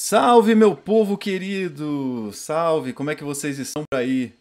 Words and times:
Salve, 0.00 0.54
meu 0.54 0.76
povo 0.76 1.18
querido! 1.18 2.30
Salve, 2.32 2.92
como 2.92 3.10
é 3.10 3.16
que 3.16 3.24
vocês 3.24 3.58
estão 3.58 3.82
por 3.82 3.98
aí? 3.98 4.32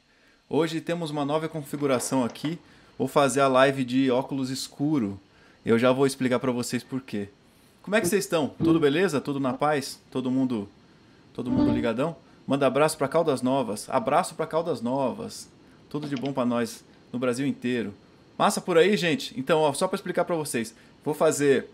Hoje 0.48 0.80
temos 0.80 1.10
uma 1.10 1.26
nova 1.26 1.50
configuração 1.50 2.24
aqui. 2.24 2.60
Vou 2.96 3.08
fazer 3.08 3.42
a 3.42 3.48
live 3.48 3.84
de 3.84 4.12
óculos 4.12 4.52
escuro. 4.52 5.20
Eu 5.66 5.80
já 5.80 5.92
vou 5.92 6.06
explicar 6.06 6.38
para 6.38 6.52
vocês 6.52 6.84
por 6.84 7.02
quê. 7.02 7.30
Como 7.82 7.96
é 7.96 8.00
que 8.00 8.08
vocês 8.08 8.24
estão? 8.24 8.50
Tudo 8.64 8.80
beleza? 8.80 9.20
Tudo 9.20 9.40
na 9.40 9.52
paz? 9.52 10.00
Todo 10.12 10.30
mundo, 10.30 10.70
todo 11.34 11.50
mundo 11.50 11.74
ligadão? 11.74 12.16
Manda 12.46 12.68
abraço 12.68 12.96
para 12.96 13.08
Caldas 13.08 13.42
Novas. 13.42 13.90
Abraço 13.90 14.36
para 14.36 14.46
Caldas 14.46 14.80
Novas. 14.80 15.50
Tudo 15.90 16.08
de 16.08 16.16
bom 16.16 16.32
para 16.32 16.46
nós 16.46 16.86
no 17.12 17.18
Brasil 17.18 17.48
inteiro. 17.48 17.96
Massa 18.38 18.62
por 18.62 18.78
aí, 18.78 18.96
gente. 18.96 19.34
Então, 19.36 19.62
ó, 19.62 19.74
só 19.74 19.88
para 19.88 19.96
explicar 19.96 20.24
para 20.24 20.36
vocês, 20.36 20.76
vou 21.04 21.16
fazer. 21.16 21.68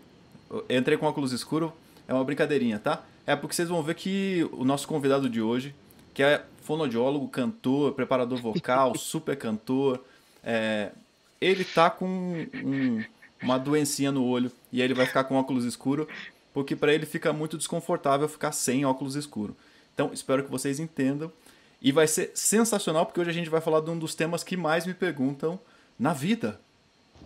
Entrei 0.70 0.96
com 0.96 1.04
óculos 1.04 1.32
escuro. 1.32 1.70
É 2.08 2.14
uma 2.14 2.24
brincadeirinha, 2.24 2.78
tá? 2.78 3.04
É 3.26 3.34
porque 3.34 3.54
vocês 3.54 3.68
vão 3.68 3.82
ver 3.82 3.94
que 3.94 4.48
o 4.52 4.64
nosso 4.64 4.86
convidado 4.86 5.28
de 5.28 5.40
hoje, 5.40 5.74
que 6.12 6.22
é 6.22 6.44
fonodiólogo, 6.62 7.28
cantor, 7.28 7.92
preparador 7.92 8.38
vocal, 8.38 8.96
super 8.98 9.36
cantor, 9.36 10.04
é, 10.42 10.92
ele 11.40 11.64
tá 11.64 11.88
com 11.88 12.06
um, 12.06 13.02
uma 13.42 13.58
doencinha 13.58 14.12
no 14.12 14.24
olho 14.24 14.52
e 14.72 14.80
aí 14.80 14.86
ele 14.86 14.94
vai 14.94 15.06
ficar 15.06 15.24
com 15.24 15.36
óculos 15.36 15.64
escuro, 15.64 16.06
porque 16.52 16.76
para 16.76 16.92
ele 16.92 17.06
fica 17.06 17.32
muito 17.32 17.56
desconfortável 17.56 18.28
ficar 18.28 18.52
sem 18.52 18.84
óculos 18.84 19.14
escuro. 19.14 19.56
Então, 19.94 20.10
espero 20.12 20.44
que 20.44 20.50
vocês 20.50 20.78
entendam. 20.80 21.32
E 21.80 21.92
vai 21.92 22.06
ser 22.06 22.30
sensacional, 22.34 23.04
porque 23.04 23.20
hoje 23.20 23.30
a 23.30 23.34
gente 23.34 23.50
vai 23.50 23.60
falar 23.60 23.80
de 23.80 23.90
um 23.90 23.98
dos 23.98 24.14
temas 24.14 24.42
que 24.42 24.56
mais 24.56 24.86
me 24.86 24.94
perguntam 24.94 25.60
na 25.98 26.14
vida. 26.14 26.58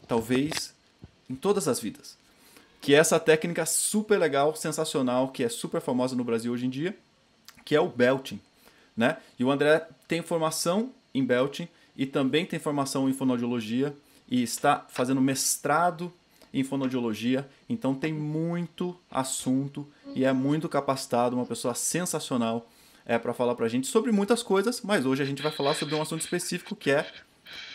Talvez 0.08 0.74
em 1.30 1.34
todas 1.34 1.68
as 1.68 1.78
vidas 1.78 2.17
que 2.88 2.94
é 2.94 2.96
essa 2.96 3.20
técnica 3.20 3.66
super 3.66 4.18
legal, 4.18 4.56
sensacional, 4.56 5.28
que 5.28 5.44
é 5.44 5.48
super 5.50 5.78
famosa 5.78 6.16
no 6.16 6.24
Brasil 6.24 6.50
hoje 6.50 6.64
em 6.64 6.70
dia, 6.70 6.96
que 7.62 7.76
é 7.76 7.80
o 7.82 7.86
belting, 7.86 8.40
né? 8.96 9.18
E 9.38 9.44
o 9.44 9.50
André 9.50 9.86
tem 10.08 10.22
formação 10.22 10.90
em 11.12 11.22
belting 11.22 11.68
e 11.94 12.06
também 12.06 12.46
tem 12.46 12.58
formação 12.58 13.06
em 13.06 13.12
fonoaudiologia 13.12 13.94
e 14.26 14.42
está 14.42 14.86
fazendo 14.88 15.20
mestrado 15.20 16.10
em 16.50 16.64
fonoaudiologia, 16.64 17.46
então 17.68 17.94
tem 17.94 18.10
muito 18.10 18.98
assunto 19.10 19.86
e 20.14 20.24
é 20.24 20.32
muito 20.32 20.66
capacitado, 20.66 21.36
uma 21.36 21.44
pessoa 21.44 21.74
sensacional 21.74 22.70
é 23.04 23.18
para 23.18 23.34
falar 23.34 23.54
para 23.54 23.66
a 23.66 23.68
gente 23.68 23.86
sobre 23.86 24.12
muitas 24.12 24.42
coisas, 24.42 24.80
mas 24.80 25.04
hoje 25.04 25.22
a 25.22 25.26
gente 25.26 25.42
vai 25.42 25.52
falar 25.52 25.74
sobre 25.74 25.94
um 25.94 26.00
assunto 26.00 26.22
específico 26.22 26.74
que 26.74 26.90
é 26.90 27.06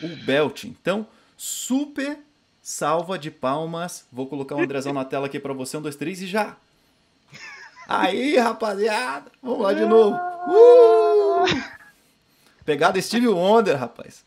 o 0.01 0.07
belting. 0.25 0.75
Então, 0.81 1.05
super 1.37 2.17
Salva 2.63 3.19
de 3.19 3.29
palmas. 3.29 4.05
Vou 4.09 4.25
colocar 4.25 4.55
o 4.55 4.61
Andrezão 4.61 4.93
na 4.93 5.03
tela 5.03 5.25
aqui 5.25 5.37
para 5.37 5.53
você. 5.53 5.75
Um, 5.75 5.81
dois, 5.81 5.97
três 5.97 6.21
e 6.21 6.27
já. 6.27 6.55
Aí, 7.85 8.37
rapaziada. 8.37 9.29
Vamos 9.41 9.61
lá 9.61 9.73
de 9.73 9.85
novo. 9.85 10.15
Uh! 10.47 11.43
Pegada 12.63 13.01
Steve 13.01 13.27
Wonder, 13.27 13.77
rapaz. 13.77 14.23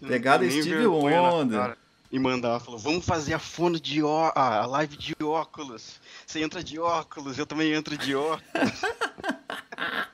Pegada 0.00 0.50
Steve 0.50 0.86
Wonder. 0.86 1.76
E 2.10 2.18
mandar, 2.18 2.60
falou, 2.60 2.78
vamos 2.78 3.06
fazer 3.06 3.32
a 3.32 3.38
fono 3.38 3.80
de 3.80 4.02
ó, 4.02 4.32
a 4.34 4.66
live 4.66 4.96
de 4.98 5.14
óculos. 5.22 5.98
Você 6.26 6.42
entra 6.42 6.62
de 6.62 6.78
óculos, 6.78 7.38
eu 7.38 7.46
também 7.46 7.72
entro 7.72 7.96
de 7.96 8.14
óculos. 8.14 8.42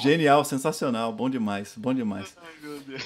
Genial, 0.00 0.44
sensacional, 0.44 1.12
bom 1.12 1.28
demais, 1.28 1.74
bom 1.76 1.92
demais. 1.92 2.36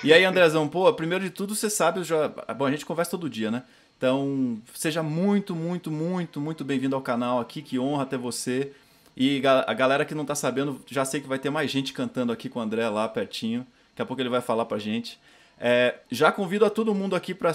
e 0.04 0.12
aí, 0.12 0.24
Andrezão, 0.24 0.68
pô, 0.68 0.92
primeiro 0.92 1.24
de 1.24 1.30
tudo, 1.30 1.54
você 1.54 1.70
sabe, 1.70 2.02
já, 2.04 2.28
bom, 2.28 2.66
a 2.66 2.70
gente 2.70 2.84
conversa 2.84 3.12
todo 3.12 3.30
dia, 3.30 3.50
né? 3.50 3.62
Então, 3.96 4.60
seja 4.74 5.02
muito, 5.02 5.54
muito, 5.54 5.90
muito, 5.90 6.40
muito 6.40 6.64
bem-vindo 6.64 6.96
ao 6.96 7.02
canal 7.02 7.38
aqui, 7.38 7.62
que 7.62 7.78
honra 7.78 8.04
ter 8.04 8.18
você. 8.18 8.72
E 9.16 9.40
a 9.46 9.72
galera 9.72 10.04
que 10.04 10.14
não 10.14 10.24
tá 10.24 10.34
sabendo, 10.34 10.80
já 10.86 11.04
sei 11.04 11.20
que 11.20 11.28
vai 11.28 11.38
ter 11.38 11.50
mais 11.50 11.70
gente 11.70 11.92
cantando 11.92 12.32
aqui 12.32 12.48
com 12.48 12.58
o 12.58 12.62
André 12.62 12.88
lá 12.88 13.08
pertinho. 13.08 13.66
Daqui 13.90 14.02
a 14.02 14.06
pouco 14.06 14.20
ele 14.20 14.28
vai 14.28 14.40
falar 14.40 14.64
pra 14.64 14.78
gente. 14.78 15.20
É, 15.60 16.00
já 16.10 16.32
convido 16.32 16.64
a 16.64 16.70
todo 16.70 16.94
mundo 16.94 17.14
aqui 17.14 17.32
para 17.32 17.52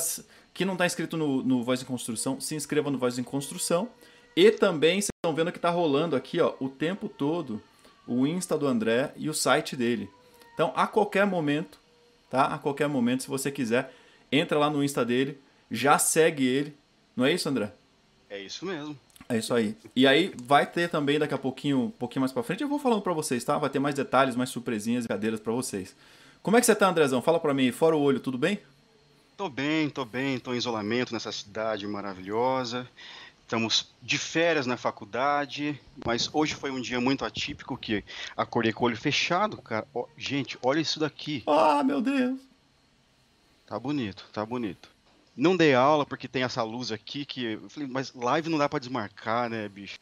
que 0.53 0.63
não 0.63 0.73
está 0.73 0.85
inscrito 0.85 1.17
no, 1.17 1.43
no 1.43 1.63
Voz 1.63 1.81
em 1.81 1.85
Construção, 1.85 2.39
se 2.39 2.55
inscreva 2.55 2.89
no 2.89 2.97
Voz 2.97 3.17
em 3.19 3.23
Construção. 3.23 3.89
E 4.35 4.49
também, 4.49 5.01
vocês 5.01 5.09
estão 5.17 5.35
vendo 5.35 5.51
que 5.51 5.57
está 5.57 5.69
rolando 5.69 6.15
aqui 6.15 6.39
ó, 6.39 6.53
o 6.59 6.69
tempo 6.69 7.09
todo 7.09 7.61
o 8.07 8.25
Insta 8.25 8.57
do 8.57 8.67
André 8.67 9.11
e 9.15 9.29
o 9.29 9.33
site 9.33 9.75
dele. 9.75 10.09
Então, 10.53 10.71
a 10.75 10.87
qualquer 10.87 11.25
momento, 11.25 11.77
tá? 12.29 12.45
A 12.45 12.57
qualquer 12.57 12.87
momento, 12.87 13.23
se 13.23 13.29
você 13.29 13.51
quiser, 13.51 13.93
entra 14.31 14.57
lá 14.57 14.69
no 14.69 14.83
Insta 14.83 15.05
dele, 15.05 15.39
já 15.69 15.99
segue 15.99 16.45
ele. 16.45 16.75
Não 17.15 17.25
é 17.25 17.33
isso, 17.33 17.47
André? 17.49 17.71
É 18.29 18.39
isso 18.39 18.65
mesmo. 18.65 18.97
É 19.29 19.37
isso 19.37 19.53
aí. 19.53 19.75
E 19.95 20.07
aí 20.07 20.33
vai 20.41 20.65
ter 20.65 20.89
também 20.89 21.19
daqui 21.19 21.33
a 21.33 21.37
pouquinho, 21.37 21.83
um 21.83 21.91
pouquinho 21.91 22.21
mais 22.21 22.31
para 22.31 22.43
frente, 22.43 22.63
eu 22.63 22.69
vou 22.69 22.79
falando 22.79 23.01
para 23.01 23.13
vocês, 23.13 23.43
tá? 23.43 23.57
Vai 23.57 23.69
ter 23.69 23.79
mais 23.79 23.93
detalhes, 23.93 24.35
mais 24.35 24.49
surpresinhas 24.49 25.05
e 25.05 25.07
cadeiras 25.07 25.39
para 25.39 25.51
vocês. 25.51 25.95
Como 26.41 26.55
é 26.55 26.59
que 26.59 26.65
você 26.65 26.75
tá, 26.75 26.87
Andrezão? 26.87 27.21
Fala 27.21 27.39
para 27.39 27.53
mim, 27.53 27.71
fora 27.71 27.95
o 27.95 28.01
olho, 28.01 28.19
tudo 28.19 28.37
bem? 28.37 28.59
Tô 29.35 29.49
bem, 29.49 29.89
tô 29.89 30.05
bem, 30.05 30.39
tô 30.39 30.53
em 30.53 30.57
isolamento 30.57 31.13
nessa 31.13 31.31
cidade 31.31 31.85
maravilhosa. 31.85 32.87
Estamos 33.47 33.95
de 34.01 34.17
férias 34.17 34.67
na 34.67 34.75
faculdade, 34.75 35.79
mas 36.05 36.29
hoje 36.33 36.53
foi 36.53 36.69
um 36.69 36.81
dia 36.81 36.99
muito 36.99 37.23
atípico 37.23 37.77
que 37.77 38.03
acordei 38.35 38.73
com 38.73 38.83
o 38.83 38.87
olho 38.87 38.97
fechado, 38.97 39.61
cara. 39.61 39.87
Oh, 39.93 40.05
gente, 40.17 40.59
olha 40.61 40.81
isso 40.81 40.99
daqui. 40.99 41.43
Ah, 41.47 41.81
meu 41.81 42.01
Deus. 42.01 42.41
Tá 43.65 43.79
bonito, 43.79 44.25
tá 44.33 44.45
bonito. 44.45 44.89
Não 45.33 45.55
dei 45.55 45.73
aula 45.73 46.05
porque 46.05 46.27
tem 46.27 46.43
essa 46.43 46.61
luz 46.61 46.91
aqui 46.91 47.23
que 47.23 47.53
eu 47.53 47.69
falei, 47.69 47.87
mas 47.87 48.13
live 48.13 48.49
não 48.49 48.57
dá 48.57 48.67
para 48.67 48.79
desmarcar, 48.79 49.49
né, 49.49 49.69
bicho? 49.69 49.97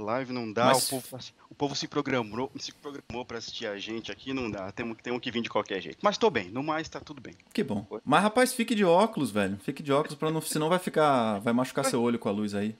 Live 0.00 0.32
não 0.32 0.52
dá, 0.52 0.66
Mas... 0.66 0.86
o, 0.86 0.90
povo, 0.90 1.18
o 1.50 1.54
povo 1.54 1.76
se 1.76 1.86
programou, 1.86 2.50
se 2.58 2.72
programou 2.72 3.24
para 3.24 3.38
assistir 3.38 3.66
a 3.66 3.78
gente 3.78 4.10
aqui, 4.10 4.32
não 4.32 4.50
dá. 4.50 4.70
Temos, 4.72 4.96
temos 5.02 5.20
que 5.20 5.30
vir 5.30 5.42
de 5.42 5.48
qualquer 5.48 5.80
jeito. 5.80 5.98
Mas 6.02 6.18
tô 6.18 6.30
bem, 6.30 6.50
no 6.50 6.62
mais 6.62 6.88
tá 6.88 7.00
tudo 7.00 7.20
bem. 7.20 7.34
Que 7.52 7.62
bom. 7.62 7.86
Mas 8.04 8.22
rapaz, 8.22 8.52
fique 8.52 8.74
de 8.74 8.84
óculos, 8.84 9.30
velho. 9.30 9.58
Fique 9.58 9.82
de 9.82 9.92
óculos 9.92 10.16
para 10.16 10.30
não, 10.30 10.40
senão 10.40 10.68
vai 10.68 10.78
ficar, 10.78 11.38
vai 11.40 11.52
machucar 11.52 11.84
seu 11.84 12.02
olho 12.02 12.18
com 12.18 12.28
a 12.28 12.32
luz 12.32 12.54
aí. 12.54 12.76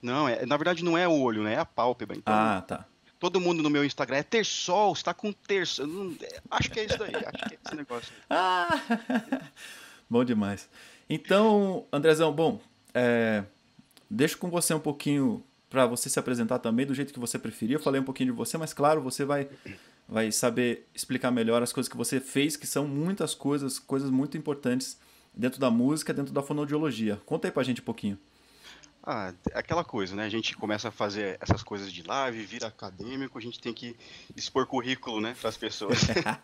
Não, 0.00 0.28
é, 0.28 0.44
na 0.44 0.56
verdade 0.56 0.84
não 0.84 0.98
é 0.98 1.08
o 1.08 1.18
olho, 1.18 1.42
né? 1.42 1.54
É 1.54 1.58
a 1.58 1.64
pálpebra. 1.64 2.16
Então, 2.16 2.34
ah, 2.34 2.62
tá. 2.66 2.86
Todo 3.18 3.40
mundo 3.40 3.62
no 3.62 3.70
meu 3.70 3.84
Instagram 3.84 4.18
é 4.18 4.22
ter 4.22 4.44
sol, 4.44 4.92
está 4.92 5.14
com 5.14 5.32
terço. 5.32 5.86
Não, 5.86 6.14
acho 6.50 6.70
que 6.70 6.80
é 6.80 6.84
isso 6.84 6.98
daí, 6.98 7.14
acho 7.14 7.48
que 7.48 7.54
é 7.54 7.58
esse 7.64 7.74
negócio. 7.74 8.12
ah, 8.28 8.68
bom 10.08 10.22
demais. 10.24 10.68
Então, 11.08 11.86
Andrezão, 11.90 12.32
bom, 12.32 12.60
é, 12.92 13.44
deixo 14.10 14.38
com 14.38 14.50
você 14.50 14.74
um 14.74 14.80
pouquinho 14.80 15.42
para 15.74 15.86
você 15.86 16.08
se 16.08 16.20
apresentar 16.20 16.60
também 16.60 16.86
do 16.86 16.94
jeito 16.94 17.12
que 17.12 17.18
você 17.18 17.36
preferir. 17.36 17.74
Eu 17.74 17.80
falei 17.80 18.00
um 18.00 18.04
pouquinho 18.04 18.30
de 18.30 18.36
você, 18.36 18.56
mas 18.56 18.72
claro, 18.72 19.02
você 19.02 19.24
vai 19.24 19.48
vai 20.08 20.30
saber 20.30 20.86
explicar 20.94 21.32
melhor 21.32 21.62
as 21.64 21.72
coisas 21.72 21.90
que 21.90 21.96
você 21.96 22.20
fez, 22.20 22.56
que 22.56 22.66
são 22.66 22.86
muitas 22.86 23.34
coisas, 23.34 23.78
coisas 23.80 24.08
muito 24.08 24.38
importantes 24.38 24.96
dentro 25.34 25.58
da 25.58 25.72
música, 25.72 26.14
dentro 26.14 26.32
da 26.32 26.42
fonoaudiologia. 26.42 27.20
Conta 27.26 27.48
aí 27.48 27.50
pra 27.50 27.64
gente 27.64 27.80
um 27.80 27.84
pouquinho. 27.84 28.16
Ah, 29.06 29.34
aquela 29.52 29.84
coisa, 29.84 30.16
né? 30.16 30.24
A 30.24 30.30
gente 30.30 30.56
começa 30.56 30.88
a 30.88 30.90
fazer 30.90 31.36
essas 31.38 31.62
coisas 31.62 31.92
de 31.92 32.02
live, 32.02 32.42
vira 32.46 32.68
acadêmico, 32.68 33.36
a 33.36 33.40
gente 33.40 33.60
tem 33.60 33.70
que 33.74 33.94
expor 34.34 34.66
currículo, 34.66 35.20
né, 35.20 35.36
para 35.38 35.50
as 35.50 35.58
pessoas. 35.58 35.98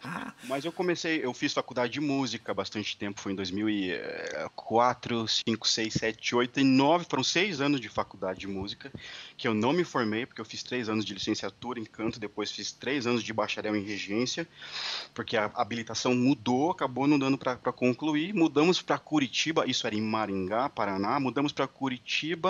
Mas 0.44 0.66
eu 0.66 0.70
comecei, 0.70 1.24
eu 1.24 1.32
fiz 1.32 1.54
faculdade 1.54 1.94
de 1.94 2.02
música 2.02 2.52
há 2.52 2.54
bastante 2.54 2.98
tempo, 2.98 3.18
foi 3.18 3.32
em 3.32 3.34
2004, 3.34 5.26
5, 5.26 5.68
6, 5.68 5.94
7, 5.94 6.34
8 6.34 6.60
e 6.60 6.64
9, 6.64 7.06
foram 7.08 7.24
seis 7.24 7.62
anos 7.62 7.80
de 7.80 7.88
faculdade 7.88 8.40
de 8.40 8.46
música, 8.46 8.92
que 9.38 9.48
eu 9.48 9.54
não 9.54 9.72
me 9.72 9.82
formei, 9.82 10.26
porque 10.26 10.42
eu 10.42 10.44
fiz 10.44 10.62
três 10.62 10.90
anos 10.90 11.06
de 11.06 11.14
licenciatura 11.14 11.80
em 11.80 11.86
canto, 11.86 12.20
depois 12.20 12.52
fiz 12.52 12.72
três 12.72 13.06
anos 13.06 13.22
de 13.22 13.32
bacharel 13.32 13.74
em 13.74 13.82
regência, 13.82 14.46
porque 15.14 15.34
a 15.34 15.50
habilitação 15.54 16.14
mudou, 16.14 16.72
acabou 16.72 17.06
não 17.06 17.18
dando 17.18 17.38
para 17.38 17.56
concluir. 17.72 18.34
Mudamos 18.34 18.82
para 18.82 18.98
Curitiba, 18.98 19.64
isso 19.66 19.86
era 19.86 19.96
em 19.96 20.02
Maringá, 20.02 20.68
Paraná, 20.68 21.18
mudamos 21.18 21.52
para 21.52 21.66
Curitiba 21.66 22.49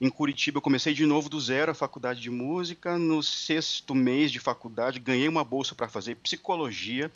em 0.00 0.08
Curitiba, 0.08 0.56
eu 0.56 0.62
comecei 0.62 0.94
de 0.94 1.04
novo 1.04 1.28
do 1.28 1.38
zero 1.38 1.72
a 1.72 1.74
faculdade 1.74 2.20
de 2.22 2.30
música. 2.30 2.96
No 2.96 3.22
sexto 3.22 3.94
mês 3.94 4.32
de 4.32 4.38
faculdade, 4.38 4.98
ganhei 4.98 5.28
uma 5.28 5.44
bolsa 5.44 5.74
para 5.74 5.88
fazer 5.88 6.16
psicologia. 6.16 7.12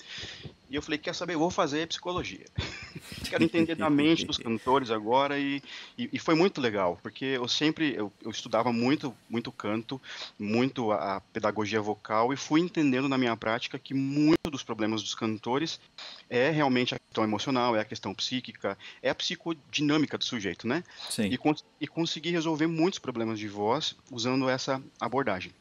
E 0.69 0.76
eu 0.76 0.82
falei: 0.82 0.98
quer 0.98 1.14
saber? 1.14 1.34
Eu 1.34 1.38
vou 1.38 1.50
fazer 1.50 1.86
psicologia. 1.86 2.44
Quero 3.31 3.44
entender 3.44 3.75
da 3.75 3.88
mente 3.88 4.26
dos 4.26 4.38
cantores 4.38 4.90
agora. 4.90 5.38
E, 5.38 5.62
e, 5.96 6.10
e 6.12 6.19
foi 6.19 6.34
muito 6.34 6.60
legal, 6.60 6.98
porque 7.02 7.25
eu 7.25 7.48
sempre 7.48 7.94
eu, 7.94 8.12
eu, 8.22 8.31
estudava 8.31 8.72
muito, 8.72 9.14
muito 9.31 9.50
canto, 9.50 10.00
muito 10.38 10.92
a, 10.92 11.16
a 11.16 11.20
pedagogia 11.20 11.81
vocal, 11.81 12.32
e 12.32 12.36
fui 12.36 12.60
entendendo 12.60 13.08
na 13.08 13.16
minha 13.16 13.36
prática 13.36 13.78
que 13.78 13.94
muito 13.94 14.50
dos 14.50 14.62
problemas 14.62 15.02
dos 15.02 15.14
cantores 15.14 15.81
é 16.28 16.50
realmente 16.50 16.94
a 16.94 16.98
questão 16.98 17.25
emocional, 17.25 17.76
é 17.76 17.81
a 17.81 17.84
questão 17.84 18.14
psíquica, 18.14 18.76
é 19.02 19.10
a 19.10 19.14
psicodinâmica 19.14 20.19
do 20.19 20.25
sujeito, 20.25 20.66
né? 20.66 20.82
Sim. 21.08 21.26
E, 21.26 21.38
e 21.81 21.86
conseguir 21.86 22.31
resolver 22.31 22.66
muitos 22.74 22.98
problemas 22.98 23.38
de 23.38 23.48
voz 23.48 23.96
usando 24.10 24.48
essa 24.48 24.82
abordagem. 25.00 25.52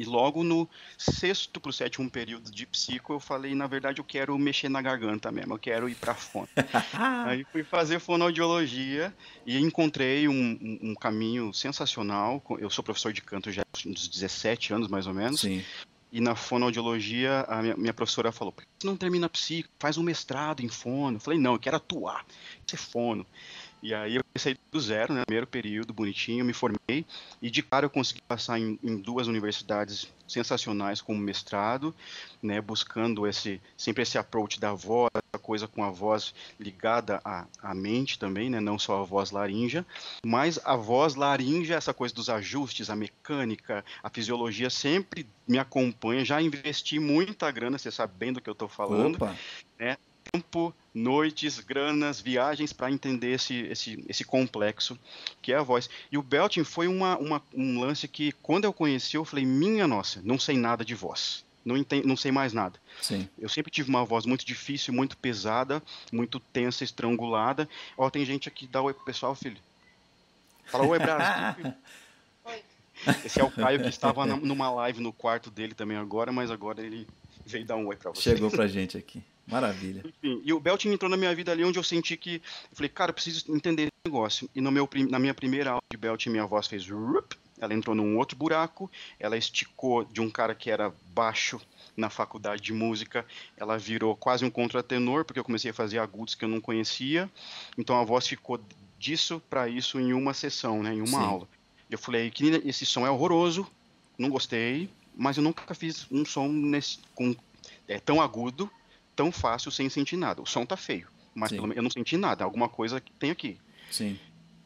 E 0.00 0.04
logo 0.06 0.42
no 0.42 0.66
sexto 0.96 1.60
pro 1.60 1.70
sétimo 1.70 2.08
período 2.08 2.50
de 2.50 2.64
psico, 2.64 3.12
eu 3.12 3.20
falei, 3.20 3.54
na 3.54 3.66
verdade, 3.66 4.00
eu 4.00 4.04
quero 4.04 4.38
mexer 4.38 4.70
na 4.70 4.80
garganta 4.80 5.30
mesmo, 5.30 5.52
eu 5.52 5.58
quero 5.58 5.90
ir 5.90 5.94
pra 5.94 6.14
fono. 6.14 6.48
Aí 7.26 7.44
fui 7.52 7.62
fazer 7.62 8.00
fonoaudiologia 8.00 9.14
e 9.44 9.58
encontrei 9.58 10.26
um, 10.26 10.32
um, 10.32 10.78
um, 10.90 10.94
caminho 10.94 11.52
sensacional. 11.52 12.42
Eu 12.58 12.70
sou 12.70 12.82
professor 12.82 13.12
de 13.12 13.20
canto 13.20 13.52
já 13.52 13.62
uns 13.86 14.08
17 14.08 14.72
anos, 14.72 14.88
mais 14.88 15.06
ou 15.06 15.12
menos. 15.12 15.42
Sim. 15.42 15.62
E 16.10 16.18
na 16.18 16.34
fonoaudiologia, 16.34 17.44
a 17.46 17.60
minha, 17.60 17.76
minha 17.76 17.92
professora 17.92 18.32
falou, 18.32 18.52
por 18.52 18.64
que 18.64 18.70
você 18.80 18.86
não 18.86 18.96
termina 18.96 19.28
psico? 19.28 19.68
Faz 19.78 19.98
um 19.98 20.02
mestrado 20.02 20.60
em 20.60 20.68
fono. 20.68 21.16
Eu 21.16 21.20
falei, 21.20 21.38
não, 21.38 21.52
eu 21.52 21.58
quero 21.58 21.76
atuar, 21.76 22.24
ser 22.66 22.78
fono. 22.78 23.26
E 23.82 23.94
aí 23.94 24.16
eu 24.16 24.24
comecei 24.24 24.56
do 24.70 24.80
zero, 24.80 25.14
né, 25.14 25.24
primeiro 25.24 25.46
período, 25.46 25.92
bonitinho, 25.92 26.44
me 26.44 26.52
formei 26.52 27.04
e 27.40 27.50
de 27.50 27.62
cara 27.62 27.86
eu 27.86 27.90
consegui 27.90 28.20
passar 28.22 28.58
em, 28.58 28.78
em 28.82 28.96
duas 28.96 29.26
universidades 29.26 30.06
sensacionais 30.28 31.00
como 31.00 31.18
mestrado, 31.18 31.94
né, 32.42 32.60
buscando 32.60 33.26
esse 33.26 33.60
sempre 33.76 34.02
esse 34.02 34.18
approach 34.18 34.60
da 34.60 34.72
voz, 34.72 35.10
a 35.32 35.38
coisa 35.38 35.66
com 35.66 35.82
a 35.82 35.90
voz 35.90 36.34
ligada 36.58 37.20
à, 37.24 37.46
à 37.62 37.74
mente 37.74 38.18
também, 38.18 38.50
né, 38.50 38.60
não 38.60 38.78
só 38.78 39.00
a 39.00 39.04
voz 39.04 39.30
laríngea, 39.30 39.84
mas 40.24 40.60
a 40.64 40.76
voz 40.76 41.14
laríngea, 41.14 41.76
essa 41.76 41.94
coisa 41.94 42.14
dos 42.14 42.28
ajustes, 42.28 42.90
a 42.90 42.96
mecânica, 42.96 43.84
a 44.02 44.10
fisiologia 44.10 44.70
sempre 44.70 45.26
me 45.48 45.58
acompanha. 45.58 46.24
Já 46.24 46.40
investi 46.40 46.98
muita 46.98 47.50
grana, 47.50 47.78
você 47.78 47.90
sabe 47.90 48.12
bem 48.16 48.32
do 48.32 48.40
que 48.40 48.48
eu 48.48 48.52
estou 48.52 48.68
falando, 48.68 49.16
Opa. 49.16 49.36
né? 49.78 49.96
Tempo, 50.32 50.74
noites, 50.94 51.60
granas, 51.60 52.20
viagens 52.20 52.72
para 52.72 52.90
entender 52.90 53.32
esse, 53.32 53.54
esse, 53.62 54.04
esse 54.08 54.24
complexo 54.24 54.98
que 55.40 55.52
é 55.52 55.56
a 55.56 55.62
voz. 55.62 55.88
E 56.10 56.18
o 56.18 56.22
belting 56.22 56.64
foi 56.64 56.88
uma, 56.88 57.16
uma, 57.18 57.42
um 57.54 57.80
lance 57.80 58.06
que, 58.08 58.32
quando 58.42 58.64
eu 58.64 58.72
conheci, 58.72 59.16
eu 59.16 59.24
falei: 59.24 59.44
minha 59.44 59.86
nossa, 59.86 60.20
não 60.24 60.38
sei 60.38 60.56
nada 60.56 60.84
de 60.84 60.94
voz. 60.94 61.44
Não, 61.64 61.76
entendo, 61.76 62.06
não 62.06 62.16
sei 62.16 62.32
mais 62.32 62.52
nada. 62.52 62.80
Sim. 63.02 63.28
Eu 63.38 63.48
sempre 63.48 63.70
tive 63.70 63.90
uma 63.90 64.04
voz 64.04 64.24
muito 64.24 64.44
difícil, 64.46 64.94
muito 64.94 65.16
pesada, 65.16 65.82
muito 66.10 66.40
tensa, 66.40 66.84
estrangulada. 66.84 67.68
Ó, 67.98 68.08
tem 68.08 68.24
gente 68.24 68.48
aqui, 68.48 68.66
dá 68.66 68.80
oi 68.80 68.94
pro 68.94 69.04
pessoal, 69.04 69.34
filho. 69.34 69.58
Fala 70.64 70.86
oi, 70.86 70.98
Brasil. 70.98 71.74
Esse 73.24 73.40
é 73.40 73.44
o 73.44 73.50
Caio 73.50 73.80
que 73.80 73.88
estava 73.88 74.26
numa 74.26 74.70
live 74.70 75.00
no 75.00 75.12
quarto 75.12 75.50
dele 75.50 75.74
também 75.74 75.96
agora, 75.96 76.32
mas 76.32 76.50
agora 76.50 76.84
ele 76.84 77.06
veio 77.46 77.64
dar 77.64 77.76
um 77.76 77.86
oi 77.86 77.96
pra 77.96 78.10
você. 78.10 78.22
Chegou 78.22 78.50
pra 78.50 78.66
gente 78.66 78.96
aqui. 78.96 79.22
Maravilha. 79.50 80.02
Enfim, 80.04 80.40
e 80.44 80.52
o 80.52 80.60
Belting 80.60 80.90
entrou 80.90 81.10
na 81.10 81.16
minha 81.16 81.34
vida 81.34 81.50
ali 81.52 81.64
onde 81.64 81.78
eu 81.78 81.82
senti 81.82 82.16
que. 82.16 82.36
Eu 82.70 82.76
falei, 82.76 82.88
cara, 82.88 83.10
eu 83.10 83.14
preciso 83.14 83.44
entender 83.54 83.82
esse 83.82 83.90
negócio. 84.04 84.48
E 84.54 84.60
no 84.60 84.70
meu, 84.70 84.88
na 85.08 85.18
minha 85.18 85.34
primeira 85.34 85.70
aula 85.70 85.82
de 85.90 85.96
Belting, 85.96 86.30
minha 86.30 86.46
voz 86.46 86.66
fez. 86.66 86.86
Ela 87.60 87.74
entrou 87.74 87.94
num 87.94 88.16
outro 88.16 88.36
buraco, 88.36 88.90
ela 89.18 89.36
esticou 89.36 90.04
de 90.04 90.20
um 90.20 90.30
cara 90.30 90.54
que 90.54 90.70
era 90.70 90.94
baixo 91.12 91.60
na 91.94 92.08
faculdade 92.08 92.62
de 92.62 92.72
música, 92.72 93.26
ela 93.56 93.76
virou 93.76 94.16
quase 94.16 94.44
um 94.44 94.50
contratenor, 94.50 95.24
porque 95.24 95.38
eu 95.38 95.44
comecei 95.44 95.70
a 95.70 95.74
fazer 95.74 95.98
agudos 95.98 96.34
que 96.34 96.44
eu 96.44 96.48
não 96.48 96.60
conhecia. 96.60 97.30
Então 97.76 98.00
a 98.00 98.04
voz 98.04 98.26
ficou 98.26 98.58
disso 98.98 99.42
para 99.50 99.68
isso 99.68 100.00
em 100.00 100.14
uma 100.14 100.32
sessão, 100.32 100.82
né, 100.82 100.94
em 100.94 101.00
uma 101.00 101.18
Sim. 101.18 101.24
aula. 101.24 101.48
Eu 101.90 101.98
falei 101.98 102.30
que 102.30 102.46
esse 102.64 102.86
som 102.86 103.06
é 103.06 103.10
horroroso, 103.10 103.66
não 104.16 104.30
gostei, 104.30 104.88
mas 105.14 105.36
eu 105.36 105.42
nunca 105.42 105.74
fiz 105.74 106.06
um 106.10 106.24
som 106.24 106.48
nesse, 106.48 106.98
com, 107.14 107.34
é, 107.86 107.98
tão 107.98 108.22
agudo 108.22 108.70
tão 109.20 109.30
fácil 109.30 109.70
sem 109.70 109.90
sentir 109.90 110.16
nada. 110.16 110.40
O 110.40 110.46
som 110.46 110.64
tá 110.64 110.78
feio, 110.78 111.06
mas 111.34 111.50
pelo, 111.50 111.70
eu 111.74 111.82
não 111.82 111.90
senti 111.90 112.16
nada. 112.16 112.42
Alguma 112.42 112.70
coisa 112.70 112.98
que 113.02 113.12
tem 113.12 113.30
aqui. 113.30 113.58
Sim. 113.90 114.18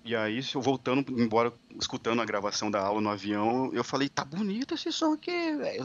E 0.05 0.15
aí, 0.15 0.39
eu 0.55 0.61
voltando, 0.61 1.05
embora 1.21 1.53
escutando 1.81 2.21
a 2.21 2.25
gravação 2.25 2.71
da 2.71 2.79
aula 2.79 3.01
no 3.01 3.09
avião, 3.09 3.71
eu 3.73 3.83
falei, 3.83 4.09
tá 4.09 4.25
bonito 4.25 4.75
esse 4.75 4.93
som 4.93 5.15
aqui. 5.15 5.33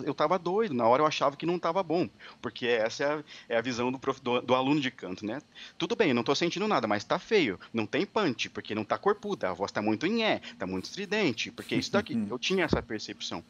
Eu 0.04 0.14
tava 0.14 0.38
doido. 0.38 0.76
Na 0.76 0.86
hora 0.86 1.02
eu 1.02 1.08
achava 1.08 1.36
que 1.36 1.48
não 1.48 1.58
tava 1.58 1.82
bom. 1.82 2.08
Porque 2.42 2.68
essa 2.68 3.04
é 3.04 3.08
a, 3.08 3.24
é 3.48 3.58
a 3.58 3.62
visão 3.62 3.92
do, 3.92 3.98
prof, 3.98 4.22
do, 4.22 4.40
do, 4.42 4.54
aluno 4.54 4.80
de 4.80 4.92
canto, 4.92 5.26
né? 5.26 5.42
Tudo 5.76 5.96
bem, 5.96 6.14
não 6.14 6.22
tô 6.22 6.36
sentindo 6.36 6.68
nada, 6.68 6.86
mas 6.86 7.04
tá 7.04 7.18
feio. 7.18 7.60
Não 7.74 7.88
tem 7.88 8.06
punch, 8.06 8.50
porque 8.50 8.76
não 8.76 8.84
tá 8.84 9.00
corpuda. 9.00 9.50
A 9.50 9.54
voz 9.54 9.72
tá 9.72 9.82
muito 9.82 10.06
em 10.06 10.22
é, 10.22 10.42
tá 10.60 10.68
muito 10.68 10.86
estridente. 10.86 11.50
Porque 11.50 11.76
isso 11.76 11.92
daqui, 11.92 12.14
eu 12.30 12.38
tinha 12.38 12.66
essa 12.66 12.84
percepção. 12.84 13.44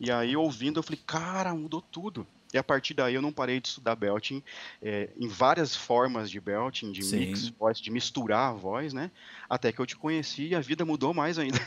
E 0.00 0.10
aí, 0.10 0.34
ouvindo, 0.34 0.78
eu 0.78 0.82
falei, 0.84 1.00
cara, 1.04 1.52
mudou 1.52 1.82
tudo. 1.82 2.26
E 2.52 2.58
a 2.58 2.62
partir 2.62 2.94
daí 2.94 3.14
eu 3.14 3.22
não 3.22 3.32
parei 3.32 3.60
de 3.60 3.68
estudar 3.68 3.96
belting 3.96 4.42
é, 4.82 5.08
em 5.16 5.26
várias 5.28 5.74
formas 5.74 6.30
de 6.30 6.40
belting, 6.40 6.92
de 6.92 7.02
Sim. 7.02 7.18
mix, 7.18 7.48
voz, 7.48 7.80
de 7.80 7.90
misturar 7.90 8.50
a 8.50 8.52
voz, 8.52 8.92
né? 8.92 9.10
Até 9.48 9.72
que 9.72 9.80
eu 9.80 9.86
te 9.86 9.96
conheci 9.96 10.48
e 10.48 10.54
a 10.54 10.60
vida 10.60 10.84
mudou 10.84 11.14
mais 11.14 11.38
ainda. 11.38 11.58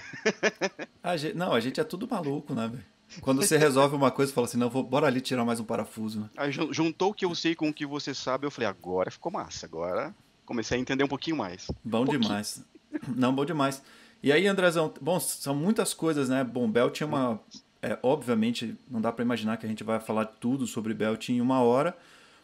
a 1.02 1.18
gente, 1.18 1.36
não, 1.36 1.54
a 1.54 1.60
gente 1.60 1.80
é 1.80 1.84
tudo 1.84 2.08
maluco, 2.08 2.54
né, 2.54 2.68
velho? 2.68 2.86
Quando 3.22 3.42
você 3.42 3.58
resolve 3.58 3.96
uma 3.96 4.12
coisa, 4.12 4.34
fala 4.34 4.48
assim, 4.48 4.58
não, 4.58 4.70
vou, 4.70 4.84
bora 4.84 5.08
ali 5.08 5.22
tirar 5.22 5.46
mais 5.46 5.60
um 5.60 5.64
parafuso. 5.64 6.22
Né? 6.22 6.30
Aí 6.36 6.52
juntou 6.52 7.12
o 7.12 7.14
que 7.14 7.24
eu 7.24 7.34
sei 7.36 7.56
com 7.56 7.70
o 7.70 7.74
que 7.74 7.86
você 7.86 8.14
sabe, 8.14 8.46
eu 8.46 8.52
falei, 8.52 8.68
agora 8.68 9.12
ficou 9.12 9.32
massa, 9.32 9.66
agora 9.66 10.14
comecei 10.46 10.78
a 10.78 10.82
entender 10.82 11.04
um 11.04 11.08
pouquinho 11.08 11.38
mais. 11.38 11.68
Bom 11.84 12.02
um 12.02 12.06
demais. 12.06 12.64
Não, 13.16 13.34
bom 13.34 13.44
demais. 13.44 13.82
E 14.24 14.32
aí, 14.32 14.48
Andrezão, 14.48 14.94
bom, 15.02 15.20
são 15.20 15.56
muitas 15.56 15.94
coisas, 15.94 16.30
né? 16.30 16.44
Bom, 16.44 16.70
Belt 16.70 17.02
é 17.02 17.06
uma 17.06 17.40
é, 17.86 18.00
obviamente, 18.02 18.76
não 18.90 19.00
dá 19.00 19.12
para 19.12 19.24
imaginar 19.24 19.58
que 19.58 19.66
a 19.66 19.70
gente 19.70 19.84
vai 19.84 20.00
falar 20.00 20.26
tudo 20.26 20.66
sobre 20.66 20.92
Belt 20.92 21.30
em 21.30 21.40
uma 21.40 21.62
hora, 21.62 21.96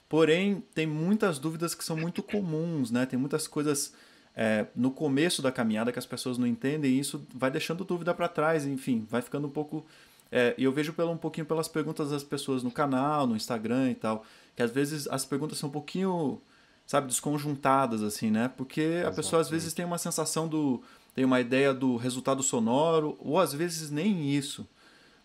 porém, 0.08 0.64
tem 0.76 0.86
muitas 0.86 1.40
dúvidas 1.40 1.74
que 1.74 1.84
são 1.84 1.98
muito 1.98 2.22
comuns, 2.22 2.92
né? 2.92 3.08
Tem 3.08 3.18
muitas 3.18 3.48
coisas 3.48 3.92
é, 4.36 4.68
no 4.76 4.92
começo 4.92 5.42
da 5.42 5.52
caminhada 5.52 5.92
que 5.92 5.98
as 5.98 6.06
pessoas 6.06 6.38
não 6.38 6.46
entendem 6.46 6.92
e 6.92 7.00
isso 7.00 7.26
vai 7.34 7.50
deixando 7.50 7.84
dúvida 7.84 8.14
para 8.14 8.28
trás, 8.28 8.68
enfim, 8.68 9.08
vai 9.10 9.20
ficando 9.24 9.48
um 9.48 9.50
pouco. 9.50 9.84
É, 10.32 10.54
e 10.60 10.64
eu 10.64 10.72
vejo 10.72 10.94
pelo, 10.94 11.10
um 11.10 11.18
pouquinho 11.18 11.48
pelas 11.48 11.68
perguntas 11.68 12.12
das 12.12 12.24
pessoas 12.24 12.62
no 12.62 12.70
canal, 12.70 13.26
no 13.26 13.36
Instagram 13.36 13.90
e 13.90 13.96
tal, 13.96 14.24
que 14.56 14.62
às 14.62 14.70
vezes 14.70 15.08
as 15.08 15.26
perguntas 15.26 15.58
são 15.58 15.70
um 15.70 15.72
pouquinho, 15.72 16.40
sabe, 16.86 17.08
desconjuntadas, 17.08 18.04
assim, 18.04 18.30
né? 18.30 18.48
Porque 18.56 18.82
Exatamente. 18.82 19.12
a 19.12 19.16
pessoa 19.16 19.42
às 19.42 19.50
vezes 19.50 19.74
tem 19.74 19.86
uma 19.86 19.98
sensação 19.98 20.48
do. 20.48 20.84
tem 21.16 21.26
uma 21.26 21.42
ideia 21.42 21.74
do 21.74 21.96
resultado 21.96 22.44
sonoro, 22.44 23.18
ou 23.20 23.40
às 23.40 23.54
vezes 23.54 23.90
nem 23.90 24.30
isso. 24.30 24.68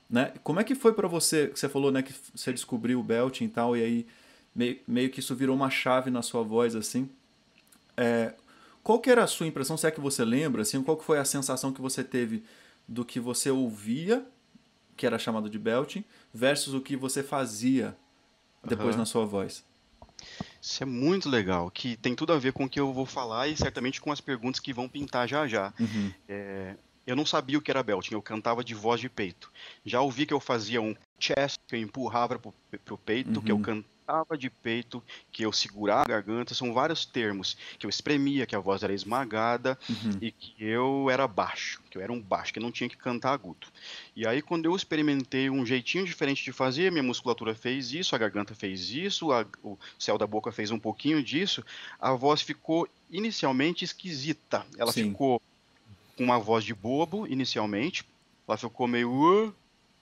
Né? 0.08 0.32
Como 0.42 0.60
é 0.60 0.64
que 0.64 0.74
foi 0.74 0.92
para 0.92 1.08
você, 1.08 1.48
que 1.48 1.58
você 1.58 1.68
falou 1.68 1.90
né, 1.90 2.02
que 2.02 2.14
você 2.34 2.52
descobriu 2.52 3.00
o 3.00 3.02
belting 3.02 3.44
e 3.44 3.48
tal, 3.48 3.76
e 3.76 3.82
aí 3.82 4.06
meio, 4.54 4.78
meio 4.86 5.10
que 5.10 5.20
isso 5.20 5.34
virou 5.34 5.54
uma 5.54 5.68
chave 5.68 6.10
na 6.10 6.22
sua 6.22 6.42
voz, 6.42 6.74
assim. 6.76 7.10
É, 7.96 8.34
qual 8.82 9.00
que 9.00 9.10
era 9.10 9.24
a 9.24 9.26
sua 9.26 9.46
impressão, 9.46 9.76
se 9.76 9.86
é 9.86 9.90
que 9.90 10.00
você 10.00 10.24
lembra, 10.24 10.62
assim, 10.62 10.82
qual 10.82 10.96
que 10.96 11.04
foi 11.04 11.18
a 11.18 11.24
sensação 11.24 11.72
que 11.72 11.80
você 11.80 12.04
teve 12.04 12.44
do 12.86 13.04
que 13.04 13.18
você 13.18 13.50
ouvia, 13.50 14.24
que 14.96 15.04
era 15.04 15.18
chamado 15.18 15.50
de 15.50 15.58
belting, 15.58 16.04
versus 16.32 16.72
o 16.72 16.80
que 16.80 16.96
você 16.96 17.22
fazia 17.22 17.96
depois 18.64 18.94
uhum. 18.94 19.00
na 19.00 19.06
sua 19.06 19.26
voz? 19.26 19.64
Isso 20.62 20.82
é 20.82 20.86
muito 20.86 21.28
legal, 21.28 21.70
que 21.70 21.96
tem 21.96 22.14
tudo 22.14 22.32
a 22.32 22.38
ver 22.38 22.52
com 22.52 22.64
o 22.64 22.68
que 22.68 22.80
eu 22.80 22.92
vou 22.92 23.06
falar 23.06 23.48
e 23.48 23.56
certamente 23.56 24.00
com 24.00 24.10
as 24.10 24.20
perguntas 24.20 24.60
que 24.60 24.72
vão 24.72 24.88
pintar 24.88 25.28
já 25.28 25.46
já. 25.46 25.72
Uhum. 25.78 26.12
É, 26.28 26.76
eu 27.06 27.14
não 27.14 27.24
sabia 27.24 27.56
o 27.56 27.62
que 27.62 27.70
era 27.70 27.82
belting, 27.82 28.14
eu 28.14 28.22
cantava 28.22 28.64
de 28.64 28.74
voz 28.74 29.00
de 29.00 29.08
peito. 29.08 29.50
Já 29.84 30.00
ouvi 30.00 30.26
que 30.26 30.34
eu 30.34 30.40
fazia 30.40 30.82
um 30.82 30.94
chest, 31.18 31.60
que 31.66 31.76
eu 31.76 31.80
empurrava 31.80 32.38
pro, 32.38 32.52
pro 32.84 32.98
peito, 32.98 33.38
uhum. 33.38 33.44
que 33.44 33.52
eu 33.52 33.56
uhum. 33.56 33.62
cantava 33.62 34.36
de 34.36 34.50
peito, 34.50 35.02
que 35.30 35.44
eu 35.44 35.52
segurava 35.52 36.02
a 36.02 36.08
garganta, 36.08 36.54
são 36.54 36.75
vários 36.75 37.04
termos. 37.04 37.56
Que 37.78 37.86
eu 37.86 37.90
espremia, 37.90 38.44
que 38.44 38.56
a 38.56 38.58
voz 38.58 38.82
era 38.82 38.92
esmagada 38.92 39.78
uhum. 39.88 40.18
e 40.20 40.32
que 40.32 40.54
eu 40.58 41.08
era 41.08 41.28
baixo, 41.28 41.80
que 41.90 41.96
eu 41.96 42.02
era 42.02 42.12
um 42.12 42.20
baixo, 42.20 42.52
que 42.52 42.58
eu 42.58 42.62
não 42.62 42.72
tinha 42.72 42.88
que 42.88 42.96
cantar 42.96 43.32
agudo. 43.32 43.68
E 44.14 44.26
aí 44.26 44.42
quando 44.42 44.64
eu 44.64 44.75
experimentei 44.75 45.48
um 45.48 45.64
jeitinho 45.64 46.04
diferente 46.04 46.44
de 46.44 46.52
fazer, 46.52 46.90
minha 46.90 47.02
musculatura 47.02 47.54
fez 47.54 47.92
isso, 47.92 48.14
a 48.14 48.18
garganta 48.18 48.54
fez 48.54 48.90
isso, 48.90 49.32
a, 49.32 49.46
o 49.62 49.78
céu 49.98 50.18
da 50.18 50.26
boca 50.26 50.50
fez 50.50 50.70
um 50.70 50.78
pouquinho 50.78 51.22
disso, 51.22 51.64
a 52.00 52.12
voz 52.12 52.42
ficou 52.42 52.88
inicialmente 53.10 53.84
esquisita. 53.84 54.66
Ela 54.76 54.92
Sim. 54.92 55.10
ficou 55.10 55.40
com 56.16 56.25
uma 56.25 56.38
voz 56.38 56.64
de 56.64 56.75
bobo 56.75 57.26
inicialmente. 57.26 58.04
Ela 58.46 58.56
ficou 58.56 58.87
meio. 58.87 59.11
Uh, 59.11 59.54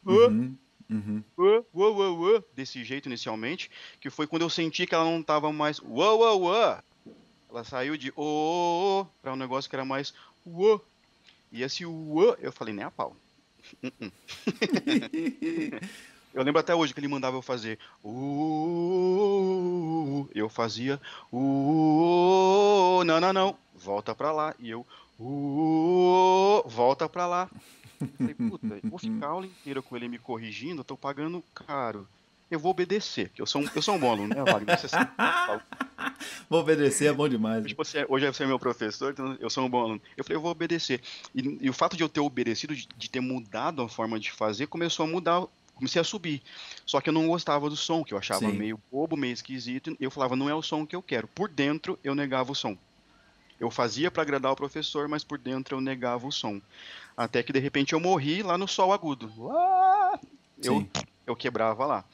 uh, 0.06 0.28
uhum, 0.28 0.56
uhum. 0.90 1.24
Uh, 1.36 1.64
uh, 1.72 2.36
uh, 2.36 2.44
desse 2.54 2.84
jeito 2.84 3.08
inicialmente. 3.08 3.70
Que 4.00 4.10
foi 4.10 4.26
quando 4.26 4.42
eu 4.42 4.50
senti 4.50 4.86
que 4.86 4.94
ela 4.94 5.04
não 5.04 5.20
estava 5.20 5.52
mais. 5.52 5.78
Uh, 5.78 5.84
uh, 5.86 6.50
uh. 6.50 6.82
Ela 7.50 7.62
saiu 7.64 7.96
de 7.96 8.12
oh, 8.16 9.06
para 9.22 9.32
um 9.32 9.36
negócio 9.36 9.70
que 9.70 9.76
era 9.76 9.84
mais. 9.84 10.12
Uh. 10.44 10.80
E 11.52 11.62
esse 11.62 11.86
uh, 11.86 12.36
eu 12.40 12.50
falei, 12.50 12.74
nem 12.74 12.84
a 12.84 12.90
pau. 12.90 13.16
eu 16.34 16.42
lembro 16.42 16.60
até 16.60 16.74
hoje 16.74 16.92
que 16.92 16.98
ele 16.98 17.06
mandava 17.06 17.36
eu 17.36 17.42
fazer. 17.42 17.78
Uh, 18.04 19.08
eu 20.34 20.48
fazia. 20.48 21.00
Uh, 21.32 23.04
não, 23.04 23.20
não, 23.20 23.32
não. 23.32 23.56
Volta 23.72 24.12
pra 24.16 24.32
lá. 24.32 24.52
E 24.58 24.68
eu. 24.70 24.84
Uh, 25.18 26.62
volta 26.68 27.08
pra 27.08 27.26
lá. 27.26 27.50
Falei, 28.18 28.34
puta, 28.34 28.80
eu 28.82 28.90
vou 28.90 28.98
ficar 28.98 29.26
a 29.26 29.30
aula 29.30 29.46
inteira 29.46 29.80
com 29.80 29.96
ele 29.96 30.08
me 30.08 30.18
corrigindo, 30.18 30.80
eu 30.80 30.84
tô 30.84 30.96
pagando 30.96 31.42
caro. 31.54 32.06
Eu 32.50 32.58
vou 32.58 32.70
obedecer, 32.70 33.30
que 33.30 33.40
eu 33.40 33.46
sou 33.46 33.62
um, 33.62 33.68
eu 33.74 33.80
sou 33.80 33.94
um 33.94 33.98
bom 33.98 34.12
aluno, 34.12 34.34
né, 34.34 34.44
Wagner? 34.44 34.78
Você 34.78 34.86
sabe. 34.86 35.10
vou 36.48 36.60
obedecer 36.60 37.06
é 37.06 37.12
bom 37.12 37.28
demais. 37.28 37.66
Tipo, 37.66 37.84
você, 37.84 38.04
hoje 38.08 38.26
você 38.26 38.44
é 38.44 38.46
meu 38.46 38.58
professor, 38.58 39.12
então 39.12 39.36
eu 39.40 39.48
sou 39.48 39.64
um 39.64 39.70
bom 39.70 39.80
aluno. 39.80 40.02
Eu 40.16 40.22
falei, 40.22 40.36
eu 40.36 40.40
vou 40.40 40.50
obedecer. 40.50 41.00
E, 41.34 41.58
e 41.62 41.70
o 41.70 41.72
fato 41.72 41.96
de 41.96 42.02
eu 42.02 42.08
ter 42.08 42.20
obedecido, 42.20 42.76
de, 42.76 42.86
de, 42.96 43.10
ter 43.10 43.20
mudado 43.20 43.82
a 43.82 43.88
forma 43.88 44.20
de 44.20 44.30
fazer, 44.30 44.66
começou 44.66 45.04
a 45.04 45.08
mudar 45.08 45.46
comecei 45.74 46.00
a 46.00 46.04
subir. 46.04 46.40
Só 46.86 47.00
que 47.00 47.08
eu 47.08 47.12
não 47.12 47.26
gostava 47.26 47.68
do 47.68 47.76
som, 47.76 48.04
que 48.04 48.14
eu 48.14 48.18
achava 48.18 48.40
Sim. 48.40 48.52
meio 48.52 48.80
bobo, 48.92 49.16
meio 49.16 49.32
esquisito. 49.32 49.96
Eu 49.98 50.10
falava, 50.10 50.36
não 50.36 50.48
é 50.48 50.54
o 50.54 50.62
som 50.62 50.86
que 50.86 50.94
eu 50.94 51.02
quero. 51.02 51.26
Por 51.28 51.48
dentro, 51.48 51.98
eu 52.04 52.14
negava 52.14 52.52
o 52.52 52.54
som. 52.54 52.76
Eu 53.58 53.70
fazia 53.70 54.10
para 54.10 54.22
agradar 54.22 54.52
o 54.52 54.56
professor, 54.56 55.08
mas 55.08 55.24
por 55.24 55.38
dentro 55.38 55.76
eu 55.76 55.80
negava 55.80 56.26
o 56.26 56.32
som. 56.32 56.60
Até 57.16 57.42
que 57.42 57.52
de 57.52 57.58
repente 57.58 57.92
eu 57.92 58.00
morri 58.00 58.42
lá 58.42 58.58
no 58.58 58.66
sol 58.66 58.92
agudo. 58.92 59.32
Uá! 59.38 60.18
Eu, 60.62 60.80
Sim. 60.80 60.90
eu 61.26 61.36
quebrava 61.36 61.86
lá. 61.86 62.04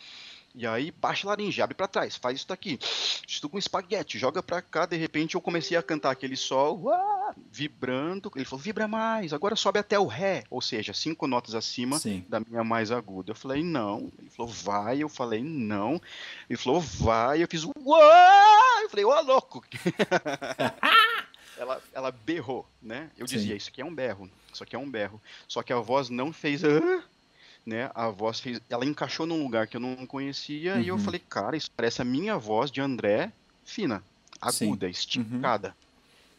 E 0.53 0.67
aí, 0.67 0.91
baixa 0.91 1.27
a 1.27 1.31
laringe, 1.31 1.63
abre 1.63 1.77
pra 1.77 1.87
trás, 1.87 2.17
faz 2.17 2.39
isso 2.39 2.49
daqui. 2.49 2.77
Estou 3.27 3.49
com 3.49 3.57
espaguete, 3.57 4.19
joga 4.19 4.43
pra 4.43 4.61
cá. 4.61 4.85
De 4.85 4.97
repente 4.97 5.37
eu 5.37 5.41
comecei 5.41 5.77
a 5.77 5.83
cantar 5.83 6.11
aquele 6.11 6.37
sol, 6.37 6.83
uá, 6.83 7.35
vibrando. 7.53 8.33
Ele 8.35 8.45
falou, 8.45 8.61
vibra 8.61 8.89
mais, 8.89 9.33
agora 9.33 9.55
sobe 9.55 9.79
até 9.79 9.97
o 9.97 10.07
ré. 10.07 10.43
Ou 10.51 10.61
seja, 10.61 10.93
cinco 10.93 11.29
notas 11.29 11.55
acima 11.55 12.01
Sim. 12.01 12.25
da 12.29 12.41
minha 12.41 12.65
mais 12.65 12.91
aguda. 12.91 13.31
Eu 13.31 13.37
falei, 13.37 13.63
não. 13.63 14.11
Ele 14.19 14.31
falou, 14.31 14.51
vai. 14.51 14.99
Eu 14.99 15.09
falei, 15.09 15.41
não. 15.43 16.03
Ele 16.49 16.59
falou, 16.59 16.81
vai. 16.81 17.45
Eu 17.45 17.49
fiz, 17.49 17.65
uá! 17.65 18.83
Eu 18.83 18.91
falei, 18.91 19.05
ô 19.05 19.21
louco. 19.21 19.65
ela, 21.61 21.83
ela 21.93 22.11
berrou, 22.11 22.67
né? 22.81 23.11
Eu 23.19 23.27
Sim. 23.27 23.37
dizia, 23.37 23.55
isso 23.55 23.69
aqui 23.69 23.83
é 23.83 23.85
um 23.85 23.95
berro. 23.95 24.31
Isso 24.53 24.63
aqui 24.63 24.75
é 24.75 24.79
um 24.79 24.91
berro. 24.91 25.21
Só 25.47 25.63
que 25.63 25.73
a 25.73 25.79
voz 25.79 26.09
não 26.09 26.33
fez. 26.33 26.65
"Ah", 26.65 27.03
Né? 27.67 27.91
A 27.95 28.09
voz 28.09 28.41
fez. 28.41 28.59
Ela 28.71 28.87
encaixou 28.87 29.27
num 29.27 29.43
lugar 29.43 29.67
que 29.67 29.77
eu 29.77 29.81
não 29.81 30.07
conhecia 30.07 30.81
e 30.81 30.89
eu 30.89 30.95
Uhum. 30.95 31.01
falei, 31.01 31.21
cara, 31.21 31.57
isso 31.59 31.71
parece 31.77 32.01
a 32.01 32.05
minha 32.05 32.39
voz 32.39 32.71
de 32.71 32.81
André 32.81 33.31
fina, 33.63 34.03
Sim. 34.51 34.65
Uhum. 34.65 34.71
aguda, 34.73 34.89
esticada. 34.89 35.77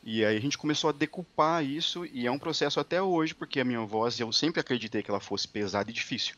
E 0.04 0.26
aí 0.26 0.36
a 0.36 0.40
gente 0.42 0.58
começou 0.58 0.90
a 0.90 0.94
decupar 0.94 1.64
isso 1.64 2.08
e 2.08 2.26
é 2.26 2.32
um 2.32 2.40
processo 2.40 2.80
até 2.80 3.00
hoje, 3.00 3.36
porque 3.36 3.60
a 3.60 3.64
minha 3.64 3.82
voz, 3.82 4.20
eu 4.20 4.32
sempre 4.34 4.60
acreditei 4.60 5.04
que 5.04 5.12
ela 5.12 5.20
fosse 5.20 5.48
pesada 5.48 5.92
e 5.92 5.94
difícil. 5.94 6.36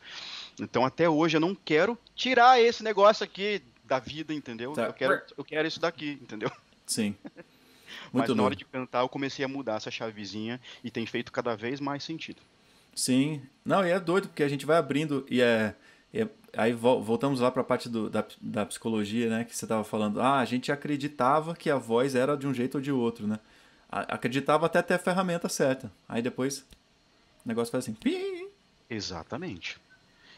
Então 0.60 0.86
até 0.86 1.08
hoje 1.10 1.38
eu 1.38 1.42
não 1.42 1.56
quero 1.56 1.98
tirar 2.13 2.60
esse 2.62 2.84
negócio 2.84 3.24
aqui 3.24 3.63
da 3.86 4.00
vida, 4.00 4.34
entendeu? 4.34 4.74
Tá. 4.74 4.88
Eu, 4.88 4.94
quero, 4.94 5.22
eu 5.38 5.46
quero 5.46 5.66
isso 5.66 5.80
daqui, 5.80 6.20
entendeu? 6.22 6.52
Sim. 6.86 7.16
Mas 8.12 8.30
na 8.30 8.44
hora 8.44 8.56
de 8.56 8.66
cantar 8.66 9.02
eu 9.02 9.10
comecei 9.10 9.44
a 9.44 9.48
mudar 9.48 9.76
essa 9.78 9.92
chavezinha 9.92 10.60
e 10.84 10.90
tem 10.92 11.06
feito 11.06 11.32
cada 11.32 11.56
vez 11.56 11.80
mais 11.80 12.04
sentido. 12.04 12.42
Sim. 12.96 13.42
Não, 13.66 13.86
e 13.86 13.90
é 13.92 14.00
doido, 14.00 14.28
porque 14.28 14.44
a 14.44 14.48
gente 14.50 14.66
vai 14.66 14.78
abrindo 14.78 15.26
e 15.30 15.42
é. 15.42 15.74
é- 16.14 16.28
aí 16.56 16.74
vol- 16.74 17.02
voltamos 17.02 17.40
lá 17.40 17.50
para 17.50 17.62
a 17.62 17.66
parte 17.66 17.90
do- 17.90 18.10
da, 18.10 18.24
da 18.40 18.66
psicologia, 18.66 19.30
né? 19.30 19.44
Que 19.46 19.56
você 19.56 19.66
estava 19.66 19.84
falando. 19.84 20.22
Ah, 20.22 20.38
a 20.40 20.46
gente 20.46 20.72
acreditava 20.72 21.56
que 21.56 21.70
a 21.72 21.78
voz 21.78 22.14
era 22.14 22.38
de 22.38 22.46
um 22.46 22.54
jeito 22.54 22.76
ou 22.76 22.82
de 22.82 22.92
outro, 22.92 23.26
né? 23.26 23.40
Acreditava 23.90 24.66
até 24.66 24.82
ter 24.82 24.96
a 24.96 25.00
ferramenta 25.00 25.48
certa. 25.50 25.92
Aí 26.08 26.22
depois 26.22 26.60
o 27.44 27.48
negócio 27.48 27.72
faz 27.72 27.84
assim. 27.86 27.94
pi. 27.94 28.48
Exatamente. 28.90 29.80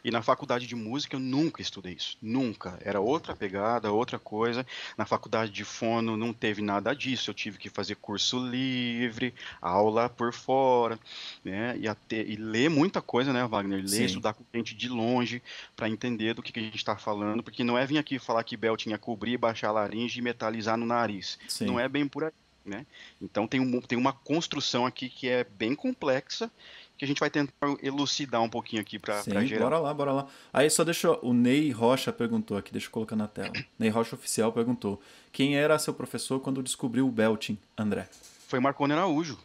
E 0.06 0.12
na 0.12 0.22
faculdade 0.22 0.68
de 0.68 0.76
música 0.76 1.16
eu 1.16 1.20
nunca 1.20 1.64
estudei 1.64 1.94
isso. 1.94 2.16
Nunca. 2.22 2.78
Era 2.86 3.02
outra 3.02 3.36
pegada, 3.36 3.92
outra 3.92 4.20
coisa. 4.20 4.64
Na 4.96 5.04
faculdade 5.04 5.52
de 5.52 5.64
fono 5.64 6.16
não 6.16 6.32
teve 6.32 6.62
nada 6.62 6.96
disso. 6.96 7.32
Eu 7.32 7.34
tive 7.34 7.58
que 7.58 7.72
fazer 7.72 7.96
curso 7.96 8.38
livre, 8.38 9.34
aula 9.60 10.08
por 10.08 10.32
fora, 10.32 11.00
né? 11.44 11.76
E, 11.80 11.88
até, 11.88 12.22
e 12.22 12.36
ler 12.36 12.70
muita 12.70 13.02
coisa, 13.02 13.34
né, 13.34 13.48
Wagner? 13.48 13.80
Ler, 13.80 13.88
Sim. 13.88 14.06
estudar 14.06 14.36
com 14.36 14.44
gente 14.54 14.76
de 14.76 14.88
longe 14.88 15.42
para 15.76 15.90
entender 15.90 16.36
do 16.36 16.44
que, 16.44 16.52
que 16.52 16.60
a 16.60 16.64
gente 16.64 16.76
está 16.76 16.96
falando. 16.96 17.42
Porque 17.42 17.64
não 17.64 17.76
é 17.76 17.84
vir 17.84 17.98
aqui 17.98 18.20
falar 18.20 18.44
que 18.44 18.56
Bel 18.56 18.78
tinha 18.78 19.00
cobrir, 19.00 19.40
baixar 19.40 19.70
a 19.70 19.72
laringe 19.72 20.20
e 20.20 20.22
metalizar 20.22 20.78
no 20.78 20.86
nariz. 20.86 21.40
Sim. 21.48 21.66
Não 21.66 21.80
é 21.80 21.90
bem 21.90 22.08
por 22.08 22.26
aí. 22.26 22.32
Né? 22.64 22.86
Então 23.22 23.48
tem, 23.48 23.60
um, 23.60 23.80
tem 23.80 23.96
uma 23.96 24.12
construção 24.12 24.88
aqui 24.88 25.08
que 25.08 25.30
é 25.30 25.44
bem 25.44 25.76
complexa 25.76 26.52
que 26.98 27.06
a 27.06 27.08
gente 27.08 27.20
vai 27.20 27.30
tentar 27.30 27.54
elucidar 27.82 28.42
um 28.42 28.50
pouquinho 28.50 28.82
aqui 28.82 28.98
para 28.98 29.22
gerar. 29.46 29.64
bora 29.64 29.80
lá, 29.80 29.94
bora 29.94 30.12
lá. 30.12 30.28
Aí 30.54 30.70
só 30.70 30.84
deixa. 30.84 31.12
O 31.26 31.34
Ney 31.34 31.72
Rocha 31.72 32.12
perguntou 32.12 32.58
aqui, 32.58 32.72
deixa 32.72 32.88
eu 32.88 32.92
colocar 32.92 33.16
na 33.16 33.28
tela. 33.28 33.52
Ney 33.78 33.90
Rocha 33.90 34.16
Oficial 34.16 34.52
perguntou: 34.52 35.02
Quem 35.32 35.58
era 35.58 35.78
seu 35.78 35.94
professor 35.94 36.40
quando 36.40 36.64
descobriu 36.64 37.08
o 37.08 37.12
belting, 37.12 37.58
André? 37.78 38.08
Foi 38.48 38.60
Marconi 38.60 38.94
Araújo. 38.94 39.38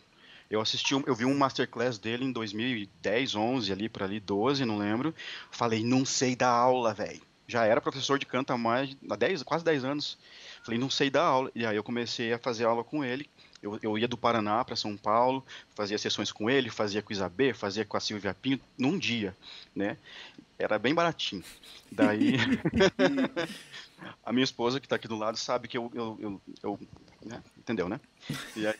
Eu 0.50 0.60
assisti, 0.60 0.94
eu 0.94 1.14
vi 1.14 1.24
um 1.24 1.38
masterclass 1.38 1.96
dele 1.96 2.24
em 2.24 2.32
2010, 2.32 3.36
11, 3.36 3.72
ali 3.72 3.88
por 3.88 4.02
ali, 4.02 4.18
12, 4.18 4.64
não 4.64 4.78
lembro. 4.78 5.14
Falei, 5.48 5.84
não 5.84 6.04
sei 6.04 6.34
dar 6.34 6.50
aula, 6.50 6.92
velho. 6.92 7.22
Já 7.46 7.64
era 7.64 7.80
professor 7.80 8.18
de 8.18 8.26
canto 8.26 8.52
há 8.52 8.58
mais, 8.58 8.96
há 9.08 9.16
10, 9.16 9.44
quase 9.44 9.64
10 9.64 9.84
anos. 9.84 10.18
Falei, 10.64 10.78
não 10.78 10.90
sei 10.90 11.08
dar 11.08 11.22
aula. 11.22 11.50
E 11.54 11.64
aí 11.64 11.76
eu 11.76 11.84
comecei 11.84 12.32
a 12.32 12.38
fazer 12.38 12.64
aula 12.64 12.82
com 12.82 13.04
ele. 13.04 13.30
Eu, 13.62 13.78
eu 13.82 13.98
ia 13.98 14.08
do 14.08 14.16
Paraná 14.16 14.64
para 14.64 14.74
São 14.76 14.96
Paulo, 14.96 15.44
fazia 15.74 15.98
sessões 15.98 16.32
com 16.32 16.48
ele, 16.48 16.70
fazia 16.70 17.02
com 17.02 17.10
o 17.10 17.12
Isabê, 17.12 17.52
fazia 17.52 17.84
com 17.84 17.96
a 17.96 18.00
Silvia 18.00 18.32
Pinto, 18.34 18.64
num 18.78 18.98
dia, 18.98 19.36
né? 19.74 19.96
Era 20.58 20.78
bem 20.78 20.94
baratinho. 20.94 21.42
Daí, 21.92 22.36
a 24.24 24.32
minha 24.32 24.44
esposa, 24.44 24.80
que 24.80 24.86
está 24.86 24.96
aqui 24.96 25.08
do 25.08 25.16
lado, 25.16 25.36
sabe 25.36 25.68
que 25.68 25.76
eu, 25.76 25.90
eu, 25.94 26.18
eu, 26.20 26.40
eu- 26.62 26.80
né? 27.24 27.42
entendeu, 27.58 27.88
né? 27.88 28.00
E 28.56 28.66
aí, 28.66 28.74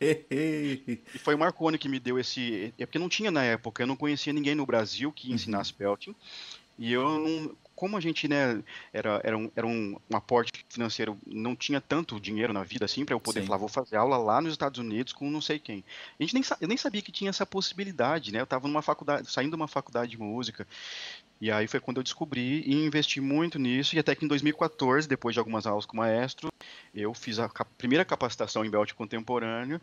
e 1.14 1.18
foi 1.18 1.34
o 1.34 1.38
Marconi 1.38 1.78
que 1.78 1.88
me 1.88 1.98
deu 1.98 2.18
esse. 2.18 2.72
É 2.78 2.86
porque 2.86 2.98
não 2.98 3.08
tinha 3.08 3.30
na 3.30 3.42
época, 3.44 3.82
eu 3.82 3.86
não 3.86 3.96
conhecia 3.96 4.32
ninguém 4.32 4.54
no 4.54 4.66
Brasil 4.66 5.12
que 5.12 5.32
ensinasse 5.32 5.74
belting. 5.76 6.14
E 6.78 6.92
eu 6.92 7.18
não. 7.18 7.56
Como 7.78 7.96
a 7.96 8.00
gente, 8.00 8.26
né, 8.26 8.60
era, 8.92 9.20
era, 9.22 9.38
um, 9.38 9.48
era 9.54 9.64
um, 9.64 9.96
um 10.10 10.16
aporte 10.16 10.66
financeiro, 10.68 11.16
não 11.24 11.54
tinha 11.54 11.80
tanto 11.80 12.18
dinheiro 12.18 12.52
na 12.52 12.64
vida 12.64 12.84
assim, 12.84 13.04
para 13.04 13.14
eu 13.14 13.20
poder 13.20 13.42
Sim. 13.42 13.46
falar, 13.46 13.58
vou 13.58 13.68
fazer 13.68 13.94
aula 13.94 14.16
lá 14.16 14.40
nos 14.40 14.50
Estados 14.50 14.80
Unidos 14.80 15.12
com 15.12 15.30
não 15.30 15.40
sei 15.40 15.60
quem. 15.60 15.84
A 16.18 16.22
gente 16.24 16.34
nem, 16.34 16.42
eu 16.60 16.66
nem 16.66 16.76
sabia 16.76 17.00
que 17.00 17.12
tinha 17.12 17.30
essa 17.30 17.46
possibilidade, 17.46 18.32
né? 18.32 18.40
Eu 18.40 18.44
estava 18.44 18.66
numa 18.66 18.82
faculdade, 18.82 19.30
saindo 19.30 19.50
de 19.50 19.54
uma 19.54 19.68
faculdade 19.68 20.10
de 20.10 20.18
música. 20.18 20.66
E 21.40 21.52
aí 21.52 21.68
foi 21.68 21.78
quando 21.78 21.98
eu 21.98 22.02
descobri 22.02 22.64
e 22.66 22.74
investi 22.84 23.20
muito 23.20 23.60
nisso. 23.60 23.94
E 23.94 24.00
até 24.00 24.12
que 24.16 24.24
em 24.24 24.28
2014, 24.28 25.06
depois 25.06 25.34
de 25.34 25.38
algumas 25.38 25.64
aulas 25.64 25.86
com 25.86 25.94
o 25.94 25.98
maestro, 25.98 26.48
eu 26.92 27.14
fiz 27.14 27.38
a 27.38 27.48
primeira 27.76 28.04
capacitação 28.04 28.64
em 28.64 28.70
Belt 28.70 28.92
contemporâneo 28.94 29.80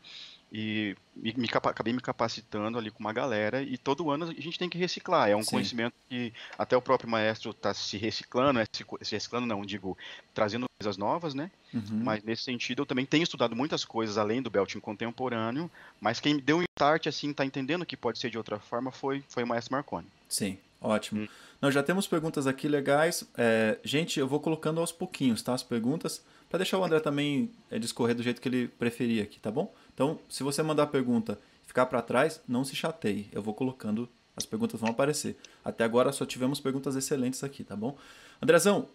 e 0.51 0.95
me, 1.15 1.33
me 1.37 1.47
capa- 1.47 1.69
acabei 1.69 1.91
me 1.93 2.01
capacitando 2.01 2.77
ali 2.77 2.89
com 2.89 2.99
uma 2.99 3.11
galera. 3.11 3.61
E 3.61 3.77
todo 3.77 4.09
ano 4.09 4.25
a 4.25 4.41
gente 4.41 4.57
tem 4.59 4.69
que 4.69 4.77
reciclar. 4.77 5.29
É 5.29 5.35
um 5.35 5.43
Sim. 5.43 5.51
conhecimento 5.51 5.93
que 6.09 6.31
até 6.57 6.77
o 6.77 6.81
próprio 6.81 7.09
maestro 7.09 7.51
está 7.51 7.73
se 7.73 7.97
reciclando, 7.97 8.59
é, 8.59 8.65
se, 8.71 8.85
se 9.01 9.15
reciclando 9.15 9.45
não, 9.47 9.65
digo, 9.65 9.97
trazendo 10.33 10.65
coisas 10.79 10.97
novas, 10.97 11.33
né? 11.33 11.51
Uhum. 11.73 12.01
Mas 12.03 12.23
nesse 12.23 12.43
sentido 12.43 12.81
eu 12.81 12.85
também 12.85 13.05
tenho 13.05 13.23
estudado 13.23 13.55
muitas 13.55 13.83
coisas 13.83 14.17
além 14.17 14.41
do 14.41 14.49
belting 14.49 14.79
contemporâneo, 14.79 15.69
mas 15.99 16.19
quem 16.19 16.35
me 16.35 16.41
deu 16.41 16.59
um 16.59 16.63
start 16.77 17.07
assim, 17.07 17.33
tá 17.33 17.45
entendendo 17.45 17.85
que 17.85 17.97
pode 17.97 18.19
ser 18.19 18.29
de 18.29 18.37
outra 18.37 18.59
forma 18.59 18.91
foi 18.91 19.23
foi 19.27 19.43
o 19.43 19.47
maestro 19.47 19.73
Marconi. 19.73 20.07
Sim, 20.29 20.57
ótimo. 20.81 21.21
Hum. 21.21 21.27
Nós 21.61 21.73
já 21.73 21.81
temos 21.81 22.07
perguntas 22.07 22.45
aqui 22.47 22.67
legais. 22.67 23.23
É, 23.37 23.77
gente, 23.83 24.19
eu 24.19 24.27
vou 24.27 24.39
colocando 24.39 24.79
aos 24.79 24.91
pouquinhos, 24.91 25.41
tá? 25.41 25.53
As 25.53 25.63
perguntas, 25.63 26.23
para 26.49 26.59
deixar 26.59 26.77
o 26.77 26.83
André 26.83 26.99
também 26.99 27.49
é, 27.71 27.79
discorrer 27.79 28.15
do 28.15 28.21
jeito 28.21 28.41
que 28.41 28.47
ele 28.47 28.67
preferir 28.67 29.23
aqui, 29.23 29.39
tá 29.39 29.49
bom? 29.49 29.73
Então, 29.95 30.19
se 30.29 30.43
você 30.43 30.61
mandar 30.61 30.83
a 30.83 30.87
pergunta 30.87 31.39
e 31.63 31.67
ficar 31.67 31.87
para 31.87 32.01
trás, 32.01 32.39
não 32.47 32.63
se 32.63 32.75
chateie. 32.75 33.27
Eu 33.31 33.41
vou 33.41 33.53
colocando, 33.55 34.07
as 34.37 34.45
perguntas 34.45 34.79
vão 34.79 34.89
aparecer. 34.91 35.35
Até 35.63 35.83
agora 35.83 36.11
só 36.11 36.25
tivemos 36.25 36.59
perguntas 36.59 36.95
excelentes 36.95 37.43
aqui, 37.43 37.63
tá 37.63 37.75
bom? 37.75 37.97
Andrezão, 38.41 38.87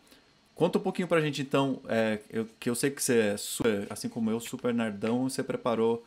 conta 0.55 0.79
um 0.79 0.83
pouquinho 0.83 1.09
pra 1.09 1.21
gente 1.21 1.41
então, 1.43 1.81
é, 1.89 2.21
eu- 2.31 2.47
que 2.61 2.69
eu 2.71 2.75
sei 2.75 2.91
que 2.91 3.03
você 3.03 3.19
é 3.19 3.37
super, 3.37 3.87
assim 3.91 4.09
como 4.09 4.31
eu, 4.31 4.39
super 4.39 4.73
nerdão, 4.75 5.29
você 5.29 5.43
preparou 5.43 6.05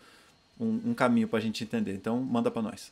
um, 0.60 0.92
um 0.92 0.94
caminho 0.94 1.28
pra 1.28 1.40
gente 1.40 1.64
entender. 1.64 1.94
Então, 1.96 2.20
manda 2.22 2.52
pra 2.52 2.62
nós. 2.62 2.92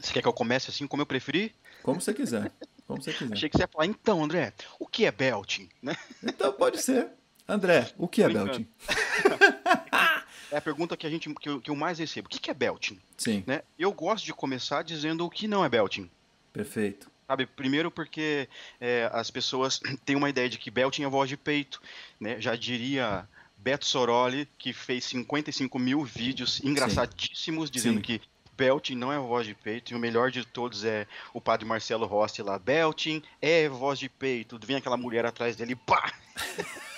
Você 0.00 0.12
quer 0.12 0.20
que 0.22 0.28
eu 0.28 0.32
comece 0.32 0.68
assim 0.70 0.86
como 0.88 1.02
eu 1.02 1.06
preferi? 1.06 1.54
Como 1.84 2.00
você 2.00 2.12
quiser. 2.12 2.50
Como 2.86 3.00
você 3.02 3.12
quiser. 3.12 3.32
Achei 3.32 3.48
que 3.48 3.56
você 3.56 3.62
ia 3.62 3.68
falar, 3.68 3.86
então, 3.86 4.22
André, 4.24 4.52
o 4.78 4.86
que 4.88 5.04
é 5.06 5.12
belting? 5.12 5.68
Né? 5.80 5.96
Então 6.22 6.52
pode 6.52 6.82
ser. 6.82 7.08
André, 7.48 7.92
o 7.96 8.08
que 8.08 8.22
é 8.24 8.28
belting? 8.28 8.66
É 10.50 10.56
a 10.56 10.60
pergunta 10.60 10.96
que 10.96 11.06
a 11.06 11.10
gente 11.10 11.32
que 11.34 11.48
eu, 11.48 11.60
que 11.60 11.70
eu 11.70 11.76
mais 11.76 11.98
recebo. 11.98 12.26
O 12.26 12.30
que 12.30 12.38
que 12.38 12.50
é 12.50 12.54
belting? 12.54 12.98
Sim, 13.16 13.42
Né? 13.46 13.62
Eu 13.78 13.92
gosto 13.92 14.24
de 14.24 14.32
começar 14.32 14.82
dizendo 14.82 15.24
o 15.24 15.30
que 15.30 15.48
não 15.48 15.64
é 15.64 15.68
belting. 15.68 16.10
perfeito. 16.52 17.10
Sabe, 17.26 17.44
primeiro 17.44 17.90
porque 17.90 18.48
é, 18.80 19.10
as 19.12 19.30
pessoas 19.32 19.80
têm 20.06 20.14
uma 20.14 20.30
ideia 20.30 20.48
de 20.48 20.58
que 20.58 20.70
belting 20.70 21.02
é 21.02 21.08
voz 21.08 21.28
de 21.28 21.36
peito, 21.36 21.82
né? 22.20 22.40
Já 22.40 22.54
diria 22.54 23.28
Beto 23.56 23.84
Soroli, 23.84 24.48
que 24.56 24.72
fez 24.72 25.04
55 25.04 25.76
mil 25.78 26.04
vídeos 26.04 26.60
engraçadíssimos 26.62 27.68
dizendo 27.68 27.96
Sim. 27.96 28.02
que 28.02 28.20
belting 28.56 28.94
não 28.94 29.12
é 29.12 29.18
voz 29.18 29.46
de 29.46 29.54
peito, 29.54 29.92
e 29.92 29.96
o 29.96 29.98
melhor 29.98 30.30
de 30.30 30.44
todos 30.44 30.84
é 30.84 31.06
o 31.34 31.40
padre 31.40 31.66
Marcelo 31.66 32.06
Rossi 32.06 32.42
lá, 32.42 32.58
belting 32.58 33.22
é 33.42 33.68
voz 33.68 33.98
de 33.98 34.08
peito, 34.08 34.58
vem 34.64 34.76
aquela 34.76 34.96
mulher 34.96 35.26
atrás 35.26 35.56
dele, 35.56 35.74
pá! 35.74 36.12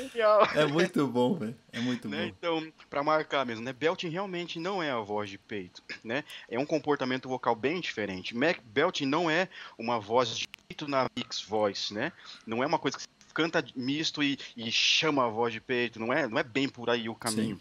Genial! 0.00 0.48
É 0.54 0.66
muito 0.66 1.06
bom, 1.06 1.34
velho. 1.34 1.56
É 1.72 1.80
muito 1.80 2.08
né? 2.08 2.26
bom. 2.26 2.26
Então, 2.26 2.72
para 2.88 3.02
marcar 3.02 3.44
mesmo, 3.44 3.64
né? 3.64 3.72
Belting 3.72 4.08
realmente 4.08 4.58
não 4.58 4.82
é 4.82 4.90
a 4.90 4.98
voz 5.00 5.30
de 5.30 5.38
peito, 5.38 5.82
né? 6.04 6.24
É 6.48 6.58
um 6.58 6.66
comportamento 6.66 7.28
vocal 7.28 7.54
bem 7.54 7.80
diferente. 7.80 8.36
Mac- 8.36 8.60
Belting 8.64 9.06
não 9.06 9.30
é 9.30 9.48
uma 9.78 9.98
voz 9.98 10.36
de 10.36 10.46
peito 10.68 10.88
na 10.88 11.06
mix 11.16 11.42
voice, 11.42 11.92
né? 11.92 12.12
Não 12.46 12.62
é 12.62 12.66
uma 12.66 12.78
coisa 12.78 12.96
que 12.96 13.02
você 13.02 13.08
canta 13.34 13.64
misto 13.74 14.22
e, 14.22 14.38
e 14.56 14.70
chama 14.70 15.26
a 15.26 15.28
voz 15.28 15.52
de 15.52 15.60
peito, 15.60 15.98
não 16.00 16.12
é, 16.12 16.26
não 16.26 16.38
é 16.38 16.42
bem 16.42 16.68
por 16.68 16.88
aí 16.90 17.08
o 17.08 17.14
caminho. 17.14 17.60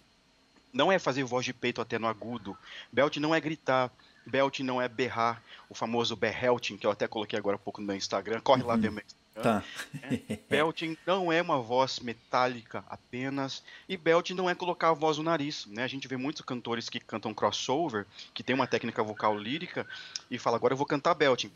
Não 0.71 0.91
é 0.91 0.99
fazer 0.99 1.23
voz 1.23 1.45
de 1.45 1.53
peito 1.53 1.81
até 1.81 1.97
no 1.97 2.07
agudo. 2.07 2.57
Belting 2.91 3.19
não 3.19 3.33
é 3.33 3.39
gritar. 3.39 3.91
belting 4.25 4.63
não 4.63 4.81
é 4.81 4.89
berrar, 4.89 5.41
o 5.69 5.75
famoso 5.75 6.15
berrelting, 6.15 6.77
que 6.77 6.85
eu 6.85 6.91
até 6.91 7.07
coloquei 7.07 7.37
agora 7.39 7.55
há 7.55 7.59
pouco 7.59 7.79
no 7.79 7.87
meu 7.87 7.95
Instagram. 7.95 8.41
Corre 8.41 8.63
lá 8.63 8.75
ver 8.75 8.91
meu 8.91 9.03
Instagram. 9.03 9.24
Tá. 9.41 9.63
É, 10.01 10.39
belting 10.49 10.97
não 11.05 11.31
é 11.31 11.41
uma 11.41 11.61
voz 11.61 11.99
metálica 11.99 12.83
apenas. 12.89 13.63
E 13.87 13.97
belting 13.97 14.33
não 14.33 14.49
é 14.49 14.55
colocar 14.55 14.89
a 14.89 14.93
voz 14.93 15.17
no 15.17 15.23
nariz. 15.23 15.65
Né? 15.65 15.83
A 15.83 15.87
gente 15.87 16.07
vê 16.07 16.15
muitos 16.15 16.41
cantores 16.41 16.89
que 16.89 16.99
cantam 16.99 17.33
crossover, 17.33 18.05
que 18.33 18.43
tem 18.43 18.55
uma 18.55 18.67
técnica 18.67 19.03
vocal 19.03 19.37
lírica, 19.37 19.85
e 20.31 20.39
fala, 20.39 20.55
agora 20.55 20.73
eu 20.73 20.77
vou 20.77 20.85
cantar 20.85 21.13
belting. 21.13 21.51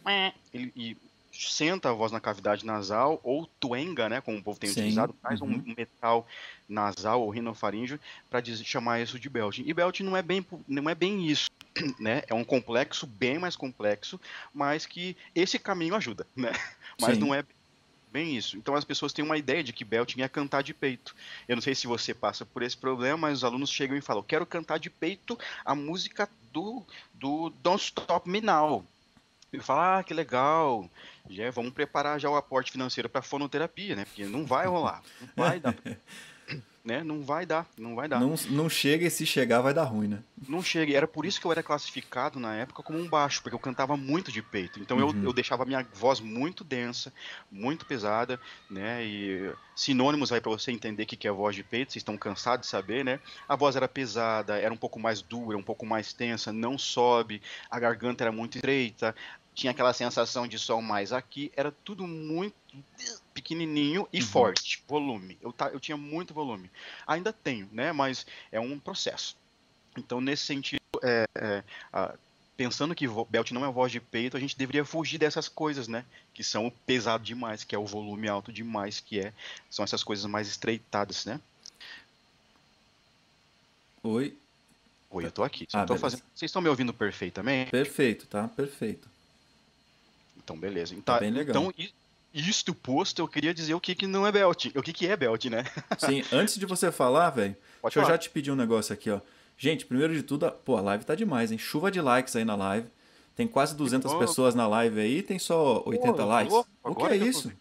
Ele, 0.54 0.72
e 0.76 0.98
senta 1.32 1.90
a 1.90 1.94
voz 1.94 2.12
na 2.12 2.20
cavidade 2.20 2.66
nasal, 2.66 3.20
ou 3.24 3.48
tuenga, 3.60 4.10
né, 4.10 4.20
como 4.20 4.38
o 4.38 4.44
povo 4.44 4.60
tem 4.60 4.70
Sim, 4.70 4.82
utilizado, 4.82 5.16
faz 5.22 5.40
uhum. 5.40 5.64
um 5.66 5.74
metal 5.78 6.28
nasal 6.68 7.22
ou 7.22 7.30
rinofaríngeo 7.30 8.00
para 8.30 8.44
chamar 8.44 9.00
isso 9.00 9.20
de 9.20 9.30
belting. 9.30 9.64
E 9.66 9.74
belting 9.74 10.04
não 10.04 10.18
é 10.18 10.22
bem, 10.22 10.46
não 10.68 10.90
é 10.90 10.96
bem 10.96 11.26
isso, 11.28 11.50
né? 12.00 12.24
É 12.28 12.34
um 12.34 12.44
complexo 12.44 13.08
bem 13.08 13.40
mais 13.40 13.56
complexo, 13.56 14.20
mas 14.54 14.86
que 14.86 15.16
esse 15.34 15.58
caminho 15.58 15.96
ajuda, 15.96 16.28
né? 16.36 16.52
Mas 17.00 17.14
Sim. 17.14 17.22
não 17.22 17.34
é 17.34 17.44
bem 18.12 18.36
isso. 18.36 18.58
Então 18.58 18.76
as 18.76 18.84
pessoas 18.84 19.14
têm 19.14 19.24
uma 19.24 19.38
ideia 19.38 19.64
de 19.64 19.74
que 19.74 19.86
belting 19.86 20.22
é 20.22 20.28
cantar 20.28 20.62
de 20.62 20.74
peito. 20.74 21.16
Eu 21.48 21.56
não 21.56 21.62
sei 21.62 21.76
se 21.76 21.88
você 21.88 22.14
passa 22.14 22.46
por 22.46 22.62
esse 22.62 22.78
problema, 22.78 23.18
mas 23.18 23.40
os 23.40 23.44
alunos 23.44 23.70
chegam 23.70 23.98
e 23.98 24.02
falam: 24.02 24.24
"Quero 24.24 24.46
cantar 24.46 24.80
de 24.80 24.90
peito 24.90 25.38
a 25.64 25.76
música 25.76 26.30
do 26.52 26.84
do 27.14 27.50
Don't 27.62 27.84
Stop 27.84 28.30
Me 28.30 28.42
Now". 28.42 28.86
Eu 29.52 29.64
falo, 29.64 29.82
ah, 29.82 30.04
que 30.04 30.14
legal. 30.14 30.88
Já 31.30 31.50
vamos 31.50 31.74
preparar 31.74 32.20
já 32.20 32.30
o 32.30 32.36
aporte 32.36 32.72
financeiro 32.72 33.10
para 33.10 33.22
fonoterapia, 33.22 33.96
né? 33.96 34.06
Porque 34.06 34.26
não 34.26 34.46
vai 34.46 34.68
rolar, 34.68 35.02
não 35.20 35.30
vai 35.36 35.60
dar, 35.60 35.74
né? 36.90 37.04
Não 37.04 37.22
vai 37.22 37.46
dar, 37.46 37.68
não 37.78 37.96
vai 37.96 38.08
dar. 38.08 38.20
Não, 38.20 38.34
não 38.50 38.68
chega 38.68 39.06
e 39.06 39.12
se 39.12 39.26
chegar 39.26 39.62
vai 39.62 39.74
dar 39.74 39.84
ruim, 39.84 40.08
né? 40.08 40.24
Não 40.48 40.62
chega. 40.64 40.96
Era 40.98 41.08
por 41.08 41.26
isso 41.26 41.40
que 41.40 41.46
eu 41.46 41.52
era 41.52 41.62
classificado 41.62 42.40
na 42.40 42.56
época 42.56 42.82
como 42.82 42.98
um 43.00 43.08
baixo, 43.08 43.42
porque 43.44 43.56
eu 43.56 43.60
cantava 43.60 43.96
muito 43.96 44.32
de 44.32 44.42
peito. 44.42 44.80
Então 44.80 44.98
Uhum. 44.98 45.10
eu, 45.22 45.24
eu 45.26 45.34
deixava 45.34 45.64
a 45.64 45.66
minha 45.66 45.86
voz 45.94 46.20
muito 46.20 46.64
densa, 46.64 47.14
muito 47.52 47.86
pesada, 47.86 48.40
né? 48.70 49.06
E 49.06 49.52
sinônimos 49.76 50.32
aí 50.32 50.42
para 50.42 50.52
você 50.52 50.72
entender 50.72 51.04
o 51.04 51.06
que 51.06 51.16
que 51.16 51.28
é 51.28 51.32
voz 51.32 51.56
de 51.56 51.64
peito, 51.64 51.92
vocês 51.94 52.02
estão 52.02 52.18
cansados 52.18 52.66
de 52.66 52.72
saber, 52.72 53.06
né? 53.06 53.20
A 53.48 53.56
voz 53.56 53.76
era 53.76 53.88
pesada, 53.88 54.58
era 54.58 54.74
um 54.74 54.78
pouco 54.78 55.00
mais 55.00 55.22
dura, 55.22 55.58
um 55.58 55.64
pouco 55.64 55.86
mais 55.86 56.12
tensa, 56.12 56.52
não 56.52 56.78
sobe, 56.78 57.42
a 57.70 57.80
garganta 57.80 58.24
era 58.24 58.32
muito 58.32 58.56
estreita, 58.58 59.16
tinha 59.54 59.72
aquela 59.72 59.94
sensação 59.94 60.48
de 60.48 60.58
som 60.58 60.82
mais 60.82 61.12
aqui, 61.12 61.52
era 61.56 61.72
tudo 61.84 62.08
muito 62.08 62.56
pequenininho 63.34 64.08
e 64.12 64.20
Uhum. 64.20 64.26
forte, 64.28 64.84
volume. 64.88 65.38
Eu, 65.42 65.52
ta- 65.54 65.70
eu 65.70 65.80
tinha 65.80 65.98
muito 65.98 66.34
volume. 66.34 66.70
Ainda 67.08 67.32
tenho, 67.34 67.68
né? 67.72 67.92
Mas 67.92 68.26
é 68.52 68.60
um 68.60 68.80
processo. 68.80 69.36
Então, 69.98 70.22
nesse 70.22 70.44
sentido, 70.44 70.80
é, 71.04 71.26
é, 71.36 71.64
a- 71.92 72.16
pensando 72.56 72.94
que 72.94 73.08
belt 73.30 73.52
não 73.52 73.66
é 73.66 73.72
voz 73.72 73.92
de 73.92 74.00
peito, 74.00 74.36
a 74.36 74.40
gente 74.40 74.58
deveria 74.58 74.84
fugir 74.84 75.18
dessas 75.18 75.48
coisas, 75.48 75.88
né? 75.88 76.06
Que 76.34 76.44
são 76.44 76.68
o 76.68 76.72
pesado 76.72 77.24
demais, 77.24 77.64
que 77.64 77.74
é 77.74 77.78
o 77.80 77.86
volume 77.86 78.28
alto 78.28 78.52
demais, 78.52 79.00
que 79.00 79.20
é 79.20 79.34
são 79.70 79.84
essas 79.84 80.04
coisas 80.04 80.26
mais 80.26 80.48
estreitadas, 80.48 81.26
né? 81.26 81.40
Oi. 84.04 84.38
Oi, 85.10 85.26
eu 85.26 85.32
tô 85.32 85.44
aqui. 85.44 85.68
Ah, 85.74 85.86
tô 85.86 85.96
fazendo... 85.98 86.22
Vocês 86.36 86.50
estão 86.50 86.62
me 86.62 86.70
ouvindo 86.70 86.94
perfeitamente? 86.94 87.72
Perfeito, 87.72 88.28
tá? 88.28 88.48
Perfeito. 88.48 89.10
Então, 90.38 90.58
beleza. 90.58 90.94
Então, 90.94 91.16
Tá 91.16 91.20
bem 91.20 91.32
legal. 91.32 91.56
então 91.56 91.74
isto 92.34 92.74
posto, 92.74 93.20
eu 93.20 93.28
queria 93.28 93.54
dizer 93.54 93.74
o 93.74 93.80
que, 93.80 93.96
que 93.96 94.06
não 94.08 94.26
é 94.26 94.32
belt. 94.32 94.68
O 94.76 94.82
que, 94.82 94.94
que 94.94 95.08
é 95.08 95.16
belt, 95.18 95.46
né? 95.46 95.64
Sim, 95.98 96.24
antes 96.32 96.58
de 96.58 96.66
você 96.66 96.92
falar, 96.92 97.30
velho, 97.32 97.56
deixa 97.84 98.00
eu 98.00 98.04
falar. 98.04 98.14
já 98.16 98.18
te 98.18 98.30
pedir 98.30 98.52
um 98.52 98.56
negócio 98.56 98.94
aqui, 98.94 99.10
ó. 99.10 99.20
Gente, 99.58 99.86
primeiro 99.86 100.14
de 100.14 100.24
tudo, 100.24 100.46
a- 100.46 100.52
pô, 100.52 100.78
a 100.78 100.82
live 100.82 101.04
tá 101.04 101.16
demais, 101.16 101.52
hein? 101.52 101.58
Chuva 101.58 101.92
de 101.92 102.00
likes 102.00 102.36
aí 102.36 102.46
na 102.46 102.56
live. 102.56 102.88
Tem 103.36 103.48
quase 103.48 103.76
200 103.76 104.12
bom. 104.12 104.20
pessoas 104.20 104.54
na 104.56 104.68
live 104.68 105.00
aí, 105.00 105.22
tem 105.22 105.40
só 105.40 105.82
80 105.86 106.14
Pô, 106.14 106.26
likes. 106.26 106.54
o 106.54 106.96
que 106.96 107.04
é 107.04 107.16
eu 107.16 107.20
tô 107.20 107.26
isso? 107.26 107.48
vendo. 107.50 107.58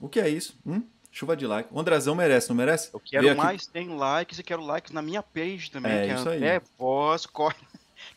O 0.00 0.08
que 0.08 0.20
é 0.20 0.28
isso? 0.28 0.56
Hum? 0.64 0.82
Chuva 1.12 1.36
de 1.36 1.46
like. 1.46 1.68
O 1.72 1.80
Andrezão 1.80 2.14
merece, 2.14 2.48
não 2.48 2.54
merece? 2.56 2.90
Eu 2.94 3.00
quero 3.00 3.36
mais 3.36 3.64
100 3.72 3.88
likes 3.96 4.38
e 4.38 4.42
quero 4.44 4.64
likes 4.64 4.92
na 4.92 5.02
minha 5.02 5.22
page 5.22 5.68
também. 5.70 5.90
É, 5.92 6.06
que 6.08 6.14
isso 6.14 6.28
aí. 6.28 6.44
É 6.44 6.62
voz, 6.78 7.26
corre. 7.26 7.56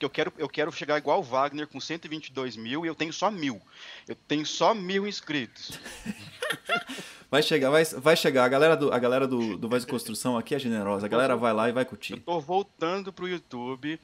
Que 0.04 0.06
eu 0.06 0.10
quero, 0.10 0.34
eu 0.38 0.50
quero 0.50 0.70
chegar 0.70 0.98
igual 0.98 1.22
o 1.22 1.24
Wagner 1.24 1.66
com 1.66 1.80
122 1.80 2.58
mil 2.58 2.84
e 2.84 2.90
eu 2.90 2.96
tenho 2.96 3.14
só 3.14 3.32
mil. 3.32 3.62
Eu 4.06 4.16
tenho 4.16 4.46
só 4.46 4.74
mil 4.74 5.08
inscritos. 5.08 5.80
Vai 7.32 7.42
chegar, 7.42 7.72
vai, 7.72 7.84
vai 7.84 8.16
chegar. 8.16 8.44
A 8.44 8.48
galera, 8.50 8.78
do, 8.78 8.94
a 8.94 9.00
galera 9.00 9.28
do, 9.28 9.58
do 9.58 9.68
Voz 9.68 9.84
de 9.84 9.90
Construção 9.90 10.38
aqui 10.38 10.54
é 10.54 10.60
generosa. 10.60 11.08
A 11.08 11.10
galera 11.10 11.36
vai 11.36 11.52
lá 11.52 11.68
e 11.68 11.72
vai 11.72 11.82
Eu 11.84 11.88
curtir. 11.88 12.20
tô 12.20 12.40
voltando 12.40 13.12
pro 13.12 13.28
YouTube. 13.28 14.00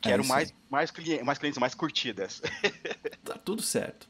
Quero 0.00 0.22
É 0.22 0.26
mais, 0.26 0.54
mais, 0.70 0.90
clientes, 0.92 1.24
mais 1.26 1.38
clientes, 1.38 1.58
mais 1.58 1.74
curtidas. 1.74 2.40
Tá 3.24 3.34
tudo 3.34 3.60
certo. 3.60 4.08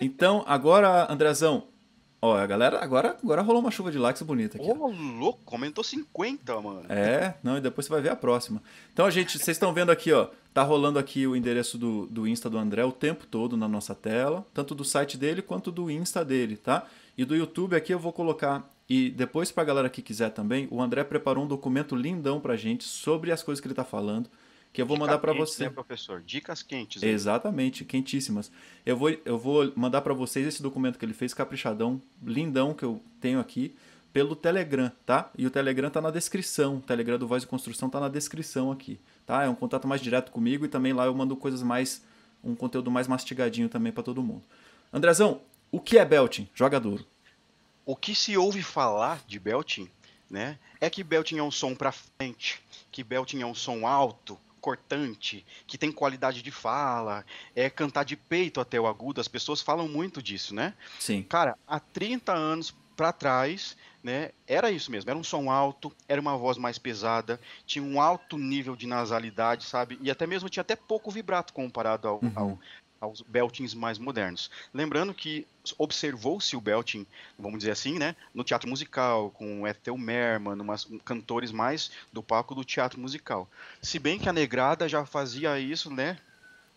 Então, 0.00 0.42
agora, 0.46 1.12
Andrezão, 1.12 1.68
ó, 2.22 2.36
a 2.36 2.46
galera, 2.46 2.78
agora, 2.82 3.16
agora 3.22 3.42
rolou 3.42 3.60
uma 3.60 3.70
chuva 3.70 3.90
de 3.90 3.98
likes 3.98 4.22
bonita 4.22 4.56
aqui. 4.56 4.70
Ô, 4.70 4.86
louco, 4.86 5.40
comentou 5.44 5.82
50, 5.82 6.60
mano. 6.60 6.84
É, 6.88 7.34
não, 7.42 7.58
e 7.58 7.60
depois 7.60 7.86
você 7.86 7.92
vai 7.92 8.00
ver 8.00 8.10
a 8.10 8.16
próxima. 8.16 8.62
Então, 8.92 9.10
gente, 9.10 9.32
vocês 9.32 9.56
estão 9.56 9.74
vendo 9.74 9.90
aqui, 9.90 10.12
ó, 10.12 10.28
tá 10.54 10.62
rolando 10.62 10.98
aqui 10.98 11.26
o 11.26 11.34
endereço 11.34 11.76
do, 11.76 12.06
do 12.06 12.26
Insta 12.26 12.48
do 12.48 12.56
André 12.56 12.84
o 12.84 12.92
tempo 12.92 13.26
todo 13.26 13.56
na 13.56 13.66
nossa 13.66 13.94
tela, 13.94 14.46
tanto 14.54 14.74
do 14.74 14.84
site 14.84 15.18
dele 15.18 15.42
quanto 15.42 15.72
do 15.72 15.90
Insta 15.90 16.24
dele, 16.24 16.56
tá? 16.56 16.86
E 17.18 17.24
do 17.24 17.34
YouTube 17.34 17.74
aqui 17.74 17.92
eu 17.92 17.98
vou 17.98 18.12
colocar, 18.12 18.70
e 18.88 19.10
depois 19.10 19.50
pra 19.50 19.64
galera 19.64 19.90
que 19.90 20.00
quiser 20.00 20.30
também, 20.30 20.68
o 20.70 20.80
André 20.80 21.02
preparou 21.04 21.44
um 21.44 21.48
documento 21.48 21.96
lindão 21.96 22.40
pra 22.40 22.56
gente 22.56 22.84
sobre 22.84 23.32
as 23.32 23.42
coisas 23.42 23.60
que 23.60 23.66
ele 23.66 23.74
tá 23.74 23.84
falando, 23.84 24.30
que 24.72 24.80
eu 24.80 24.86
vou 24.86 24.96
mandar 24.96 25.18
pra 25.18 25.32
Dicas 25.32 25.48
quentes, 25.48 25.54
você. 25.56 25.64
Né, 25.64 25.70
professor? 25.70 26.22
Dicas 26.22 26.62
quentes. 26.62 27.02
hein? 27.02 27.10
Exatamente, 27.10 27.84
quentíssimas. 27.84 28.50
Eu 28.86 28.96
vou, 28.96 29.10
eu 29.24 29.38
vou 29.38 29.72
mandar 29.76 30.00
para 30.00 30.14
vocês 30.14 30.46
esse 30.46 30.62
documento 30.62 30.98
que 30.98 31.04
ele 31.04 31.12
fez, 31.14 31.34
caprichadão, 31.34 32.00
lindão, 32.24 32.72
que 32.72 32.84
eu 32.84 33.02
tenho 33.20 33.38
aqui, 33.38 33.74
pelo 34.12 34.34
Telegram, 34.36 34.90
tá? 35.06 35.30
E 35.36 35.46
o 35.46 35.50
Telegram 35.50 35.90
tá 35.90 36.00
na 36.00 36.10
descrição. 36.10 36.76
O 36.76 36.80
Telegram 36.80 37.18
do 37.18 37.26
Voz 37.26 37.42
de 37.42 37.48
Construção 37.48 37.88
tá 37.90 37.98
na 38.00 38.08
descrição 38.08 38.70
aqui, 38.70 38.98
tá? 39.26 39.42
É 39.42 39.48
um 39.48 39.54
contato 39.54 39.86
mais 39.88 40.00
direto 40.00 40.30
comigo 40.30 40.64
e 40.64 40.68
também 40.68 40.92
lá 40.92 41.06
eu 41.06 41.14
mando 41.14 41.36
coisas 41.36 41.62
mais. 41.62 42.02
um 42.44 42.54
conteúdo 42.54 42.90
mais 42.90 43.06
mastigadinho 43.06 43.68
também 43.68 43.92
para 43.92 44.02
todo 44.02 44.22
mundo. 44.22 44.42
Andrezão, 44.92 45.40
o 45.70 45.80
que 45.80 45.96
é 45.98 46.04
belting? 46.04 46.48
Joga 46.54 46.78
duro. 46.80 47.06
O 47.86 47.96
que 47.96 48.14
se 48.14 48.36
ouve 48.36 48.62
falar 48.62 49.22
de 49.26 49.38
belting, 49.38 49.88
né, 50.30 50.58
é 50.80 50.88
que 50.90 51.02
belting 51.02 51.38
é 51.38 51.42
um 51.42 51.50
som 51.50 51.74
pra 51.74 51.92
frente, 51.92 52.60
que 52.90 53.02
belting 53.02 53.40
é 53.40 53.46
um 53.46 53.54
som 53.54 53.86
alto, 53.86 54.38
cortante, 54.62 55.44
que 55.66 55.76
tem 55.76 55.90
qualidade 55.92 56.40
de 56.40 56.50
fala, 56.52 57.26
é 57.54 57.68
cantar 57.68 58.04
de 58.04 58.16
peito 58.16 58.60
até 58.60 58.80
o 58.80 58.86
agudo, 58.86 59.20
as 59.20 59.28
pessoas 59.28 59.60
falam 59.60 59.88
muito 59.88 60.22
disso, 60.22 60.54
né? 60.54 60.72
Sim. 61.00 61.22
Cara, 61.24 61.58
há 61.66 61.80
30 61.80 62.32
anos 62.32 62.72
pra 62.96 63.12
trás, 63.12 63.76
né, 64.04 64.30
era 64.46 64.70
isso 64.70 64.90
mesmo, 64.90 65.10
era 65.10 65.18
um 65.18 65.24
som 65.24 65.50
alto, 65.50 65.90
era 66.06 66.20
uma 66.20 66.36
voz 66.36 66.56
mais 66.58 66.78
pesada, 66.78 67.40
tinha 67.66 67.82
um 67.82 68.00
alto 68.00 68.38
nível 68.38 68.76
de 68.76 68.86
nasalidade, 68.86 69.64
sabe? 69.64 69.98
E 70.00 70.10
até 70.10 70.26
mesmo 70.26 70.48
tinha 70.48 70.60
até 70.60 70.76
pouco 70.76 71.10
vibrato 71.10 71.52
comparado 71.52 72.06
ao, 72.06 72.20
Uhum. 72.22 72.32
ao- 72.36 72.58
aos 73.02 73.20
beltings 73.20 73.74
mais 73.74 73.98
modernos. 73.98 74.48
Lembrando 74.72 75.12
que 75.12 75.44
observou-se 75.76 76.54
o 76.56 76.60
belting, 76.60 77.04
vamos 77.36 77.58
dizer 77.58 77.72
assim, 77.72 77.98
né, 77.98 78.14
no 78.32 78.44
teatro 78.44 78.68
musical, 78.68 79.30
com 79.32 79.66
Ethel 79.66 79.98
Merman, 79.98 80.60
umas 80.60 80.86
cantores 81.04 81.50
mais 81.50 81.90
do 82.12 82.22
palco 82.22 82.54
do 82.54 82.64
teatro 82.64 83.00
musical. 83.00 83.50
Se 83.82 83.98
bem 83.98 84.20
que 84.20 84.28
a 84.28 84.32
Negrada 84.32 84.88
já 84.88 85.04
fazia 85.04 85.58
isso, 85.58 85.90
né, 85.92 86.16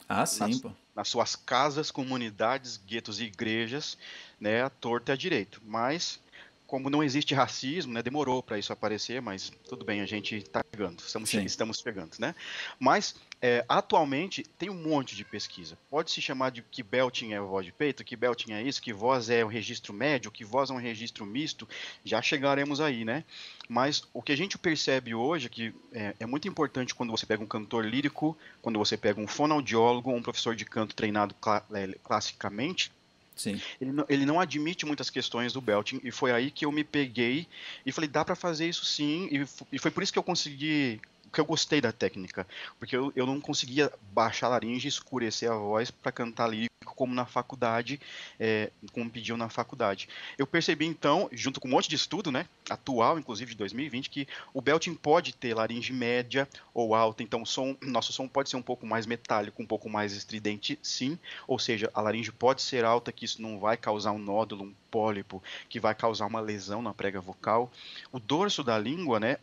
Ah, 0.10 0.26
sim, 0.26 0.40
Nas- 0.50 0.60
pô. 0.60 0.72
nas 0.96 1.08
suas 1.10 1.36
casas, 1.36 1.92
comunidades, 1.92 2.78
guetos 2.78 3.20
e 3.20 3.26
igrejas, 3.26 3.96
né, 4.40 4.64
à 4.64 4.70
torta 4.70 5.12
e 5.12 5.14
à 5.14 5.16
direito. 5.16 5.62
Mas, 5.64 6.20
como 6.68 6.90
não 6.90 7.04
existe 7.04 7.34
racismo, 7.34 7.94
né, 7.94 8.02
demorou 8.02 8.42
para 8.42 8.58
isso 8.58 8.74
aparecer, 8.74 9.22
mas 9.22 9.52
tudo 9.68 9.86
bem, 9.86 10.02
a 10.02 10.06
gente 10.06 10.36
está 10.38 10.64
chegando, 10.74 11.00
estamos, 11.00 11.30
Sim. 11.30 11.44
estamos 11.44 11.80
chegando, 11.80 12.12
né? 12.20 12.34
Mas, 12.80 13.16
é, 13.42 13.64
atualmente, 13.70 14.44
tem 14.58 14.70
um 14.70 14.82
monte 14.82 15.16
de 15.16 15.24
pesquisa. 15.24 15.78
Pode 15.90 16.12
se 16.12 16.22
chamar 16.22 16.50
de 16.52 16.62
que 16.64 16.82
belting 16.82 17.34
é 17.34 17.40
voz 17.40 17.66
de 17.66 17.72
peito, 17.72 18.04
que 18.04 18.16
belting 18.16 18.54
é 18.54 18.62
isso, 18.62 18.82
que 18.82 18.92
voz 18.92 19.30
é 19.30 19.46
um 19.46 19.48
registro 19.48 19.94
médio, 19.94 20.32
que 20.32 20.44
voz 20.44 20.70
é 20.70 20.74
um 20.74 20.78
registro 20.78 21.26
misto, 21.26 21.68
já 22.04 22.22
chegaremos 22.22 22.82
aí, 22.82 23.06
né? 23.06 23.24
Mas 23.70 24.04
o 24.14 24.22
que 24.22 24.32
a 24.32 24.38
gente 24.38 24.58
percebe 24.58 25.14
hoje 25.14 25.48
é 25.48 25.50
que 25.50 25.74
é, 25.92 26.16
é 26.20 26.26
muito 26.26 26.48
importante 26.48 26.96
quando 26.96 27.12
você 27.12 27.26
pega 27.26 27.44
um 27.44 27.48
cantor 27.48 27.86
lírico, 27.86 28.38
quando 28.62 28.80
você 28.80 28.98
pega 28.98 29.20
um 29.20 29.28
fonoaudiólogo 29.28 30.12
um 30.12 30.22
professor 30.22 30.56
de 30.56 30.66
canto 30.66 30.96
treinado 30.96 31.34
cla- 31.36 31.66
é, 31.74 31.88
classicamente, 32.04 32.92
Sim. 33.36 33.62
ele 33.82 33.92
não, 33.92 34.06
ele 34.08 34.26
não 34.26 34.40
admite 34.40 34.86
muitas 34.86 35.10
questões 35.10 35.52
do 35.52 35.60
belting 35.60 36.00
e 36.04 36.12
foi 36.12 36.32
aí 36.32 36.50
que 36.50 36.66
eu 36.66 36.72
me 36.72 36.84
peguei 36.84 37.48
e 37.86 37.92
falei 37.92 38.10
dá 38.10 38.24
pra 38.24 38.36
fazer 38.36 38.68
isso 38.68 38.86
sim 38.86 39.28
e, 39.30 39.46
e 39.76 39.78
foi 39.78 39.92
por 39.92 40.02
isso 40.02 40.14
que 40.14 40.18
eu 40.18 40.24
consegui 40.24 41.02
que 41.36 41.42
eu 41.42 41.46
gostei 41.46 41.82
da 41.82 41.92
técnica, 41.92 42.48
porque 42.80 42.96
eu, 42.96 43.12
eu 43.14 43.26
não 43.26 43.42
conseguia 43.42 43.92
baixar 44.14 44.48
a 44.48 44.52
laringe 44.52 44.88
e 44.88 44.90
escurecer 44.90 45.52
a 45.52 45.56
voz 45.56 45.92
para 45.92 46.12
cantar 46.12 46.48
lírico 46.48 46.74
como 46.96 47.14
na 47.14 47.26
faculdade, 47.26 48.00
é, 48.40 48.72
como 48.94 49.10
pediam 49.10 49.38
na 49.38 49.50
faculdade. 49.50 50.08
Eu 50.38 50.48
percebi 50.48 50.86
então, 50.86 51.28
junto 51.34 51.60
com 51.60 51.68
um 51.68 51.72
monte 51.72 51.90
de 51.90 51.96
estudo, 51.96 52.32
né, 52.32 52.48
atual, 52.70 53.20
inclusive 53.20 53.52
de 53.52 53.58
2020, 53.58 54.10
que 54.10 54.28
o 54.54 54.62
belting 54.62 54.96
pode 54.96 55.34
ter 55.34 55.54
laringe 55.54 55.92
média 55.92 56.48
ou 56.74 56.96
alta, 56.96 57.22
então 57.22 57.42
o 57.42 57.46
som, 57.46 57.76
nosso 57.82 58.14
som 58.14 58.30
pode 58.30 58.50
ser 58.50 58.56
um 58.56 58.62
pouco 58.62 58.86
mais 58.86 59.06
metálico, 59.06 59.62
um 59.62 59.68
pouco 59.68 59.90
mais 59.90 60.14
estridente, 60.14 60.80
sim, 60.82 61.20
ou 61.46 61.60
seja, 61.60 61.92
a 61.94 62.00
laringe 62.00 62.32
pode 62.32 62.62
ser 62.62 62.86
alta, 62.86 63.12
que 63.12 63.26
isso 63.26 63.42
não 63.42 63.60
vai 63.60 63.76
causar 63.76 64.14
um 64.14 64.20
nódulo, 64.20 64.64
um 64.64 64.74
pólipo, 64.90 65.44
que 65.68 65.82
vai 65.82 65.94
causar 65.94 66.28
uma 66.28 66.40
lesão 66.40 66.82
na 66.82 66.94
prega 66.94 67.20
vocal. 67.20 67.70
O 68.10 68.20
dorso 68.20 68.64
da 68.64 68.78
língua, 68.78 69.20
né, 69.20 69.38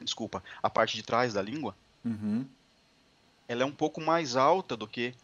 desculpa, 0.00 0.42
a 0.62 0.70
parte 0.70 0.96
de 0.96 1.02
trás 1.02 1.34
da 1.34 1.42
língua, 1.42 1.74
Uhum. 2.04 2.46
ela 3.48 3.62
é 3.62 3.66
um 3.66 3.72
pouco 3.72 4.00
mais 4.00 4.36
alta 4.36 4.76
do 4.76 4.86
que 4.86 5.14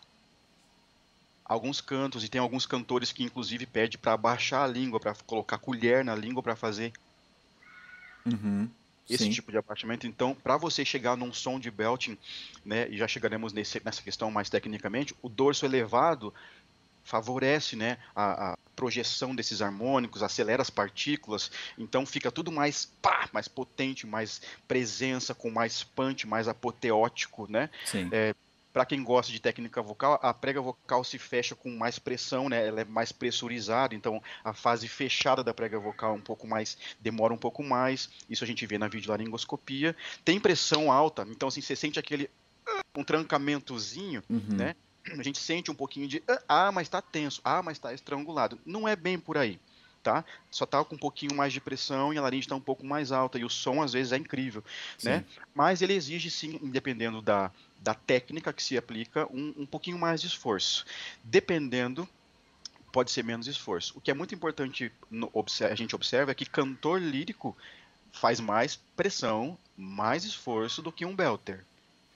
alguns 1.45 1.81
cantos 1.81 2.25
e 2.25 2.29
tem 2.29 2.41
alguns 2.41 2.67
cantores 2.67 3.13
que 3.13 3.23
inclusive 3.23 3.67
pede 3.67 3.99
para 3.99 4.13
abaixar 4.13 4.63
a 4.63 4.67
língua, 4.67 4.99
para 4.99 5.15
colocar 5.27 5.59
colher 5.59 6.05
na 6.05 6.15
língua 6.15 6.43
para 6.43 6.57
fazer 6.57 6.93
Uhum. 8.27 8.69
esse 9.09 9.25
Sim. 9.25 9.31
tipo 9.31 9.51
de 9.51 9.59
abaixamento. 9.59 10.07
Então, 10.07 10.35
para 10.35 10.57
você 10.57 10.85
chegar 10.85 11.17
num 11.17 11.33
som 11.33 11.59
de 11.59 11.71
belting, 11.71 12.17
né, 12.65 12.89
e 12.89 12.97
já 12.97 13.07
chegaremos 13.09 13.53
nesse, 13.53 13.85
nessa 13.85 14.03
questão 14.03 14.31
mais 14.31 14.49
tecnicamente, 14.49 15.15
o 15.21 15.29
dorso 15.29 15.67
elevado 15.67 16.33
favorece, 17.05 17.77
né, 17.77 17.99
a, 18.15 18.53
a 18.53 18.57
projeção 18.75 19.35
desses 19.35 19.61
harmônicos, 19.63 20.23
acelera 20.23 20.63
as 20.63 20.71
partículas, 20.71 21.51
então 21.79 22.05
fica 22.07 22.31
tudo 22.31 22.51
mais 22.51 22.87
pá, 23.01 23.29
mais 23.33 23.49
potente, 23.49 24.07
mais 24.07 24.41
presença, 24.67 25.35
com 25.35 25.51
mais 25.51 25.83
punch, 25.83 26.27
mais 26.27 26.49
apoteótico, 26.49 27.51
né? 27.51 27.69
Sim. 27.85 28.11
Para 28.73 28.87
quem 28.87 29.05
gosta 29.05 29.31
de 29.31 29.39
técnica 29.39 29.83
vocal, 29.83 30.19
a 30.23 30.33
prega 30.33 30.59
vocal 30.59 31.05
se 31.05 31.19
fecha 31.19 31.55
com 31.55 31.71
mais 31.77 31.99
pressão, 31.99 32.49
né? 32.49 32.67
Ela 32.67 32.81
é 32.81 32.85
mais 32.87 33.13
pressurizada, 33.13 33.95
então 33.95 34.23
a 34.43 34.55
fase 34.55 34.89
fechada 34.89 35.45
da 35.45 35.53
prega 35.53 35.79
vocal 35.79 36.13
é 36.13 36.17
um 36.17 36.23
pouco 36.23 36.47
mais 36.47 36.79
demora 36.99 37.35
um 37.35 37.39
pouco 37.39 37.63
mais. 37.63 38.09
Isso 38.31 38.43
a 38.43 38.47
gente 38.47 38.65
vê 38.67 38.79
na 38.79 38.89
videolaringoscopia. 38.89 39.95
Tem 40.25 40.41
pressão 40.41 40.91
alta, 40.91 41.27
então 41.29 41.49
assim 41.49 41.61
você 41.61 41.77
sente 41.77 41.99
aquele 41.99 42.31
ah, 42.67 42.81
um 42.97 43.05
trancamentozinho, 43.05 44.23
Uhum. 44.31 44.41
né? 44.57 44.75
A 45.19 45.23
gente 45.23 45.38
sente 45.38 45.71
um 45.71 45.75
pouquinho 45.75 46.09
de 46.09 46.23
ah, 46.49 46.71
mas 46.73 46.88
tá 46.88 47.01
tenso, 47.01 47.41
ah, 47.45 47.62
mas 47.62 47.79
tá 47.79 47.93
estrangulado. 47.93 48.59
Não 48.65 48.87
é 48.87 48.97
bem 48.97 49.19
por 49.19 49.37
aí. 49.37 49.59
Tá? 50.03 50.25
Só 50.51 50.67
tá 50.67 50.85
com 50.85 50.97
um 50.97 50.99
pouquinho 50.99 51.33
mais 51.33 51.53
de 51.53 51.61
pressão 51.61 52.12
e 52.12 52.19
a 52.19 52.23
laringe 52.23 52.47
está 52.47 52.57
um 52.57 52.61
pouco 52.61 52.85
mais 52.85 53.12
alta 53.12 53.38
e 53.38 53.45
o 53.45 53.49
som 53.49 53.81
às 53.81 53.93
vezes 53.93 54.11
é 54.11 54.17
incrível, 54.17 54.65
né? 55.01 55.25
Mas 55.55 55.81
ele 55.81 55.93
exige 55.93 56.29
sim, 56.29 56.59
dependendo 56.61 57.23
da, 57.23 57.53
da 57.79 57.95
técnica 57.95 58.53
que 58.53 58.65
se 58.65 58.77
aplica, 58.77 59.29
um, 59.31 59.55
um 59.59 59.65
pouquinho 59.65 59.97
mais 59.97 60.21
de 60.21 60.27
esforço. 60.27 60.85
Dependendo, 61.23 62.09
pode 62.91 63.12
ser 63.12 63.23
menos 63.23 63.47
esforço. 63.47 63.97
O 63.97 64.01
que 64.01 64.11
é 64.11 64.15
muito 64.15 64.35
importante 64.35 64.93
no, 65.09 65.31
a 65.71 65.75
gente 65.77 65.95
observa 65.95 66.33
é 66.33 66.35
que 66.35 66.47
cantor 66.47 67.01
lírico 67.01 67.57
faz 68.12 68.38
mais 68.38 68.77
pressão, 68.97 69.57
mais 69.77 70.25
esforço 70.25 70.83
do 70.83 70.93
que 70.93 71.07
um 71.07 71.17
belter. 71.17 71.65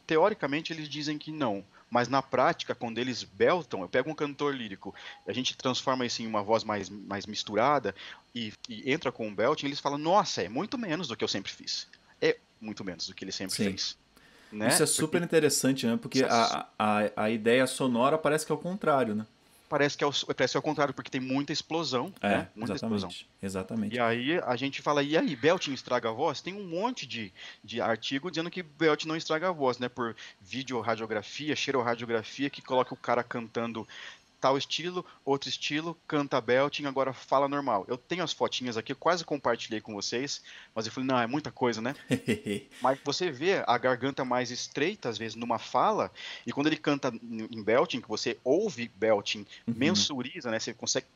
Teoricamente 0.07 0.73
eles 0.73 0.89
dizem 0.89 1.17
que 1.19 1.33
não, 1.33 1.65
mas 1.91 2.09
na 2.09 2.21
prática, 2.21 2.75
quando 2.75 2.99
eles 2.99 3.23
beltam, 3.23 3.83
eu 3.83 3.89
pego 3.89 4.11
um 4.11 4.15
cantor 4.15 4.55
lírico, 4.55 4.95
a 5.27 5.33
gente 5.33 5.57
transforma 5.57 6.05
isso 6.05 6.23
em 6.23 6.27
uma 6.27 6.43
voz 6.43 6.65
mais, 6.65 6.89
mais 6.89 7.27
misturada 7.27 7.95
e, 8.35 8.53
e 8.69 8.93
entra 8.93 9.13
com 9.13 9.27
um 9.27 9.35
belting, 9.35 9.67
eles 9.67 9.81
falam, 9.81 9.99
nossa, 9.99 10.43
é 10.43 10.49
muito 10.49 10.77
menos 10.77 11.09
do 11.09 11.17
que 11.17 11.25
eu 11.25 11.29
sempre 11.29 11.53
fiz. 11.53 11.87
É 12.21 12.39
muito 12.61 12.85
menos 12.85 13.07
do 13.07 13.15
que 13.15 13.25
ele 13.25 13.33
sempre 13.33 13.57
Sim. 13.57 13.65
fez. 13.65 13.97
Né? 14.51 14.69
Isso 14.69 14.83
é 14.83 14.87
super 14.87 15.23
interessante, 15.23 15.87
né? 15.87 15.99
Porque 16.01 16.23
é 16.23 16.29
a, 16.29 16.69
a, 16.79 17.25
a 17.25 17.31
ideia 17.31 17.67
sonora 17.67 18.17
parece 18.17 18.47
que 18.47 18.53
é 18.53 18.55
o 18.55 18.59
contrário, 18.59 19.15
né? 19.15 19.27
Parece 19.69 19.97
que 19.99 20.05
é 20.05 20.07
o, 20.07 20.13
parece 20.35 20.53
que 20.53 20.57
é 20.57 20.61
o 20.61 20.63
contrário, 20.63 20.95
porque 20.95 21.11
tem 21.11 21.21
muita 21.21 21.53
explosão, 21.53 22.13
É, 22.21 22.29
né? 22.29 22.49
Muita 22.55 22.75
explosão. 22.75 23.09
exatamente. 23.09 23.29
Exatamente. 23.43 23.97
E 23.97 24.01
aí 24.01 24.41
a 24.45 24.57
gente 24.57 24.81
fala, 24.83 25.03
e 25.03 25.17
aí, 25.17 25.35
belting 25.35 25.73
estraga 25.73 26.09
a 26.09 26.13
voz? 26.13 26.41
Tem 26.41 26.55
um 26.55 26.67
monte 26.67 27.07
de, 27.07 27.33
de 27.65 27.81
artigo 27.81 28.31
dizendo 28.31 28.51
que 28.51 28.63
belting 28.63 29.09
não 29.09 29.17
estraga 29.17 29.49
a 29.49 29.53
voz, 29.53 29.79
né? 29.79 29.89
Por 29.89 30.15
videoradiografia, 30.41 31.55
cheiroradiografia, 31.57 32.51
que 32.51 32.63
coloca 32.63 32.93
o 32.95 32.97
cara 32.97 33.23
cantando 33.23 33.87
tal 34.41 34.57
estilo, 34.57 35.05
outro 35.25 35.49
estilo, 35.49 35.97
canta 36.07 36.41
belting, 36.41 36.87
agora 36.87 37.13
fala 37.13 37.49
normal. 37.49 37.85
Eu 37.89 37.97
tenho 37.97 38.23
as 38.23 38.33
fotinhas 38.33 38.77
aqui, 38.77 38.93
eu 38.93 38.97
quase 38.97 39.25
compartilhei 39.25 39.81
com 39.81 39.95
vocês, 39.95 40.43
mas 40.75 40.87
eu 40.87 40.93
falei, 40.93 41.09
não, 41.09 41.19
é 41.19 41.27
muita 41.27 41.51
coisa, 41.51 41.81
né? 41.81 41.95
Mas 42.81 42.99
você 43.03 43.31
vê 43.31 43.65
a 43.67 43.79
garganta 43.79 44.25
mais 44.25 44.51
estreita, 44.51 45.09
às 45.09 45.17
vezes, 45.17 45.35
numa 45.35 45.59
fala, 45.59 46.13
e 46.47 46.53
quando 46.53 46.67
ele 46.67 46.77
canta 46.77 47.11
em 47.11 47.63
belting, 47.63 48.01
que 48.01 48.09
você 48.09 48.39
ouve 48.45 48.91
belting, 48.95 49.47
Uhum. 49.67 49.75
mensuriza, 49.75 50.51
né? 50.51 50.59
Você 50.59 50.75
consegue 50.75 51.07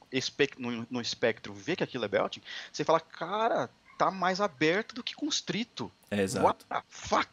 no 0.58 1.00
espectro 1.00 1.52
ver 1.52 1.76
que 1.76 1.84
aquilo 1.84 2.04
é 2.04 2.08
belting, 2.08 2.40
você 2.72 2.84
fala, 2.84 3.00
cara, 3.00 3.70
tá 4.00 4.10
mais 4.10 4.40
aberto 4.40 4.94
do 4.94 5.02
que 5.02 5.14
constrito. 5.14 5.92
É, 6.10 6.22
exato. 6.22 6.46
What 6.46 6.64
the 6.64 6.82
fuck? 6.88 7.28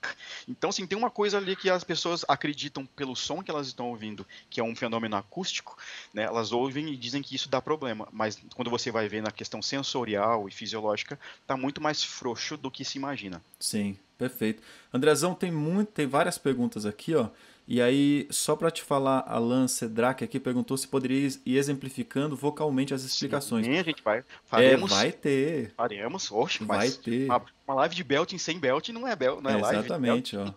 Então, 0.49 0.69
assim, 0.69 0.86
tem 0.86 0.97
uma 0.97 1.10
coisa 1.10 1.38
ali 1.38 1.56
que 1.56 1.69
as 1.69 1.82
pessoas 1.82 2.25
acreditam 2.27 2.86
pelo 2.86 3.15
som 3.15 3.41
que 3.41 3.49
elas 3.49 3.67
estão 3.67 3.88
ouvindo, 3.88 4.27
que 4.49 4.60
é 4.60 4.63
um 4.63 4.75
fenômeno 4.75 5.15
acústico, 5.15 5.77
né? 6.13 6.23
Elas 6.23 6.51
ouvem 6.51 6.89
e 6.89 6.97
dizem 6.97 7.21
que 7.21 7.34
isso 7.34 7.47
dá 7.47 7.62
problema, 7.62 8.06
mas 8.12 8.38
quando 8.53 8.69
você 8.69 8.91
vai 8.91 9.08
ver 9.08 9.23
na 9.23 9.32
questão 9.32 9.62
sensorial 9.62 10.49
e 10.49 10.51
fisiológica, 10.51 11.17
tá 11.47 11.56
muito 11.56 11.80
mais 11.80 12.03
frouxo 12.03 12.58
do 12.58 12.69
que 12.69 12.84
se 12.84 12.97
imagina. 12.97 13.41
Sim, 13.58 13.97
perfeito. 14.17 14.62
Andrezão, 14.93 15.34
tem 15.34 15.49
muito, 15.51 15.93
tem 15.93 16.06
várias 16.06 16.38
perguntas 16.38 16.86
aqui, 16.86 17.15
ó. 17.15 17.30
E 17.67 17.82
aí, 17.82 18.25
só 18.30 18.56
para 18.56 18.71
te 18.71 18.82
falar, 18.82 19.25
Alan 19.27 19.67
Cedrak 19.67 20.23
aqui 20.23 20.39
perguntou 20.39 20.77
se 20.77 20.88
poderia 20.88 21.27
ir 21.45 21.58
exemplificando 21.58 22.34
vocalmente 22.34 22.93
as 22.93 23.03
explicações. 23.03 23.65
Sim, 23.65 23.77
a 23.77 23.84
gente 23.84 24.01
vai. 24.01 24.19
É, 24.19 24.23
Faremos. 24.45 24.89
vai 24.89 25.12
ter. 25.12 25.73
Faremos. 25.75 26.32
Oxe, 26.32 26.63
Vai 26.63 26.89
ter. 26.89 27.25
Uma, 27.25 27.41
uma 27.67 27.75
live 27.75 27.93
de 27.93 28.03
belting 28.06 28.38
sem 28.38 28.58
belting 28.58 28.93
não 28.93 29.06
é, 29.06 29.15
bel, 29.17 29.41
não 29.41 29.51
é, 29.51 29.56
É, 29.56 29.62
live. 29.62 29.80
exatamente, 29.80 30.38
ó. 30.38 30.53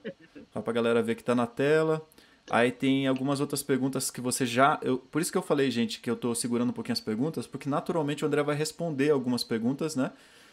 Só 0.52 0.60
pra 0.62 0.72
galera 0.72 1.02
ver 1.02 1.16
que 1.16 1.24
tá 1.24 1.34
na 1.34 1.48
tela. 1.48 2.00
Aí 2.48 2.70
tem 2.70 3.08
algumas 3.08 3.40
outras 3.40 3.62
perguntas 3.62 4.08
que 4.10 4.20
você 4.20 4.46
já. 4.46 4.78
Eu, 4.80 4.98
por 4.98 5.20
isso 5.20 5.32
que 5.32 5.38
eu 5.38 5.42
falei, 5.42 5.68
gente, 5.68 5.98
que 6.00 6.08
eu 6.08 6.16
tô 6.16 6.32
segurando 6.34 6.70
um 6.70 6.72
pouquinho 6.72 6.92
as 6.92 7.00
perguntas, 7.00 7.44
porque 7.46 7.68
naturalmente 7.68 8.24
o 8.24 8.26
André 8.28 8.42
vai 8.44 8.54
responder 8.54 9.10
algumas 9.10 9.42
perguntas, 9.42 9.96
né? 9.96 10.12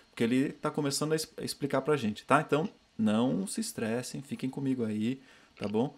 Porque 0.10 0.24
ele 0.24 0.52
tá 0.54 0.72
começando 0.72 1.14
a 1.14 1.44
explicar 1.44 1.82
pra 1.82 1.96
gente, 1.96 2.26
tá? 2.26 2.42
Então, 2.42 2.68
não 2.98 3.46
se 3.46 3.62
estressem, 3.62 4.22
fiquem 4.24 4.50
comigo 4.50 4.84
aí, 4.84 5.20
tá 5.60 5.68
bom? 5.68 5.96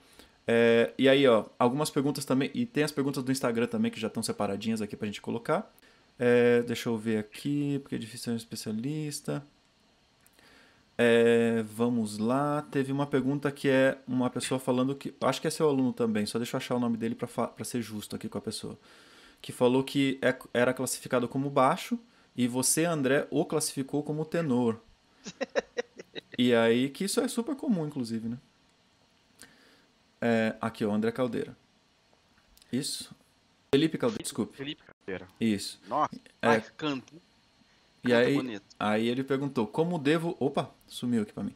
É, 0.52 0.92
e 0.98 1.08
aí, 1.08 1.28
ó, 1.28 1.46
algumas 1.60 1.92
perguntas 1.92 2.26
também. 2.26 2.50
E 2.56 2.66
tem 2.66 2.84
as 2.84 2.92
perguntas 2.92 3.24
do 3.24 3.32
Instagram 3.32 3.68
também 3.68 3.92
que 3.92 4.00
já 4.00 4.08
estão 4.08 4.24
separadinhas 4.24 4.82
aqui 4.82 4.96
pra 4.96 5.06
gente 5.06 5.22
colocar. 5.22 5.72
É, 6.18 6.64
deixa 6.64 6.90
eu 6.90 6.98
ver 6.98 7.20
aqui, 7.20 7.78
porque 7.84 7.94
é 7.96 7.98
difícil 8.00 8.26
ser 8.26 8.32
um 8.32 8.36
especialista. 8.36 9.46
É, 10.98 11.64
vamos 11.64 12.18
lá. 12.18 12.64
Teve 12.64 12.92
uma 12.92 13.06
pergunta 13.06 13.52
que 13.52 13.70
é 13.70 14.00
uma 14.08 14.28
pessoa 14.30 14.60
falando 14.60 14.96
que. 14.96 15.14
Acho 15.22 15.40
que 15.40 15.48
é 15.48 15.52
seu 15.52 15.70
aluno 15.70 15.94
também, 15.94 16.26
só 16.26 16.40
deixa 16.40 16.56
eu 16.56 16.58
achar 16.58 16.76
o 16.76 16.80
nome 16.80 16.98
dele 16.98 17.16
para 17.16 17.64
ser 17.64 17.82
justo 17.84 18.16
aqui 18.16 18.28
com 18.28 18.38
a 18.38 18.42
pessoa. 18.42 18.78
Que 19.42 19.52
falou 19.52 19.84
que 19.84 20.18
é- 20.22 20.38
era 20.54 20.74
classificado 20.74 21.28
como 21.28 21.50
baixo 21.50 21.98
e 22.36 22.48
você, 22.48 22.86
André, 22.86 23.28
o 23.32 23.46
classificou 23.46 24.04
como 24.04 24.26
tenor. 24.26 24.80
E 26.38 26.56
aí, 26.56 26.90
que 26.90 27.04
isso 27.04 27.20
é 27.20 27.28
super 27.28 27.54
comum, 27.56 27.86
inclusive, 27.86 28.30
né? 28.30 28.38
É, 30.22 30.56
aqui, 30.60 30.84
ó, 30.86 30.92
André 30.94 31.12
Caldeira. 31.12 31.56
Isso? 32.72 33.12
Felipe 33.74 33.98
Caldeira, 33.98 34.24
desculpe. 34.24 34.56
Felipe 34.58 34.82
Cadeira. 34.84 35.28
Isso. 35.40 35.80
Nossa, 35.88 36.16
É. 36.42 36.48
ai, 36.48 36.64
canto. 36.78 37.14
E 38.04 38.14
aí, 38.14 38.34
bonito. 38.36 38.64
aí 38.80 39.08
ele 39.08 39.24
perguntou, 39.24 39.68
como 39.68 40.00
devo... 40.00 40.36
Opa, 40.40 40.72
sumiu 40.88 41.24
aqui 41.24 41.34
pra 41.34 41.44
mim. 41.44 41.56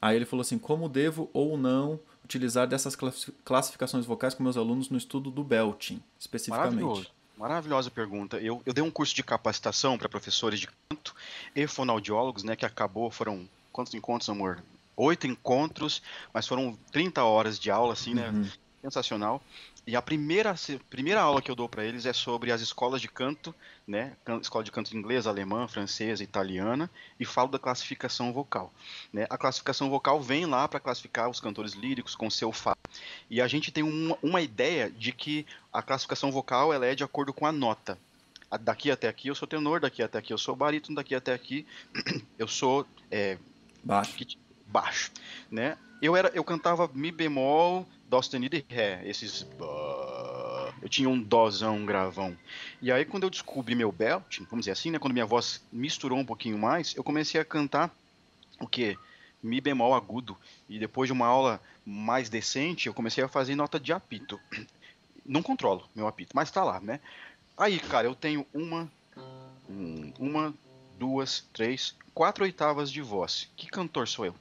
Aí 0.00 0.16
ele 0.16 0.24
falou 0.24 0.40
assim, 0.42 0.58
como 0.58 0.88
devo 0.88 1.30
ou 1.32 1.56
não 1.58 2.00
utilizar 2.24 2.66
dessas 2.66 2.96
classi- 2.96 3.32
classificações 3.44 4.04
vocais 4.06 4.34
com 4.34 4.42
meus 4.42 4.56
alunos 4.56 4.88
no 4.90 4.96
estudo 4.98 5.30
do 5.30 5.44
belting, 5.44 6.02
especificamente? 6.18 6.74
Maravilhoso. 6.82 7.10
Maravilhosa 7.36 7.90
pergunta. 7.90 8.38
Eu, 8.38 8.62
eu 8.64 8.72
dei 8.72 8.82
um 8.82 8.90
curso 8.90 9.14
de 9.14 9.22
capacitação 9.22 9.98
para 9.98 10.08
professores 10.08 10.58
de 10.58 10.68
canto 10.88 11.14
e 11.54 11.66
fonoaudiólogos, 11.66 12.42
né, 12.42 12.56
que 12.56 12.64
acabou, 12.64 13.10
foram 13.10 13.46
quantos 13.70 13.92
encontros, 13.94 14.28
amor? 14.30 14.62
Oito 14.96 15.26
encontros, 15.26 16.02
mas 16.32 16.46
foram 16.46 16.78
30 16.90 17.22
horas 17.22 17.58
de 17.58 17.70
aula, 17.70 17.92
assim, 17.92 18.14
né? 18.14 18.30
Uhum. 18.30 18.48
Sensacional. 18.82 19.42
E 19.86 19.94
a 19.94 20.02
primeira, 20.02 20.54
primeira 20.90 21.20
aula 21.20 21.40
que 21.40 21.50
eu 21.50 21.54
dou 21.54 21.68
para 21.68 21.84
eles 21.84 22.06
é 22.06 22.12
sobre 22.12 22.50
as 22.50 22.60
escolas 22.60 23.00
de 23.00 23.08
canto, 23.08 23.54
né? 23.86 24.16
Escola 24.40 24.64
de 24.64 24.72
canto 24.72 24.96
inglesa, 24.96 25.30
alemã, 25.30 25.68
francesa, 25.68 26.24
italiana, 26.24 26.90
e 27.20 27.24
falo 27.24 27.48
da 27.48 27.58
classificação 27.58 28.32
vocal. 28.32 28.72
Né? 29.12 29.26
A 29.30 29.38
classificação 29.38 29.88
vocal 29.88 30.20
vem 30.20 30.44
lá 30.44 30.66
para 30.66 30.80
classificar 30.80 31.28
os 31.28 31.40
cantores 31.40 31.72
líricos 31.74 32.16
com 32.16 32.28
seu 32.28 32.50
fá. 32.50 32.76
E 33.30 33.40
a 33.40 33.46
gente 33.46 33.70
tem 33.70 33.84
uma, 33.84 34.18
uma 34.22 34.40
ideia 34.40 34.90
de 34.90 35.12
que 35.12 35.46
a 35.72 35.82
classificação 35.82 36.32
vocal 36.32 36.72
ela 36.72 36.86
é 36.86 36.94
de 36.94 37.04
acordo 37.04 37.32
com 37.32 37.46
a 37.46 37.52
nota. 37.52 37.98
Daqui 38.60 38.90
até 38.90 39.08
aqui 39.08 39.28
eu 39.28 39.34
sou 39.34 39.46
tenor, 39.46 39.80
daqui 39.80 40.02
até 40.02 40.18
aqui 40.18 40.32
eu 40.32 40.38
sou 40.38 40.56
barítono, 40.56 40.96
daqui 40.96 41.14
até 41.14 41.32
aqui 41.32 41.66
eu 42.38 42.48
sou 42.48 42.86
é, 43.10 43.38
Baixo. 43.84 44.16
que- 44.16 44.38
baixo, 44.66 45.10
né? 45.50 45.76
Eu 46.00 46.14
era, 46.14 46.28
eu 46.34 46.44
cantava 46.44 46.90
mi 46.92 47.10
bemol, 47.10 47.86
dó 48.08 48.20
sustenido 48.20 48.56
e 48.56 48.64
ré, 48.68 49.00
esses 49.04 49.46
eu 50.82 50.88
tinha 50.88 51.08
um 51.08 51.20
dózão, 51.20 51.76
um 51.76 51.86
gravão. 51.86 52.36
E 52.82 52.92
aí 52.92 53.04
quando 53.04 53.24
eu 53.24 53.30
descobri 53.30 53.74
meu 53.74 53.90
belt, 53.90 54.40
vamos 54.50 54.64
dizer 54.64 54.72
assim, 54.72 54.90
né, 54.90 54.98
quando 54.98 55.14
minha 55.14 55.26
voz 55.26 55.62
misturou 55.72 56.18
um 56.18 56.24
pouquinho 56.24 56.58
mais, 56.58 56.94
eu 56.94 57.02
comecei 57.02 57.40
a 57.40 57.44
cantar 57.44 57.94
o 58.60 58.66
quê? 58.66 58.96
Mi 59.42 59.60
bemol 59.60 59.94
agudo. 59.94 60.36
E 60.68 60.78
depois 60.78 61.08
de 61.08 61.12
uma 61.12 61.26
aula 61.26 61.60
mais 61.84 62.28
decente, 62.28 62.86
eu 62.86 62.94
comecei 62.94 63.22
a 63.24 63.28
fazer 63.28 63.54
nota 63.54 63.80
de 63.80 63.92
apito. 63.92 64.40
Não 65.24 65.42
controlo 65.42 65.88
meu 65.94 66.06
apito, 66.06 66.36
mas 66.36 66.50
tá 66.50 66.62
lá, 66.62 66.80
né? 66.80 67.00
Aí, 67.56 67.80
cara, 67.80 68.06
eu 68.06 68.14
tenho 68.14 68.46
uma, 68.52 68.90
uma, 70.18 70.54
duas, 70.98 71.48
três, 71.52 71.96
quatro 72.14 72.44
oitavas 72.44 72.90
de 72.90 73.00
voz. 73.00 73.48
Que 73.56 73.66
cantor 73.66 74.06
sou 74.06 74.26
eu? 74.26 74.34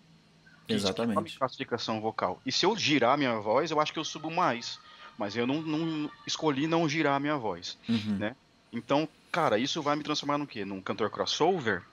Exatamente. 0.67 1.33
Que 1.33 1.39
classificação 1.39 2.01
vocal. 2.01 2.41
E 2.45 2.51
se 2.51 2.65
eu 2.65 2.75
girar 2.77 3.17
minha 3.17 3.37
voz, 3.39 3.71
eu 3.71 3.79
acho 3.79 3.93
que 3.93 3.99
eu 3.99 4.03
subo 4.03 4.31
mais. 4.31 4.79
Mas 5.17 5.35
eu 5.35 5.47
não, 5.47 5.61
não 5.61 6.09
escolhi 6.27 6.67
não 6.67 6.89
girar 6.89 7.19
minha 7.19 7.37
voz, 7.37 7.77
uhum. 7.87 8.17
né? 8.17 8.35
Então, 8.71 9.07
cara, 9.31 9.57
isso 9.57 9.81
vai 9.81 9.95
me 9.95 10.03
transformar 10.03 10.37
no 10.37 10.45
quê? 10.45 10.65
Num 10.65 10.81
cantor 10.81 11.09
crossover? 11.09 11.83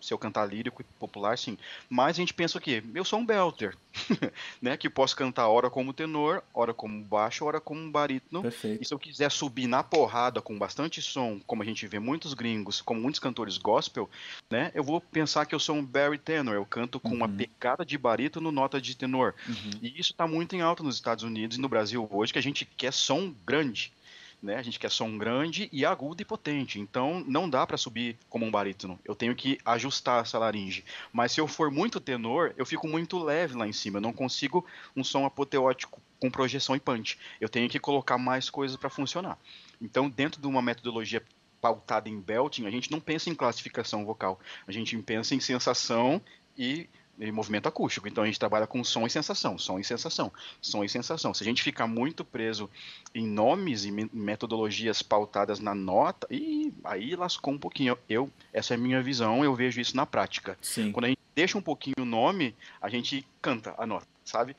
Se 0.00 0.12
eu 0.12 0.18
cantar 0.18 0.44
lírico 0.46 0.82
e 0.82 0.84
popular, 0.98 1.36
sim. 1.36 1.58
Mas 1.88 2.16
a 2.16 2.20
gente 2.20 2.34
pensa 2.34 2.58
o 2.58 2.60
quê? 2.60 2.82
Eu 2.94 3.04
sou 3.04 3.18
um 3.18 3.26
belter, 3.26 3.76
né? 4.60 4.76
Que 4.76 4.88
posso 4.88 5.16
cantar 5.16 5.48
hora 5.48 5.68
como 5.68 5.92
tenor, 5.92 6.42
hora 6.54 6.72
como 6.72 7.02
baixo, 7.02 7.44
hora 7.44 7.60
como 7.60 7.90
barítono. 7.90 8.42
Perfeito. 8.42 8.82
E 8.82 8.86
se 8.86 8.94
eu 8.94 8.98
quiser 8.98 9.30
subir 9.30 9.66
na 9.66 9.82
porrada 9.82 10.40
com 10.40 10.58
bastante 10.58 11.02
som, 11.02 11.40
como 11.46 11.62
a 11.62 11.66
gente 11.66 11.86
vê 11.86 11.98
muitos 11.98 12.34
gringos, 12.34 12.80
como 12.80 13.00
muitos 13.00 13.20
cantores 13.20 13.58
gospel, 13.58 14.08
né? 14.50 14.70
Eu 14.74 14.82
vou 14.82 15.00
pensar 15.00 15.46
que 15.46 15.54
eu 15.54 15.60
sou 15.60 15.76
um 15.76 15.86
tenor. 16.18 16.54
eu 16.54 16.64
canto 16.64 16.98
com 16.98 17.10
uhum. 17.10 17.16
uma 17.16 17.28
pegada 17.28 17.84
de 17.84 17.98
barítono, 17.98 18.50
nota 18.50 18.80
de 18.80 18.96
tenor. 18.96 19.34
Uhum. 19.48 19.70
E 19.82 20.00
isso 20.00 20.12
está 20.12 20.26
muito 20.26 20.54
em 20.56 20.60
alta 20.60 20.82
nos 20.82 20.94
Estados 20.94 21.24
Unidos 21.24 21.56
e 21.56 21.60
no 21.60 21.68
Brasil 21.68 22.08
hoje, 22.10 22.32
que 22.32 22.38
a 22.38 22.42
gente 22.42 22.64
quer 22.64 22.92
som 22.92 23.34
grande. 23.44 23.92
Né? 24.42 24.56
A 24.56 24.62
gente 24.62 24.78
quer 24.78 24.90
som 24.90 25.18
grande 25.18 25.68
e 25.72 25.84
agudo 25.84 26.22
e 26.22 26.24
potente. 26.24 26.80
Então 26.80 27.22
não 27.26 27.48
dá 27.48 27.66
para 27.66 27.76
subir 27.76 28.16
como 28.28 28.46
um 28.46 28.50
barítono. 28.50 28.98
Eu 29.04 29.14
tenho 29.14 29.34
que 29.34 29.58
ajustar 29.64 30.22
essa 30.22 30.38
laringe. 30.38 30.84
Mas 31.12 31.32
se 31.32 31.40
eu 31.40 31.46
for 31.46 31.70
muito 31.70 32.00
tenor, 32.00 32.54
eu 32.56 32.64
fico 32.64 32.88
muito 32.88 33.18
leve 33.18 33.54
lá 33.54 33.66
em 33.66 33.72
cima. 33.72 33.98
Eu 33.98 34.02
não 34.02 34.12
consigo 34.12 34.64
um 34.96 35.04
som 35.04 35.26
apoteótico 35.26 36.00
com 36.18 36.30
projeção 36.30 36.76
e 36.76 36.80
punch. 36.80 37.18
Eu 37.40 37.48
tenho 37.48 37.68
que 37.68 37.78
colocar 37.78 38.18
mais 38.18 38.48
coisas 38.50 38.76
para 38.76 38.90
funcionar. 38.90 39.38
Então, 39.80 40.08
dentro 40.08 40.40
de 40.40 40.46
uma 40.46 40.60
metodologia 40.60 41.22
pautada 41.60 42.08
em 42.08 42.20
belting, 42.20 42.66
a 42.66 42.70
gente 42.70 42.90
não 42.90 43.00
pensa 43.00 43.30
em 43.30 43.34
classificação 43.34 44.04
vocal. 44.04 44.38
A 44.66 44.72
gente 44.72 44.96
pensa 44.98 45.34
em 45.34 45.40
sensação 45.40 46.20
e 46.56 46.88
movimento 47.32 47.68
acústico. 47.68 48.08
Então 48.08 48.24
a 48.24 48.26
gente 48.26 48.38
trabalha 48.38 48.66
com 48.66 48.82
som 48.82 49.06
e 49.06 49.10
sensação, 49.10 49.58
som 49.58 49.78
e 49.78 49.84
sensação, 49.84 50.32
som 50.60 50.82
e 50.82 50.88
sensação. 50.88 51.34
Se 51.34 51.42
a 51.42 51.46
gente 51.46 51.62
ficar 51.62 51.86
muito 51.86 52.24
preso 52.24 52.70
em 53.14 53.26
nomes 53.26 53.84
e 53.84 53.90
metodologias 53.90 55.02
pautadas 55.02 55.60
na 55.60 55.74
nota, 55.74 56.26
e 56.30 56.72
aí 56.84 57.14
lascou 57.14 57.52
um 57.52 57.58
pouquinho. 57.58 57.98
Eu, 58.08 58.30
essa 58.52 58.74
é 58.74 58.76
a 58.76 58.78
minha 58.78 59.02
visão, 59.02 59.44
eu 59.44 59.54
vejo 59.54 59.80
isso 59.80 59.96
na 59.96 60.06
prática. 60.06 60.56
Sim. 60.62 60.92
Quando 60.92 61.04
a 61.04 61.08
gente 61.08 61.20
deixa 61.34 61.58
um 61.58 61.62
pouquinho 61.62 61.96
o 62.00 62.04
nome, 62.04 62.54
a 62.80 62.88
gente 62.88 63.26
canta 63.42 63.74
a 63.76 63.86
nota, 63.86 64.06
sabe? 64.24 64.56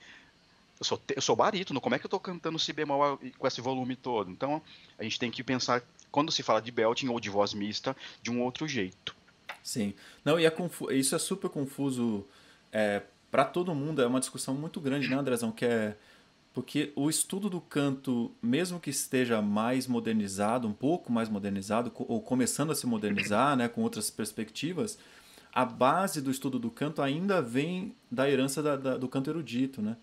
Eu 0.79 0.85
sou, 0.85 1.01
eu 1.15 1.21
sou 1.21 1.35
barítono, 1.35 1.79
como 1.79 1.93
é 1.93 1.99
que 1.99 2.05
eu 2.05 2.07
estou 2.07 2.19
cantando 2.19 2.57
si 2.57 2.73
bemol 2.73 3.19
com 3.37 3.47
esse 3.47 3.61
volume 3.61 3.95
todo? 3.95 4.31
Então, 4.31 4.61
a 4.97 5.03
gente 5.03 5.19
tem 5.19 5.29
que 5.29 5.43
pensar, 5.43 5.83
quando 6.11 6.31
se 6.31 6.41
fala 6.41 6.59
de 6.59 6.71
belting 6.71 7.07
ou 7.07 7.19
de 7.19 7.29
voz 7.29 7.53
mista, 7.53 7.95
de 8.21 8.31
um 8.31 8.41
outro 8.41 8.67
jeito. 8.67 9.15
Sim. 9.63 9.93
Não, 10.25 10.39
e 10.39 10.45
é 10.45 10.53
isso 10.91 11.15
é 11.15 11.19
super 11.19 11.49
confuso 11.49 12.25
é, 12.71 13.01
para 13.29 13.45
todo 13.45 13.73
mundo 13.73 14.01
é 14.01 14.07
uma 14.07 14.19
discussão 14.19 14.53
muito 14.53 14.79
grande, 14.79 15.09
né, 15.09 15.15
Andrezão? 15.15 15.51
Que 15.51 15.65
é 15.65 15.97
porque 16.53 16.91
o 16.95 17.09
estudo 17.09 17.49
do 17.49 17.61
canto, 17.61 18.31
mesmo 18.41 18.79
que 18.79 18.89
esteja 18.89 19.41
mais 19.41 19.87
modernizado, 19.87 20.67
um 20.67 20.73
pouco 20.73 21.11
mais 21.11 21.29
modernizado, 21.29 21.91
ou 21.95 22.21
começando 22.21 22.71
a 22.71 22.75
se 22.75 22.85
modernizar, 22.85 23.55
né, 23.55 23.69
com 23.69 23.81
outras 23.81 24.09
perspectivas, 24.09 24.97
a 25.53 25.63
base 25.63 26.21
do 26.21 26.29
estudo 26.29 26.59
do 26.59 26.69
canto 26.69 27.01
ainda 27.01 27.41
vem 27.41 27.95
da 28.09 28.29
herança 28.29 28.61
da, 28.61 28.75
da, 28.75 28.97
do 28.97 29.07
canto 29.07 29.29
erudito, 29.29 29.81
né? 29.81 29.97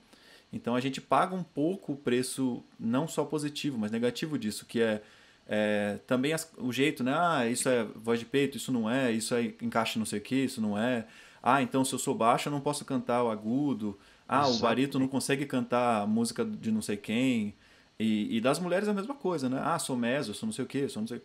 Então 0.53 0.75
a 0.75 0.81
gente 0.81 1.01
paga 1.01 1.35
um 1.35 1.43
pouco 1.43 1.93
o 1.93 1.97
preço, 1.97 2.63
não 2.81 3.07
só 3.07 3.25
positivo, 3.25 3.79
mas 3.79 3.91
negativo 3.91 4.39
disso, 4.39 4.65
que 4.65 4.81
é, 4.81 5.03
é 5.47 5.99
também 6.07 6.33
as, 6.33 6.51
o 6.57 6.73
jeito, 6.73 7.05
né? 7.05 7.15
Ah, 7.15 7.47
isso 7.47 7.69
é 7.69 7.85
voz 7.85 8.19
de 8.19 8.27
peito, 8.27 8.57
isso 8.57 8.73
não 8.73 8.89
é, 8.89 9.13
isso 9.13 9.35
é 9.35 9.53
encaixe 9.61 9.99
não 9.99 10.07
sei 10.07 10.19
o 10.19 10.23
que, 10.23 10.37
isso 10.37 10.61
não 10.61 10.79
é. 10.79 11.07
Ah, 11.43 11.63
então 11.63 11.85
se 11.85 11.95
eu 11.95 11.99
sou 11.99 12.15
baixo 12.15 12.49
eu 12.49 12.53
não 12.53 12.61
posso 12.61 12.85
cantar 12.85 13.23
o 13.23 13.31
agudo. 13.31 13.99
Ah, 14.29 14.43
Exato. 14.43 14.57
o 14.57 14.59
barito 14.61 14.99
não 14.99 15.09
consegue 15.09 15.47
cantar 15.47 16.07
música 16.07 16.45
de 16.45 16.71
não 16.71 16.83
sei 16.83 16.97
quem. 16.97 17.55
E, 17.99 18.37
e, 18.37 18.41
das 18.41 18.59
mulheres 18.59 18.87
é 18.87 18.91
a 18.93 18.95
mesma 18.95 19.15
coisa, 19.15 19.49
né? 19.49 19.61
Ah, 19.65 19.79
sou 19.79 19.97
meso, 19.97 20.33
sou 20.33 20.47
não 20.47 20.53
sei 20.53 20.65
o 20.65 20.69
quê, 20.69 20.89
sou 20.89 21.03
não 21.03 21.09
sei... 21.09 21.21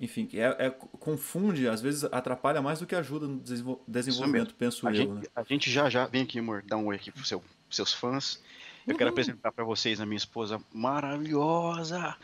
Enfim, 0.00 0.28
é, 0.34 0.66
é, 0.66 0.70
confunde, 0.70 1.66
às 1.68 1.80
vezes 1.80 2.04
atrapalha 2.04 2.62
mais 2.62 2.78
do 2.78 2.86
que 2.86 2.94
ajuda 2.94 3.26
no 3.26 3.40
desenvolvimento, 3.40 4.54
penso 4.54 4.86
a 4.86 4.90
eu. 4.90 4.94
Gente, 4.94 5.12
né? 5.12 5.22
A 5.34 5.42
gente 5.42 5.70
já, 5.70 5.88
já, 5.90 6.06
vem 6.06 6.22
aqui, 6.22 6.38
amor, 6.38 6.62
dá 6.64 6.76
um 6.76 6.86
oi 6.86 6.96
aqui 6.96 7.10
pros 7.10 7.26
seu, 7.26 7.42
seus 7.68 7.92
fãs. 7.92 8.40
Eu 8.86 8.92
uhum. 8.92 8.98
quero 8.98 9.10
apresentar 9.10 9.50
para 9.50 9.64
vocês 9.64 10.00
a 10.00 10.06
minha 10.06 10.16
esposa 10.16 10.60
maravilhosa, 10.72 12.16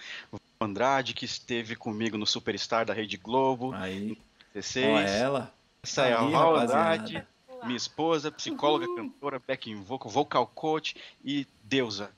Andrade, 0.60 1.14
que 1.14 1.24
esteve 1.24 1.74
comigo 1.74 2.16
no 2.16 2.26
Superstar 2.26 2.86
da 2.86 2.94
Rede 2.94 3.16
Globo. 3.16 3.72
Aí. 3.72 4.16
16. 4.54 4.86
Olha 4.86 5.08
ela. 5.08 5.54
Essa 5.82 6.06
é 6.06 6.12
a 6.12 6.20
Andrade 6.20 7.26
minha 7.64 7.76
esposa, 7.76 8.30
psicóloga, 8.30 8.86
uhum. 8.86 8.96
cantora, 8.96 9.42
backing 9.46 9.82
vocal, 9.82 10.10
vocal 10.10 10.46
coach 10.46 10.96
e 11.24 11.46
deusa, 11.62 12.10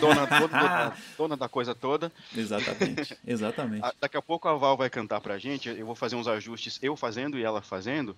dona, 0.00 0.26
dona, 0.48 0.96
dona 1.16 1.36
da 1.36 1.48
coisa 1.48 1.74
toda. 1.74 2.12
Exatamente, 2.36 3.16
exatamente. 3.26 3.86
daqui 4.00 4.16
a 4.16 4.22
pouco 4.22 4.48
a 4.48 4.54
Val 4.54 4.76
vai 4.76 4.90
cantar 4.90 5.20
pra 5.20 5.38
gente, 5.38 5.68
eu 5.68 5.86
vou 5.86 5.94
fazer 5.94 6.16
uns 6.16 6.28
ajustes, 6.28 6.78
eu 6.82 6.96
fazendo 6.96 7.38
e 7.38 7.44
ela 7.44 7.62
fazendo, 7.62 8.16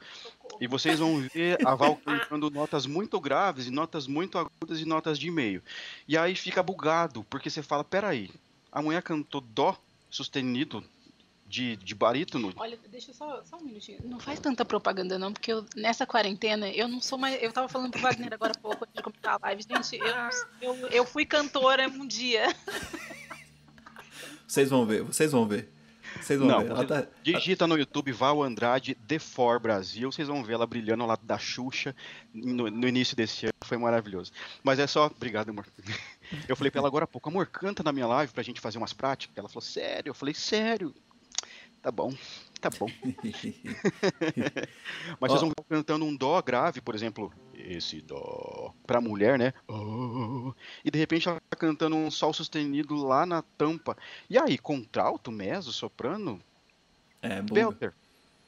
e 0.60 0.66
vocês 0.66 0.98
vão 0.98 1.20
ver 1.20 1.64
a 1.66 1.74
Val 1.74 1.96
cantando 2.04 2.50
notas 2.50 2.86
muito 2.86 3.20
graves 3.20 3.66
e 3.66 3.70
notas 3.70 4.06
muito 4.06 4.38
agudas 4.38 4.80
e 4.80 4.84
notas 4.84 5.18
de 5.18 5.30
meio. 5.30 5.62
E 6.08 6.16
aí 6.16 6.34
fica 6.34 6.62
bugado, 6.62 7.24
porque 7.24 7.50
você 7.50 7.62
fala, 7.62 7.84
peraí, 7.84 8.30
a 8.72 8.80
mulher 8.80 9.02
cantou 9.02 9.40
dó 9.40 9.76
sustenido 10.08 10.84
de, 11.50 11.76
de 11.76 11.94
barítono. 11.96 12.52
Olha, 12.56 12.78
deixa 12.88 13.12
só, 13.12 13.42
só 13.42 13.56
um 13.56 13.64
minutinho. 13.64 13.98
Não 14.04 14.20
faz 14.20 14.38
tanta 14.38 14.64
propaganda, 14.64 15.18
não, 15.18 15.32
porque 15.32 15.52
eu, 15.52 15.66
nessa 15.74 16.06
quarentena 16.06 16.70
eu 16.70 16.86
não 16.86 17.00
sou 17.00 17.18
mais. 17.18 17.42
Eu 17.42 17.52
tava 17.52 17.68
falando 17.68 17.90
pro 17.90 18.00
Wagner 18.00 18.32
agora 18.32 18.52
há 18.56 18.58
pouco, 18.58 18.84
antes 18.84 18.94
de 18.94 19.02
começar 19.02 19.32
a 19.32 19.38
live. 19.42 19.62
Gente, 19.68 19.98
eu, 20.62 20.74
eu, 20.74 20.88
eu 20.88 21.04
fui 21.04 21.26
cantora 21.26 21.88
um 21.88 22.06
dia. 22.06 22.54
Vocês 24.46 24.70
vão 24.70 24.86
ver, 24.86 25.02
vocês 25.02 25.32
vão 25.32 25.46
ver. 25.46 25.72
Vocês 26.20 26.38
vão 26.38 26.48
não, 26.48 26.76
ver. 26.76 26.86
Tá... 26.86 27.06
Digita 27.22 27.66
no 27.66 27.78
YouTube 27.78 28.10
Val 28.12 28.42
Andrade 28.42 28.94
The 28.94 29.18
For 29.18 29.60
Brasil. 29.60 30.10
Vocês 30.10 30.26
vão 30.26 30.42
ver 30.42 30.54
ela 30.54 30.66
brilhando 30.66 31.02
ao 31.02 31.08
lado 31.08 31.24
da 31.24 31.38
Xuxa 31.38 31.94
no, 32.32 32.68
no, 32.70 32.88
início 32.88 33.16
desse 33.16 33.46
ano. 33.46 33.52
Foi 33.62 33.76
maravilhoso. 33.76 34.32
Mas 34.62 34.78
é 34.78 34.86
só. 34.86 35.06
Obrigado, 35.06 35.50
amor. 35.50 35.66
Eu 36.48 36.56
falei 36.56 36.70
pra 36.70 36.80
ela 36.80 36.88
agora 36.88 37.04
há 37.04 37.08
pouco, 37.08 37.28
amor, 37.28 37.46
canta 37.46 37.82
na 37.82 37.92
minha 37.92 38.06
live 38.06 38.32
pra 38.32 38.42
gente 38.42 38.60
fazer 38.60 38.78
umas 38.78 38.92
práticas. 38.92 39.36
Ela 39.36 39.48
falou, 39.48 39.62
sério? 39.62 40.10
Eu 40.10 40.14
falei, 40.14 40.34
sério. 40.34 40.94
Tá 41.82 41.90
bom, 41.90 42.12
tá 42.60 42.68
bom. 42.68 42.86
Mas 45.18 45.32
vocês 45.32 45.40
vão 45.40 45.52
cantando 45.68 46.04
um 46.04 46.14
dó 46.14 46.40
grave, 46.42 46.80
por 46.80 46.94
exemplo, 46.94 47.32
esse 47.54 48.02
dó 48.02 48.74
pra 48.86 49.00
mulher, 49.00 49.38
né? 49.38 49.54
Oh, 49.66 50.52
e 50.84 50.90
de 50.90 50.98
repente 50.98 51.28
ela 51.28 51.40
tá 51.48 51.56
cantando 51.56 51.96
um 51.96 52.10
sol 52.10 52.34
sustenido 52.34 52.94
lá 52.94 53.24
na 53.24 53.40
tampa. 53.40 53.96
E 54.28 54.38
aí, 54.38 54.58
contralto, 54.58 55.32
meso, 55.32 55.72
soprano? 55.72 56.40
É, 57.22 57.40
buga. 57.40 57.54
Belter. 57.54 57.94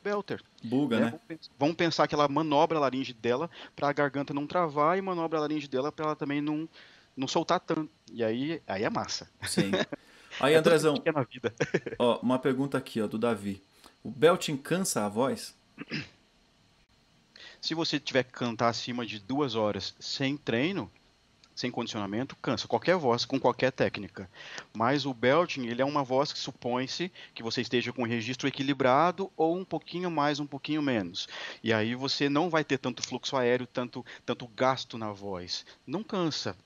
Belter. 0.04 0.42
Buga, 0.62 1.00
né? 1.00 1.20
né? 1.28 1.38
Vamos 1.58 1.76
pensar 1.76 2.06
que 2.06 2.14
ela 2.14 2.28
manobra 2.28 2.76
a 2.76 2.80
laringe 2.80 3.14
dela 3.14 3.48
para 3.74 3.88
a 3.88 3.92
garganta 3.92 4.34
não 4.34 4.46
travar 4.46 4.98
e 4.98 5.02
manobra 5.02 5.38
a 5.38 5.42
laringe 5.42 5.68
dela 5.68 5.90
para 5.90 6.06
ela 6.06 6.16
também 6.16 6.40
não, 6.40 6.68
não 7.16 7.26
soltar 7.26 7.60
tanto. 7.60 7.90
E 8.12 8.22
aí, 8.22 8.60
aí 8.66 8.82
é 8.82 8.90
massa. 8.90 9.30
Sim. 9.42 9.70
Aí, 10.42 10.55
é 10.55 10.57
Andrezão, 10.57 10.94
ó, 11.98 12.18
uma 12.18 12.38
pergunta 12.38 12.76
aqui 12.76 13.00
ó, 13.00 13.07
do 13.07 13.16
Davi. 13.16 13.62
O 14.02 14.11
belting 14.11 14.57
cansa 14.57 15.07
a 15.07 15.09
voz? 15.09 15.57
Se 17.61 17.74
você 17.74 18.00
tiver 18.00 18.24
que 18.24 18.33
cantar 18.33 18.68
acima 18.68 19.07
de 19.07 19.20
duas 19.20 19.55
horas 19.55 19.94
sem 20.00 20.37
treino, 20.37 20.90
sem 21.55 21.70
condicionamento, 21.70 22.35
cansa. 22.42 22.66
Qualquer 22.66 22.96
voz, 22.96 23.24
com 23.24 23.38
qualquer 23.38 23.70
técnica. 23.70 24.28
Mas 24.74 25.07
o 25.07 25.14
belting, 25.14 25.66
ele 25.66 25.81
é 25.81 25.85
uma 25.85 26.02
voz 26.02 26.33
que 26.33 26.38
supõe-se 26.40 27.12
que 27.33 27.42
você 27.42 27.61
esteja 27.61 27.92
com 27.92 28.02
o 28.02 28.07
registro 28.07 28.48
equilibrado 28.48 29.31
ou 29.37 29.57
um 29.57 29.64
pouquinho 29.64 30.11
mais, 30.11 30.40
um 30.40 30.46
pouquinho 30.46 30.83
menos. 30.83 31.28
E 31.62 31.72
aí 31.72 31.94
você 31.94 32.28
não 32.28 32.50
vai 32.50 32.64
ter 32.64 32.78
tanto 32.78 33.07
fluxo 33.07 33.37
aéreo, 33.37 33.66
tanto, 33.66 34.05
tanto 34.26 34.48
gasto 34.48 34.98
na 34.98 35.12
voz. 35.12 35.64
Não 35.87 36.02
cansa. 36.02 36.57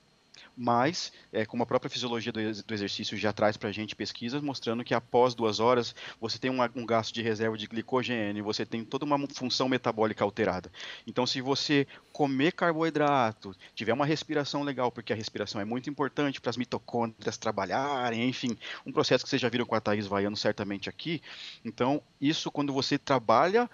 Mas, 0.57 1.11
é, 1.31 1.45
como 1.45 1.61
a 1.61 1.65
própria 1.67 1.89
fisiologia 1.89 2.31
do, 2.31 2.39
do 2.63 2.73
exercício 2.73 3.15
já 3.15 3.31
traz 3.31 3.55
para 3.55 3.69
a 3.69 3.71
gente 3.71 3.95
pesquisas 3.95 4.41
mostrando 4.41 4.83
que 4.83 4.95
após 4.95 5.35
duas 5.35 5.59
horas 5.59 5.93
você 6.19 6.39
tem 6.39 6.49
um, 6.49 6.57
um, 6.75 6.85
gasto 6.85 7.13
de 7.13 7.21
reserva 7.21 7.55
de 7.55 7.67
glicogênio, 7.67 8.43
você 8.43 8.65
tem 8.65 8.83
toda 8.83 9.05
uma 9.05 9.19
função 9.27 9.69
metabólica 9.69 10.23
alterada. 10.23 10.71
Então, 11.05 11.27
se 11.27 11.41
você 11.41 11.85
comer 12.11 12.53
carboidrato, 12.53 13.55
tiver 13.75 13.93
uma 13.93 14.05
respiração 14.05 14.63
legal, 14.63 14.91
porque 14.91 15.13
a 15.13 15.15
respiração 15.15 15.61
é 15.61 15.65
muito 15.65 15.91
importante 15.91 16.41
para 16.41 16.49
as 16.49 16.57
mitocôndrias 16.57 17.37
trabalharem, 17.37 18.27
enfim, 18.27 18.57
um 18.83 18.91
processo 18.91 19.23
que 19.23 19.29
vocês 19.29 19.41
já 19.41 19.49
viram 19.49 19.65
com 19.65 19.75
a 19.75 19.81
Thaís 19.81 20.07
Vaiano 20.07 20.35
certamente 20.35 20.89
aqui. 20.89 21.21
Então, 21.63 22.01
isso 22.19 22.49
quando 22.49 22.73
você 22.73 22.97
trabalha 22.97 23.69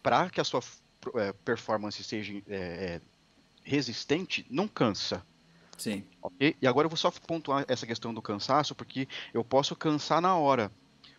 para 0.00 0.30
que 0.30 0.40
a 0.40 0.44
sua 0.44 0.62
é, 1.16 1.32
performance 1.32 2.02
seja 2.04 2.32
é, 2.48 2.56
é 2.56 3.00
resistente, 3.64 4.46
não 4.48 4.68
cansa. 4.68 5.26
Sim. 5.78 6.04
Okay? 6.20 6.56
E 6.60 6.66
agora 6.66 6.86
eu 6.86 6.90
vou 6.90 6.96
só 6.96 7.10
pontuar 7.10 7.64
essa 7.68 7.86
questão 7.86 8.12
do 8.12 8.20
cansaço, 8.20 8.74
porque 8.74 9.08
eu 9.32 9.44
posso 9.44 9.74
cansar 9.74 10.20
na 10.20 10.36
hora, 10.36 10.70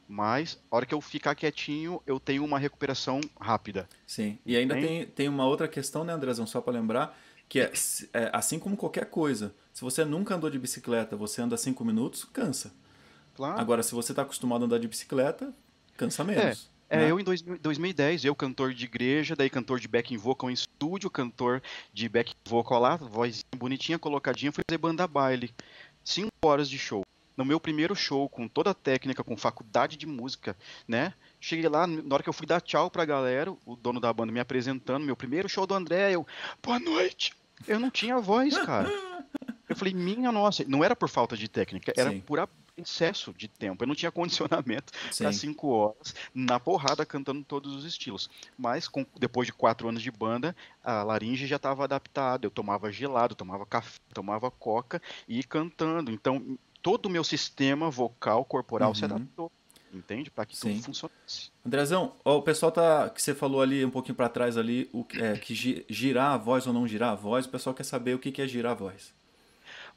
mas 0.08 0.62
a 0.70 0.76
hora 0.76 0.86
que 0.86 0.94
eu 0.94 1.02
ficar 1.02 1.34
quietinho, 1.34 2.02
eu 2.06 2.20
tenho 2.20 2.44
uma 2.44 2.60
recuperação 2.60 3.22
rápida. 3.40 3.88
Sim. 4.06 4.38
E 4.46 4.58
ainda 4.58 4.76
tem, 4.76 5.06
tem 5.06 5.30
uma 5.30 5.46
outra 5.46 5.68
questão, 5.68 6.04
né, 6.04 6.14
Andrezão, 6.14 6.46
só 6.46 6.60
para 6.60 6.74
lembrar, 6.74 7.18
que 7.48 7.60
é, 7.60 7.72
é, 8.14 8.30
assim 8.34 8.60
como 8.60 8.76
qualquer 8.76 9.06
coisa, 9.06 9.56
se 9.74 9.82
você 9.82 10.04
nunca 10.04 10.36
andou 10.36 10.50
de 10.50 10.60
bicicleta, 10.60 11.16
você 11.16 11.42
anda 11.42 11.56
cinco 11.58 11.86
minutos, 11.86 12.26
cansa. 12.26 12.72
Claro. 13.36 13.60
Agora, 13.60 13.82
se 13.82 13.96
você 13.96 14.12
está 14.12 14.24
acostumado 14.24 14.64
a 14.64 14.66
andar 14.66 14.78
de 14.78 14.88
bicicleta, 14.88 15.54
cansa 15.96 16.24
menos. 16.24 16.70
É, 16.76 16.79
né? 16.98 17.12
eu 17.12 17.20
em 17.20 17.24
dois, 17.24 17.42
2010, 17.42 18.26
eu 18.26 18.36
cantor 18.36 18.74
de 18.74 18.86
igreja, 18.86 19.36
daí 19.36 19.50
cantor 19.50 19.80
de 19.80 19.88
backing 19.88 20.18
vocal 20.18 20.50
em 20.50 20.54
estúdio, 20.54 21.10
cantor 21.10 21.62
de 21.94 22.10
backing 22.10 22.36
vocal 22.46 22.80
lá, 22.80 22.96
voz 22.96 23.44
bonitinha, 23.56 24.00
colocadinha, 24.00 24.52
fui 24.52 24.64
fazer 24.68 24.78
banda 24.78 25.08
baile. 25.08 25.54
Cinco 26.04 26.32
horas 26.44 26.70
de 26.70 26.78
show. 26.78 27.04
No 27.38 27.46
meu 27.46 27.60
primeiro 27.60 27.96
show, 27.96 28.28
com 28.28 28.48
toda 28.48 28.72
a 28.72 28.74
técnica, 28.74 29.24
com 29.24 29.38
faculdade 29.38 29.96
de 29.96 30.06
música, 30.06 30.58
né? 30.88 31.14
Cheguei 31.40 31.70
lá, 31.70 31.88
na 31.88 32.14
hora 32.14 32.24
que 32.24 32.28
eu 32.28 32.34
fui 32.34 32.46
dar 32.46 32.60
tchau 32.60 32.92
pra 32.92 33.06
galera, 33.06 33.52
o 33.66 33.76
dono 33.76 34.00
da 34.00 34.12
banda 34.12 34.32
me 34.32 34.40
apresentando, 34.40 35.06
meu 35.06 35.16
primeiro 35.16 35.48
show 35.48 35.66
do 35.66 35.74
André, 35.74 36.12
eu, 36.12 36.28
boa 36.62 36.80
noite. 36.80 37.34
Eu 37.68 37.80
não 37.80 37.90
tinha 37.90 38.18
voz, 38.20 38.58
cara. 38.58 38.90
Eu 39.70 39.76
falei, 39.76 39.94
minha 39.94 40.32
nossa, 40.32 40.66
não 40.68 40.84
era 40.84 40.96
por 40.96 41.08
falta 41.08 41.38
de 41.38 41.48
técnica, 41.48 41.94
era 41.96 42.10
Sim. 42.10 42.20
por 42.22 42.40
excesso 42.82 43.34
de 43.34 43.48
tempo. 43.48 43.84
Eu 43.84 43.88
não 43.88 43.96
tinha 43.96 44.12
condicionamento 44.12 44.94
para 45.18 45.32
cinco 45.32 45.70
horas 45.70 46.16
na 46.34 46.60
porrada 46.60 47.06
cantando 47.06 47.44
todos 47.44 47.74
os 47.74 47.86
estilos. 47.86 48.30
Mas 48.58 48.88
com, 48.88 49.06
depois 49.18 49.46
de 49.46 49.54
quatro 49.54 49.88
anos 49.88 50.02
de 50.02 50.12
banda, 50.12 50.56
a 50.84 51.04
laringe 51.04 51.48
já 51.48 51.58
estava 51.58 51.84
adaptada. 51.84 52.46
Eu 52.46 52.52
tomava 52.52 52.92
gelado, 52.92 53.36
tomava 53.36 53.66
café, 53.66 54.00
tomava 54.14 54.50
coca 54.52 55.02
e 55.28 55.38
ia 55.38 55.44
cantando. 55.44 56.12
Então 56.12 56.58
todo 56.82 57.08
o 57.08 57.10
meu 57.10 57.24
sistema 57.24 57.90
vocal 57.90 58.46
corporal 58.46 58.90
uhum. 58.90 58.96
se 58.96 59.06
adaptou 59.06 59.52
entende? 59.92 60.30
Para 60.30 60.46
que 60.46 60.56
Sim. 60.56 60.74
tudo 60.74 60.84
funcionasse. 60.84 61.52
Andrezão, 61.66 62.14
ó, 62.24 62.38
o 62.38 62.42
pessoal 62.44 62.72
tá 62.72 63.10
que 63.10 63.20
você 63.20 63.34
falou 63.34 63.60
ali 63.60 63.84
um 63.84 63.90
pouquinho 63.90 64.16
para 64.16 64.30
trás 64.30 64.56
ali, 64.56 64.88
o 64.94 65.04
é, 65.16 65.36
que 65.38 65.56
girar 65.90 66.34
a 66.34 66.38
voz 66.38 66.68
ou 66.68 66.74
não 66.74 66.88
girar 66.88 67.14
a 67.14 67.16
voz, 67.16 67.48
o 67.48 67.50
pessoal 67.50 67.74
quer 67.74 67.84
saber 67.84 68.14
o 68.14 68.20
que 68.20 68.40
é 68.40 68.48
girar 68.48 68.74
a 68.74 68.76
voz 68.76 69.14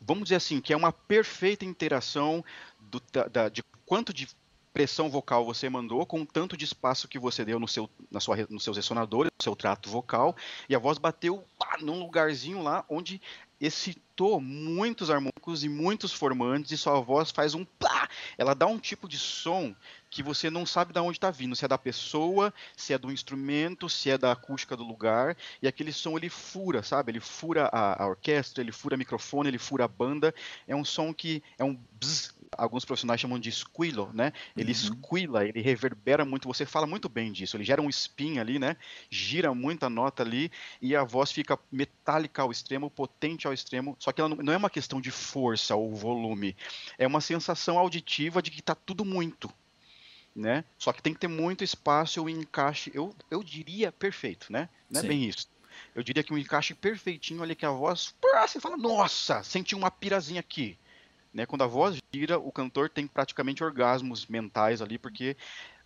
vamos 0.04 0.24
dizer 0.24 0.36
assim, 0.36 0.60
que 0.60 0.72
é 0.72 0.76
uma 0.76 0.92
perfeita 0.92 1.64
interação 1.64 2.44
do, 2.92 3.02
da, 3.30 3.48
de 3.48 3.62
quanto 3.86 4.12
de 4.12 4.28
pressão 4.72 5.10
vocal 5.10 5.44
você 5.44 5.68
mandou 5.68 6.04
com 6.06 6.22
o 6.22 6.26
tanto 6.26 6.56
de 6.56 6.64
espaço 6.64 7.06
que 7.06 7.18
você 7.18 7.44
deu 7.44 7.58
no 7.58 7.68
seu, 7.68 7.88
na 8.10 8.20
sua, 8.20 8.36
nos 8.48 8.64
seus 8.64 8.76
ressonadores, 8.76 9.30
no 9.38 9.42
seu 9.42 9.54
trato 9.54 9.90
vocal, 9.90 10.34
e 10.68 10.74
a 10.74 10.78
voz 10.78 10.98
bateu 10.98 11.44
pá, 11.58 11.76
num 11.80 11.98
lugarzinho 11.98 12.62
lá 12.62 12.84
onde 12.88 13.20
excitou 13.60 14.40
muitos 14.40 15.08
harmônicos 15.08 15.62
e 15.62 15.68
muitos 15.68 16.12
formantes, 16.12 16.72
e 16.72 16.76
sua 16.76 17.00
voz 17.00 17.30
faz 17.30 17.54
um 17.54 17.64
pá! 17.64 18.08
Ela 18.36 18.54
dá 18.54 18.66
um 18.66 18.78
tipo 18.78 19.08
de 19.08 19.18
som 19.18 19.74
que 20.10 20.22
você 20.22 20.50
não 20.50 20.66
sabe 20.66 20.92
de 20.92 20.98
onde 20.98 21.16
está 21.18 21.30
vindo, 21.30 21.54
se 21.54 21.64
é 21.64 21.68
da 21.68 21.78
pessoa, 21.78 22.52
se 22.76 22.92
é 22.92 22.98
do 22.98 23.12
instrumento, 23.12 23.88
se 23.88 24.10
é 24.10 24.18
da 24.18 24.32
acústica 24.32 24.76
do 24.76 24.82
lugar, 24.82 25.36
e 25.60 25.68
aquele 25.68 25.92
som 25.92 26.16
ele 26.16 26.28
fura, 26.28 26.82
sabe? 26.82 27.12
Ele 27.12 27.20
fura 27.20 27.68
a, 27.72 28.02
a 28.02 28.06
orquestra, 28.06 28.62
ele 28.62 28.72
fura 28.72 28.96
o 28.96 28.98
microfone, 28.98 29.48
ele 29.48 29.58
fura 29.58 29.84
a 29.84 29.88
banda. 29.88 30.34
É 30.66 30.74
um 30.74 30.84
som 30.84 31.14
que 31.14 31.42
é 31.56 31.64
um 31.64 31.78
bzz, 31.98 32.34
alguns 32.56 32.84
profissionais 32.84 33.20
chamam 33.20 33.38
de 33.38 33.50
squilo, 33.50 34.10
né? 34.12 34.32
Ele 34.56 34.72
uhum. 34.72 34.78
squila, 34.78 35.44
ele 35.44 35.60
reverbera 35.60 36.24
muito. 36.24 36.48
Você 36.48 36.66
fala 36.66 36.86
muito 36.86 37.08
bem 37.08 37.32
disso. 37.32 37.56
Ele 37.56 37.64
gera 37.64 37.80
um 37.80 37.88
spin 37.88 38.38
ali, 38.38 38.58
né? 38.58 38.76
Gira 39.10 39.54
muita 39.54 39.88
nota 39.88 40.22
ali 40.22 40.50
e 40.80 40.94
a 40.94 41.04
voz 41.04 41.32
fica 41.32 41.58
metálica 41.70 42.42
ao 42.42 42.50
extremo, 42.50 42.90
potente 42.90 43.46
ao 43.46 43.52
extremo. 43.52 43.96
Só 43.98 44.12
que 44.12 44.20
ela 44.20 44.34
não 44.34 44.52
é 44.52 44.56
uma 44.56 44.70
questão 44.70 45.00
de 45.00 45.10
força 45.10 45.74
ou 45.74 45.94
volume. 45.94 46.56
É 46.98 47.06
uma 47.06 47.20
sensação 47.20 47.78
auditiva 47.78 48.42
de 48.42 48.50
que 48.50 48.60
está 48.60 48.74
tudo 48.74 49.04
muito 49.04 49.52
né? 50.34 50.64
Só 50.78 50.94
que 50.94 51.02
tem 51.02 51.12
que 51.12 51.20
ter 51.20 51.28
muito 51.28 51.62
espaço 51.62 52.26
e 52.26 52.32
encaixe, 52.32 52.90
eu, 52.94 53.14
eu 53.30 53.42
diria 53.42 53.92
perfeito, 53.92 54.50
né? 54.50 54.66
Não 54.90 55.00
é 55.00 55.02
Sim. 55.02 55.08
bem 55.08 55.28
isso. 55.28 55.46
Eu 55.94 56.02
diria 56.02 56.22
que 56.22 56.32
um 56.32 56.38
encaixe 56.38 56.74
perfeitinho 56.74 57.42
ali 57.42 57.54
que 57.54 57.66
a 57.66 57.70
voz, 57.70 58.14
você 58.46 58.60
fala, 58.60 58.76
nossa, 58.76 59.42
senti 59.42 59.74
uma 59.74 59.90
pirazinha 59.90 60.40
aqui. 60.40 60.78
Né? 61.32 61.46
Quando 61.46 61.62
a 61.62 61.66
voz 61.66 61.98
gira, 62.12 62.38
o 62.38 62.52
cantor 62.52 62.90
tem 62.90 63.06
praticamente 63.06 63.64
orgasmos 63.64 64.26
mentais 64.26 64.82
ali, 64.82 64.98
porque 64.98 65.36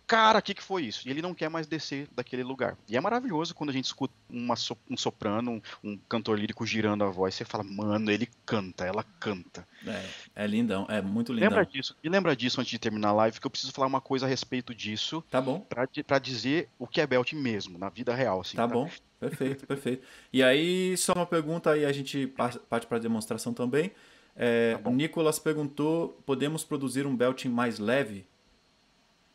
cara, 0.07 0.39
o 0.39 0.41
que, 0.41 0.53
que 0.53 0.63
foi 0.63 0.85
isso? 0.85 1.05
E 1.05 1.11
ele 1.11 1.21
não 1.21 1.33
quer 1.33 1.49
mais 1.49 1.67
descer 1.67 2.07
daquele 2.15 2.41
lugar. 2.41 2.77
E 2.87 2.95
é 2.95 3.01
maravilhoso 3.01 3.53
quando 3.53 3.69
a 3.69 3.73
gente 3.73 3.85
escuta 3.85 4.13
uma 4.29 4.55
um 4.89 4.95
soprano, 4.95 5.51
um, 5.51 5.61
um, 5.83 5.97
cantor 6.09 6.39
lírico 6.39 6.65
girando 6.65 7.03
a 7.03 7.09
voz, 7.09 7.35
você 7.35 7.43
fala, 7.43 7.63
mano, 7.63 8.09
ele 8.09 8.29
canta, 8.45 8.85
ela 8.85 9.03
canta. 9.19 9.67
É, 9.85 10.43
é 10.43 10.47
lindão, 10.47 10.87
é 10.89 11.01
muito 11.01 11.33
lindão. 11.33 11.49
Lembra 11.49 11.65
disso, 11.65 11.95
e 12.01 12.07
lembra 12.07 12.35
disso 12.35 12.61
antes 12.61 12.71
de 12.71 12.79
terminar 12.79 13.09
a 13.09 13.13
live, 13.13 13.39
que 13.39 13.45
eu 13.45 13.51
preciso 13.51 13.73
falar 13.73 13.87
uma 13.87 14.01
coisa 14.01 14.25
a 14.25 14.29
respeito 14.29 14.73
disso. 14.73 15.21
Tá 15.29 15.41
bom. 15.41 15.59
Pra, 15.59 15.85
pra 16.05 16.19
dizer 16.19 16.69
o 16.79 16.87
que 16.87 17.01
é 17.01 17.05
Belt 17.05 17.33
mesmo, 17.33 17.77
na 17.77 17.89
vida 17.89 18.15
real. 18.15 18.39
Assim, 18.39 18.55
tá, 18.55 18.65
tá 18.65 18.73
bom, 18.73 18.89
perfeito, 19.19 19.67
perfeito. 19.67 20.07
E 20.31 20.41
aí, 20.41 20.95
só 20.95 21.11
uma 21.13 21.25
pergunta 21.25 21.71
aí, 21.71 21.85
a 21.85 21.91
gente 21.91 22.27
parte 22.27 22.87
para 22.87 22.97
demonstração 22.97 23.53
também. 23.53 23.91
É, 24.37 24.77
tá 24.77 24.91
Nicolas 24.91 25.39
perguntou: 25.39 26.21
podemos 26.25 26.63
produzir 26.63 27.07
um 27.07 27.15
belting 27.15 27.49
mais 27.49 27.79
leve? 27.79 28.25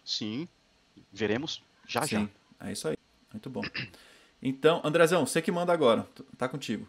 Sim, 0.05 0.49
veremos 1.13 1.63
já 1.87 2.07
Sim, 2.07 2.31
já. 2.61 2.69
É 2.69 2.73
isso 2.73 2.89
aí. 2.89 2.97
Muito 3.33 3.51
bom. 3.51 3.63
Então, 4.45 4.81
Andrezão, 4.83 5.25
você 5.25 5.41
que 5.41 5.53
manda 5.53 5.73
agora. 5.73 6.05
Tá 6.37 6.49
contigo. 6.49 6.89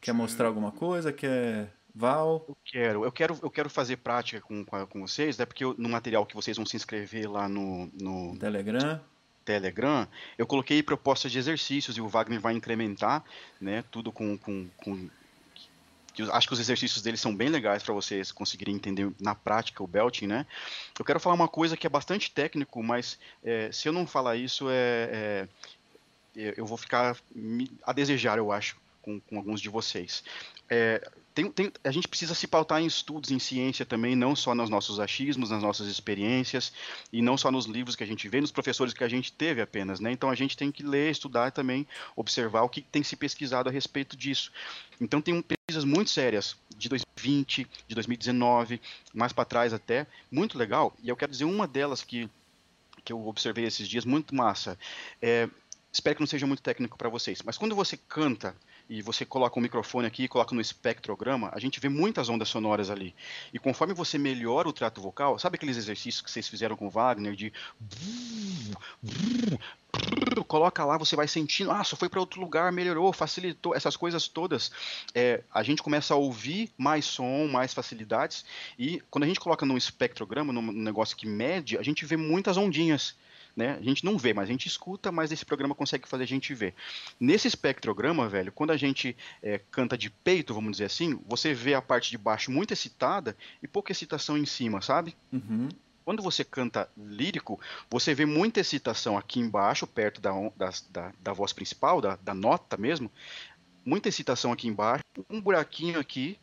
Quer 0.00 0.12
mostrar 0.12 0.46
alguma 0.46 0.72
coisa? 0.72 1.12
Quer. 1.12 1.70
Val? 1.94 2.44
Eu 2.48 2.56
quero, 2.64 3.04
eu 3.04 3.12
quero, 3.12 3.38
eu 3.42 3.50
quero 3.50 3.70
fazer 3.70 3.96
prática 3.96 4.40
com, 4.40 4.64
com 4.64 5.00
vocês, 5.00 5.38
né? 5.38 5.46
Porque 5.46 5.64
eu, 5.64 5.74
no 5.78 5.88
material 5.88 6.26
que 6.26 6.34
vocês 6.34 6.56
vão 6.56 6.66
se 6.66 6.76
inscrever 6.76 7.30
lá 7.30 7.48
no, 7.48 7.90
no 7.98 8.38
Telegram. 8.38 9.00
Telegram, 9.44 10.08
eu 10.36 10.46
coloquei 10.46 10.82
propostas 10.82 11.30
de 11.30 11.38
exercícios 11.38 11.96
e 11.96 12.00
o 12.00 12.08
Wagner 12.08 12.40
vai 12.40 12.54
incrementar, 12.54 13.24
né? 13.60 13.84
Tudo 13.90 14.10
com, 14.10 14.36
com, 14.36 14.68
com 14.76 15.08
que 16.16 16.22
acho 16.22 16.48
que 16.48 16.54
os 16.54 16.60
exercícios 16.60 17.02
dele 17.02 17.18
são 17.18 17.36
bem 17.36 17.50
legais 17.50 17.82
para 17.82 17.92
vocês 17.92 18.32
conseguirem 18.32 18.74
entender 18.74 19.12
na 19.20 19.34
prática 19.34 19.82
o 19.82 19.86
belting, 19.86 20.26
né? 20.26 20.46
Eu 20.98 21.04
quero 21.04 21.20
falar 21.20 21.34
uma 21.34 21.46
coisa 21.46 21.76
que 21.76 21.86
é 21.86 21.90
bastante 21.90 22.30
técnico, 22.30 22.82
mas 22.82 23.18
é, 23.44 23.70
se 23.70 23.86
eu 23.86 23.92
não 23.92 24.06
falar 24.06 24.34
isso, 24.36 24.68
é, 24.70 25.46
é, 26.34 26.54
eu 26.56 26.64
vou 26.64 26.78
ficar 26.78 27.16
a 27.82 27.92
desejar, 27.92 28.38
eu 28.38 28.50
acho, 28.50 28.76
com, 29.06 29.20
com 29.20 29.36
alguns 29.36 29.60
de 29.60 29.68
vocês. 29.68 30.24
É, 30.68 31.08
tem, 31.32 31.48
tem, 31.52 31.72
a 31.84 31.92
gente 31.92 32.08
precisa 32.08 32.34
se 32.34 32.48
pautar 32.48 32.82
em 32.82 32.86
estudos, 32.86 33.30
em 33.30 33.38
ciência 33.38 33.86
também, 33.86 34.16
não 34.16 34.34
só 34.34 34.52
nos 34.52 34.68
nossos 34.68 34.98
achismos, 34.98 35.48
nas 35.48 35.62
nossas 35.62 35.86
experiências, 35.86 36.72
e 37.12 37.22
não 37.22 37.36
só 37.36 37.52
nos 37.52 37.66
livros 37.66 37.94
que 37.94 38.02
a 38.02 38.06
gente 38.06 38.28
vê, 38.28 38.40
nos 38.40 38.50
professores 38.50 38.92
que 38.92 39.04
a 39.04 39.08
gente 39.08 39.32
teve 39.32 39.62
apenas, 39.62 40.00
né? 40.00 40.10
Então 40.10 40.28
a 40.28 40.34
gente 40.34 40.56
tem 40.56 40.72
que 40.72 40.82
ler, 40.82 41.12
estudar 41.12 41.52
também, 41.52 41.86
observar 42.16 42.62
o 42.62 42.68
que 42.68 42.82
tem 42.82 43.04
se 43.04 43.14
pesquisado 43.14 43.68
a 43.68 43.72
respeito 43.72 44.16
disso. 44.16 44.50
Então 45.00 45.22
tem 45.22 45.40
pesquisas 45.40 45.84
muito 45.84 46.10
sérias, 46.10 46.56
de 46.76 46.88
2020, 46.88 47.66
de 47.86 47.94
2019, 47.94 48.80
mais 49.14 49.32
para 49.32 49.44
trás 49.44 49.72
até, 49.72 50.06
muito 50.30 50.58
legal, 50.58 50.94
e 51.00 51.08
eu 51.08 51.16
quero 51.16 51.30
dizer 51.30 51.44
uma 51.44 51.68
delas 51.68 52.02
que, 52.02 52.28
que 53.04 53.12
eu 53.12 53.24
observei 53.26 53.64
esses 53.66 53.86
dias, 53.86 54.04
muito 54.04 54.34
massa. 54.34 54.76
É, 55.22 55.48
espero 55.92 56.16
que 56.16 56.22
não 56.22 56.26
seja 56.26 56.46
muito 56.46 56.62
técnico 56.62 56.98
para 56.98 57.08
vocês, 57.08 57.40
mas 57.42 57.56
quando 57.56 57.74
você 57.74 57.96
canta 57.96 58.54
e 58.88 59.02
você 59.02 59.24
coloca 59.24 59.58
um 59.58 59.62
microfone 59.62 60.06
aqui, 60.06 60.28
coloca 60.28 60.54
no 60.54 60.60
espectrograma, 60.60 61.50
a 61.52 61.58
gente 61.58 61.80
vê 61.80 61.88
muitas 61.88 62.28
ondas 62.28 62.48
sonoras 62.48 62.90
ali. 62.90 63.14
E 63.52 63.58
conforme 63.58 63.92
você 63.94 64.18
melhora 64.18 64.68
o 64.68 64.72
trato 64.72 65.00
vocal, 65.00 65.38
sabe 65.38 65.56
aqueles 65.56 65.76
exercícios 65.76 66.22
que 66.22 66.30
vocês 66.30 66.48
fizeram 66.48 66.76
com 66.76 66.86
o 66.86 66.90
Wagner 66.90 67.34
de 67.34 67.52
coloca 70.46 70.84
lá, 70.84 70.96
você 70.96 71.16
vai 71.16 71.26
sentindo, 71.26 71.70
ah, 71.70 71.82
só 71.82 71.96
foi 71.96 72.08
para 72.08 72.20
outro 72.20 72.40
lugar, 72.40 72.70
melhorou, 72.70 73.12
facilitou, 73.12 73.74
essas 73.74 73.96
coisas 73.96 74.28
todas. 74.28 74.70
É, 75.14 75.42
a 75.52 75.62
gente 75.62 75.82
começa 75.82 76.14
a 76.14 76.16
ouvir 76.16 76.70
mais 76.76 77.04
som, 77.04 77.48
mais 77.48 77.74
facilidades, 77.74 78.44
e 78.78 79.02
quando 79.10 79.24
a 79.24 79.26
gente 79.26 79.40
coloca 79.40 79.66
num 79.66 79.76
espectrograma, 79.76 80.52
num 80.52 80.72
negócio 80.72 81.16
que 81.16 81.26
mede, 81.26 81.76
a 81.78 81.82
gente 81.82 82.04
vê 82.04 82.16
muitas 82.16 82.56
ondinhas 82.56 83.16
né? 83.56 83.78
A 83.80 83.82
gente 83.82 84.04
não 84.04 84.18
vê, 84.18 84.34
mas 84.34 84.48
a 84.48 84.52
gente 84.52 84.68
escuta, 84.68 85.10
mas 85.10 85.32
esse 85.32 85.44
programa 85.44 85.74
consegue 85.74 86.06
fazer 86.06 86.24
a 86.24 86.26
gente 86.26 86.52
ver. 86.52 86.74
Nesse 87.18 87.48
espectrograma, 87.48 88.28
velho, 88.28 88.52
quando 88.52 88.70
a 88.70 88.76
gente 88.76 89.16
é, 89.42 89.58
canta 89.70 89.96
de 89.96 90.10
peito, 90.10 90.52
vamos 90.52 90.72
dizer 90.72 90.84
assim, 90.84 91.18
você 91.26 91.54
vê 91.54 91.72
a 91.74 91.80
parte 91.80 92.10
de 92.10 92.18
baixo 92.18 92.50
muito 92.50 92.72
excitada 92.72 93.34
e 93.62 93.66
pouca 93.66 93.92
excitação 93.92 94.36
em 94.36 94.44
cima, 94.44 94.82
sabe? 94.82 95.16
Uhum. 95.32 95.68
Quando 96.04 96.22
você 96.22 96.44
canta 96.44 96.88
lírico, 96.96 97.58
você 97.90 98.14
vê 98.14 98.26
muita 98.26 98.60
excitação 98.60 99.16
aqui 99.18 99.40
embaixo, 99.40 99.86
perto 99.86 100.20
da, 100.20 100.30
da, 100.56 100.70
da, 100.90 101.12
da 101.20 101.32
voz 101.32 101.52
principal, 101.52 102.00
da, 102.00 102.16
da 102.16 102.34
nota 102.34 102.76
mesmo. 102.76 103.10
Muita 103.84 104.08
excitação 104.08 104.52
aqui 104.52 104.68
embaixo, 104.68 105.02
um 105.30 105.40
buraquinho 105.40 105.98
aqui, 105.98 106.38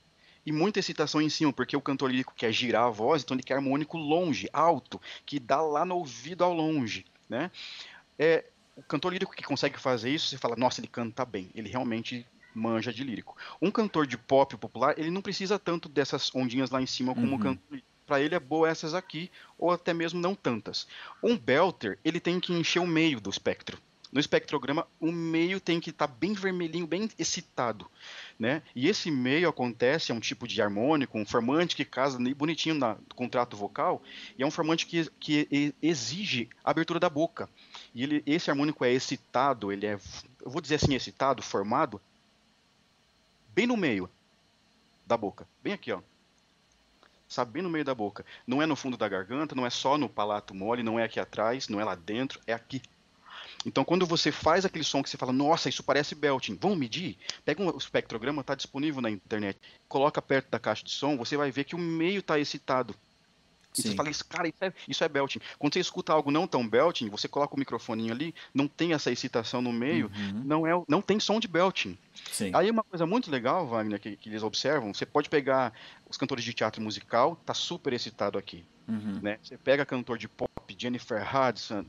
e 0.46 0.52
muita 0.52 0.80
excitação 0.80 1.22
em 1.22 1.30
cima, 1.30 1.54
porque 1.54 1.76
o 1.76 1.82
cantor 1.82 2.12
lírico 2.12 2.34
quer 2.36 2.52
girar 2.52 2.86
a 2.86 2.90
voz, 2.90 3.24
então 3.24 3.36
ele 3.36 3.44
quer 3.44 3.56
harmônico 3.56 3.98
longe, 3.98 4.50
alto, 4.52 5.00
que 5.26 5.40
dá 5.40 5.62
lá 5.62 5.86
no 5.86 5.96
ouvido 5.96 6.44
ao 6.44 6.54
longe, 6.54 7.06
né? 7.30 7.50
É, 8.18 8.46
o 8.76 8.84
cantor 8.84 9.14
lírico 9.14 9.36
que 9.36 9.44
consegue 9.44 9.80
fazer 9.80 10.10
isso, 10.10 10.28
você 10.28 10.38
fala, 10.38 10.56
nossa, 10.56 10.80
ele 10.80 10.88
canta 10.88 11.26
bem, 11.26 11.50
ele 11.56 11.70
realmente 11.70 12.26
manja 12.54 12.94
de 12.94 13.04
lírico. 13.04 13.36
Um 13.62 13.72
cantor 13.72 14.06
de 14.06 14.18
pop 14.18 14.56
popular, 14.58 14.98
ele 14.98 15.10
não 15.10 15.22
precisa 15.22 15.58
tanto 15.58 15.90
dessas 15.90 16.34
ondinhas 16.36 16.70
lá 16.70 16.82
em 16.82 16.86
cima 16.86 17.14
como 17.14 17.28
uhum. 17.28 17.36
um 17.36 17.40
cantor 17.40 17.82
para 18.06 18.22
ele 18.22 18.36
é 18.36 18.40
boa 18.40 18.70
essas 18.70 18.94
aqui, 18.94 19.32
ou 19.58 19.72
até 19.72 19.94
mesmo 19.94 20.20
não 20.20 20.36
tantas. 20.36 20.88
Um 21.22 21.38
belter, 21.38 21.98
ele 22.04 22.20
tem 22.20 22.40
que 22.40 22.54
encher 22.54 22.80
o 22.80 22.88
meio 22.88 23.20
do 23.20 23.30
espectro. 23.30 23.80
No 24.14 24.20
espectrograma, 24.20 24.88
o 25.00 25.12
meio 25.12 25.60
tem 25.60 25.80
que 25.80 25.90
estar 25.90 26.08
tá 26.08 26.14
bem 26.14 26.34
vermelhinho, 26.34 26.86
bem 26.86 27.10
excitado. 27.18 27.90
Né? 28.38 28.62
E 28.76 28.88
esse 28.88 29.10
meio 29.10 29.50
acontece, 29.50 30.12
é 30.12 30.16
um 30.16 30.20
tipo 30.20 30.48
de 30.48 30.62
harmônico, 30.62 31.18
um 31.18 31.26
formante 31.26 31.76
que 31.76 31.84
casa 31.84 32.20
bonitinho 32.36 32.76
no 32.76 32.96
contrato 33.16 33.58
vocal, 33.58 34.04
e 34.38 34.44
é 34.44 34.46
um 34.46 34.52
formante 34.52 34.86
que, 34.86 35.10
que 35.20 35.74
exige 35.82 36.48
a 36.64 36.70
abertura 36.70 37.00
da 37.00 37.10
boca. 37.10 37.50
E 37.96 38.04
ele, 38.04 38.24
esse 38.28 38.52
harmônico 38.52 38.86
é 38.86 38.92
excitado, 38.92 39.72
ele 39.72 39.88
é, 39.88 39.96
eu 40.46 40.52
vou 40.52 40.62
dizer 40.62 40.76
assim, 40.76 40.94
excitado, 40.94 41.42
formado, 41.42 42.00
bem 43.50 43.66
no 43.66 43.76
meio 43.76 44.08
da 45.08 45.18
boca, 45.18 45.48
bem 45.64 45.74
aqui, 45.74 45.92
ó 45.92 46.02
sabe, 47.28 47.52
bem 47.52 47.64
no 47.64 47.70
meio 47.70 47.84
da 47.84 47.96
boca. 47.96 48.24
Não 48.46 48.62
é 48.62 48.66
no 48.66 48.76
fundo 48.76 48.96
da 48.96 49.10
garganta, 49.10 49.56
não 49.56 49.66
é 49.66 49.70
só 49.70 49.98
no 49.98 50.08
palato 50.08 50.54
mole, 50.54 50.84
não 50.84 51.00
é 51.00 51.04
aqui 51.04 51.20
atrás, 51.20 51.68
não 51.68 51.82
é 51.82 51.84
lá 51.84 51.96
dentro, 51.96 52.40
é 52.46 52.54
aqui. 52.54 52.80
Então, 53.66 53.84
quando 53.84 54.06
você 54.06 54.32
faz 54.32 54.66
aquele 54.66 54.84
som 54.84 55.02
que 55.02 55.10
você 55.10 55.18
fala, 55.18 55.32
nossa, 55.32 55.70
isso 55.70 55.84
parece 55.84 56.16
belting, 56.16 56.58
vamos 56.60 56.78
medir? 56.78 57.18
Pega 57.46 57.62
um 57.62 57.78
espectrograma, 57.78 58.42
está 58.42 58.56
disponível 58.56 59.02
na 59.02 59.10
internet, 59.10 59.60
coloca 59.88 60.22
perto 60.22 60.50
da 60.50 60.60
caixa 60.60 60.84
de 60.84 60.92
som, 60.92 61.18
você 61.18 61.38
vai 61.38 61.52
ver 61.52 61.64
que 61.64 61.76
o 61.76 61.80
meio 61.80 62.20
está 62.20 62.40
excitado. 62.40 62.96
E 63.78 63.82
você 63.82 63.96
fala, 63.96 64.12
cara, 64.30 64.48
isso 64.48 64.64
é, 64.64 64.74
isso 64.88 65.04
é 65.04 65.10
belting. 65.10 65.40
Quando 65.58 65.74
você 65.74 65.80
escuta 65.80 66.14
algo 66.14 66.30
não 66.30 66.46
tão 66.46 66.68
belting, 66.68 67.10
você 67.10 67.28
coloca 67.28 67.56
o 67.56 67.60
microfoninho 67.60 68.14
ali, 68.14 68.34
não 68.54 68.68
tem 68.68 68.94
essa 68.94 69.12
excitação 69.12 69.62
no 69.62 69.74
meio, 69.74 70.12
uhum. 70.16 70.44
não, 70.46 70.68
é, 70.68 70.84
não 70.88 71.02
tem 71.02 71.20
som 71.20 71.40
de 71.40 71.48
belting. 71.48 71.98
Sim. 72.32 72.52
Aí 72.54 72.70
uma 72.70 72.84
coisa 72.84 73.06
muito 73.06 73.32
legal, 73.32 73.68
Wagner, 73.68 74.00
que, 74.00 74.16
que, 74.16 74.30
eles 74.30 74.44
observam, 74.44 74.94
você 74.94 75.06
pode 75.06 75.30
pegar 75.30 75.74
os 76.08 76.18
cantores 76.18 76.44
de 76.44 76.54
teatro 76.54 76.82
musical, 76.82 77.36
tá 77.46 77.54
super 77.54 77.94
excitado 77.94 78.38
aqui. 78.38 78.64
Uhum. 78.88 79.20
Né? 79.22 79.40
Você 79.42 79.58
pega 79.58 79.86
cantor 79.86 80.18
de 80.18 80.28
pop, 80.28 80.52
Jennifer 80.78 81.22
Hudson, 81.22 81.86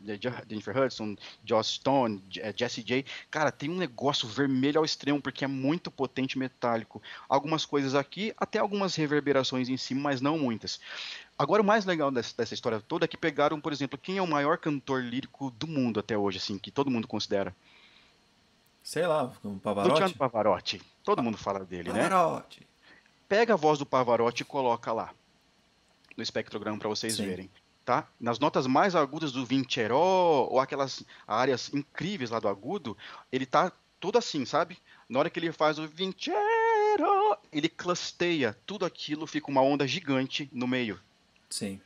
Jennifer 0.48 0.76
Hudson, 0.76 1.16
Joss 1.44 1.74
Stone, 1.74 2.22
eh, 2.38 2.52
Jesse 2.56 2.82
J. 2.82 3.04
Cara, 3.30 3.50
tem 3.50 3.70
um 3.70 3.76
negócio 3.76 4.28
vermelho 4.28 4.78
ao 4.78 4.84
extremo, 4.84 5.20
porque 5.20 5.44
é 5.44 5.48
muito 5.48 5.90
potente 5.90 6.38
metálico. 6.38 7.02
Algumas 7.28 7.64
coisas 7.64 7.94
aqui, 7.94 8.34
até 8.36 8.58
algumas 8.58 8.94
reverberações 8.94 9.68
em 9.68 9.76
cima, 9.76 10.02
mas 10.02 10.20
não 10.20 10.38
muitas. 10.38 10.80
Agora, 11.38 11.62
o 11.62 11.64
mais 11.64 11.84
legal 11.84 12.10
dessa, 12.10 12.34
dessa, 12.36 12.54
história 12.54 12.80
toda 12.80 13.04
é 13.04 13.08
que 13.08 13.16
pegaram, 13.16 13.60
por 13.60 13.72
exemplo, 13.72 13.98
quem 13.98 14.18
é 14.18 14.22
o 14.22 14.26
maior 14.26 14.58
cantor 14.58 15.02
lírico 15.02 15.50
do 15.50 15.66
mundo 15.66 15.98
até 15.98 16.16
hoje, 16.16 16.38
assim, 16.38 16.58
que 16.58 16.70
todo 16.70 16.90
mundo 16.90 17.08
considera. 17.08 17.54
Sei 18.82 19.06
lá, 19.06 19.32
o 19.42 19.58
Pavarotti? 19.58 19.90
Luciano 19.90 20.14
Pavarotti. 20.14 20.82
Todo 21.02 21.22
mundo 21.22 21.38
fala 21.38 21.64
dele, 21.64 21.88
Pavarotti. 21.88 22.10
né? 22.10 22.16
Pavarotti. 22.16 22.66
Pega 23.28 23.54
a 23.54 23.56
voz 23.56 23.78
do 23.78 23.86
Pavarotti 23.86 24.42
e 24.42 24.44
coloca 24.44 24.92
lá 24.92 25.12
no 26.16 26.22
espectrograma 26.22 26.78
para 26.78 26.88
vocês 26.88 27.14
Sim. 27.14 27.26
verem. 27.26 27.50
Tá? 27.84 28.08
Nas 28.18 28.38
notas 28.38 28.66
mais 28.66 28.94
agudas 28.96 29.30
do 29.30 29.44
Vinceró, 29.44 30.48
ou 30.50 30.58
aquelas 30.58 31.04
áreas 31.26 31.72
incríveis 31.74 32.30
lá 32.30 32.40
do 32.40 32.48
agudo, 32.48 32.96
ele 33.30 33.44
tá 33.44 33.70
todo 34.00 34.16
assim, 34.16 34.46
sabe? 34.46 34.78
Na 35.08 35.18
hora 35.18 35.28
que 35.28 35.38
ele 35.38 35.52
faz 35.52 35.78
o 35.78 35.86
Vinceró, 35.86 37.38
ele 37.52 37.68
clusteia, 37.68 38.56
tudo 38.64 38.86
aquilo 38.86 39.26
fica 39.26 39.50
uma 39.50 39.60
onda 39.60 39.86
gigante 39.86 40.48
no 40.52 40.66
meio. 40.66 40.98
Sim. 41.50 41.80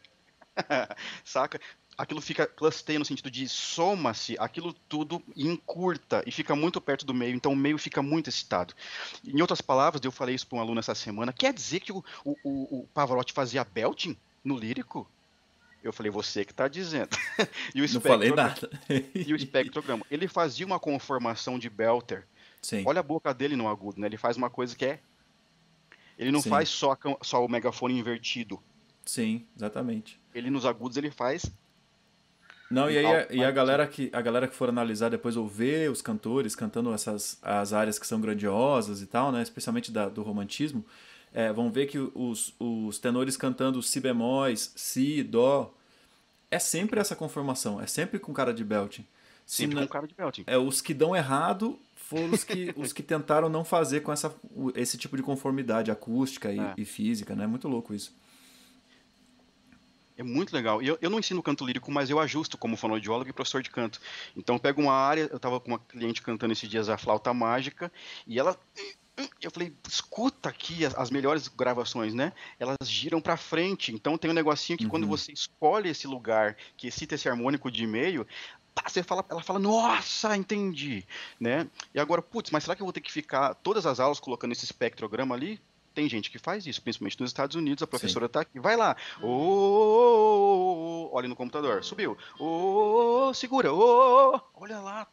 Saca? 1.24 1.60
Aquilo 1.96 2.20
fica 2.20 2.46
clusteia 2.46 2.98
no 2.98 3.04
sentido 3.04 3.28
de 3.28 3.48
soma-se 3.48 4.36
aquilo 4.38 4.72
tudo 4.88 5.20
e 5.34 5.48
encurta 5.48 6.22
e 6.24 6.30
fica 6.30 6.54
muito 6.54 6.80
perto 6.80 7.04
do 7.04 7.12
meio, 7.12 7.34
então 7.34 7.52
o 7.52 7.56
meio 7.56 7.76
fica 7.76 8.00
muito 8.00 8.28
excitado. 8.28 8.72
Em 9.24 9.40
outras 9.40 9.60
palavras, 9.60 10.00
eu 10.04 10.12
falei 10.12 10.36
isso 10.36 10.46
para 10.46 10.58
um 10.58 10.60
aluno 10.60 10.78
essa 10.78 10.94
semana, 10.94 11.32
quer 11.32 11.52
dizer 11.52 11.80
que 11.80 11.90
o, 11.90 12.04
o, 12.24 12.34
o 12.44 12.88
Pavarotti 12.94 13.32
fazia 13.32 13.64
belting 13.64 14.16
no 14.44 14.56
lírico? 14.56 15.08
Eu 15.82 15.92
falei, 15.92 16.10
você 16.10 16.44
que 16.44 16.52
está 16.52 16.66
dizendo. 16.68 17.16
e 17.74 17.80
o 17.80 17.92
Não 17.92 18.00
falei 18.00 18.30
nada. 18.32 18.68
e 19.14 19.32
o 19.32 19.36
espectrograma. 19.36 20.04
Ele 20.10 20.26
fazia 20.26 20.66
uma 20.66 20.78
conformação 20.78 21.58
de 21.58 21.70
belter. 21.70 22.26
Sim. 22.60 22.82
Olha 22.86 23.00
a 23.00 23.02
boca 23.02 23.32
dele 23.32 23.56
no 23.56 23.68
agudo, 23.68 24.00
né? 24.00 24.06
Ele 24.06 24.16
faz 24.16 24.36
uma 24.36 24.50
coisa 24.50 24.74
que 24.76 24.84
é. 24.84 25.00
Ele 26.18 26.32
não 26.32 26.42
Sim. 26.42 26.50
faz 26.50 26.68
só, 26.68 26.96
só 27.22 27.44
o 27.44 27.48
megafone 27.48 27.96
invertido. 27.96 28.60
Sim, 29.04 29.46
exatamente. 29.56 30.20
Ele 30.34 30.50
nos 30.50 30.66
agudos 30.66 30.96
ele 30.96 31.10
faz. 31.10 31.46
Não, 32.70 32.90
e 32.90 32.98
aí 32.98 33.06
a, 33.06 33.26
e 33.30 33.44
a 33.44 33.50
galera 33.50 33.86
que 33.86 34.10
a 34.12 34.20
galera 34.20 34.46
que 34.46 34.54
for 34.54 34.68
analisar 34.68 35.08
depois 35.08 35.36
ou 35.36 35.48
ver 35.48 35.90
os 35.90 36.02
cantores 36.02 36.54
cantando 36.54 36.92
essas 36.92 37.38
as 37.40 37.72
áreas 37.72 37.98
que 37.98 38.06
são 38.06 38.20
grandiosas 38.20 39.00
e 39.00 39.06
tal, 39.06 39.32
né, 39.32 39.40
especialmente 39.42 39.90
da, 39.90 40.08
do 40.08 40.22
romantismo, 40.22 40.84
é, 41.32 41.52
vão 41.52 41.70
ver 41.70 41.86
que 41.86 41.98
os, 41.98 42.54
os 42.58 42.98
tenores 42.98 43.36
cantando 43.36 43.82
si 43.82 44.00
bemóis, 44.00 44.72
si, 44.74 45.22
dó, 45.22 45.74
é 46.50 46.58
sempre 46.58 47.00
essa 47.00 47.14
conformação, 47.14 47.80
é 47.80 47.86
sempre 47.86 48.18
com 48.18 48.32
cara 48.32 48.52
de 48.52 48.64
belting. 48.64 49.06
Sempre 49.46 49.76
não, 49.76 49.82
com 49.86 49.92
cara 49.92 50.06
de 50.06 50.14
belting. 50.14 50.44
É, 50.46 50.58
os 50.58 50.80
que 50.80 50.92
dão 50.92 51.16
errado 51.16 51.78
foram 51.94 52.30
os 52.32 52.44
que, 52.44 52.74
os 52.76 52.92
que 52.92 53.02
tentaram 53.02 53.48
não 53.48 53.64
fazer 53.64 54.00
com 54.00 54.12
essa, 54.12 54.34
esse 54.74 54.96
tipo 54.96 55.16
de 55.16 55.22
conformidade 55.22 55.90
acústica 55.90 56.52
e, 56.52 56.58
é. 56.58 56.74
e 56.76 56.84
física, 56.84 57.34
né? 57.34 57.46
Muito 57.46 57.68
louco 57.68 57.94
isso. 57.94 58.14
É 60.18 60.22
muito 60.24 60.52
legal. 60.52 60.82
Eu, 60.82 60.98
eu 61.00 61.08
não 61.08 61.20
ensino 61.20 61.40
canto 61.40 61.64
lírico, 61.64 61.92
mas 61.92 62.10
eu 62.10 62.18
ajusto 62.18 62.58
como 62.58 62.76
fonoaudiólogo 62.76 63.30
e 63.30 63.32
professor 63.32 63.62
de 63.62 63.70
canto. 63.70 64.00
Então 64.36 64.56
eu 64.56 64.60
pego 64.60 64.82
uma 64.82 64.92
área, 64.92 65.28
eu 65.30 65.36
estava 65.36 65.60
com 65.60 65.68
uma 65.68 65.78
cliente 65.78 66.20
cantando 66.20 66.52
esses 66.52 66.68
dias 66.68 66.88
a 66.88 66.98
flauta 66.98 67.32
mágica, 67.32 67.92
e 68.26 68.36
ela 68.36 68.58
eu 69.40 69.50
falei, 69.50 69.72
escuta 69.88 70.48
aqui 70.48 70.84
as, 70.84 70.94
as, 70.94 71.10
melhores 71.10 71.48
gravações, 71.48 72.14
né? 72.14 72.32
Elas 72.58 72.76
giram 72.84 73.20
para 73.20 73.36
frente. 73.36 73.92
Então 73.92 74.16
tem 74.16 74.30
um 74.30 74.34
negocinho 74.34 74.78
que 74.78 74.84
uhum. 74.84 74.90
quando 74.90 75.06
você 75.06 75.32
escolhe 75.32 75.88
esse 75.88 76.06
lugar 76.06 76.56
que 76.76 76.88
excita 76.88 77.14
esse 77.14 77.28
harmônico 77.28 77.70
de 77.70 77.86
meio, 77.86 78.26
tá, 78.74 78.88
você 78.88 79.02
fala, 79.02 79.24
ela 79.28 79.42
fala, 79.42 79.58
nossa, 79.58 80.36
entendi, 80.36 81.04
né? 81.40 81.68
E 81.94 82.00
agora, 82.00 82.22
putz, 82.22 82.50
mas 82.50 82.64
será 82.64 82.76
que 82.76 82.82
eu 82.82 82.86
vou 82.86 82.92
ter 82.92 83.00
que 83.00 83.12
ficar 83.12 83.54
todas 83.54 83.86
as 83.86 83.98
aulas 84.00 84.20
colocando 84.20 84.52
esse 84.52 84.64
espectrograma 84.64 85.34
ali? 85.34 85.60
Tem 85.94 86.08
gente 86.08 86.30
que 86.30 86.38
faz 86.38 86.64
isso, 86.64 86.80
principalmente 86.80 87.18
nos 87.18 87.30
Estados 87.30 87.56
Unidos. 87.56 87.82
A 87.82 87.86
professora 87.86 88.26
está 88.26 88.42
aqui, 88.42 88.60
vai 88.60 88.76
lá. 88.76 88.96
Oh, 89.20 91.08
olha 91.12 91.26
no 91.26 91.34
computador, 91.34 91.82
subiu. 91.82 92.16
Oh, 92.38 93.32
segura. 93.34 93.72
Oh, 93.74 94.40
olha 94.54 94.78
lá. 94.78 95.08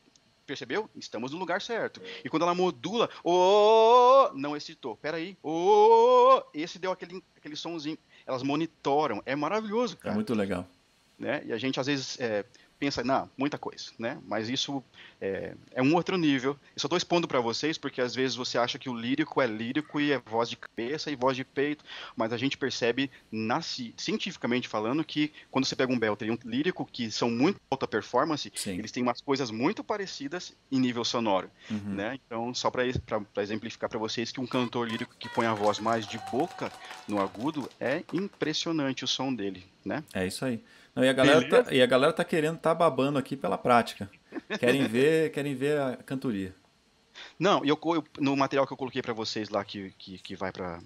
Percebeu? 0.45 0.89
Estamos 0.95 1.31
no 1.31 1.37
lugar 1.37 1.61
certo. 1.61 2.01
E 2.23 2.29
quando 2.29 2.43
ela 2.43 2.53
modula, 2.53 3.09
oh, 3.23 4.29
não 4.33 4.55
excitou. 4.55 4.95
Peraí. 4.97 5.37
Oh, 5.41 6.41
esse 6.53 6.77
deu 6.77 6.91
aquele, 6.91 7.23
aquele 7.35 7.55
somzinho. 7.55 7.97
Elas 8.25 8.43
monitoram. 8.43 9.21
É 9.25 9.35
maravilhoso, 9.35 9.97
cara. 9.97 10.13
É 10.13 10.15
muito 10.15 10.33
legal. 10.33 10.67
Né? 11.17 11.41
E 11.45 11.53
a 11.53 11.57
gente 11.57 11.79
às 11.79 11.87
vezes 11.87 12.19
é, 12.19 12.45
pensa, 12.79 13.03
não, 13.03 13.29
muita 13.37 13.57
coisa, 13.57 13.91
né? 13.97 14.17
Mas 14.27 14.49
isso 14.49 14.83
é, 15.21 15.53
é 15.71 15.81
um 15.81 15.93
outro 15.95 16.17
nível. 16.17 16.51
Eu 16.51 16.79
só 16.79 16.87
estou 16.87 16.97
expondo 16.97 17.27
para 17.27 17.39
vocês 17.39 17.77
porque 17.77 18.01
às 18.01 18.13
vezes 18.13 18.35
você 18.35 18.57
acha 18.57 18.77
que 18.77 18.89
o 18.89 18.93
lírico 18.93 19.41
é 19.41 19.47
lírico 19.47 19.99
e 19.99 20.11
é 20.11 20.19
voz 20.19 20.49
de 20.49 20.57
cabeça 20.57 21.09
e 21.09 21.15
voz 21.15 21.35
de 21.35 21.43
peito, 21.43 21.83
mas 22.15 22.33
a 22.33 22.37
gente 22.37 22.57
percebe 22.57 23.09
nasce, 23.31 23.93
cientificamente 23.97 24.67
falando 24.67 25.03
que 25.03 25.31
quando 25.49 25.65
você 25.65 25.75
pega 25.75 25.91
um 25.91 25.99
belter 25.99 26.27
e 26.27 26.31
um 26.31 26.37
lírico 26.43 26.85
que 26.85 27.09
são 27.11 27.29
muito 27.29 27.59
alta 27.69 27.87
performance, 27.87 28.51
Sim. 28.55 28.77
eles 28.77 28.91
têm 28.91 29.03
umas 29.03 29.21
coisas 29.21 29.51
muito 29.51 29.83
parecidas 29.83 30.53
em 30.71 30.79
nível 30.79 31.03
sonoro, 31.05 31.49
uhum. 31.69 31.95
né? 31.95 32.19
Então, 32.25 32.53
só 32.53 32.69
para 32.69 32.83
exemplificar 33.37 33.89
para 33.89 33.99
vocês 33.99 34.31
que 34.31 34.39
um 34.39 34.47
cantor 34.47 34.87
lírico 34.87 35.15
que 35.17 35.29
põe 35.29 35.45
a 35.45 35.53
voz 35.53 35.79
mais 35.79 36.05
de 36.07 36.19
boca 36.31 36.71
no 37.07 37.21
agudo 37.21 37.69
é 37.79 38.03
impressionante 38.13 39.03
o 39.03 39.07
som 39.07 39.33
dele, 39.33 39.65
né? 39.83 40.03
É 40.13 40.25
isso 40.27 40.43
aí. 40.45 40.61
Não, 40.95 41.03
e, 41.03 41.09
a 41.09 41.13
galera 41.13 41.49
tá, 41.49 41.73
e 41.73 41.81
a 41.81 41.85
galera 41.85 42.13
tá 42.13 42.23
querendo, 42.23 42.57
tá 42.57 42.73
babando 42.73 43.19
aqui 43.19 43.35
pela 43.35 43.57
prática. 43.57 44.09
Querem 44.59 44.87
ver, 44.87 45.31
querem 45.33 45.53
ver 45.53 45.79
a 45.79 45.97
cantoria. 45.97 46.55
Não, 47.37 47.63
eu, 47.65 47.77
eu 47.85 48.03
no 48.19 48.35
material 48.35 48.65
que 48.65 48.73
eu 48.73 48.77
coloquei 48.77 49.01
para 49.01 49.13
vocês 49.13 49.49
lá 49.49 49.63
que, 49.63 49.91
que, 49.97 50.17
que 50.17 50.35
vai 50.35 50.51
para 50.51 50.79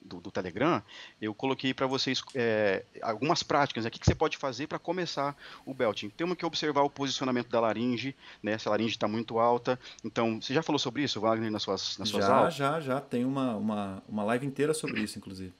do, 0.00 0.20
do 0.20 0.30
Telegram, 0.30 0.82
eu 1.20 1.34
coloquei 1.34 1.74
para 1.74 1.86
vocês 1.86 2.22
é, 2.34 2.84
algumas 3.02 3.42
práticas 3.42 3.84
aqui 3.84 3.98
que 3.98 4.06
você 4.06 4.14
pode 4.14 4.36
fazer 4.36 4.66
para 4.66 4.78
começar 4.78 5.36
o 5.66 5.74
belting. 5.74 6.08
Temos 6.10 6.36
que 6.36 6.46
observar 6.46 6.82
o 6.82 6.90
posicionamento 6.90 7.48
da 7.48 7.60
laringe, 7.60 8.16
né? 8.42 8.56
Se 8.58 8.68
a 8.68 8.70
laringe 8.70 8.92
está 8.92 9.06
muito 9.06 9.38
alta. 9.38 9.78
Então, 10.04 10.40
você 10.40 10.54
já 10.54 10.62
falou 10.62 10.78
sobre 10.78 11.02
isso, 11.02 11.20
Wagner, 11.20 11.50
nas 11.50 11.62
suas, 11.62 11.98
nas 11.98 12.08
suas 12.08 12.24
já, 12.24 12.34
aulas? 12.34 12.54
Já, 12.54 12.80
já, 12.80 12.94
já. 12.94 13.00
Tem 13.00 13.24
uma, 13.24 13.56
uma, 13.56 14.02
uma 14.08 14.24
live 14.24 14.46
inteira 14.46 14.72
sobre 14.72 15.00
isso, 15.00 15.18
inclusive. 15.18 15.52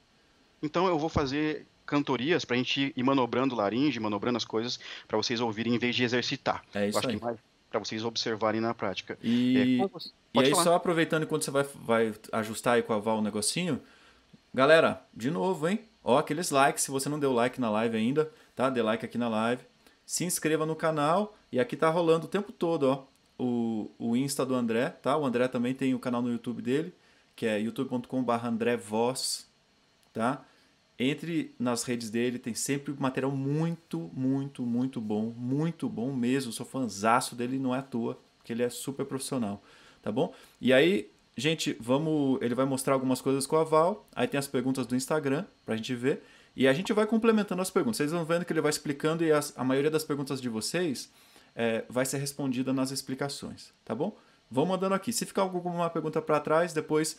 Então, 0.62 0.86
eu 0.86 0.99
vou 0.99 1.09
fazer 1.09 1.66
cantorias 1.89 2.45
para 2.45 2.55
a 2.55 2.59
gente 2.59 2.93
ir 2.95 3.03
manobrando 3.03 3.55
laringe, 3.55 3.99
manobrando 3.99 4.36
as 4.36 4.45
coisas 4.45 4.78
para 5.09 5.16
vocês 5.16 5.41
ouvirem 5.41 5.74
em 5.74 5.78
vez 5.78 5.97
de 5.97 6.05
exercitar. 6.05 6.62
É 6.74 6.89
isso 6.89 6.97
eu 6.97 7.01
acho 7.01 7.09
aí. 7.09 7.16
que 7.16 7.24
mais 7.24 7.39
para 7.70 7.80
vocês 7.80 8.05
observarem 8.05 8.61
na 8.61 8.72
prática. 8.72 9.18
E, 9.22 9.80
É, 9.80 10.41
e 10.41 10.45
aí, 10.45 10.51
falar. 10.51 10.64
só 10.64 10.74
aproveitando 10.74 11.24
enquanto 11.24 11.45
você 11.45 11.51
vai, 11.51 11.66
vai 11.74 12.14
ajustar 12.32 12.74
aí 12.74 12.82
com 12.82 12.93
a 12.93 12.99
Val 12.99 13.18
o 13.18 13.22
negocinho, 13.22 13.80
galera, 14.55 15.03
de 15.14 15.30
novo, 15.30 15.68
hein? 15.68 15.80
Ó, 16.03 16.16
aqueles 16.16 16.51
likes, 16.51 16.84
se 16.84 16.91
você 16.91 17.09
não 17.09 17.18
deu 17.18 17.32
like 17.32 17.61
na 17.61 17.70
live 17.70 17.97
ainda, 17.97 18.30
tá? 18.57 18.70
Dê 18.70 18.80
like 18.80 19.05
aqui 19.05 19.18
na 19.18 19.28
live. 19.28 19.62
Se 20.07 20.24
inscreva 20.24 20.64
no 20.64 20.74
canal 20.74 21.36
e 21.53 21.61
aqui 21.61 21.76
tá 21.76 21.91
rolando 21.91 22.24
o 22.24 22.28
tempo 22.28 22.53
todo, 22.53 22.84
ó, 22.84 23.05
o, 23.39 23.91
o 23.99 24.16
Insta 24.16 24.47
do 24.47 24.55
André, 24.55 24.89
tá? 24.89 25.16
O 25.16 25.26
André 25.26 25.47
também 25.49 25.74
tem 25.74 25.95
o 25.95 25.99
canal 25.99 26.22
no 26.22 26.30
YouTube 26.30 26.62
dele, 26.62 26.95
que 27.36 27.45
é 27.45 27.59
youtube.com.br 27.61 28.32
André 28.45 28.76
Voz, 28.76 29.47
tá? 30.12 30.45
Entre 30.99 31.55
nas 31.59 31.85
redes 31.85 32.11
dele, 32.11 32.39
tem 32.39 32.55
sempre 32.55 32.93
material 32.99 33.31
muito, 33.31 34.11
muito, 34.13 34.65
muito 34.67 35.01
bom, 35.01 35.33
muito 35.37 35.89
bom 35.89 36.13
mesmo. 36.13 36.51
Sou 36.51 36.67
fãzaço 36.67 37.37
dele, 37.37 37.59
não 37.59 37.75
é 37.75 37.79
à 37.79 37.83
toa, 37.83 38.19
porque 38.37 38.53
ele 38.53 38.65
é 38.65 38.69
super 38.69 39.07
profissional, 39.07 39.63
tá 40.03 40.11
bom? 40.11 40.35
E 40.61 40.73
aí, 40.73 41.09
gente, 41.37 41.77
vamos, 41.79 42.41
ele 42.43 42.55
vai 42.55 42.65
mostrar 42.67 42.95
algumas 42.95 43.21
coisas 43.21 43.47
com 43.47 43.57
a 43.57 43.63
Val, 43.63 44.09
aí 44.13 44.27
tem 44.27 44.39
as 44.39 44.49
perguntas 44.49 44.87
do 44.87 44.97
Instagram 44.97 45.45
pra 45.65 45.77
gente 45.77 45.95
ver, 45.95 46.23
e 46.57 46.67
a 46.67 46.73
gente 46.73 46.93
vai 46.93 47.07
complementando 47.07 47.63
as 47.63 47.71
perguntas. 47.71 47.99
Vocês 47.99 48.11
vão 48.11 48.25
vendo 48.25 48.45
que 48.45 48.53
ele 48.53 48.61
vai 48.61 48.71
explicando 48.71 49.23
e 49.23 49.31
as- 49.31 49.53
a 49.57 49.63
maioria 49.63 49.93
das 49.93 50.03
perguntas 50.03 50.41
de 50.41 50.49
vocês 50.49 51.11
é, 51.55 51.85
vai 51.89 52.05
ser 52.05 52.19
respondida 52.19 52.73
nas 52.73 52.91
explicações, 52.91 53.73
tá 53.85 53.95
bom? 53.95 54.17
Vão 54.51 54.67
mandando 54.67 54.95
aqui. 54.95 55.13
Se 55.13 55.27
ficar 55.27 55.43
alguma 55.43 55.89
pergunta 55.91 56.21
para 56.23 56.41
trás, 56.41 56.73
depois, 56.73 57.19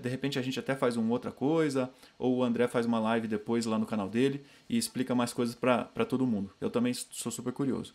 de 0.00 0.08
repente, 0.08 0.38
a 0.38 0.42
gente 0.42 0.58
até 0.58 0.74
faz 0.76 0.96
uma 0.96 1.10
outra 1.12 1.30
coisa, 1.32 1.90
ou 2.18 2.36
o 2.36 2.42
André 2.44 2.68
faz 2.68 2.84
uma 2.86 2.98
live 2.98 3.26
depois 3.26 3.64
lá 3.66 3.78
no 3.78 3.86
canal 3.86 4.08
dele 4.08 4.44
e 4.68 4.76
explica 4.76 5.14
mais 5.14 5.32
coisas 5.32 5.54
para 5.54 5.84
todo 6.08 6.26
mundo. 6.26 6.50
Eu 6.60 6.70
também 6.70 6.92
sou 6.94 7.32
super 7.32 7.52
curioso. 7.52 7.94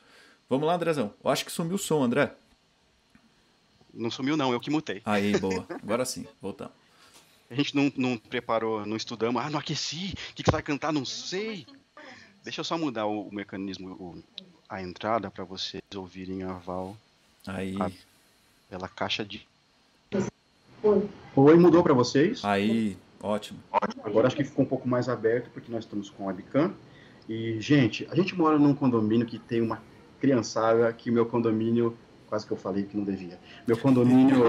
Vamos 0.50 0.68
lá, 0.68 0.76
Andrezão. 0.76 1.14
Eu 1.24 1.30
acho 1.30 1.46
que 1.46 1.52
sumiu 1.52 1.76
o 1.76 1.80
som, 1.80 2.04
André. 2.04 2.34
Não 3.94 4.12
sumiu 4.12 4.36
não, 4.36 4.52
eu 4.52 4.60
que 4.60 4.70
mutei. 4.70 5.02
Aí, 5.06 5.38
boa. 5.40 5.66
Agora 5.82 6.04
sim, 6.06 6.28
voltamos. 6.42 6.74
A 7.50 7.56
gente 7.56 7.76
não, 7.76 7.92
não 7.96 8.18
preparou, 8.18 8.86
não 8.86 8.98
estudamos. 8.98 9.42
Ah, 9.42 9.50
não 9.50 9.60
aqueci. 9.60 10.14
O 10.32 10.34
que, 10.34 10.44
que 10.44 10.50
você 10.50 10.52
vai 10.52 10.64
cantar? 10.64 10.92
Não 10.92 11.06
sei. 11.06 11.66
Deixa 12.44 12.62
eu 12.62 12.66
só 12.66 12.78
mudar 12.78 13.06
o, 13.06 13.28
o 13.28 13.34
mecanismo, 13.34 13.90
o- 13.94 14.24
a 14.68 14.82
entrada 14.82 15.30
para 15.32 15.44
vocês 15.44 15.82
ouvirem 15.96 16.44
a 16.44 16.54
Val 16.54 16.98
Aí, 17.48 17.76
Ah. 17.80 17.92
pela 18.70 18.90
caixa 18.90 19.24
de. 19.24 19.48
Oi, 21.36 21.58
mudou 21.58 21.82
para 21.82 21.96
vocês? 21.96 22.46
aí, 22.46 22.96
ótimo. 23.20 23.60
Agora 24.04 24.28
acho 24.28 24.36
que 24.36 24.44
ficou 24.44 24.64
um 24.64 24.68
pouco 24.68 24.88
mais 24.88 25.10
aberto 25.10 25.50
porque 25.52 25.72
nós 25.72 25.84
estamos 25.84 26.12
com 26.12 26.28
webcam. 26.28 26.76
E, 27.28 27.60
gente, 27.60 28.08
a 28.12 28.16
gente 28.16 28.36
mora 28.36 28.60
num 28.60 28.76
condomínio 28.76 29.26
que 29.26 29.40
tem 29.40 29.62
uma 29.62 29.82
criançada 30.20 30.94
que 30.94 31.10
o 31.10 31.14
meu 31.14 31.26
condomínio, 31.26 31.98
quase 32.28 32.46
que 32.46 32.54
eu 32.54 32.58
falei 32.58 32.84
que 32.84 32.96
não 32.96 33.04
devia. 33.04 33.40
Meu 33.68 33.76
condomínio 33.76 34.44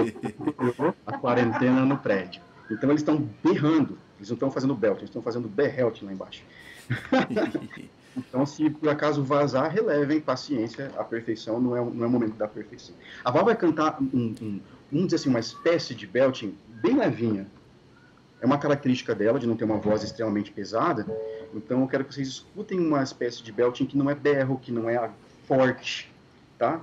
a 1.07 1.17
quarentena 1.17 1.83
no 1.83 1.97
prédio. 1.97 2.39
Então 2.69 2.91
eles 2.91 3.01
estão 3.01 3.27
berrando. 3.43 3.97
Eles 4.17 4.29
não 4.29 4.35
estão 4.35 4.51
fazendo 4.51 4.75
belt, 4.75 4.97
eles 4.97 5.09
estão 5.09 5.23
fazendo 5.23 5.47
berrelt 5.47 6.03
lá 6.03 6.13
embaixo. 6.13 6.43
Então, 8.17 8.45
se 8.47 8.67
por 8.69 8.89
acaso 8.89 9.23
vazar, 9.23 9.71
relevem, 9.71 10.19
paciência, 10.19 10.91
a 10.97 11.03
perfeição 11.03 11.61
não 11.61 11.77
é, 11.77 11.79
não 11.79 12.03
é 12.03 12.07
o 12.07 12.09
momento 12.09 12.35
da 12.35 12.47
perfeição. 12.47 12.95
A 13.23 13.29
Val 13.29 13.45
vai 13.45 13.55
cantar 13.55 14.01
um, 14.01 14.33
um, 14.41 14.59
vamos 14.91 15.07
dizer 15.07 15.17
assim, 15.17 15.29
uma 15.29 15.39
espécie 15.39 15.93
de 15.95 16.07
belting 16.07 16.57
bem 16.81 16.95
levinha. 16.97 17.47
É 18.41 18.45
uma 18.45 18.57
característica 18.57 19.15
dela 19.15 19.39
de 19.39 19.47
não 19.47 19.55
ter 19.55 19.63
uma 19.63 19.77
voz 19.77 20.03
extremamente 20.03 20.51
pesada. 20.51 21.05
Então, 21.53 21.81
eu 21.81 21.87
quero 21.87 22.05
que 22.05 22.13
vocês 22.13 22.27
escutem 22.27 22.79
uma 22.79 23.01
espécie 23.01 23.41
de 23.41 23.51
belting 23.51 23.85
que 23.85 23.97
não 23.97 24.09
é 24.09 24.15
berro, 24.15 24.59
que 24.59 24.71
não 24.71 24.89
é 24.89 25.09
forte, 25.47 26.11
tá? 26.57 26.81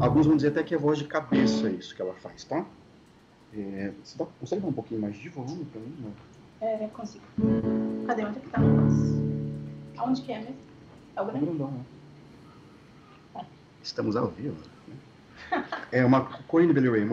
Alguns 0.00 0.26
vão 0.26 0.36
dizer 0.36 0.48
até 0.48 0.62
que 0.62 0.74
é 0.74 0.78
voz 0.78 0.98
de 0.98 1.04
cabeça 1.04 1.70
isso 1.70 1.94
que 1.94 2.02
ela 2.02 2.14
faz, 2.14 2.44
tá? 2.44 2.64
É, 3.54 3.92
você 4.02 4.18
dá, 4.18 4.26
consegue 4.40 4.62
dar 4.62 4.68
um 4.68 4.72
pouquinho 4.72 5.00
mais 5.00 5.16
de 5.16 5.28
volume 5.28 5.64
pra 5.66 5.80
mim? 5.80 5.94
Não? 6.00 6.66
É, 6.66 6.88
consigo. 6.88 7.24
Cadê? 8.06 8.24
Onde 8.24 8.38
é 8.38 8.40
que 8.40 8.48
tá 8.48 8.60
o 8.60 8.64
negócio? 8.64 9.16
Aonde 9.96 10.22
que 10.22 10.32
é 10.32 10.38
mesmo? 10.38 10.56
É 11.14 11.22
o 11.22 11.26
Tá 11.26 11.32
grandão, 11.32 11.70
né? 11.70 13.44
Estamos 13.82 14.16
ao 14.16 14.28
vivo. 14.28 14.56
É 15.92 16.04
uma 16.04 16.28
Corinne 16.48 16.72
Billy 16.72 16.88
Ray. 16.88 17.02
And 17.02 17.10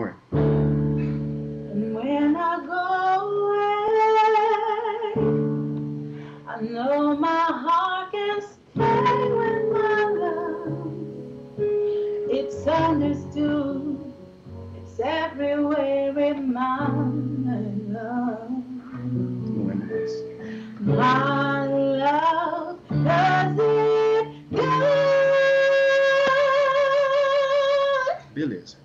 when 1.94 2.36
I 2.36 2.56
go 2.66 2.74
away, 3.22 3.54
I 6.46 6.60
know 6.62 7.16
my 7.16 7.28
heart 7.28 8.10
can 8.12 8.40
stay 8.40 9.30
with 9.30 9.72
my 9.72 10.04
love. 10.20 10.92
It's 12.30 12.66
understood, 12.66 13.98
it's 14.76 15.00
everywhere 15.00 16.18
in 16.18 16.52
my 16.52 16.88
love. 17.92 18.50
Lembro 19.54 19.88
mais. 19.88 20.12
My 20.80 21.53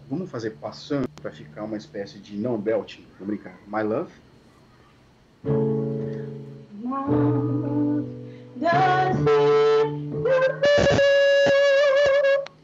Vamos 0.09 0.31
fazer 0.31 0.51
passando 0.51 1.07
para 1.21 1.29
ficar 1.29 1.63
uma 1.63 1.77
espécie 1.77 2.17
de 2.17 2.35
não 2.35 2.57
belting. 2.57 3.05
Vou 3.19 3.27
brincar. 3.27 3.55
My 3.67 3.83
love. 3.83 4.11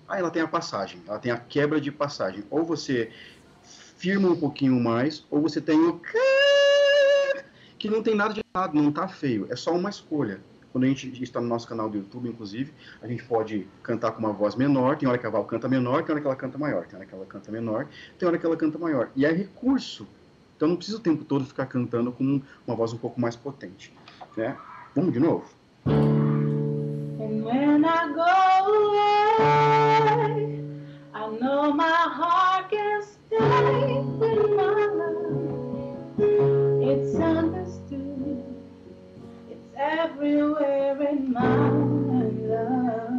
Aí 0.08 0.20
ela 0.20 0.32
tem 0.32 0.42
a 0.42 0.48
passagem. 0.48 1.00
Ela 1.08 1.20
tem 1.20 1.32
a 1.32 1.38
quebra 1.38 1.80
de 1.80 1.92
passagem. 1.92 2.44
Ou 2.50 2.64
você 2.64 3.12
firma 3.62 4.28
um 4.28 4.36
pouquinho 4.36 4.80
mais, 4.80 5.24
ou 5.30 5.40
você 5.40 5.62
tem 5.62 5.80
o 5.80 6.02
que 7.78 7.88
não 7.88 8.02
tem 8.02 8.16
nada 8.16 8.34
de 8.34 8.42
errado, 8.56 8.74
não 8.74 8.92
tá 8.92 9.08
feio. 9.08 9.46
É 9.52 9.56
só 9.56 9.72
uma 9.72 9.92
escolha. 9.92 10.40
Quando 10.76 10.84
a 10.84 10.88
gente 10.88 11.24
está 11.24 11.40
no 11.40 11.48
nosso 11.48 11.66
canal 11.70 11.90
do 11.90 11.98
YouTube, 11.98 12.28
inclusive, 12.28 12.74
a 13.02 13.08
gente 13.08 13.24
pode 13.24 13.66
cantar 13.82 14.12
com 14.12 14.20
uma 14.20 14.34
voz 14.34 14.58
menor, 14.58 14.98
tem 14.98 15.08
hora 15.08 15.18
que 15.18 15.26
a 15.26 15.30
Val 15.30 15.46
canta 15.46 15.70
menor, 15.70 16.04
tem 16.04 16.12
hora 16.12 16.20
que 16.20 16.28
ela 16.28 16.36
canta 16.36 16.58
maior, 16.58 16.86
tem 16.86 16.98
hora 16.98 17.06
que 17.06 17.16
ela 17.16 17.26
canta 17.26 17.50
menor, 17.50 17.88
tem 18.20 18.28
hora 18.28 18.38
que 18.38 18.46
ela 18.46 18.58
canta 18.58 18.78
maior. 18.78 19.10
E 19.16 19.26
é 19.26 19.32
recurso. 19.32 20.06
Então 20.58 20.68
não 20.68 20.76
precisa 20.76 20.98
o 20.98 21.00
tempo 21.00 21.24
todo 21.24 21.46
ficar 21.46 21.68
cantando 21.68 22.12
com 22.12 22.42
uma 22.68 22.76
voz 22.76 22.92
um 22.92 22.98
pouco 22.98 23.22
mais 23.22 23.38
potente. 23.38 23.94
Né? 24.36 24.58
Vamos 24.94 25.14
de 25.14 25.20
novo? 25.22 25.46
And 25.86 27.46
when 27.46 27.86
I 27.86 28.12
go 28.14 28.22
away, 29.40 30.62
I 31.14 31.40
know 31.40 31.74
my 31.74 31.86
heart 31.86 32.70
can 32.70 33.02
stay 33.02 33.95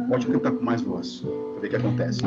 Pode 0.09 0.27
cantar 0.27 0.51
com 0.51 0.63
mais 0.63 0.81
voz, 0.81 1.21
pra 1.21 1.61
ver 1.61 1.67
o 1.67 1.69
que 1.69 1.75
acontece. 1.75 2.21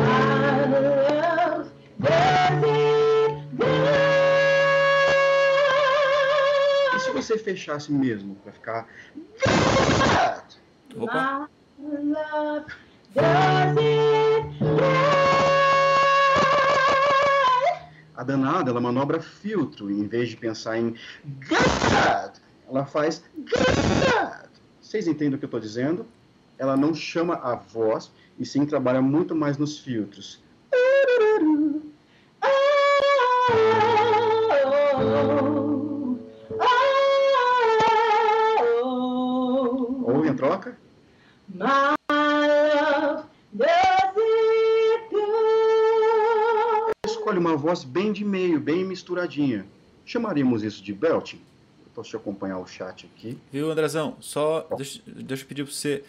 E 6.94 6.98
se 7.00 7.10
você 7.10 7.36
fechasse 7.38 7.92
mesmo, 7.92 8.36
pra 8.36 8.52
ficar. 8.52 8.86
Opa. 10.96 11.48
A 18.14 18.22
danada, 18.22 18.70
ela 18.70 18.80
manobra 18.80 19.20
filtro, 19.20 19.90
em 19.90 20.06
vez 20.06 20.28
de 20.28 20.36
pensar 20.36 20.78
em 20.78 20.94
God, 21.48 22.36
ela 22.68 22.84
faz 22.84 23.24
God. 23.36 24.49
Vocês 24.90 25.06
entendem 25.06 25.36
o 25.36 25.38
que 25.38 25.44
eu 25.44 25.46
estou 25.46 25.60
dizendo? 25.60 26.04
Ela 26.58 26.76
não 26.76 26.92
chama 26.92 27.36
a 27.36 27.54
voz, 27.54 28.10
e 28.36 28.44
sim 28.44 28.66
trabalha 28.66 29.00
muito 29.00 29.36
mais 29.36 29.56
nos 29.56 29.78
filtros. 29.78 30.42
Ouve 40.02 40.28
a 40.28 40.34
troca? 40.34 40.76
Escolhe 47.06 47.38
uma 47.38 47.56
voz 47.56 47.84
bem 47.84 48.12
de 48.12 48.24
meio, 48.24 48.58
bem 48.58 48.84
misturadinha. 48.84 49.64
Chamaríamos 50.04 50.64
isso 50.64 50.82
de 50.82 50.92
belting? 50.92 51.40
Deixa 51.94 52.16
eu 52.16 52.20
acompanhar 52.20 52.58
o 52.58 52.66
chat 52.66 53.06
aqui. 53.06 53.38
Viu, 53.52 53.70
Andrezão? 53.70 54.16
Só 54.20 54.66
deixa, 54.76 55.02
deixa 55.06 55.44
eu 55.44 55.48
pedir 55.48 55.64
para 55.64 55.72
você 55.72 56.04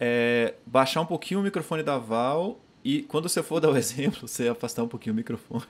é, 0.00 0.54
baixar 0.66 1.00
um 1.00 1.06
pouquinho 1.06 1.40
o 1.40 1.42
microfone 1.42 1.82
da 1.82 1.98
Val 1.98 2.58
e 2.84 3.02
quando 3.02 3.28
você 3.28 3.42
for 3.42 3.58
dar 3.60 3.70
o 3.70 3.76
exemplo, 3.76 4.28
você 4.28 4.48
afastar 4.48 4.82
um 4.82 4.88
pouquinho 4.88 5.12
o 5.12 5.16
microfone. 5.16 5.64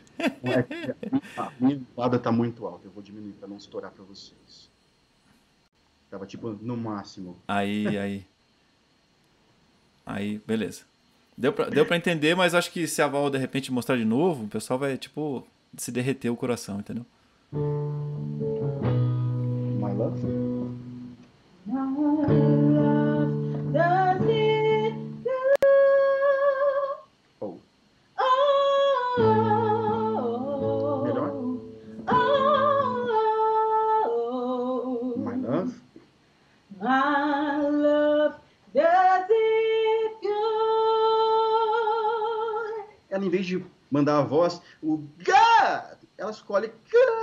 a 1.37 1.51
minha 1.61 1.77
entrada 1.77 2.17
está 2.17 2.33
muito 2.33 2.67
alta. 2.67 2.87
Eu 2.87 2.91
vou 2.91 3.03
diminuir 3.03 3.33
para 3.33 3.49
não 3.49 3.57
estourar 3.57 3.91
para 3.91 4.05
vocês. 4.05 4.71
Tava 6.11 6.27
tipo 6.27 6.51
no 6.61 6.77
máximo. 6.77 7.37
Aí, 7.49 7.99
aí. 7.99 8.27
Aí, 10.07 10.41
beleza. 10.47 10.83
Deu 11.37 11.53
pra, 11.53 11.69
deu 11.69 11.85
pra 11.85 11.97
entender, 11.97 12.37
mas 12.37 12.55
acho 12.55 12.71
que 12.71 12.87
se 12.87 13.03
a 13.03 13.09
Val 13.09 13.29
de 13.29 13.39
repente 13.39 13.73
mostrar 13.73 13.97
de 13.97 14.05
novo, 14.05 14.45
o 14.45 14.49
pessoal 14.49 14.79
vai, 14.79 14.97
tipo, 14.97 15.45
se 15.77 15.91
derreter 15.91 16.31
o 16.31 16.37
coração, 16.37 16.79
entendeu? 16.79 17.05
My 19.97 20.03
love? 20.03 20.24
Oh. 27.40 27.61
Melhor? 31.05 31.30
My 35.16 35.36
love? 35.36 35.80
My 36.80 37.68
love 37.68 38.34
does 38.74 39.26
it 39.30 40.12
good. 40.22 40.34
Ela, 43.11 43.24
em 43.24 43.30
vez 43.30 43.47
de 43.47 43.64
mandar 43.92 44.18
a 44.18 44.22
voz, 44.22 44.61
o 44.82 44.97
God, 45.18 45.99
ela 46.18 46.32
escolhe 46.32 46.72
God. 46.90 47.14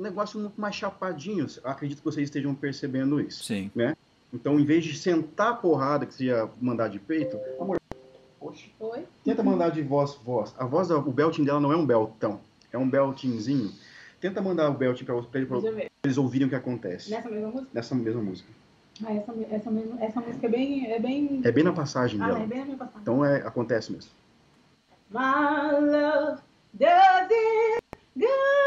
Um 0.00 0.02
negócio 0.02 0.40
muito 0.40 0.58
mais 0.58 0.74
chapadinho. 0.74 1.46
Acredito 1.62 1.98
que 1.98 2.04
vocês 2.04 2.24
estejam 2.26 2.54
percebendo 2.54 3.20
isso. 3.20 3.44
Sim. 3.44 3.70
Né? 3.74 3.94
Então, 4.32 4.58
em 4.58 4.64
vez 4.64 4.82
de 4.82 4.96
sentar 4.96 5.52
a 5.52 5.54
porrada 5.54 6.06
que 6.06 6.14
você 6.14 6.24
ia 6.24 6.48
mandar 6.58 6.88
de 6.88 6.98
peito, 6.98 7.38
amor, 7.60 7.78
poxa, 8.38 8.66
Oi? 8.80 9.04
tenta 9.22 9.42
mandar 9.42 9.68
de 9.68 9.82
voz, 9.82 10.14
voz. 10.24 10.54
A 10.58 10.64
voz, 10.64 10.90
o 10.90 11.02
belting 11.02 11.44
dela 11.44 11.60
não 11.60 11.70
é 11.70 11.76
um 11.76 11.84
beltão, 11.84 12.40
é 12.72 12.78
um 12.78 12.88
beltingzinho. 12.88 13.70
Tenta 14.18 14.40
mandar 14.40 14.70
o 14.70 14.74
belting 14.74 15.04
para 15.04 15.14
eles 16.02 16.16
ouvirem 16.16 16.46
o 16.46 16.50
que 16.50 16.56
acontece 16.56 17.10
Nessa 17.10 17.28
mesma 17.28 17.48
música? 17.48 17.70
nessa 17.74 17.94
mesma 17.94 18.22
música. 18.22 18.48
Ah, 19.04 19.12
essa, 19.12 19.34
essa, 19.50 19.70
mesma, 19.70 20.02
essa 20.02 20.20
música 20.20 20.46
é 20.46 20.50
bem. 20.50 20.92
É 20.92 20.98
bem... 20.98 21.40
É 21.44 21.52
bem 21.52 21.64
na 21.64 21.72
passagem 21.72 22.20
Ah, 22.22 22.26
dela. 22.26 22.40
é 22.40 22.46
bem 22.46 22.58
na 22.60 22.64
minha 22.64 22.76
passagem. 22.78 23.00
Então 23.02 23.22
é, 23.24 23.36
acontece 23.46 23.92
mesmo. 23.92 24.10
My 25.10 25.72
love 25.78 26.40
does 26.72 27.30
it 27.30 27.80
good. 28.16 28.59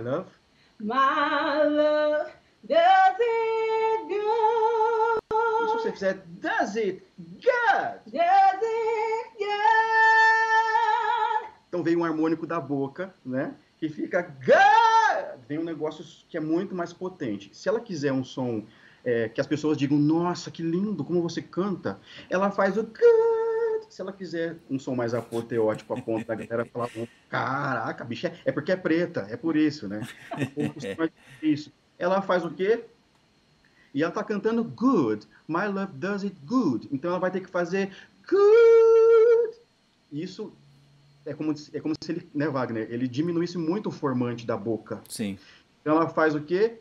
Love, 0.00 0.26
My 0.80 1.62
love 1.64 2.30
does 2.66 3.16
it 3.20 4.08
good. 4.08 5.20
se 5.30 5.72
você 5.74 5.92
fizer 5.92 6.14
Does 6.40 6.76
it 6.76 7.02
good? 7.18 8.00
Does 8.06 8.62
it 8.62 9.30
good. 9.38 9.50
Então 11.68 11.82
vem 11.82 11.96
um 11.96 12.04
harmônico 12.04 12.46
da 12.46 12.60
boca, 12.60 13.14
né? 13.24 13.54
Que 13.78 13.88
fica 13.88 14.22
good. 14.22 15.46
Vem 15.48 15.58
um 15.58 15.64
negócio 15.64 16.04
que 16.28 16.36
é 16.36 16.40
muito 16.40 16.74
mais 16.74 16.92
potente. 16.92 17.50
Se 17.52 17.68
ela 17.68 17.80
quiser 17.80 18.12
um 18.12 18.24
som 18.24 18.64
é, 19.04 19.28
que 19.28 19.40
as 19.40 19.46
pessoas 19.46 19.76
digam, 19.76 19.98
nossa, 19.98 20.50
que 20.50 20.62
lindo, 20.62 21.04
como 21.04 21.22
você 21.22 21.40
canta, 21.40 21.98
ela 22.28 22.50
faz 22.50 22.76
o 22.76 22.82
good. 22.82 23.29
Se 23.90 24.00
ela 24.00 24.12
quiser 24.12 24.56
um 24.70 24.78
som 24.78 24.94
mais 24.94 25.12
apoteótico, 25.14 25.92
a 25.92 26.00
ponto 26.00 26.24
da 26.24 26.36
galera 26.36 26.64
falar, 26.64 26.88
caraca, 27.28 28.04
bicha, 28.04 28.28
é, 28.28 28.50
é 28.50 28.52
porque 28.52 28.70
é 28.70 28.76
preta, 28.76 29.26
é 29.28 29.36
por 29.36 29.56
isso, 29.56 29.88
né? 29.88 30.06
Costuma 30.74 31.10
isso. 31.42 31.72
Ela 31.98 32.22
faz 32.22 32.44
o 32.44 32.50
quê? 32.52 32.84
E 33.92 34.04
ela 34.04 34.12
tá 34.12 34.22
cantando 34.22 34.62
good. 34.62 35.26
My 35.48 35.66
love 35.66 35.92
does 35.94 36.22
it 36.22 36.36
good. 36.46 36.88
Então 36.92 37.10
ela 37.10 37.18
vai 37.18 37.32
ter 37.32 37.40
que 37.40 37.50
fazer 37.50 37.90
good. 38.28 39.58
Isso 40.12 40.52
é 41.26 41.34
como, 41.34 41.52
é 41.72 41.80
como 41.80 41.94
se 42.00 42.12
ele, 42.12 42.30
né, 42.32 42.48
Wagner, 42.48 42.86
ele 42.90 43.08
diminuísse 43.08 43.58
muito 43.58 43.88
o 43.88 43.92
formante 43.92 44.46
da 44.46 44.56
boca. 44.56 45.02
Sim. 45.08 45.36
Então 45.80 45.96
ela 45.96 46.08
faz 46.08 46.36
o 46.36 46.40
quê? 46.40 46.78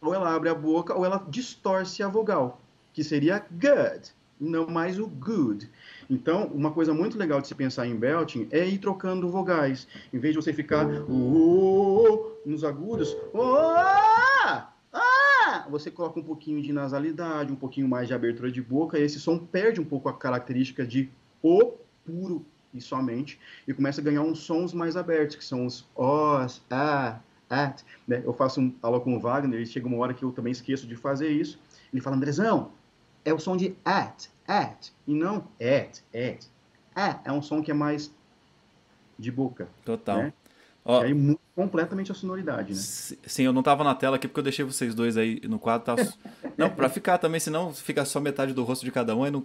Ou 0.00 0.12
ela 0.12 0.34
abre 0.34 0.48
a 0.48 0.54
boca 0.54 0.94
ou 0.94 1.04
ela 1.04 1.24
distorce 1.28 2.02
a 2.02 2.08
vogal, 2.08 2.60
que 2.92 3.04
seria 3.04 3.46
good, 3.50 4.12
não 4.42 4.66
mais 4.66 4.98
o 4.98 5.06
good. 5.06 5.70
Então, 6.10 6.46
uma 6.46 6.72
coisa 6.72 6.92
muito 6.92 7.16
legal 7.16 7.40
de 7.40 7.46
se 7.46 7.54
pensar 7.54 7.86
em 7.86 7.94
belting 7.94 8.48
é 8.50 8.66
ir 8.66 8.78
trocando 8.78 9.30
vogais. 9.30 9.86
Em 10.12 10.18
vez 10.18 10.34
de 10.34 10.42
você 10.42 10.52
ficar 10.52 10.86
"oh", 11.08 12.32
nos 12.44 12.64
agudos, 12.64 13.16
"oh", 13.32 13.40
ah, 13.44 14.72
ah, 14.92 15.66
você 15.70 15.90
coloca 15.90 16.18
um 16.18 16.24
pouquinho 16.24 16.60
de 16.60 16.72
nasalidade, 16.72 17.52
um 17.52 17.56
pouquinho 17.56 17.88
mais 17.88 18.08
de 18.08 18.14
abertura 18.14 18.50
de 18.50 18.60
boca, 18.60 18.98
e 18.98 19.02
esse 19.02 19.20
som 19.20 19.38
perde 19.38 19.80
um 19.80 19.84
pouco 19.84 20.08
a 20.08 20.12
característica 20.12 20.84
de 20.84 21.08
o 21.40 21.74
puro 22.04 22.44
e 22.74 22.80
somente, 22.80 23.38
e 23.68 23.72
começa 23.72 24.00
a 24.00 24.04
ganhar 24.04 24.22
uns 24.22 24.40
sons 24.40 24.72
mais 24.74 24.96
abertos, 24.96 25.36
que 25.36 25.44
são 25.44 25.66
os 25.66 25.86
os, 25.94 26.62
a, 26.70 27.20
at. 27.48 27.84
Né? 28.08 28.22
Eu 28.24 28.32
faço 28.32 28.60
um, 28.60 28.74
aula 28.82 28.98
com 28.98 29.14
o 29.14 29.20
Wagner 29.20 29.60
e 29.60 29.66
chega 29.66 29.86
uma 29.86 29.98
hora 29.98 30.14
que 30.14 30.24
eu 30.24 30.32
também 30.32 30.50
esqueço 30.50 30.86
de 30.86 30.96
fazer 30.96 31.28
isso. 31.28 31.60
Ele 31.92 32.00
fala, 32.02 32.16
Andrezão, 32.16 32.72
é 33.24 33.32
o 33.32 33.38
som 33.38 33.56
de 33.56 33.76
at, 33.84 34.28
at, 34.46 34.90
e 35.06 35.14
não 35.14 35.48
at, 35.60 36.00
at. 36.14 36.46
É, 36.94 37.16
é 37.24 37.32
um 37.32 37.40
som 37.42 37.62
que 37.62 37.70
é 37.70 37.74
mais 37.74 38.12
de 39.18 39.30
boca. 39.30 39.68
Total. 39.84 40.18
Né? 40.18 40.32
Ó, 40.84 41.02
E 41.02 41.06
aí 41.06 41.14
muda 41.14 41.38
completamente 41.54 42.10
a 42.10 42.14
sonoridade, 42.14 42.72
né? 42.72 42.78
Sim, 42.78 43.44
eu 43.44 43.52
não 43.52 43.62
tava 43.62 43.84
na 43.84 43.94
tela 43.94 44.16
aqui 44.16 44.26
porque 44.26 44.40
eu 44.40 44.44
deixei 44.44 44.64
vocês 44.64 44.94
dois 44.94 45.16
aí 45.16 45.40
no 45.44 45.58
quadro. 45.58 45.94
Não, 46.56 46.68
pra 46.68 46.88
ficar 46.88 47.18
também, 47.18 47.40
senão 47.40 47.72
fica 47.72 48.04
só 48.04 48.20
metade 48.20 48.52
do 48.52 48.64
rosto 48.64 48.84
de 48.84 48.90
cada 48.90 49.14
um. 49.16 49.24
Aí 49.24 49.30
não... 49.30 49.44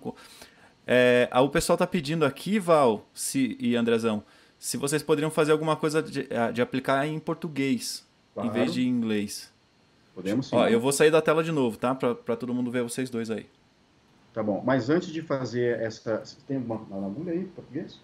é, 0.85 1.29
o 1.35 1.49
pessoal 1.49 1.77
tá 1.77 1.85
pedindo 1.87 2.25
aqui, 2.25 2.59
Val 2.59 3.07
se, 3.13 3.55
e 3.59 3.75
Andrezão, 3.75 4.23
se 4.59 4.77
vocês 4.77 5.03
poderiam 5.03 5.29
fazer 5.31 5.51
alguma 5.51 5.75
coisa 5.75 6.01
de, 6.01 6.27
de 6.53 6.61
aplicar 6.61 7.05
em 7.07 7.19
português, 7.19 8.05
em 8.31 8.41
Claro. 8.41 8.51
vez 8.51 8.73
de 8.73 8.81
em 8.81 8.89
inglês. 8.89 9.51
Podemos 10.13 10.47
sim. 10.47 10.55
Ó, 10.55 10.67
eu 10.67 10.79
vou 10.79 10.91
sair 10.91 11.11
da 11.11 11.21
tela 11.21 11.43
de 11.43 11.51
novo, 11.51 11.77
tá? 11.77 11.93
Pra 11.93 12.35
todo 12.35 12.53
mundo 12.53 12.71
ver 12.71 12.83
vocês 12.83 13.09
dois 13.09 13.29
aí. 13.29 13.47
Tá 14.33 14.43
bom. 14.43 14.61
Mas 14.65 14.89
antes 14.89 15.09
de 15.09 15.21
fazer 15.21 15.79
essa. 15.79 16.19
Você 16.23 16.37
tem 16.47 16.57
uma 16.57 16.75
uma 16.75 17.07
agulha 17.07 17.33
aí 17.33 17.39
em 17.39 17.47
português? 17.47 17.99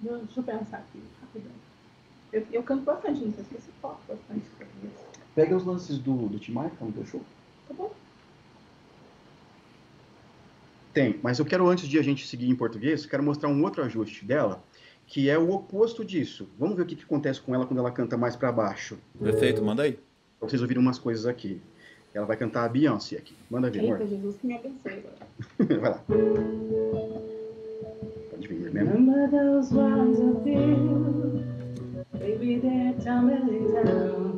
Deixa 0.00 0.40
eu 0.40 0.42
pensar 0.42 0.78
aqui, 0.78 1.02
rapidão. 1.20 1.52
Eu, 2.32 2.46
eu 2.52 2.62
canto 2.62 2.84
bastante, 2.84 3.20
não 3.20 3.32
sei 3.32 3.44
se 3.44 3.54
você 3.54 3.70
toca 3.82 3.98
bastante 4.08 4.48
português. 4.56 4.92
Pega 5.34 5.56
os 5.56 5.64
lances 5.64 5.98
do, 5.98 6.28
do 6.28 6.38
Tim 6.38 6.52
Maia, 6.52 6.72
no 6.80 6.92
teu 6.92 7.04
show. 7.04 7.22
Tá 7.68 7.74
bom? 7.74 7.92
Tem, 10.92 11.20
mas 11.22 11.38
eu 11.38 11.44
quero, 11.44 11.68
antes 11.68 11.86
de 11.86 11.98
a 11.98 12.02
gente 12.02 12.26
seguir 12.26 12.48
em 12.48 12.54
português, 12.54 13.06
quero 13.06 13.22
mostrar 13.22 13.48
um 13.48 13.62
outro 13.62 13.82
ajuste 13.84 14.24
dela, 14.24 14.62
que 15.06 15.28
é 15.28 15.38
o 15.38 15.50
oposto 15.50 16.04
disso. 16.04 16.48
Vamos 16.58 16.76
ver 16.76 16.82
o 16.82 16.86
que, 16.86 16.96
que 16.96 17.04
acontece 17.04 17.40
com 17.40 17.54
ela 17.54 17.66
quando 17.66 17.78
ela 17.78 17.92
canta 17.92 18.16
mais 18.16 18.34
para 18.34 18.50
baixo. 18.50 18.98
Perfeito, 19.20 19.62
manda 19.62 19.82
aí. 19.84 19.92
Pra 20.38 20.48
vocês 20.48 20.62
ouvirem 20.62 20.82
umas 20.82 20.98
coisas 20.98 21.26
aqui. 21.26 21.60
Ela 22.12 22.26
vai 22.26 22.36
cantar 22.36 22.64
a 22.64 22.68
Beyoncé 22.68 23.16
aqui. 23.16 23.34
Manda 23.48 23.70
ver, 23.70 23.82
Eita, 23.82 23.94
amor. 23.94 24.06
Jesus 24.08 24.36
que 24.36 24.46
me 24.46 24.54
abençoe 24.56 24.92
agora. 24.92 25.14
vai 25.80 25.90
lá. 25.90 26.02
Pode 28.30 28.48
vir, 28.48 28.58
mesmo. 28.72 28.90
Remember 28.90 29.30
those 29.30 29.72
of 29.72 30.42
beer? 30.42 30.76
Baby, 32.18 32.58
they're 32.60 32.94
tumbling 33.04 33.72
down. 33.72 34.34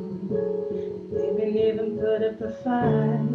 Didn't 1.11 1.57
even 1.57 1.97
put 1.97 2.21
up 2.23 2.39
a 2.41 2.51
fight. 2.63 3.27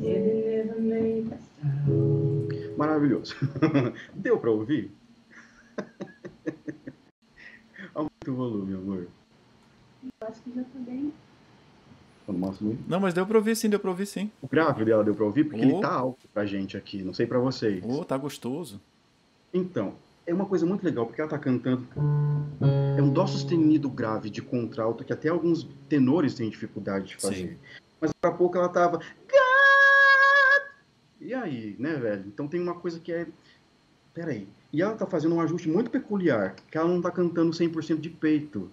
Didn't 0.00 0.48
even 0.48 0.88
make 0.88 1.30
a 1.30 1.38
sound. 1.60 2.48
Maravilhoso. 2.78 3.34
Deu 4.14 4.38
pra 4.38 4.50
ouvir? 4.50 4.90
Aumenta 7.94 8.30
o 8.30 8.34
volume, 8.34 8.72
amor. 8.74 9.06
Eu 10.02 10.10
acho 10.28 10.40
que 10.40 10.50
já 10.54 10.62
tá 10.62 10.78
bem. 10.78 11.12
Mostro 12.38 12.66
muito. 12.66 12.82
Não, 12.88 13.00
mas 13.00 13.12
deu 13.14 13.26
pra 13.26 13.38
ouvir 13.38 13.56
sim, 13.56 13.68
deu 13.68 13.78
pra 13.80 13.90
ouvir 13.90 14.06
sim. 14.06 14.30
O 14.42 14.48
grave 14.48 14.84
dela 14.84 15.02
deu 15.04 15.14
pra 15.14 15.24
ouvir 15.24 15.44
porque 15.44 15.64
Oh. 15.64 15.68
ele 15.68 15.80
tá 15.80 15.92
alto 15.92 16.26
pra 16.32 16.44
gente 16.46 16.76
aqui. 16.76 17.02
Não 17.02 17.12
sei 17.14 17.26
pra 17.26 17.38
vocês. 17.38 17.82
Ô, 17.84 18.04
tá 18.04 18.16
gostoso. 18.16 18.80
Então, 19.52 19.94
é 20.26 20.32
uma 20.32 20.46
coisa 20.46 20.64
muito 20.64 20.84
legal, 20.84 21.06
porque 21.06 21.20
ela 21.20 21.30
tá 21.30 21.38
cantando. 21.38 21.86
É 22.96 23.02
um 23.02 23.12
dó 23.12 23.26
sustenido 23.26 23.88
grave 23.90 24.30
de 24.30 24.40
contralto 24.42 25.04
que 25.04 25.12
até 25.12 25.28
alguns 25.28 25.66
tenores 25.88 26.34
têm 26.34 26.48
dificuldade 26.50 27.06
de 27.08 27.16
fazer. 27.16 27.34
Sim. 27.48 27.56
Mas 28.00 28.10
daqui 28.22 28.34
a 28.34 28.36
pouco 28.38 28.56
ela 28.56 28.68
tava. 28.68 28.98
God! 28.98 30.62
E 31.20 31.34
aí, 31.34 31.76
né, 31.78 31.94
velho? 31.96 32.24
Então 32.26 32.46
tem 32.48 32.60
uma 32.60 32.74
coisa 32.74 32.98
que 33.00 33.12
é. 33.12 33.26
Peraí. 34.14 34.48
E 34.72 34.80
ela 34.82 34.94
tá 34.94 35.04
fazendo 35.06 35.34
um 35.34 35.40
ajuste 35.40 35.68
muito 35.68 35.90
peculiar, 35.90 36.54
que 36.70 36.78
ela 36.78 36.88
não 36.88 37.00
tá 37.02 37.10
cantando 37.10 37.50
100% 37.52 37.98
de 38.00 38.08
peito. 38.10 38.70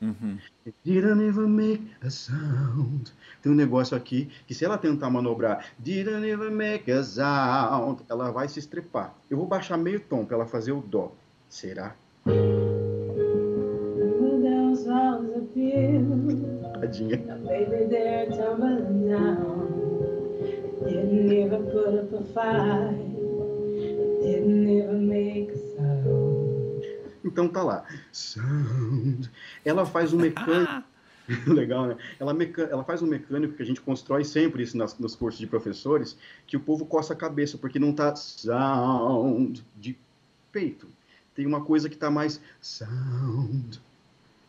Uhum. 0.00 0.38
Didn't 0.84 1.22
even 1.26 1.48
make 1.48 1.82
a 2.02 2.10
sound. 2.10 3.10
Tem 3.42 3.50
um 3.50 3.54
negócio 3.54 3.96
aqui 3.96 4.28
que 4.46 4.54
se 4.54 4.64
ela 4.64 4.76
tentar 4.76 5.08
manobrar 5.08 5.64
Didn't 5.78 6.26
even 6.26 6.50
make 6.50 6.90
a 6.90 7.02
sound, 7.02 8.02
ela 8.08 8.30
vai 8.30 8.48
se 8.48 8.58
estrepar. 8.58 9.14
Eu 9.30 9.38
vou 9.38 9.46
baixar 9.46 9.76
meio 9.78 10.00
tom 10.00 10.24
para 10.24 10.36
ela 10.36 10.46
fazer 10.46 10.72
o 10.72 10.82
dó. 10.82 11.12
Será? 11.48 11.94
Tadinha. 16.80 17.16
Didn't 20.86 21.32
even 21.32 21.64
put 21.72 21.94
up 21.98 22.12
a 22.12 22.22
fight. 22.32 22.96
Didn't 24.22 24.68
even. 24.68 25.05
Então 27.36 27.48
tá 27.48 27.62
lá. 27.62 27.84
Sound. 28.10 29.30
Ela 29.62 29.84
faz 29.84 30.14
um 30.14 30.16
mecânico. 30.16 30.82
Legal, 31.46 31.88
né? 31.88 31.96
Ela, 32.18 32.32
meca... 32.32 32.62
ela 32.62 32.82
faz 32.82 33.02
um 33.02 33.06
mecânico 33.06 33.52
que 33.52 33.62
a 33.62 33.66
gente 33.66 33.82
constrói 33.82 34.24
sempre 34.24 34.62
isso 34.62 34.74
nas, 34.74 34.98
nos 34.98 35.14
cursos 35.14 35.38
de 35.38 35.46
professores, 35.46 36.16
que 36.46 36.56
o 36.56 36.60
povo 36.60 36.86
coça 36.86 37.12
a 37.12 37.16
cabeça, 37.16 37.58
porque 37.58 37.78
não 37.78 37.92
tá 37.92 38.16
sound 38.16 39.62
de 39.76 39.98
peito. 40.50 40.88
Tem 41.34 41.44
uma 41.44 41.62
coisa 41.62 41.90
que 41.90 41.96
tá 41.98 42.10
mais 42.10 42.40
sound. 42.58 43.82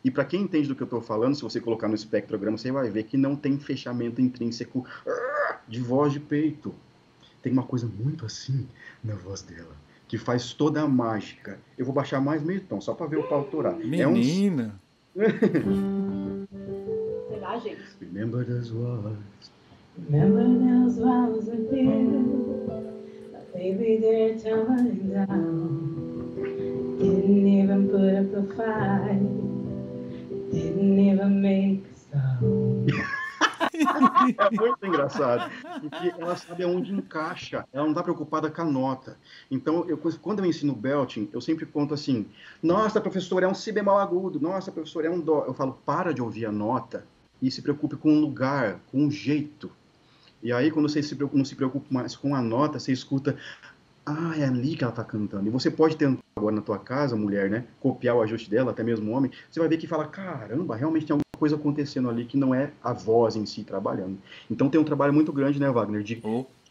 E 0.01 0.09
para 0.09 0.23
quem 0.23 0.43
entende 0.43 0.69
do 0.69 0.75
que 0.75 0.83
eu 0.83 0.85
estou 0.85 1.01
falando, 1.01 1.35
se 1.35 1.41
você 1.41 1.59
colocar 1.59 1.89
no 1.89 1.95
espectrograma, 1.95 2.57
você 2.57 2.71
vai 2.71 2.89
ver 2.89 3.03
que 3.03 3.17
não 3.17 3.35
tem 3.35 3.59
fechamento 3.59 4.21
intrínseco 4.21 4.88
ah, 5.05 5.57
de 5.67 5.81
voz 5.81 6.13
de 6.13 6.21
peito. 6.21 6.73
Tem 7.41 7.51
uma 7.51 7.63
coisa 7.63 7.85
muito 7.85 8.25
assim 8.25 8.65
na 9.03 9.15
voz 9.15 9.41
dela, 9.41 9.75
que 10.08 10.18
faz 10.18 10.53
toda 10.53 10.82
a 10.82 10.88
mágica. 10.88 11.60
Eu 11.78 11.86
vou 11.86 11.93
baixar 11.93 12.22
mais 12.22 12.41
meio 12.41 12.62
tom, 12.62 12.80
só 12.80 12.93
para 12.93 13.08
ver 13.08 13.18
o 13.18 13.24
pau 13.24 13.43
torar. 13.43 13.74
É 13.74 14.08
um 14.08 14.14
Menina. 14.14 14.80
Será, 17.30 17.58
gente? 17.60 17.82
Remember 17.99 18.45
those 18.45 18.72
words. 18.74 19.51
Remember 20.10 20.43
those 20.43 20.99
walls 20.99 21.47
of 21.47 21.58
you. 21.76 22.47
Baby, 23.53 23.97
they're 23.99 24.38
tumbling 24.38 25.10
down. 25.12 26.38
Didn't 26.99 27.47
even 27.47 27.89
put 27.89 28.14
up 28.14 28.34
a 28.36 28.43
fight. 28.55 29.20
Didn't 30.51 30.99
even 30.99 31.41
make. 31.41 31.86
É 33.82 34.49
muito 34.55 34.86
engraçado, 34.86 35.51
porque 35.82 36.13
ela 36.17 36.36
sabe 36.36 36.63
aonde 36.63 36.93
encaixa, 36.93 37.65
ela 37.71 37.84
não 37.84 37.91
está 37.91 38.03
preocupada 38.03 38.49
com 38.49 38.61
a 38.61 38.65
nota. 38.65 39.17
Então, 39.49 39.86
eu, 39.88 39.97
quando 40.21 40.39
eu 40.39 40.45
ensino 40.45 40.73
belting, 40.73 41.30
eu 41.32 41.41
sempre 41.41 41.65
conto 41.65 41.93
assim: 41.93 42.28
nossa, 42.61 42.99
professor, 43.01 43.43
é 43.43 43.47
um 43.47 43.53
si 43.53 43.71
bemol 43.71 43.97
agudo, 43.97 44.39
nossa, 44.39 44.71
professor, 44.71 45.05
é 45.05 45.09
um 45.09 45.19
dó. 45.19 45.43
Eu 45.45 45.53
falo, 45.53 45.80
para 45.86 46.13
de 46.13 46.21
ouvir 46.21 46.45
a 46.45 46.51
nota 46.51 47.05
e 47.41 47.51
se 47.51 47.61
preocupe 47.61 47.95
com 47.95 48.15
o 48.15 48.19
lugar, 48.19 48.80
com 48.91 49.05
o 49.05 49.11
jeito. 49.11 49.71
E 50.41 50.51
aí, 50.51 50.71
quando 50.71 50.89
você 50.89 51.01
se 51.01 51.15
preocupa, 51.15 51.38
não 51.38 51.45
se 51.45 51.55
preocupa 51.55 51.88
mais 51.89 52.15
com 52.15 52.36
a 52.36 52.41
nota, 52.41 52.80
você 52.80 52.91
escuta, 52.91 53.36
ah, 54.05 54.34
é 54.38 54.45
ali 54.45 54.75
que 54.75 54.84
ela 54.84 54.91
está 54.91 55.03
cantando. 55.03 55.47
E 55.47 55.49
você 55.49 55.69
pode 55.69 55.97
tentar 55.97 56.21
agora 56.36 56.55
na 56.55 56.61
tua 56.61 56.80
casa, 56.80 57.15
mulher, 57.15 57.49
né, 57.49 57.65
copiar 57.80 58.15
o 58.15 58.21
ajuste 58.21 58.49
dela, 58.49 58.71
até 58.71 58.84
mesmo 58.84 59.11
homem, 59.11 59.32
você 59.49 59.59
vai 59.59 59.67
ver 59.67 59.78
que 59.78 59.88
fala, 59.88 60.07
caramba, 60.07 60.75
realmente 60.75 61.07
tem 61.07 61.13
alguma 61.13 61.26
coisa 61.38 61.55
acontecendo 61.55 62.09
ali 62.09 62.25
que 62.25 62.35
não 62.35 62.53
é 62.53 62.71
a 62.83 62.91
voz 62.91 63.35
em 63.35 63.45
si 63.45 63.63
trabalhando. 63.63 64.17
Então 64.51 64.69
tem 64.69 64.81
um 64.81 64.83
trabalho 64.83 65.13
muito 65.13 65.31
grande, 65.31 65.59
né, 65.59 65.69
Wagner, 65.69 66.03
de, 66.03 66.21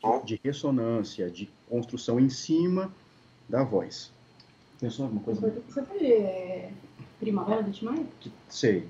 Oh, 0.03 0.21
de 0.25 0.39
ressonância, 0.45 1.31
de 1.31 1.49
construção 1.69 2.21
em 2.21 2.29
cima 2.29 2.93
da 3.49 3.65
voz. 3.65 4.13
Pensou 4.79 5.07
alguma 5.07 5.23
coisa? 5.23 5.63
Você 5.69 5.83
foi 5.83 6.07
é, 6.07 6.71
Primavera 7.19 7.63
do 7.63 7.73
Timaya? 7.73 8.05
Sei. 8.49 8.87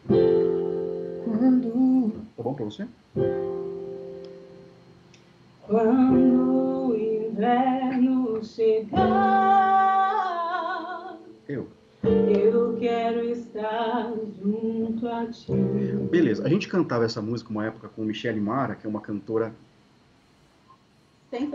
Quando... 1.25 2.13
Tá 2.37 2.43
bom 2.43 2.55
pra 2.55 2.65
você? 2.65 2.89
Quando 5.63 6.91
o 6.91 6.97
inverno 6.97 8.45
chegar, 8.45 9.56
Eu. 12.09 12.77
quero 12.79 13.25
estar 13.25 14.13
junto 14.43 15.09
a 15.09 15.27
ti. 15.27 15.53
Beleza, 16.11 16.45
a 16.45 16.49
gente 16.49 16.69
cantava 16.69 17.05
essa 17.05 17.21
música 17.21 17.51
uma 17.51 17.67
época 17.67 17.89
com 17.89 18.03
Michelle 18.03 18.41
Mara, 18.41 18.75
que 18.75 18.87
é 18.87 18.91
uma 18.91 19.01
cantora 19.01 19.53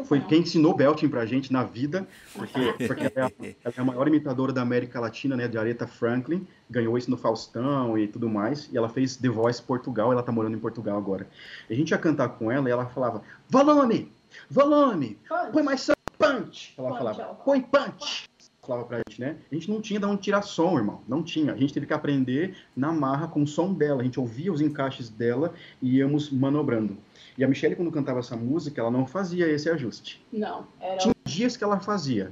foi 0.06 0.20
quem 0.20 0.42
ensinou 0.42 0.76
belting 0.76 1.08
pra 1.08 1.26
gente 1.26 1.52
na 1.52 1.64
vida, 1.64 2.06
porque, 2.34 2.74
porque 2.86 3.04
ela, 3.04 3.14
é 3.16 3.22
a, 3.22 3.32
ela 3.64 3.74
é 3.78 3.82
a 3.82 3.84
maior 3.84 4.08
imitadora 4.08 4.52
da 4.52 4.62
América 4.62 5.00
Latina, 5.00 5.36
né, 5.36 5.48
de 5.48 5.58
Aretha 5.58 5.88
Franklin, 5.88 6.46
ganhou 6.70 6.98
isso 6.98 7.10
no 7.10 7.18
Faustão 7.18 7.98
e 7.98 8.06
tudo 8.08 8.30
mais, 8.30 8.70
e 8.72 8.78
ela 8.78 8.90
fez 8.90 9.16
The 9.16 9.30
Voice 9.30 9.62
Portugal, 9.62 10.12
ela 10.12 10.22
tá 10.22 10.32
morando 10.32 10.56
em 10.56 10.60
Portugal 10.60 10.98
agora. 10.98 11.26
A 11.70 11.74
gente 11.74 11.92
ia 11.92 11.98
cantar 11.98 12.30
com 12.30 12.52
ela 12.52 12.68
e 12.68 12.72
ela 12.72 12.86
falava, 12.88 13.24
volume, 13.50 14.12
volume, 14.50 15.18
põe 15.54 15.64
mais 15.64 15.90
punch, 16.20 16.74
ela 16.78 16.90
Punch, 16.90 17.00
falava, 17.00 17.34
põe 17.36 17.62
punch, 17.62 18.30
falava 18.62 18.86
pra 18.86 18.98
gente, 18.98 19.20
né? 19.20 19.38
A 19.52 19.56
gente 19.56 19.68
não 19.70 19.82
tinha 19.82 20.00
de 20.00 20.06
onde 20.06 20.22
tirar 20.22 20.44
som, 20.44 20.78
irmão, 20.78 21.02
não 21.08 21.24
tinha, 21.24 21.54
a 21.54 21.58
gente 21.58 21.74
teve 21.74 21.88
que 21.88 21.94
aprender 21.94 22.56
na 22.76 22.92
marra 22.92 23.28
com 23.28 23.42
o 23.42 23.48
som 23.48 23.74
dela, 23.74 24.02
a 24.02 24.04
gente 24.04 24.20
ouvia 24.20 24.54
os 24.54 24.62
encaixes 24.62 25.10
dela 25.10 25.54
e 25.82 25.98
íamos 25.98 26.30
manobrando. 26.30 26.96
E 27.38 27.44
a 27.44 27.48
Michelle, 27.48 27.76
quando 27.76 27.92
cantava 27.92 28.20
essa 28.20 28.36
música, 28.36 28.80
ela 28.80 28.92
não 28.92 29.08
fazia 29.08 29.48
esse 29.48 29.68
ajuste. 29.70 30.24
Não, 30.32 30.68
era. 30.80 30.98
Tinha 30.98 31.16
dias 31.26 31.58
que 31.58 31.64
ela 31.64 31.80
fazia. 31.80 32.32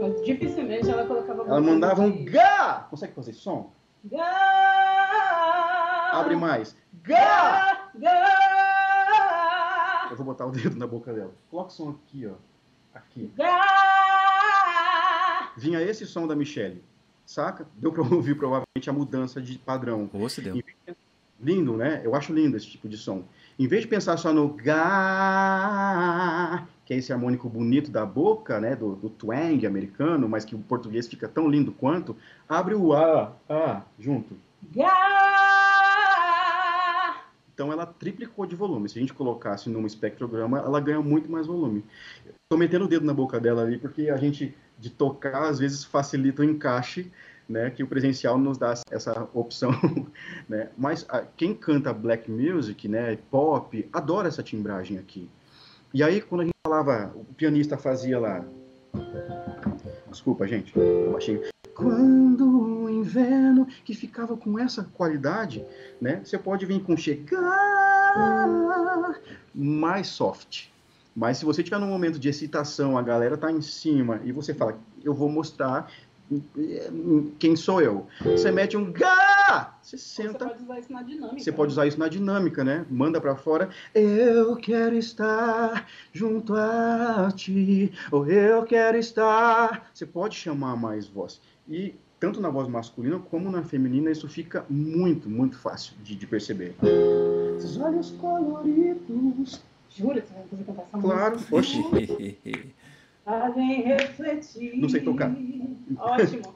Mas 0.00 0.24
dificilmente 0.24 0.90
ela 0.90 1.04
colocava. 1.06 1.42
Ela 1.42 1.60
mandava 1.60 2.00
um 2.02 2.24
gá! 2.24 2.86
Consegue 2.90 3.12
fazer 3.12 3.34
som? 3.34 3.70
Gá, 4.04 6.10
Abre 6.12 6.36
mais. 6.36 6.74
Gá! 7.02 7.90
gá, 7.96 10.08
Eu 10.10 10.16
vou 10.16 10.26
botar 10.26 10.46
o 10.46 10.50
dedo 10.50 10.76
na 10.76 10.86
boca 10.86 11.12
dela. 11.12 11.32
Coloca 11.50 11.68
o 11.68 11.72
som 11.72 11.90
aqui, 11.90 12.26
ó. 12.26 12.32
Aqui. 12.94 13.30
gá. 13.36 13.73
Vinha 15.56 15.80
esse 15.80 16.06
som 16.06 16.26
da 16.26 16.34
Michelle. 16.34 16.82
Saca? 17.24 17.66
Deu 17.76 17.92
pra 17.92 18.02
ouvir 18.14 18.34
provavelmente 18.36 18.88
a 18.88 18.92
mudança 18.92 19.40
de 19.40 19.56
padrão. 19.58 20.10
Ô, 20.12 20.28
se 20.28 20.42
deu. 20.42 20.62
Lindo, 21.40 21.76
né? 21.76 22.00
Eu 22.04 22.14
acho 22.14 22.32
lindo 22.32 22.56
esse 22.56 22.66
tipo 22.68 22.88
de 22.88 22.96
som. 22.96 23.24
Em 23.58 23.66
vez 23.66 23.82
de 23.82 23.88
pensar 23.88 24.16
só 24.16 24.32
no 24.32 24.48
gá, 24.48 24.76
que 26.84 26.94
é 26.94 26.96
esse 26.96 27.12
harmônico 27.12 27.48
bonito 27.48 27.90
da 27.90 28.06
boca, 28.06 28.60
né? 28.60 28.76
Do, 28.76 28.94
do 28.96 29.08
twang 29.10 29.66
americano, 29.66 30.28
mas 30.28 30.44
que 30.44 30.54
o 30.54 30.58
português 30.58 31.08
fica 31.08 31.28
tão 31.28 31.48
lindo 31.48 31.72
quanto, 31.72 32.16
abre 32.48 32.74
o 32.74 32.92
a, 32.92 33.32
a 33.48 33.82
junto. 33.98 34.36
Gá. 34.74 35.14
Então 37.54 37.72
ela 37.72 37.86
triplicou 37.86 38.44
de 38.46 38.56
volume. 38.56 38.88
Se 38.88 38.98
a 38.98 39.00
gente 39.00 39.14
colocasse 39.14 39.70
num 39.70 39.86
espectrograma, 39.86 40.58
ela 40.58 40.80
ganha 40.80 41.00
muito 41.00 41.30
mais 41.30 41.46
volume. 41.46 41.84
Estou 42.26 42.58
metendo 42.58 42.84
o 42.84 42.88
dedo 42.88 43.06
na 43.06 43.14
boca 43.14 43.38
dela 43.38 43.62
ali 43.62 43.78
porque 43.78 44.10
a 44.10 44.16
gente 44.16 44.52
de 44.78 44.90
tocar 44.90 45.44
às 45.48 45.58
vezes 45.58 45.84
facilita 45.84 46.42
o 46.42 46.44
encaixe, 46.44 47.10
né? 47.48 47.70
Que 47.70 47.82
o 47.82 47.86
presencial 47.86 48.38
nos 48.38 48.56
dá 48.58 48.74
essa 48.90 49.28
opção, 49.34 49.70
né? 50.48 50.70
Mas 50.76 51.04
a- 51.08 51.22
quem 51.36 51.54
canta 51.54 51.92
black 51.92 52.30
music, 52.30 52.88
né? 52.88 53.16
Pop, 53.30 53.88
adora 53.92 54.28
essa 54.28 54.42
timbragem 54.42 54.98
aqui. 54.98 55.28
E 55.92 56.02
aí 56.02 56.20
quando 56.20 56.40
a 56.40 56.44
gente 56.44 56.54
falava, 56.66 57.12
o 57.14 57.24
pianista 57.34 57.76
fazia 57.76 58.18
lá. 58.18 58.44
Desculpa, 60.10 60.46
gente, 60.46 60.72
baixei. 61.12 61.42
Quando 61.74 62.84
o 62.84 62.88
inverno 62.90 63.66
que 63.84 63.94
ficava 63.94 64.36
com 64.36 64.58
essa 64.58 64.84
qualidade, 64.94 65.64
né? 66.00 66.20
Você 66.24 66.38
pode 66.38 66.64
vir 66.66 66.80
com 66.82 66.96
chegar 66.96 68.48
mais 69.54 70.06
soft. 70.08 70.68
Mas 71.14 71.38
se 71.38 71.44
você 71.44 71.62
tiver 71.62 71.78
num 71.78 71.86
momento 71.88 72.18
de 72.18 72.28
excitação, 72.28 72.98
a 72.98 73.02
galera 73.02 73.36
tá 73.36 73.50
em 73.50 73.60
cima 73.62 74.20
e 74.24 74.32
você 74.32 74.52
fala, 74.52 74.78
eu 75.02 75.14
vou 75.14 75.28
mostrar 75.28 75.88
eh, 76.58 76.90
quem 77.38 77.54
sou 77.54 77.80
eu. 77.80 78.06
Você 78.22 78.50
mete 78.50 78.76
um 78.76 78.90
gá, 78.90 79.76
você 79.80 79.96
Você 79.96 80.04
senta, 80.22 80.46
pode 80.46 80.62
usar 80.64 80.78
isso 80.80 80.92
na 80.92 81.02
dinâmica. 81.02 81.38
você 81.38 81.52
pode 81.52 81.72
usar 81.72 81.86
isso 81.86 81.98
na 82.00 82.08
dinâmica, 82.08 82.64
né? 82.64 82.84
Manda 82.90 83.20
pra 83.20 83.36
fora. 83.36 83.68
Eu 83.94 84.56
quero 84.56 84.96
estar 84.96 85.86
junto 86.12 86.54
a 86.56 87.30
ti. 87.34 87.92
Ou 88.10 88.26
eu 88.26 88.64
quero 88.64 88.96
estar. 88.98 89.90
Você 89.94 90.06
pode 90.06 90.34
chamar 90.34 90.74
mais 90.76 91.06
voz. 91.06 91.40
E 91.68 91.94
tanto 92.18 92.40
na 92.40 92.48
voz 92.48 92.66
masculina 92.68 93.18
como 93.18 93.50
na 93.50 93.62
feminina, 93.62 94.10
isso 94.10 94.26
fica 94.28 94.64
muito, 94.68 95.28
muito 95.28 95.56
fácil 95.58 95.94
de, 96.02 96.16
de 96.16 96.26
perceber. 96.26 96.74
Esses 97.58 97.76
olhos 97.78 98.10
coloridos. 98.12 99.60
Jura 99.96 100.20
que 100.20 100.26
você 100.28 100.34
vai 100.34 100.44
fazer 100.48 100.64
cantar 100.64 100.82
essa 100.82 100.98
Claro, 100.98 101.38
oxi. 101.52 102.38
Fazem 103.24 103.82
refletir. 103.82 104.76
Não 104.76 104.88
sei 104.88 105.00
tocar. 105.02 105.30
Ótimo. 105.98 106.54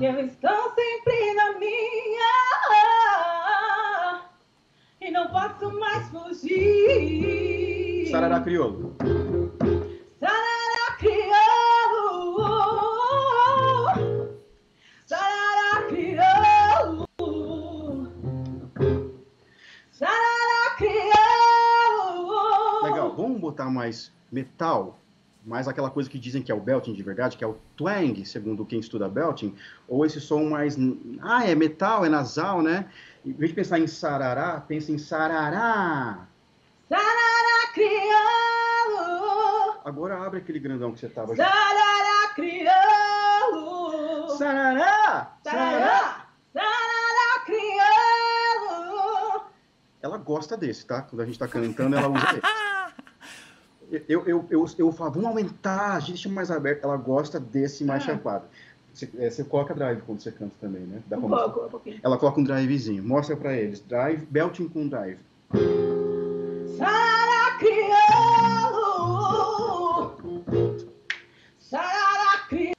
Eu 0.00 0.20
estou 0.20 0.74
sempre 0.74 1.34
na 1.34 1.58
minha 1.58 2.32
e 5.00 5.10
não 5.10 5.28
posso 5.28 5.72
mais 5.80 6.06
fugir. 6.10 8.08
Sarará 8.10 8.40
crioulo. 8.40 8.94
Mais 23.82 24.12
metal, 24.30 24.96
mais 25.44 25.66
aquela 25.66 25.90
coisa 25.90 26.08
que 26.08 26.16
dizem 26.16 26.40
que 26.40 26.52
é 26.52 26.54
o 26.54 26.60
belting 26.60 26.92
de 26.94 27.02
verdade, 27.02 27.36
que 27.36 27.42
é 27.42 27.46
o 27.46 27.58
twang, 27.76 28.24
segundo 28.24 28.64
quem 28.64 28.78
estuda 28.78 29.08
belting, 29.08 29.56
ou 29.88 30.06
esse 30.06 30.20
som 30.20 30.44
mais, 30.48 30.76
ah, 31.20 31.44
é 31.44 31.52
metal, 31.56 32.04
é 32.04 32.08
nasal, 32.08 32.62
né? 32.62 32.88
Em 33.26 33.32
vez 33.32 33.50
de 33.50 33.56
pensar 33.56 33.80
em 33.80 33.88
sarará, 33.88 34.60
pensa 34.60 34.92
em 34.92 34.98
sarará. 34.98 36.28
Sarará 36.88 37.72
crioulo, 37.74 39.02
Agora 39.84 40.24
abre 40.24 40.38
aquele 40.38 40.60
grandão 40.60 40.92
que 40.92 41.00
você 41.00 41.08
tava. 41.08 41.34
sarará 41.34 42.32
crioulo, 42.36 44.28
Sarará! 44.38 45.32
sarará, 45.42 46.26
sarará 46.52 47.44
crioulo. 47.46 49.42
Ela 50.00 50.18
gosta 50.18 50.56
desse, 50.56 50.86
tá? 50.86 51.02
Quando 51.02 51.20
a 51.22 51.26
gente 51.26 51.38
tá 51.38 51.48
cantando, 51.48 51.96
ela 51.96 52.06
usa 52.08 52.24
esse. 52.30 52.42
Eu, 54.08 54.22
eu, 54.26 54.46
eu, 54.48 54.66
eu 54.78 54.90
falo, 54.92 55.10
vamos 55.12 55.28
aumentar, 55.28 55.96
a 55.96 56.00
gente 56.00 56.12
deixa 56.12 56.28
mais 56.30 56.50
aberto. 56.50 56.82
Ela 56.84 56.96
gosta 56.96 57.38
desse 57.38 57.84
mais 57.84 58.02
Ah. 58.04 58.06
chapado. 58.06 58.44
Você, 58.94 59.08
é, 59.18 59.28
você 59.30 59.44
coloca 59.44 59.74
drive 59.74 60.00
quando 60.02 60.20
você 60.20 60.30
canta 60.32 60.54
também, 60.60 60.82
né? 60.82 61.02
Dá 61.06 61.16
Um 61.18 61.28
pouco, 61.28 61.66
um 61.66 61.68
pouquinho. 61.68 62.00
Ela 62.02 62.16
coloca 62.18 62.40
um 62.40 62.44
drivezinho. 62.44 63.02
Mostra 63.02 63.36
pra 63.36 63.54
eles. 63.54 63.80
Drive, 63.80 64.24
belting 64.30 64.68
com 64.68 64.88
drive. 64.88 65.18
Sarará 66.78 67.58
crioulo, 67.58 67.92
sarará 71.58 72.46
crioulo. 72.48 72.72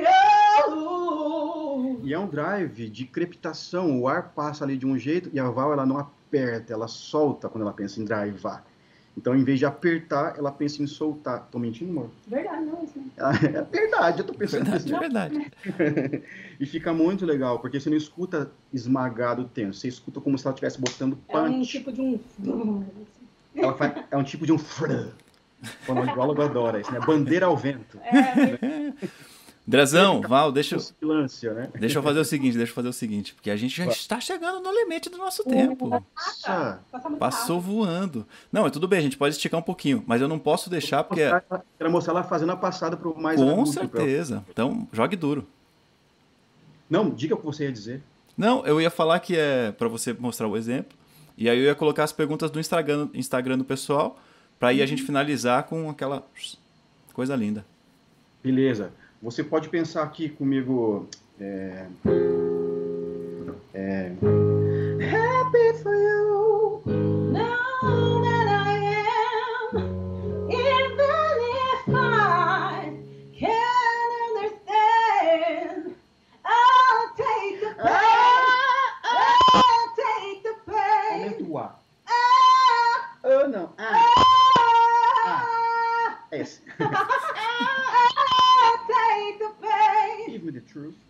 E 2.04 2.14
é 2.14 2.20
um 2.20 2.28
drive 2.28 2.90
de 2.90 3.06
crepitação. 3.06 4.00
O 4.02 4.08
ar 4.08 4.32
passa 4.36 4.64
ali 4.64 4.78
de 4.78 4.86
um 4.86 4.98
jeito 4.98 5.30
e 5.34 5.40
a 5.40 5.50
Val 5.50 5.74
ela 5.74 5.86
não 5.86 5.98
aperta, 5.98 6.74
ela 6.74 6.88
solta 6.88 7.50
quando 7.50 7.64
ela 7.64 7.74
pensa 7.74 8.00
em 8.02 8.06
drivar. 8.06 8.64
Então, 9.16 9.36
em 9.36 9.44
vez 9.44 9.60
de 9.60 9.66
apertar, 9.66 10.36
ela 10.38 10.52
pensa 10.52 10.82
em 10.82 10.88
soltar. 10.88 11.48
Tô 11.52 11.60
mentindo, 11.60 11.92
amor? 11.92 12.10
Verdade, 12.28 12.66
não 12.66 12.80
é 12.80 12.84
isso. 12.84 12.98
né? 12.98 13.06
É 13.54 13.62
verdade, 13.62 14.20
eu 14.22 14.26
tô 14.26 14.34
pensando 14.34 14.64
Verdade, 14.66 14.84
nisso. 14.84 14.96
é 14.96 15.00
verdade. 15.00 16.24
E 16.60 16.66
fica 16.66 16.94
muito 16.94 17.26
legal, 17.26 17.60
porque 17.60 17.80
você 17.80 17.90
não 17.90 17.98
escuta 17.98 18.52
esmagado 18.74 19.46
tenso, 19.46 19.80
você 19.80 19.88
escuta 19.88 20.20
como 20.22 20.38
se 20.38 20.46
ela 20.46 20.54
estivesse 20.54 20.80
botando 20.80 21.18
É 21.30 21.38
um 21.40 21.52
punch. 21.54 21.68
tipo 21.70 21.92
de 21.92 22.02
um. 22.02 22.20
Ela 23.56 23.74
faz, 23.76 24.04
é 24.10 24.18
um 24.18 24.24
tipo 24.24 24.46
de 24.48 24.52
um. 24.52 24.56
O 24.56 24.60
fonoaudiólogo 25.86 26.42
adora 26.42 26.82
isso, 26.82 26.92
né? 26.92 27.00
Bandeira 27.00 27.46
ao 27.46 27.56
vento. 27.56 28.00
É, 28.00 28.94
Drezão, 29.66 30.20
Val, 30.22 30.52
deixa, 30.52 30.76
eu- 30.76 31.54
né? 31.54 31.70
deixa 31.80 31.98
eu 31.98 32.04
fazer 32.04 32.20
o 32.20 32.26
seguinte, 32.26 32.58
deixa 32.58 32.72
eu 32.72 32.76
fazer 32.76 32.90
o 32.90 32.94
seguinte, 32.94 33.34
porque 33.34 33.50
a 33.50 33.56
gente 33.56 33.74
já 33.78 33.86
está 33.86 34.20
chegando 34.20 34.60
no 34.62 34.70
limite 34.74 35.10
do 35.10 35.18
nosso 35.18 35.42
tempo. 35.46 35.88
Nossa! 35.88 36.82
passa 36.92 37.08
muito 37.10 37.20
Passou 37.20 37.60
rápido. 37.60 37.74
voando. 37.74 38.28
Não, 38.52 38.68
é 38.68 38.70
tudo 38.70 38.90
bem, 38.90 39.00
a 39.00 39.02
gente 39.02 39.16
pode 39.18 39.36
esticar 39.36 39.58
um 39.58 39.64
pouquinho, 39.64 40.04
mas 40.06 40.22
eu 40.22 40.28
não 40.28 40.38
posso 40.38 40.70
deixar 40.70 41.06
porque 41.06 41.22
Quero 41.78 41.90
mostrar 41.90 42.12
ela 42.14 42.24
fazendo 42.26 42.52
a 42.52 42.58
passada 42.58 42.98
pro 42.98 43.18
mais 43.18 43.40
com 43.40 43.50
agudo, 43.50 43.72
pra- 43.72 44.02
certeza. 44.02 44.44
Então, 44.50 44.86
jogue 44.92 45.16
duro. 45.16 45.48
Não, 46.90 47.10
diga 47.10 47.34
o 47.36 47.38
que 47.38 47.46
você 47.46 47.64
ia 47.64 47.72
dizer. 47.72 48.04
Não, 48.38 48.66
eu 48.66 48.82
ia 48.82 48.90
falar 48.92 49.20
que 49.22 49.38
é 49.38 49.72
pra 49.72 49.88
você 49.88 50.12
mostrar 50.12 50.48
o 50.48 50.58
exemplo. 50.58 50.98
E 51.38 51.50
aí 51.50 51.58
eu 51.58 51.64
ia 51.64 51.76
colocar 51.76 52.04
as 52.04 52.12
perguntas 52.12 52.52
do 52.52 52.60
Instagram, 52.60 53.08
Instagram 53.14 53.58
do 53.58 53.64
pessoal, 53.64 54.20
pra 54.60 54.70
aí 54.70 54.82
a 54.82 54.86
gente 54.86 55.02
finalizar 55.04 55.64
com 55.64 55.90
aquela 55.90 56.22
coisa 57.14 57.34
linda. 57.36 57.66
Beleza. 58.44 58.92
Você 59.24 59.42
pode 59.42 59.70
pensar 59.70 60.04
aqui 60.04 60.28
comigo. 60.28 61.08
É... 61.40 61.86
É... 63.74 64.12
Happy 65.00 65.74
for 65.82 65.96
you. 65.96 66.13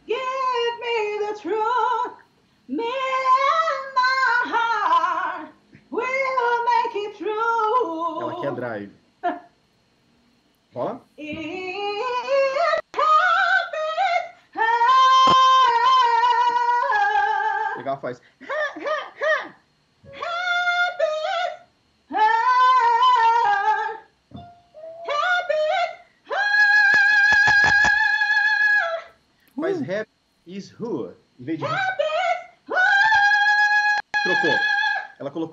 Yeah. 0.05 0.43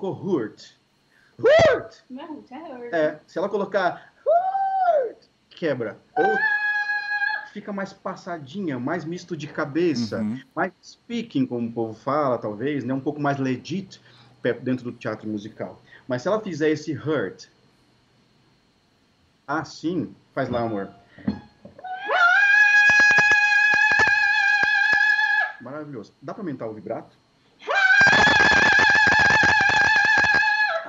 Colocou 0.01 0.13
hurt. 0.13 0.73
Hurt! 1.37 1.97
Não 2.09 2.23
é 2.23 2.25
rude, 2.25 2.53
é 2.53 2.57
hurt. 2.57 2.93
É, 2.93 3.19
se 3.27 3.37
ela 3.37 3.47
colocar 3.47 4.11
hurt, 4.25 5.25
quebra. 5.49 5.99
Ou 6.17 6.39
fica 7.53 7.71
mais 7.71 7.93
passadinha, 7.93 8.79
mais 8.79 9.05
misto 9.05 9.37
de 9.37 9.47
cabeça, 9.47 10.19
Uhum. 10.21 10.41
mais 10.55 10.71
speaking, 10.83 11.45
como 11.45 11.67
o 11.69 11.71
povo 11.71 11.93
fala, 11.93 12.37
talvez, 12.37 12.83
né? 12.83 12.93
Um 12.93 12.99
pouco 12.99 13.21
mais 13.21 13.37
legit 13.37 14.01
dentro 14.63 14.85
do 14.85 14.97
teatro 14.97 15.29
musical. 15.29 15.79
Mas 16.07 16.23
se 16.23 16.27
ela 16.27 16.41
fizer 16.41 16.69
esse 16.69 16.93
hurt 16.93 17.47
assim, 19.45 20.15
faz 20.33 20.49
lá, 20.49 20.61
amor. 20.61 20.89
Maravilhoso. 25.59 26.13
Dá 26.21 26.33
pra 26.33 26.41
aumentar 26.41 26.65
o 26.67 26.73
vibrato? 26.73 27.20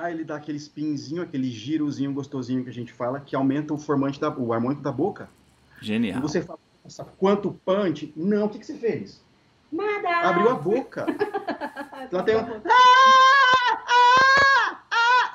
Ah, 0.03 0.11
ele 0.11 0.25
dá 0.25 0.35
aquele 0.35 0.57
spinzinho, 0.57 1.21
aquele 1.21 1.49
girozinho 1.49 2.11
gostosinho 2.11 2.61
que 2.61 2.69
a 2.69 2.73
gente 2.73 2.91
fala, 2.91 3.21
que 3.21 3.37
aumenta 3.37 3.73
o 3.73 3.77
formante 3.77 4.19
da, 4.19 4.29
o 4.29 4.51
harmônico 4.51 4.81
da 4.81 4.91
boca. 4.91 5.29
E 5.81 5.85
Genial. 5.85 6.19
você 6.19 6.41
fala, 6.41 6.59
nossa, 6.83 7.05
quanto 7.05 7.57
punch. 7.63 8.11
Não, 8.13 8.47
o 8.47 8.49
que, 8.49 8.59
que 8.59 8.65
você 8.65 8.73
fez? 8.73 9.23
Nada. 9.71 10.09
Abriu 10.27 10.49
a 10.49 10.55
boca. 10.55 11.05
Ela 12.11 12.21
tem 12.21 12.35
um... 12.35 12.41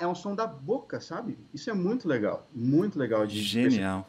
É 0.00 0.06
um 0.06 0.14
som 0.14 0.34
da 0.34 0.46
boca, 0.46 1.00
sabe? 1.00 1.38
Isso 1.54 1.70
é 1.70 1.72
muito 1.72 2.06
legal. 2.06 2.46
Muito 2.54 2.98
legal 2.98 3.26
de 3.26 3.40
Genial. 3.40 4.06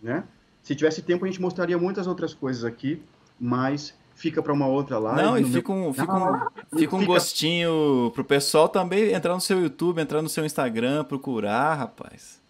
né? 0.00 0.24
Se 0.62 0.74
tivesse 0.74 1.02
tempo, 1.02 1.26
a 1.26 1.28
gente 1.28 1.40
mostraria 1.42 1.76
muitas 1.76 2.06
outras 2.06 2.32
coisas 2.32 2.64
aqui, 2.64 3.02
mas 3.38 3.94
fica 4.14 4.42
para 4.42 4.52
uma 4.52 4.66
outra 4.66 4.98
live. 4.98 5.22
Não, 5.22 5.38
e 5.38 5.44
fica 5.44 5.72
um, 5.72 5.92
fica 5.92 6.12
um, 6.14 6.18
Não, 6.18 6.50
fica 6.78 6.96
um 6.96 7.00
fica- 7.00 7.12
gostinho 7.12 8.10
pro 8.14 8.24
pessoal 8.24 8.68
também 8.68 9.12
entrar 9.12 9.34
no 9.34 9.40
seu 9.40 9.60
YouTube, 9.60 10.00
entrar 10.00 10.22
no 10.22 10.28
seu 10.28 10.44
Instagram, 10.44 11.04
procurar, 11.04 11.74
rapaz. 11.74 12.40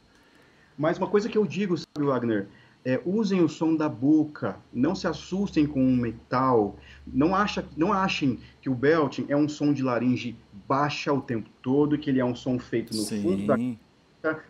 Mas 0.77 0.99
uma 0.99 1.07
coisa 1.07 1.29
que 1.29 1.37
eu 1.39 1.47
digo, 1.47 1.77
sabe, 1.77 2.07
Wagner? 2.07 2.49
É, 2.85 3.01
usem 3.07 3.41
o 3.41 3.49
som 3.49 3.77
da 3.77 3.89
boca, 3.89 4.57
não 4.73 4.93
se 4.97 5.07
assustem 5.07 5.65
com 5.67 5.81
o 5.85 5.97
metal, 5.97 6.77
não, 7.07 7.33
acha, 7.33 7.65
não 7.77 7.93
achem 7.93 8.41
que 8.61 8.69
o 8.69 8.75
belting 8.75 9.25
é 9.29 9.37
um 9.37 9.49
som 9.49 9.73
de 9.73 9.85
laringe 9.85 10.37
baixa 10.67 11.13
o 11.13 11.21
tempo 11.21 11.49
todo, 11.63 11.97
que 11.97 12.11
ele 12.11 12.19
é 12.19 12.25
um 12.25 12.35
som 12.35 12.59
feito 12.59 12.93
no 12.97 13.05
fundo 13.05 13.47
da 13.47 13.57
Sim. 13.57 13.79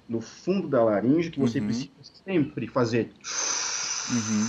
no 0.09 0.21
fundo 0.23 0.67
da 0.67 0.83
laringe, 0.83 1.31
que 1.31 1.39
você 1.39 1.59
Uhum. 1.61 1.67
precisa 1.67 1.91
sempre 2.25 2.67
fazer. 2.69 3.13
Uhum. 4.11 4.49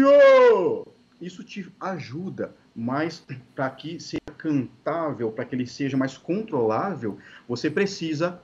Yo! 0.00 0.86
Isso 1.22 1.44
te 1.44 1.72
ajuda, 1.80 2.54
mas 2.74 3.24
para 3.54 3.70
que 3.70 4.00
seja 4.00 4.20
cantável, 4.36 5.30
para 5.30 5.44
que 5.44 5.54
ele 5.54 5.66
seja 5.66 5.96
mais 5.96 6.18
controlável, 6.18 7.16
você 7.48 7.70
precisa 7.70 8.42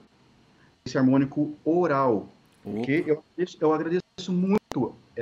desse 0.85 0.97
harmônico 0.97 1.57
oral. 1.65 2.31
Porque 2.63 3.03
eu, 3.05 3.19
agradeço- 3.19 3.57
eu 3.59 3.73
agradeço 3.73 4.31
muito 4.31 4.58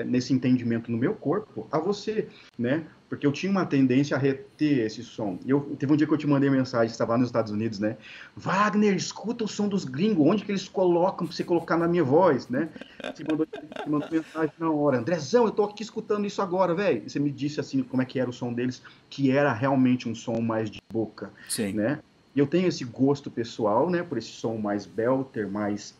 nesse 0.03 0.33
entendimento 0.33 0.91
no 0.91 0.97
meu 0.97 1.13
corpo 1.13 1.67
a 1.71 1.79
você, 1.79 2.27
né? 2.57 2.83
Porque 3.09 3.25
eu 3.25 3.31
tinha 3.31 3.51
uma 3.51 3.65
tendência 3.65 4.17
a 4.17 4.19
reter 4.19 4.85
esse 4.85 5.01
som. 5.01 5.39
Eu, 5.45 5.61
teve 5.79 5.93
um 5.93 5.95
dia 5.95 6.05
que 6.05 6.13
eu 6.13 6.17
te 6.17 6.27
mandei 6.27 6.49
mensagem, 6.49 6.91
estava 6.91 7.13
lá 7.13 7.19
nos 7.19 7.29
Estados 7.29 7.51
Unidos, 7.51 7.79
né? 7.79 7.95
Wagner, 8.35 8.93
escuta 8.95 9.45
o 9.45 9.47
som 9.47 9.67
dos 9.67 9.85
gringos, 9.85 10.27
onde 10.27 10.43
que 10.43 10.51
eles 10.51 10.67
colocam 10.67 11.25
para 11.25 11.35
você 11.35 11.43
colocar 11.43 11.77
na 11.77 11.87
minha 11.87 12.03
voz, 12.03 12.49
né? 12.49 12.69
Você 13.15 13.23
mandou, 13.23 13.47
você 13.49 13.89
mandou 13.89 14.09
mensagem 14.11 14.53
na 14.59 14.69
hora. 14.69 14.97
Andrezão, 14.97 15.45
eu 15.45 15.51
tô 15.51 15.63
aqui 15.63 15.83
escutando 15.83 16.25
isso 16.25 16.41
agora, 16.41 16.75
velho. 16.75 17.09
Você 17.09 17.19
me 17.19 17.31
disse 17.31 17.59
assim 17.59 17.81
como 17.81 18.01
é 18.01 18.05
que 18.05 18.19
era 18.19 18.29
o 18.29 18.33
som 18.33 18.51
deles, 18.51 18.81
que 19.09 19.31
era 19.31 19.53
realmente 19.53 20.09
um 20.09 20.15
som 20.15 20.41
mais 20.41 20.69
de 20.69 20.81
boca 20.91 21.31
Sim. 21.47 21.73
né? 21.73 21.99
E 22.35 22.39
eu 22.39 22.45
tenho 22.45 22.67
esse 22.67 22.83
gosto 22.83 23.31
pessoal, 23.31 23.89
né, 23.89 24.03
por 24.03 24.17
esse 24.17 24.27
som 24.27 24.57
mais 24.57 24.85
belter, 24.85 25.49
mais 25.49 25.97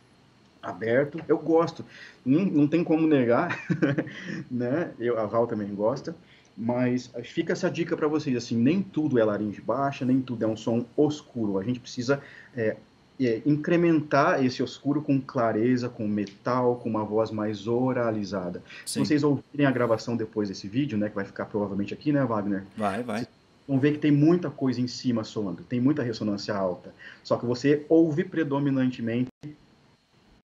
aberto. 0.70 1.20
Eu 1.28 1.38
gosto, 1.38 1.86
não, 2.26 2.46
não 2.46 2.68
tem 2.68 2.84
como 2.84 3.08
negar, 3.08 3.60
né? 4.52 4.92
Eu, 5.00 5.20
a 5.20 5.26
Val 5.26 5.48
também 5.48 5.74
gosta, 5.74 6.16
mas 6.58 7.12
fica 7.24 7.54
essa 7.54 7.70
dica 7.70 7.96
para 7.96 8.08
vocês, 8.08 8.36
assim, 8.36 8.58
nem 8.58 8.82
tudo 8.82 9.20
é 9.20 9.24
laringe 9.24 9.62
baixa, 9.62 10.04
nem 10.06 10.22
tudo 10.22 10.44
é 10.44 10.48
um 10.48 10.58
som 10.58 10.86
oscuro. 10.96 11.58
A 11.58 11.64
gente 11.64 11.80
precisa 11.80 12.22
é, 12.56 12.78
é, 13.20 13.42
incrementar 13.46 14.44
esse 14.44 14.62
oscuro 14.62 15.02
com 15.02 15.20
clareza, 15.20 15.90
com 15.90 16.08
metal, 16.08 16.76
com 16.76 16.90
uma 16.90 17.04
voz 17.04 17.32
mais 17.32 17.68
oralizada. 17.68 18.62
Sim. 18.86 19.04
Se 19.04 19.08
vocês 19.08 19.24
ouvirem 19.24 19.66
a 19.66 19.72
gravação 19.72 20.16
depois 20.16 20.50
desse 20.50 20.68
vídeo, 20.68 20.98
né, 20.98 21.10
que 21.10 21.16
vai 21.16 21.26
ficar 21.26 21.46
provavelmente 21.46 21.94
aqui, 21.94 22.12
né, 22.12 22.24
Wagner? 22.24 22.64
Vai, 22.76 23.04
vai. 23.04 23.28
Vão 23.68 23.80
ver 23.80 23.94
que 23.94 24.00
tem 24.00 24.12
muita 24.12 24.50
coisa 24.50 24.80
em 24.80 24.88
cima 24.88 25.24
soando, 25.24 25.62
tem 25.64 25.82
muita 25.82 26.02
ressonância 26.02 26.56
alta. 26.56 26.94
Só 27.24 27.38
que 27.38 27.46
você 27.46 27.86
ouve 27.90 28.24
predominantemente 28.24 29.28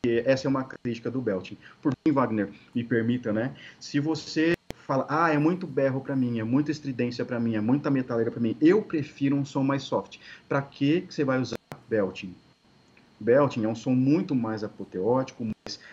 essa 0.06 0.48
é 0.48 0.50
uma 0.50 0.64
característica 0.64 1.10
do 1.10 1.22
belting. 1.22 1.58
Por 1.82 1.94
fim, 2.06 2.12
Wagner, 2.12 2.50
me 2.76 2.84
permita, 2.84 3.32
né? 3.32 3.56
Se 3.80 4.00
você 4.00 4.54
fala, 4.86 5.06
ah, 5.10 5.32
é 5.32 5.38
muito 5.38 5.66
berro 5.66 6.02
para 6.02 6.16
mim, 6.16 6.40
é 6.40 6.44
muita 6.44 6.72
estridência 6.72 7.24
para 7.24 7.40
mim, 7.40 7.56
é 7.56 7.62
muita 7.62 7.90
metaleira 7.90 8.30
para 8.30 8.42
mim, 8.42 8.58
eu 8.60 8.82
prefiro 8.82 9.36
um 9.36 9.46
som 9.46 9.64
mais 9.64 9.84
soft. 9.84 10.20
Para 10.48 10.62
que 10.62 11.06
você 11.10 11.24
vai 11.24 11.40
usar 11.40 11.58
belting? 11.90 12.36
Belting 13.18 13.64
é 13.64 13.68
um 13.68 13.76
som 13.76 13.96
muito 13.96 14.36
mais 14.36 14.62
apoteótico, 14.64 15.48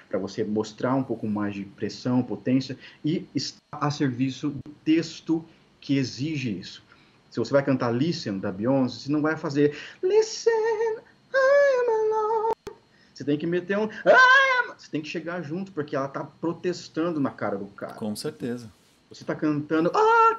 para 0.08 0.18
você 0.18 0.42
mostrar 0.42 0.96
um 0.96 1.04
pouco 1.04 1.28
mais 1.28 1.54
de 1.54 1.64
pressão, 1.64 2.20
potência 2.24 2.76
e 3.04 3.28
está 3.32 3.60
a 3.70 3.90
serviço 3.92 4.50
do 4.50 4.72
texto 4.84 5.44
que 5.80 5.96
exige 5.96 6.58
isso. 6.58 6.82
Se 7.30 7.38
você 7.38 7.52
vai 7.52 7.64
cantar 7.64 7.92
Listen 7.92 8.38
da 8.38 8.50
Beyoncé, 8.50 9.04
você 9.04 9.12
não 9.12 9.22
vai 9.22 9.36
fazer 9.36 9.76
Listen. 10.02 10.50
Você 13.20 13.24
tem 13.26 13.36
que 13.36 13.46
meter 13.46 13.76
um 13.76 13.82
am... 13.84 14.74
Você 14.78 14.90
tem 14.90 15.02
que 15.02 15.08
chegar 15.08 15.42
junto, 15.42 15.72
porque 15.72 15.94
ela 15.94 16.06
está 16.06 16.24
protestando 16.24 17.20
na 17.20 17.28
cara 17.30 17.58
do 17.58 17.66
cara. 17.66 17.92
Com 17.92 18.16
certeza. 18.16 18.72
Você 19.10 19.22
está 19.24 19.34
cantando 19.34 19.92
Oh 19.94 20.34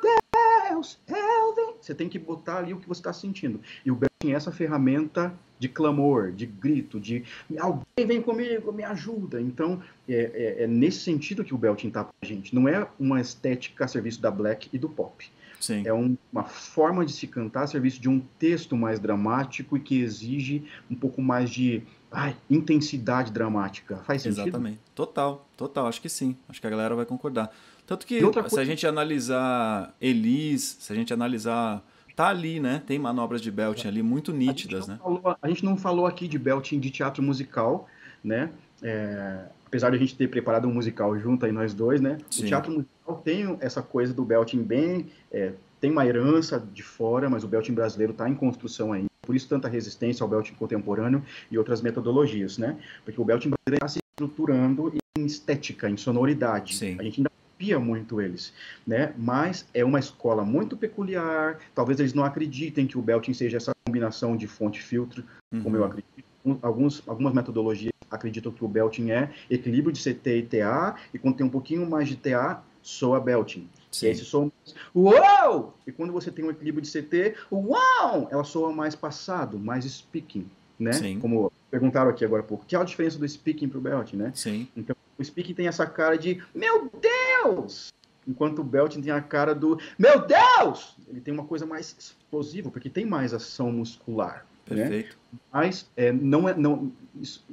Deus, 0.72 0.98
Elvin. 1.08 1.76
Você 1.80 1.94
tem 1.94 2.10
que 2.10 2.18
botar 2.18 2.58
ali 2.58 2.74
o 2.74 2.78
que 2.80 2.88
você 2.88 3.00
está 3.00 3.14
sentindo. 3.14 3.62
E 3.86 3.92
o 3.92 3.96
Belting 3.96 4.32
é 4.34 4.36
essa 4.36 4.52
ferramenta 4.52 5.32
de 5.60 5.70
clamor, 5.70 6.32
de 6.32 6.48
grito, 6.48 7.00
de 7.00 7.24
alguém 7.60 8.08
vem 8.08 8.20
comigo, 8.20 8.72
me 8.74 8.84
ajuda. 8.84 9.40
Então, 9.40 9.80
é, 10.10 10.32
é, 10.60 10.64
é 10.64 10.68
nesse 10.68 11.02
sentido 11.02 11.44
que 11.44 11.54
o 11.54 11.60
Belting 11.60 11.90
está 11.90 12.04
pra 12.06 12.28
gente. 12.28 12.56
Não 12.56 12.68
é 12.68 12.88
uma 13.00 13.22
estética 13.22 13.86
a 13.86 13.88
serviço 13.88 14.20
da 14.20 14.32
black 14.32 14.70
e 14.74 14.80
do 14.80 14.90
pop. 14.90 15.30
Sim. 15.60 15.84
É 15.86 15.94
um- 15.94 16.18
uma 16.34 16.46
forma 16.46 17.06
de 17.06 17.14
se 17.14 17.28
cantar 17.28 17.66
a 17.66 17.68
serviço 17.68 18.02
de 18.02 18.10
um 18.10 18.20
texto 18.40 18.76
mais 18.76 19.00
dramático 19.00 19.78
e 19.78 19.80
que 19.80 20.02
exige 20.02 20.64
um 20.90 20.96
pouco 20.96 21.22
mais 21.22 21.52
de 21.52 21.84
ai, 22.12 22.36
intensidade 22.50 23.32
dramática. 23.32 23.98
Faz 24.06 24.22
sentido? 24.22 24.44
Exatamente. 24.48 24.80
Total, 24.94 25.48
total. 25.56 25.88
Acho 25.88 26.02
que 26.02 26.10
sim. 26.10 26.36
Acho 26.50 26.60
que 26.60 26.68
a 26.68 26.70
galera 26.70 26.96
vai 26.96 27.06
concordar. 27.06 27.52
Tanto 27.88 28.06
que 28.06 28.24
outra 28.24 28.42
se 28.44 28.48
a 28.48 28.50
coisa- 28.50 28.66
gente 28.66 28.86
analisar 28.86 29.96
Elis, 30.00 30.78
se 30.80 30.92
a 30.92 30.96
gente 30.96 31.14
analisar. 31.14 31.84
Tá 32.16 32.28
ali, 32.28 32.60
né? 32.60 32.84
Tem 32.86 33.00
manobras 33.00 33.42
de 33.42 33.50
belting 33.50 33.88
ali 33.88 34.04
muito 34.04 34.34
nítidas, 34.34 34.86
né? 34.86 35.00
falou, 35.02 35.38
a 35.42 35.48
gente 35.48 35.64
não 35.64 35.78
falou 35.78 36.06
aqui 36.06 36.28
de 36.28 36.38
belting 36.38 36.80
de 36.80 36.90
teatro 36.92 37.24
musical, 37.24 37.88
né? 38.24 38.52
É, 38.84 39.46
apesar 39.66 39.90
de 39.92 39.96
a 39.96 40.00
gente 40.00 40.16
ter 40.16 40.28
preparado 40.28 40.68
um 40.68 40.74
musical 40.74 41.18
junto 41.18 41.46
aí 41.46 41.52
nós 41.52 41.74
dois, 41.74 42.02
né? 42.02 42.18
Sim. 42.30 42.44
O 42.44 42.48
teatro 42.48 42.72
musical 42.74 43.22
tem 43.24 43.58
essa 43.62 43.82
coisa 43.82 44.14
do 44.14 44.26
belting 44.26 44.62
bem, 44.62 45.08
é, 45.32 45.54
tem 45.80 45.90
uma 45.90 46.06
herança 46.06 46.60
de 46.74 46.84
fora, 46.84 47.30
mas 47.30 47.44
o 47.44 47.48
belting 47.48 47.74
brasileiro 47.74 48.12
está 48.12 48.30
em 48.30 48.36
construção 48.36 48.92
ainda. 48.92 49.11
Por 49.22 49.36
isso 49.36 49.48
tanta 49.48 49.68
resistência 49.68 50.24
ao 50.24 50.30
belting 50.30 50.56
contemporâneo 50.56 51.24
e 51.52 51.58
outras 51.58 51.82
metodologias, 51.82 52.58
né? 52.58 52.78
Porque 53.06 53.22
o 53.22 53.24
belting 53.26 53.50
brasileiro 53.52 53.86
está 53.86 53.88
se 53.88 54.00
estruturando 54.14 54.92
em 55.18 55.26
estética, 55.26 55.90
em 55.90 55.96
sonoridade. 55.96 56.76
Sim. 56.76 56.98
A 57.00 57.04
gente 57.04 57.20
ainda 57.20 57.30
copia 57.30 57.80
muito 57.80 58.20
eles, 58.20 58.52
né? 58.86 59.14
Mas 59.16 59.68
é 59.76 59.86
uma 59.86 60.00
escola 60.00 60.44
muito 60.44 60.76
peculiar. 60.76 61.60
Talvez 61.76 62.00
eles 62.00 62.14
não 62.14 62.24
acreditem 62.24 62.88
que 62.88 62.98
o 62.98 63.02
belting 63.02 63.34
seja 63.34 63.58
essa 63.58 63.72
combinação 63.86 64.36
de 64.36 64.48
fonte-filtro, 64.48 65.24
como 65.62 65.76
eu 65.76 65.82
Uhum. 65.82 65.88
acredito. 65.88 66.24
Alguns, 66.64 67.04
algumas 67.08 67.34
metodologias 67.34 67.94
acreditam 68.10 68.52
que 68.52 68.66
o 68.66 68.68
belting 68.68 69.12
é 69.12 69.30
equilíbrio 69.50 69.94
de 69.94 70.00
CT 70.00 70.38
e 70.38 70.42
TA, 70.44 70.96
e 71.14 71.20
quando 71.20 71.36
tem 71.36 71.46
um 71.46 71.50
pouquinho 71.50 71.88
mais 71.88 72.08
de 72.10 72.16
TA, 72.16 72.64
soa 72.82 73.20
belting. 73.20 73.70
Sim. 73.92 74.06
E 74.06 74.10
aí 74.10 74.14
esse 74.16 74.26
som, 74.26 74.50
uau! 74.96 75.78
E 75.86 75.92
quando 75.92 76.14
você 76.14 76.32
tem 76.32 76.46
um 76.46 76.50
equilíbrio 76.50 76.82
de 76.82 76.90
CT, 76.90 77.36
uau! 77.52 78.28
Ela 78.32 78.44
soa 78.44 78.72
mais 78.72 78.96
passado, 78.96 79.60
mais 79.60 79.84
speaking, 79.86 80.48
né? 80.80 80.94
Sim. 80.94 81.20
Como 81.20 81.52
perguntaram 81.70 82.10
aqui 82.10 82.24
agora 82.24 82.42
há 82.42 82.46
pouco. 82.46 82.66
Que 82.66 82.76
é 82.76 82.80
a 82.80 82.84
diferença 82.84 83.20
do 83.20 83.28
speaking 83.28 83.68
pro 83.70 83.82
belting, 83.82 84.16
né? 84.18 84.32
Sim. 84.34 84.68
Então, 84.76 84.96
o 85.18 85.24
speaking 85.24 85.54
tem 85.54 85.68
essa 85.68 85.86
cara 85.86 86.18
de 86.18 86.42
meu 86.56 86.90
Deus! 87.02 87.92
Enquanto 88.28 88.60
o 88.60 88.64
belting 88.64 89.02
tem 89.02 89.12
a 89.12 89.22
cara 89.22 89.54
do 89.54 89.78
meu 89.98 90.26
Deus! 90.26 90.96
Ele 91.10 91.20
tem 91.20 91.34
uma 91.34 91.44
coisa 91.46 91.66
mais 91.66 91.96
explosiva, 91.98 92.70
porque 92.70 92.90
tem 92.90 93.06
mais 93.06 93.34
ação 93.34 93.72
muscular. 93.72 94.46
Né? 94.70 94.78
Perfeito. 94.84 95.18
Mas 95.52 95.90
é, 95.98 96.12
não 96.14 96.48
é, 96.48 96.54
não, 96.56 96.92
isso- 97.20 97.44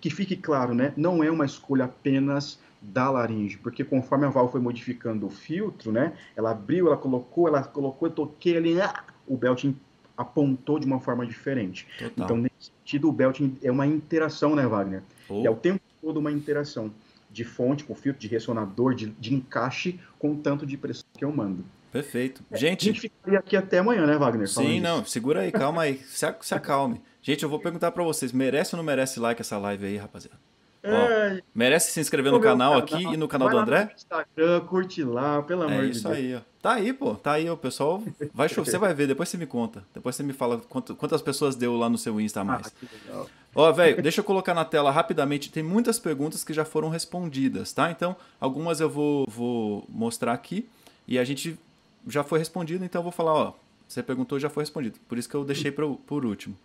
que 0.00 0.10
fique 0.10 0.36
claro, 0.36 0.74
né? 0.74 0.92
Não 0.96 1.24
é 1.24 1.30
uma 1.30 1.44
escolha 1.44 1.86
apenas 1.86 2.58
da 2.80 3.10
laringe, 3.10 3.58
porque 3.58 3.82
conforme 3.84 4.24
a 4.26 4.28
Val 4.28 4.50
foi 4.50 4.60
modificando 4.60 5.26
o 5.26 5.30
filtro, 5.30 5.90
né? 5.92 6.12
Ela 6.36 6.52
abriu, 6.52 6.86
ela 6.86 6.96
colocou, 6.96 7.48
ela 7.48 7.62
colocou, 7.62 8.08
eu 8.08 8.12
toquei 8.14 8.56
ali, 8.56 8.80
ah, 8.80 9.04
o 9.26 9.36
belting 9.36 9.76
apontou 10.16 10.78
de 10.78 10.86
uma 10.86 11.00
forma 11.00 11.26
diferente. 11.26 11.86
Total. 11.98 12.24
Então, 12.24 12.36
nesse 12.36 12.72
sentido, 12.80 13.08
o 13.08 13.12
belting 13.12 13.56
é 13.62 13.70
uma 13.70 13.86
interação, 13.86 14.54
né, 14.54 14.66
Wagner? 14.66 15.02
E 15.30 15.46
é 15.46 15.50
o 15.50 15.56
tempo 15.56 15.80
todo 16.00 16.18
uma 16.18 16.32
interação 16.32 16.92
de 17.30 17.44
fonte 17.44 17.84
com 17.84 17.94
filtro, 17.94 18.20
de 18.20 18.26
ressonador, 18.28 18.94
de, 18.94 19.06
de 19.10 19.34
encaixe 19.34 20.00
com 20.18 20.32
o 20.32 20.36
tanto 20.36 20.64
de 20.66 20.76
pressão 20.76 21.04
que 21.16 21.24
eu 21.24 21.30
mando. 21.30 21.64
Perfeito. 21.92 22.42
A 22.50 22.56
gente 22.56 22.84
Gente, 22.86 23.00
ficaria 23.00 23.38
aqui 23.38 23.56
até 23.56 23.78
amanhã, 23.78 24.06
né, 24.06 24.16
Wagner? 24.16 24.48
sim, 24.48 24.66
disso. 24.72 24.82
não, 24.82 25.04
segura 25.04 25.40
aí, 25.40 25.52
calma 25.52 25.82
aí. 25.82 25.98
Se, 26.06 26.24
ac- 26.26 26.44
se 26.46 26.54
acalme. 26.54 27.00
Gente, 27.22 27.42
eu 27.42 27.48
vou 27.48 27.58
perguntar 27.60 27.90
pra 27.92 28.02
vocês, 28.04 28.32
merece 28.32 28.74
ou 28.74 28.78
não 28.78 28.84
merece 28.84 29.18
like 29.20 29.40
essa 29.40 29.58
live 29.58 29.84
aí, 29.86 29.96
rapaziada? 29.96 30.38
É, 30.82 31.42
merece 31.54 31.90
se 31.92 32.00
inscrever 32.00 32.30
no 32.32 32.40
canal 32.40 32.72
canal, 32.72 32.78
aqui 32.78 33.02
e 33.14 33.16
no 33.16 33.26
canal 33.28 33.48
vai 33.48 33.56
do 33.56 33.60
André? 33.62 33.92
Instagram, 33.96 34.60
curte 34.66 35.02
lá, 35.02 35.42
pelo 35.42 35.62
amor 35.64 35.82
É 35.84 35.86
de 35.86 35.90
isso 35.92 36.04
Deus. 36.04 36.16
aí, 36.16 36.34
ó. 36.36 36.40
Tá 36.62 36.74
aí, 36.74 36.92
pô. 36.92 37.14
Tá 37.14 37.32
aí, 37.32 37.48
o 37.50 37.56
pessoal. 37.56 38.02
Vai 38.32 38.48
chover. 38.48 38.70
Você 38.70 38.78
vai 38.78 38.94
ver, 38.94 39.06
depois 39.06 39.28
você 39.28 39.36
me 39.36 39.46
conta. 39.46 39.84
Depois 39.94 40.14
você 40.16 40.22
me 40.22 40.32
fala 40.32 40.58
quanto- 40.68 40.94
quantas 40.94 41.20
pessoas 41.22 41.56
deu 41.56 41.76
lá 41.76 41.88
no 41.88 41.98
seu 41.98 42.20
Insta 42.20 42.40
a 42.40 42.44
mais. 42.44 42.66
Ah, 42.66 42.70
que 42.70 42.88
legal. 43.06 43.28
Ó, 43.54 43.72
velho, 43.72 44.00
deixa 44.02 44.20
eu 44.20 44.24
colocar 44.24 44.54
na 44.54 44.64
tela 44.64 44.90
rapidamente. 44.90 45.50
Tem 45.50 45.62
muitas 45.62 45.98
perguntas 45.98 46.42
que 46.44 46.52
já 46.52 46.64
foram 46.64 46.88
respondidas, 46.88 47.72
tá? 47.72 47.90
Então, 47.90 48.16
algumas 48.40 48.80
eu 48.80 48.88
vou, 48.88 49.24
vou 49.28 49.84
mostrar 49.88 50.32
aqui 50.32 50.68
e 51.06 51.18
a 51.18 51.24
gente 51.24 51.58
já 52.06 52.22
foi 52.24 52.38
respondido, 52.38 52.84
então 52.84 53.00
eu 53.00 53.04
vou 53.04 53.12
falar, 53.12 53.32
ó. 53.34 53.52
Você 53.86 54.02
perguntou, 54.02 54.38
já 54.38 54.50
foi 54.50 54.62
respondido. 54.62 54.98
Por 55.08 55.16
isso 55.18 55.28
que 55.28 55.34
eu 55.34 55.44
deixei 55.44 55.70
pro, 55.72 55.96
por 56.06 56.24
último. 56.26 56.56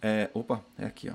É, 0.00 0.30
opa, 0.34 0.60
é 0.78 0.84
aqui, 0.86 1.08
ó. 1.10 1.14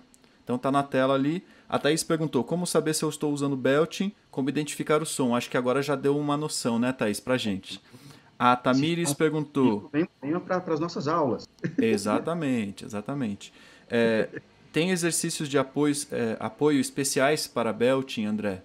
Então 0.49 0.57
tá 0.57 0.71
na 0.71 0.81
tela 0.81 1.13
ali. 1.13 1.45
A 1.69 1.77
Thaís 1.77 2.03
perguntou: 2.03 2.43
como 2.43 2.65
saber 2.65 2.95
se 2.95 3.05
eu 3.05 3.09
estou 3.09 3.31
usando 3.31 3.55
belting? 3.55 4.11
Como 4.31 4.49
identificar 4.49 4.99
o 4.99 5.05
som? 5.05 5.35
Acho 5.35 5.47
que 5.47 5.55
agora 5.55 5.79
já 5.79 5.95
deu 5.95 6.17
uma 6.17 6.35
noção, 6.35 6.79
né, 6.79 6.91
Thaís, 6.91 7.19
pra 7.19 7.37
gente. 7.37 7.79
A 8.37 8.55
Tamires 8.55 9.13
perguntou. 9.13 9.91
Vem, 9.93 10.09
venha 10.19 10.39
para 10.39 10.57
as 10.73 10.79
nossas 10.79 11.07
aulas. 11.07 11.47
Exatamente, 11.77 12.83
exatamente. 12.83 13.53
É, 13.87 14.41
tem 14.73 14.89
exercícios 14.89 15.47
de 15.47 15.57
apoios, 15.59 16.11
é, 16.11 16.35
apoio 16.39 16.79
especiais 16.79 17.45
para 17.45 17.71
belting, 17.71 18.25
André? 18.25 18.63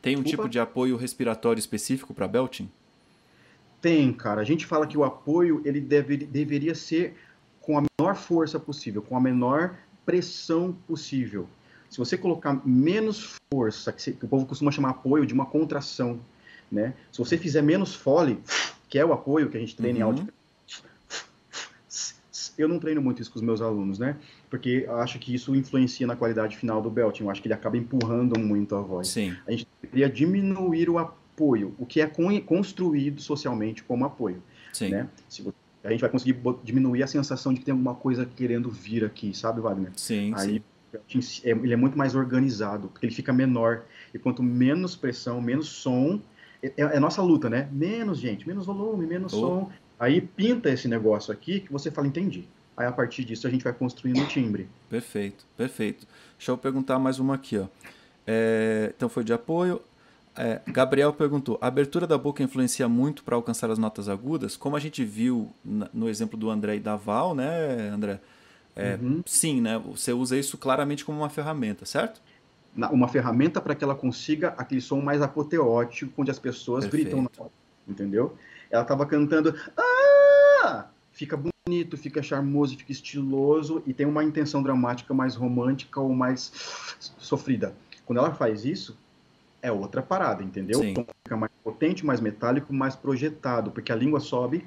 Tem 0.00 0.16
um 0.16 0.22
Desculpa? 0.22 0.42
tipo 0.44 0.48
de 0.50 0.58
apoio 0.58 0.96
respiratório 0.96 1.60
específico 1.60 2.12
para 2.12 2.26
belting? 2.26 2.68
Tem, 3.80 4.12
cara. 4.12 4.40
A 4.40 4.44
gente 4.44 4.66
fala 4.66 4.88
que 4.88 4.98
o 4.98 5.04
apoio 5.04 5.62
ele 5.64 5.80
deve, 5.80 6.16
deveria 6.16 6.74
ser 6.74 7.16
com 7.60 7.78
a 7.78 7.82
menor 7.82 8.16
força 8.16 8.58
possível, 8.58 9.02
com 9.02 9.16
a 9.16 9.20
menor 9.20 9.76
pressão 10.04 10.72
possível. 10.86 11.48
Se 11.90 11.98
você 11.98 12.16
colocar 12.16 12.60
menos 12.66 13.36
força, 13.52 13.92
que, 13.92 14.10
o 14.22 14.28
povo 14.28 14.46
costuma 14.46 14.70
chamar 14.70 14.90
apoio 14.90 15.26
de 15.26 15.34
uma 15.34 15.46
contração, 15.46 16.18
né? 16.70 16.94
Se 17.12 17.18
você 17.18 17.36
fizer 17.36 17.60
menos 17.62 17.94
fole, 17.94 18.38
que 18.88 18.98
é 18.98 19.04
o 19.04 19.12
apoio 19.12 19.50
que 19.50 19.56
a 19.56 19.60
gente 19.60 19.76
treina 19.76 19.98
em 19.98 20.02
Uhum. 20.02 20.08
áudio, 20.08 20.28
eu 22.58 22.68
não 22.68 22.78
treino 22.78 23.00
muito 23.00 23.20
isso 23.22 23.30
com 23.30 23.38
os 23.38 23.42
meus 23.42 23.60
alunos, 23.60 23.98
né? 23.98 24.16
Porque 24.50 24.86
acho 24.90 25.18
que 25.18 25.34
isso 25.34 25.54
influencia 25.56 26.06
na 26.06 26.14
qualidade 26.16 26.56
final 26.56 26.82
do 26.82 26.90
belting. 26.90 27.24
Eu 27.24 27.30
acho 27.30 27.40
que 27.40 27.48
ele 27.48 27.54
acaba 27.54 27.76
empurrando 27.76 28.38
muito 28.38 28.74
a 28.74 28.80
voz 28.80 29.08
Sim, 29.08 29.34
a 29.46 29.50
gente 29.50 29.66
deveria 29.82 30.08
diminuir 30.08 30.88
o 30.90 30.98
apoio, 30.98 31.74
o 31.78 31.86
que 31.86 32.00
é 32.00 32.06
con- 32.06 32.38
construído 32.42 33.20
socialmente 33.22 33.82
como 33.82 34.04
apoio, 34.04 34.42
sim. 34.72 34.90
né? 34.90 35.08
Se 35.28 35.42
vo- 35.42 35.54
a 35.84 35.90
gente 35.90 36.00
vai 36.00 36.10
conseguir 36.10 36.38
diminuir 36.62 37.02
a 37.02 37.06
sensação 37.06 37.52
de 37.52 37.60
que 37.60 37.64
tem 37.66 37.72
alguma 37.72 37.94
coisa 37.94 38.24
querendo 38.24 38.70
vir 38.70 39.04
aqui, 39.04 39.36
sabe, 39.36 39.60
Wagner? 39.60 39.90
Sim, 39.96 40.32
Aí 40.36 40.62
sim. 41.08 41.40
é- 41.44 41.50
ele 41.50 41.72
é 41.72 41.76
muito 41.76 41.96
mais 41.98 42.14
organizado, 42.14 42.88
porque 42.88 43.06
ele 43.06 43.14
fica 43.14 43.32
menor. 43.32 43.82
E 44.14 44.18
quanto 44.18 44.42
menos 44.42 44.94
pressão, 44.94 45.40
menos 45.40 45.68
som, 45.68 46.20
é, 46.62 46.72
é 46.76 46.96
a 46.96 47.00
nossa 47.00 47.20
luta, 47.22 47.48
né? 47.50 47.68
Menos 47.72 48.18
gente, 48.18 48.46
menos 48.46 48.66
volume, 48.66 49.06
menos 49.06 49.32
Oh. 49.32 49.40
som. 49.40 49.70
Aí 49.98 50.20
pinta 50.20 50.68
esse 50.70 50.86
negócio 50.88 51.32
aqui 51.32 51.60
que 51.60 51.72
você 51.72 51.90
fala, 51.90 52.06
entendi. 52.06 52.44
Aí 52.76 52.86
a 52.86 52.92
partir 52.92 53.24
disso 53.24 53.46
a 53.46 53.50
gente 53.50 53.62
vai 53.64 53.72
construindo 53.72 54.20
o 54.22 54.26
timbre. 54.26 54.68
Perfeito, 54.88 55.44
perfeito. 55.56 56.06
Deixa 56.38 56.50
eu 56.50 56.58
perguntar 56.58 56.98
mais 56.98 57.18
uma 57.18 57.34
aqui, 57.34 57.58
ó. 57.58 57.66
É, 58.26 58.92
então 58.96 59.08
foi 59.08 59.24
de 59.24 59.32
apoio. 59.32 59.80
É, 60.36 60.60
Gabriel 60.66 61.12
perguntou: 61.12 61.58
a 61.60 61.66
abertura 61.66 62.06
da 62.06 62.16
boca 62.16 62.42
influencia 62.42 62.88
muito 62.88 63.22
para 63.22 63.36
alcançar 63.36 63.70
as 63.70 63.78
notas 63.78 64.08
agudas? 64.08 64.56
Como 64.56 64.76
a 64.76 64.80
gente 64.80 65.04
viu 65.04 65.52
no 65.64 66.08
exemplo 66.08 66.38
do 66.38 66.50
André 66.50 66.76
e 66.76 66.80
da 66.80 66.96
Val, 66.96 67.34
né, 67.34 67.88
André? 67.88 68.20
É, 68.74 68.96
Uhum. 68.96 69.22
Sim, 69.26 69.60
né? 69.60 69.78
Você 69.78 70.12
usa 70.12 70.36
isso 70.36 70.56
claramente 70.56 71.04
como 71.04 71.18
uma 71.18 71.28
ferramenta, 71.28 71.84
certo? 71.84 72.22
Uma 72.90 73.06
ferramenta 73.06 73.60
para 73.60 73.74
que 73.74 73.84
ela 73.84 73.94
consiga 73.94 74.54
aquele 74.56 74.80
som 74.80 75.00
mais 75.02 75.20
apoteótico, 75.20 76.22
onde 76.22 76.30
as 76.30 76.38
pessoas 76.38 76.86
gritam 76.86 77.20
na 77.22 77.28
Perfeito. 77.28 77.42
hora, 77.42 77.52
entendeu? 77.86 78.36
Ela 78.70 78.82
estava 78.82 79.04
cantando, 79.04 79.54
ah! 79.76 80.86
Fica 81.12 81.36
bonito, 81.36 81.98
fica 81.98 82.22
charmoso, 82.22 82.76
fica 82.78 82.90
estiloso 82.90 83.82
e 83.86 83.92
tem 83.92 84.06
uma 84.06 84.24
intenção 84.24 84.62
dramática 84.62 85.12
mais 85.12 85.36
romântica 85.36 86.00
ou 86.00 86.14
mais 86.14 86.50
sofrida. 87.18 87.74
Quando 88.06 88.18
ela 88.18 88.32
faz 88.32 88.64
isso, 88.64 88.96
é 89.62 89.70
outra 89.70 90.02
parada, 90.02 90.42
entendeu? 90.42 90.80
Sim. 90.80 90.92
O 90.92 90.94
som 90.96 91.06
fica 91.24 91.36
mais 91.36 91.52
potente, 91.62 92.04
mais 92.04 92.20
metálico, 92.20 92.72
mais 92.72 92.96
projetado, 92.96 93.70
porque 93.70 93.92
a 93.92 93.96
língua 93.96 94.20
sobe 94.20 94.66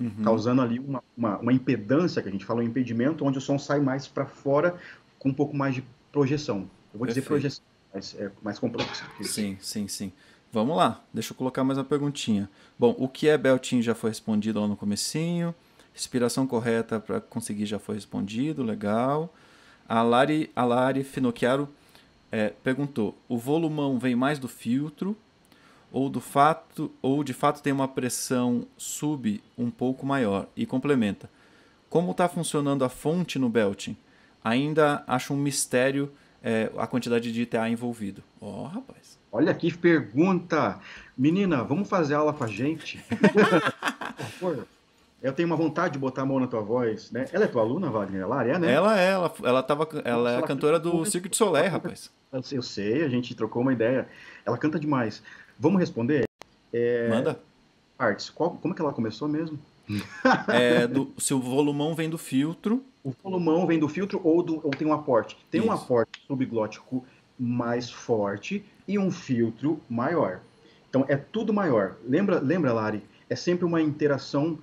Uhum. 0.00 0.22
causando 0.22 0.62
ali 0.62 0.78
uma, 0.78 1.02
uma, 1.16 1.38
uma 1.38 1.52
impedância, 1.52 2.22
que 2.22 2.28
a 2.28 2.32
gente 2.32 2.44
fala 2.44 2.60
um 2.60 2.62
impedimento, 2.62 3.24
onde 3.24 3.38
o 3.38 3.40
som 3.40 3.58
sai 3.58 3.80
mais 3.80 4.06
para 4.06 4.26
fora 4.26 4.78
com 5.18 5.30
um 5.30 5.34
pouco 5.34 5.56
mais 5.56 5.74
de 5.74 5.84
projeção. 6.12 6.70
Eu 6.92 6.98
vou 6.98 7.06
dizer 7.06 7.22
Perfeito. 7.22 7.28
projeção, 7.28 7.64
mas 7.92 8.14
é 8.16 8.30
mais 8.40 8.58
complexo. 8.58 9.04
Sim, 9.22 9.56
sim, 9.60 9.88
sim. 9.88 10.12
Vamos 10.52 10.76
lá, 10.76 11.02
deixa 11.12 11.32
eu 11.32 11.36
colocar 11.36 11.64
mais 11.64 11.78
uma 11.78 11.84
perguntinha. 11.84 12.48
Bom, 12.78 12.94
o 12.96 13.08
que 13.08 13.28
é 13.28 13.36
belting 13.36 13.82
já 13.82 13.94
foi 13.94 14.10
respondido 14.10 14.60
lá 14.60 14.68
no 14.68 14.76
comecinho. 14.76 15.54
Respiração 15.92 16.46
correta 16.46 17.00
para 17.00 17.20
conseguir 17.20 17.66
já 17.66 17.78
foi 17.80 17.96
respondido, 17.96 18.62
legal. 18.62 19.34
A 19.88 20.00
Lari, 20.02 20.48
a 20.54 20.64
Lari 20.64 21.02
Finocchiaro 21.02 21.68
é, 22.30 22.52
perguntou: 22.62 23.16
o 23.28 23.38
volumão 23.38 23.98
vem 23.98 24.14
mais 24.14 24.38
do 24.38 24.48
filtro 24.48 25.16
ou 25.90 26.08
do 26.08 26.20
fato 26.20 26.90
ou 27.00 27.24
de 27.24 27.32
fato 27.32 27.62
tem 27.62 27.72
uma 27.72 27.88
pressão 27.88 28.66
sub 28.76 29.42
um 29.56 29.70
pouco 29.70 30.04
maior? 30.06 30.46
E 30.56 30.66
complementa: 30.66 31.30
como 31.88 32.10
está 32.10 32.28
funcionando 32.28 32.84
a 32.84 32.88
fonte 32.88 33.38
no 33.38 33.48
belting? 33.48 33.96
Ainda 34.44 35.02
acho 35.06 35.34
um 35.34 35.36
mistério 35.36 36.12
é, 36.42 36.70
a 36.76 36.86
quantidade 36.86 37.32
de 37.32 37.42
ITA 37.42 37.68
envolvido. 37.68 38.22
Ó, 38.40 38.64
rapaz. 38.66 39.18
Olha 39.30 39.52
que 39.52 39.76
pergunta! 39.76 40.78
Menina, 41.16 41.62
vamos 41.62 41.88
fazer 41.88 42.14
aula 42.14 42.32
com 42.32 42.44
a 42.44 42.46
gente? 42.46 42.98
Por 44.16 44.26
favor. 44.26 44.66
Eu 45.20 45.32
tenho 45.32 45.48
uma 45.48 45.56
vontade 45.56 45.94
de 45.94 45.98
botar 45.98 46.22
a 46.22 46.26
mão 46.26 46.38
na 46.38 46.46
tua 46.46 46.60
voz, 46.60 47.10
né? 47.10 47.26
Ela 47.32 47.44
é 47.44 47.48
tua 47.48 47.62
aluna, 47.62 47.90
Wagner? 47.90 48.22
Ela 48.22 48.44
é, 48.44 48.58
né? 48.58 48.72
Ela 48.72 49.00
é, 49.00 49.10
ela, 49.10 49.34
ela, 49.42 49.62
tava, 49.62 49.88
ela 50.04 50.32
é 50.32 50.36
a 50.38 50.42
cantora 50.42 50.78
do. 50.78 51.04
Cirque 51.04 51.28
du 51.28 51.36
Soleil, 51.36 51.70
rapaz. 51.70 52.10
Eu 52.52 52.62
sei, 52.62 53.02
a 53.02 53.08
gente 53.08 53.34
trocou 53.34 53.62
uma 53.62 53.72
ideia. 53.72 54.08
Ela 54.46 54.56
canta 54.56 54.78
demais. 54.78 55.22
Vamos 55.58 55.80
responder? 55.80 56.24
Manda. 57.10 57.40
Arts, 57.98 58.30
qual, 58.30 58.50
como 58.50 58.74
que 58.74 58.80
ela 58.80 58.92
começou 58.92 59.26
mesmo? 59.26 59.58
É, 60.46 60.86
do, 60.86 61.12
se 61.18 61.34
o 61.34 61.40
volumão 61.40 61.94
vem 61.94 62.08
do 62.08 62.18
filtro, 62.18 62.84
O 63.02 63.12
volumão 63.22 63.66
vem 63.66 63.78
do 63.78 63.88
filtro 63.88 64.20
ou, 64.22 64.42
do, 64.42 64.60
ou 64.64 64.70
tem 64.70 64.86
um 64.86 64.92
aporte? 64.92 65.36
Tem 65.50 65.60
um 65.60 65.64
Isso. 65.64 65.72
aporte 65.72 66.22
subglótico 66.26 67.04
mais 67.38 67.90
forte 67.90 68.64
e 68.86 68.98
um 68.98 69.10
filtro 69.10 69.80
maior. 69.88 70.40
Então 70.88 71.04
é 71.08 71.16
tudo 71.16 71.52
maior. 71.52 71.96
Lembra, 72.04 72.38
lembra, 72.38 72.72
Lari? 72.72 73.02
É 73.28 73.34
sempre 73.34 73.64
uma 73.64 73.80
interação 73.80 74.58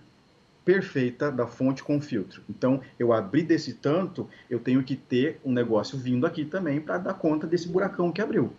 perfeita 0.65 1.31
da 1.31 1.45
fonte 1.45 1.83
com 1.83 2.01
filtro. 2.01 2.41
Então, 2.49 2.81
eu 2.97 3.13
abri 3.13 3.43
desse 3.43 3.75
tanto, 3.75 4.27
eu 4.49 4.59
tenho 4.59 4.83
que 4.83 4.95
ter 4.95 5.39
um 5.45 5.53
negócio 5.53 5.95
vindo 5.97 6.25
aqui 6.25 6.43
também 6.43 6.81
para 6.81 6.97
dar 6.97 7.13
conta 7.13 7.45
desse 7.45 7.67
buracão 7.67 8.11
que 8.11 8.19
abriu. 8.19 8.51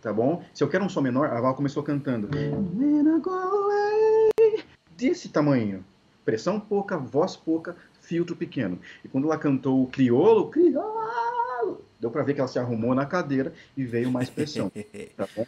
Tá 0.00 0.12
bom? 0.12 0.44
Se 0.54 0.62
eu 0.62 0.68
quero 0.68 0.84
um 0.84 0.88
som 0.88 1.00
menor, 1.00 1.30
a 1.30 1.40
Val 1.40 1.54
começou 1.54 1.82
cantando. 1.82 2.28
Desse 4.96 5.28
tamanho. 5.28 5.84
Pressão 6.24 6.60
pouca, 6.60 6.96
voz 6.96 7.36
pouca, 7.36 7.76
filtro 8.00 8.36
pequeno. 8.36 8.78
E 9.04 9.08
quando 9.08 9.24
ela 9.26 9.36
cantou 9.36 9.82
o 9.82 9.86
criolo, 9.86 10.50
criolo, 10.50 11.84
deu 11.98 12.10
para 12.10 12.22
ver 12.22 12.34
que 12.34 12.40
ela 12.40 12.48
se 12.48 12.58
arrumou 12.58 12.94
na 12.94 13.04
cadeira 13.04 13.52
e 13.76 13.84
veio 13.84 14.10
mais 14.10 14.30
pressão. 14.30 14.70
Tá 15.16 15.28
bom? 15.36 15.46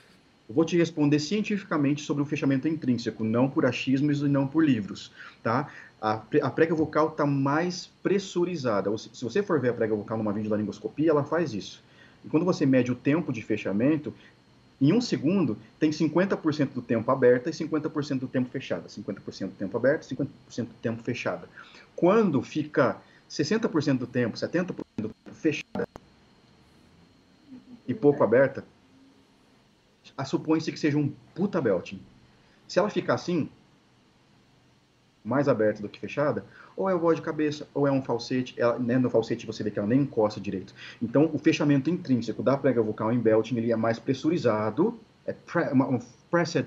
Eu 0.49 0.55
vou 0.55 0.65
te 0.65 0.77
responder 0.77 1.19
cientificamente 1.19 2.03
sobre 2.03 2.23
o 2.23 2.27
fechamento 2.27 2.69
intrínseco, 2.69 3.25
não 3.25 3.51
por 3.51 3.67
achismos 3.67 4.21
e 4.21 4.29
não 4.29 4.47
por 4.47 4.65
livros, 4.65 5.11
tá? 5.43 5.69
A, 6.01 6.23
a 6.43 6.51
prega 6.51 6.75
vocal 6.75 7.09
está 7.09 7.27
mais 7.27 7.91
pressurizada. 8.03 8.97
Se, 8.97 9.25
você 9.25 9.43
for 9.43 9.61
ver 9.61 9.71
a 9.71 9.75
prega 9.75 9.95
vocal 9.95 10.17
numa 10.17 10.33
videolaringoscopia, 10.33 11.11
ela 11.11 11.25
faz 11.25 11.53
isso. 11.53 11.83
E 12.25 12.29
quando 12.29 12.45
você 12.45 12.65
mede 12.65 12.93
o 12.93 12.95
tempo 12.95 13.33
de 13.33 13.43
fechamento, 13.43 14.15
em 14.81 14.93
um 14.93 15.01
segundo, 15.01 15.57
tem 15.81 15.91
50% 15.91 16.69
do 16.75 16.83
tempo 16.83 17.11
aberta 17.11 17.51
e 17.51 17.53
50% 17.53 18.21
do 18.21 18.29
tempo 18.29 18.49
fechada. 18.51 18.89
50% 18.89 19.49
do 19.49 19.55
tempo 19.55 19.77
aberto 19.77 20.03
e 20.03 20.15
50% 20.15 20.29
do 20.67 20.75
tempo 20.81 21.03
fechada. 21.03 21.49
Quando 21.97 22.43
fica 22.43 22.99
60% 23.29 23.99
do 23.99 24.07
tempo, 24.07 24.37
70% 24.37 24.75
do 24.99 25.09
tempo 25.09 25.15
fechada 25.33 25.89
e 27.89 27.95
pouco 27.95 28.23
aberta, 28.23 28.65
supõe-se 30.25 30.73
que 30.73 30.79
seja 30.79 30.99
um 30.99 31.13
puta 31.35 31.61
belting. 31.61 32.01
Se 32.67 32.79
ela 32.79 32.91
ficar 32.91 33.15
assim, 33.15 33.49
mais 35.27 35.49
aberta 35.49 35.83
do 35.83 35.89
que 35.89 35.99
fechada, 35.99 36.45
ou 36.77 36.89
é 36.89 36.95
o 36.95 37.01
voz 37.01 37.17
de 37.17 37.23
cabeça, 37.23 37.67
ou 37.75 37.87
é 37.87 37.91
um 37.91 38.03
falsete. 38.03 38.55
Ela, 38.57 38.79
né, 38.79 38.97
no 38.97 39.11
falsete 39.11 39.45
você 39.45 39.65
vê 39.65 39.71
que 39.71 39.79
ela 39.79 39.89
nem 39.89 40.03
encosta 40.03 40.41
direito. 40.41 40.73
Então, 41.03 41.29
o 41.33 41.39
fechamento 41.39 41.91
intrínseco 41.91 42.43
da 42.43 42.57
prega 42.57 42.81
vocal 42.81 43.13
em 43.13 43.19
belting 43.19 43.57
ele 43.57 43.73
é 43.73 43.77
mais 43.77 43.99
pressurizado, 43.99 44.99
é 45.27 45.33
pre, 45.33 45.65
uma, 45.73 45.87
uma 45.87 46.01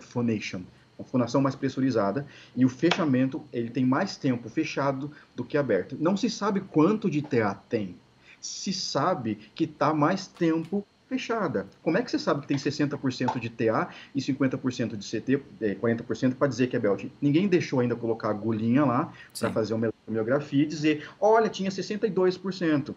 phonation, 0.01 0.61
uma 0.97 1.05
fonação 1.05 1.41
mais 1.41 1.55
pressurizada, 1.55 2.27
e 2.53 2.65
o 2.65 2.69
fechamento 2.69 3.41
ele 3.53 3.69
tem 3.69 3.85
mais 3.85 4.17
tempo 4.17 4.49
fechado 4.49 5.09
do 5.33 5.45
que 5.45 5.57
aberto. 5.57 5.95
Não 5.97 6.17
se 6.17 6.29
sabe 6.29 6.59
quanto 6.59 7.09
de 7.09 7.21
TA 7.21 7.55
tem, 7.69 7.95
se 8.41 8.73
sabe 8.73 9.35
que 9.55 9.63
está 9.63 9.93
mais 9.93 10.27
tempo 10.27 10.85
fechada. 11.09 11.67
Como 11.81 11.97
é 11.97 12.03
que 12.03 12.11
você 12.11 12.19
sabe 12.19 12.41
que 12.41 12.47
tem 12.47 12.55
60% 12.55 13.39
de 13.39 13.49
TA 13.49 13.89
e 14.13 14.21
50% 14.21 14.95
de 14.95 15.05
CT, 15.05 15.41
é, 15.59 15.75
40% 15.75 16.35
para 16.35 16.47
dizer 16.47 16.67
que 16.67 16.75
é 16.75 16.79
Belt? 16.79 17.05
Ninguém 17.19 17.47
deixou 17.47 17.79
ainda 17.79 17.95
colocar 17.95 18.27
a 18.27 18.31
agulhinha 18.31 18.85
lá 18.85 19.11
para 19.37 19.51
fazer 19.51 19.73
uma 19.73 19.91
homeografia 20.07 20.63
e 20.63 20.65
dizer, 20.67 21.09
olha, 21.19 21.49
tinha 21.49 21.71
62%, 21.71 22.93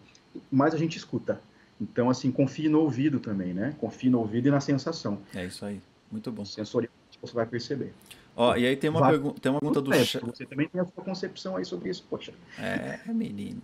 mas 0.51 0.73
a 0.73 0.77
gente 0.77 0.97
escuta. 0.97 1.41
Então, 1.81 2.09
assim, 2.09 2.31
confie 2.31 2.69
no 2.69 2.79
ouvido 2.79 3.19
também, 3.19 3.53
né? 3.53 3.75
Confie 3.79 4.09
no 4.09 4.19
ouvido 4.19 4.47
e 4.47 4.51
na 4.51 4.61
sensação. 4.61 5.19
É 5.33 5.45
isso 5.45 5.65
aí. 5.65 5.81
Muito 6.11 6.31
bom. 6.31 6.45
Sensorial, 6.45 6.91
você 7.19 7.33
vai 7.33 7.45
perceber. 7.47 7.93
Ó, 8.35 8.55
e 8.55 8.65
aí 8.65 8.75
tem 8.75 8.89
uma, 8.89 8.99
Vai- 8.99 9.11
pergu 9.11 9.31
tem 9.39 9.51
uma 9.51 9.59
pergunta 9.59 9.81
do 9.81 9.93
chat. 9.93 10.23
Você 10.25 10.45
também 10.45 10.67
tem 10.67 10.79
a 10.79 10.85
sua 10.85 11.03
concepção 11.03 11.55
aí 11.57 11.65
sobre 11.65 11.89
isso, 11.89 12.05
poxa. 12.09 12.31
É, 12.59 12.99
menino. 13.11 13.61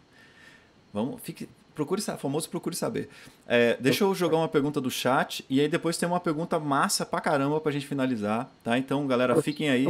Vamos, 0.91 1.21
fique, 1.21 1.47
procure 1.75 2.01
saber, 2.01 2.19
famoso 2.19 2.49
procure 2.49 2.75
saber. 2.75 3.09
É, 3.47 3.77
deixa 3.79 4.03
eu 4.03 4.13
jogar 4.13 4.37
uma 4.37 4.47
pergunta 4.47 4.81
do 4.81 4.91
chat 4.91 5.45
e 5.49 5.59
aí 5.61 5.67
depois 5.67 5.97
tem 5.97 6.07
uma 6.07 6.19
pergunta 6.19 6.59
massa 6.59 7.05
pra 7.05 7.21
caramba 7.21 7.59
pra 7.59 7.71
gente 7.71 7.87
finalizar, 7.87 8.49
tá? 8.63 8.77
Então, 8.77 9.05
galera, 9.07 9.41
fiquem 9.41 9.69
aí. 9.69 9.87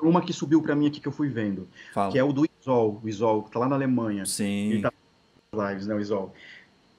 Uma 0.00 0.20
que 0.20 0.32
subiu 0.32 0.60
para 0.60 0.74
mim 0.74 0.88
aqui 0.88 1.00
que 1.00 1.06
eu 1.06 1.12
fui 1.12 1.28
vendo, 1.28 1.68
Fala. 1.94 2.10
que 2.10 2.18
é 2.18 2.24
o 2.24 2.32
do 2.32 2.44
Isol, 2.60 3.00
o 3.02 3.08
Isol, 3.08 3.44
que 3.44 3.52
tá 3.52 3.60
lá 3.60 3.68
na 3.68 3.76
Alemanha. 3.76 4.26
Sim. 4.26 4.72
Ele 4.72 4.82
tá 4.82 4.92
nas 5.52 5.70
lives, 5.70 5.86
né, 5.86 5.94
o 5.94 6.00
Isol. 6.00 6.34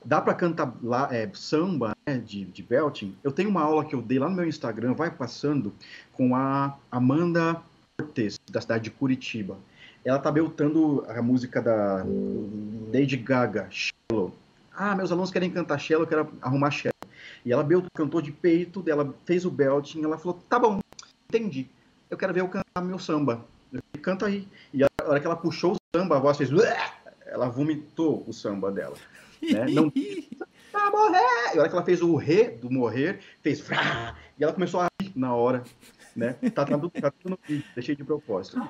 Dá 0.06 0.22
para 0.22 0.34
cantar 0.34 0.74
lá, 0.82 1.10
é, 1.12 1.30
samba 1.34 1.96
né, 2.06 2.18
de, 2.18 2.46
de 2.46 2.64
belting? 2.64 3.16
Eu 3.24 3.32
tenho 3.32 3.50
uma 3.50 3.62
aula 3.62 3.86
que 3.86 3.96
eu 3.96 4.02
dei 4.02 4.20
lá 4.20 4.30
no 4.30 4.36
meu 4.36 4.46
Instagram, 4.46 4.94
vai 4.94 5.12
passando, 5.12 5.74
com 6.14 6.36
a 6.36 6.78
Amanda 6.92 7.62
Cortez, 7.98 8.40
da 8.52 8.60
cidade 8.60 8.86
de 8.86 8.92
Curitiba. 8.92 9.58
Ela 10.06 10.20
tá 10.20 10.32
beltando 10.32 11.06
a 11.08 11.22
música 11.22 11.62
da 11.62 12.06
Lady 12.94 13.16
Gaga, 13.18 13.68
Shallow. 13.70 14.34
Ah, 14.76 14.96
meus 14.96 15.12
alunos 15.12 15.32
querem 15.32 15.50
cantar 15.50 15.80
Shallow, 15.80 16.04
eu 16.04 16.08
quero 16.08 16.34
arrumar 16.42 16.72
Shallow. 16.72 16.94
E 17.46 17.52
ela 17.52 17.64
beltou, 17.64 17.90
cantou 17.94 18.22
de 18.22 18.32
peito, 18.32 18.84
ela 18.88 19.14
fez 19.26 19.46
o 19.46 19.52
belting, 19.52 20.04
ela 20.04 20.18
falou, 20.18 20.40
tá 20.50 20.60
bom, 20.60 20.80
entendi. 21.30 21.68
Eu 22.10 22.18
quero 22.18 22.34
ver 22.34 22.42
eu 22.42 22.50
cantar 22.50 22.82
meu 22.82 23.00
samba. 23.00 23.46
Eu 23.72 23.82
falei, 23.92 24.04
Canta 24.04 24.26
aí. 24.26 24.48
E 24.74 24.84
a 24.84 24.88
hora 25.06 25.20
que 25.20 25.26
ela 25.26 25.36
puxou 25.36 25.74
o 25.74 25.98
samba, 25.98 26.18
a 26.18 26.20
voz 26.20 26.38
fez... 26.38 26.50
Ela 27.26 27.48
vomitou 27.50 28.24
o 28.28 28.34
samba 28.34 28.72
dela. 28.72 28.96
né? 29.42 29.66
Não 29.72 29.92
pra 30.74 30.90
morrer! 30.90 31.54
E 31.54 31.58
a 31.58 31.60
hora 31.60 31.70
que 31.70 31.76
ela 31.76 31.86
fez 31.86 32.02
o 32.02 32.16
re 32.16 32.50
do 32.50 32.70
morrer, 32.70 33.20
fez 33.42 33.64
e 34.38 34.44
ela 34.44 34.52
começou 34.52 34.82
a 34.82 34.88
rir 35.00 35.12
na 35.16 35.36
hora, 35.36 35.64
né? 36.16 36.34
Tá, 36.54 36.66
tá, 36.66 36.78
tudo, 36.78 36.90
tá 36.90 37.12
tudo 37.12 37.32
no 37.32 37.40
vídeo, 37.48 37.66
deixei 37.74 37.96
de 37.96 38.04
propósito. 38.04 38.62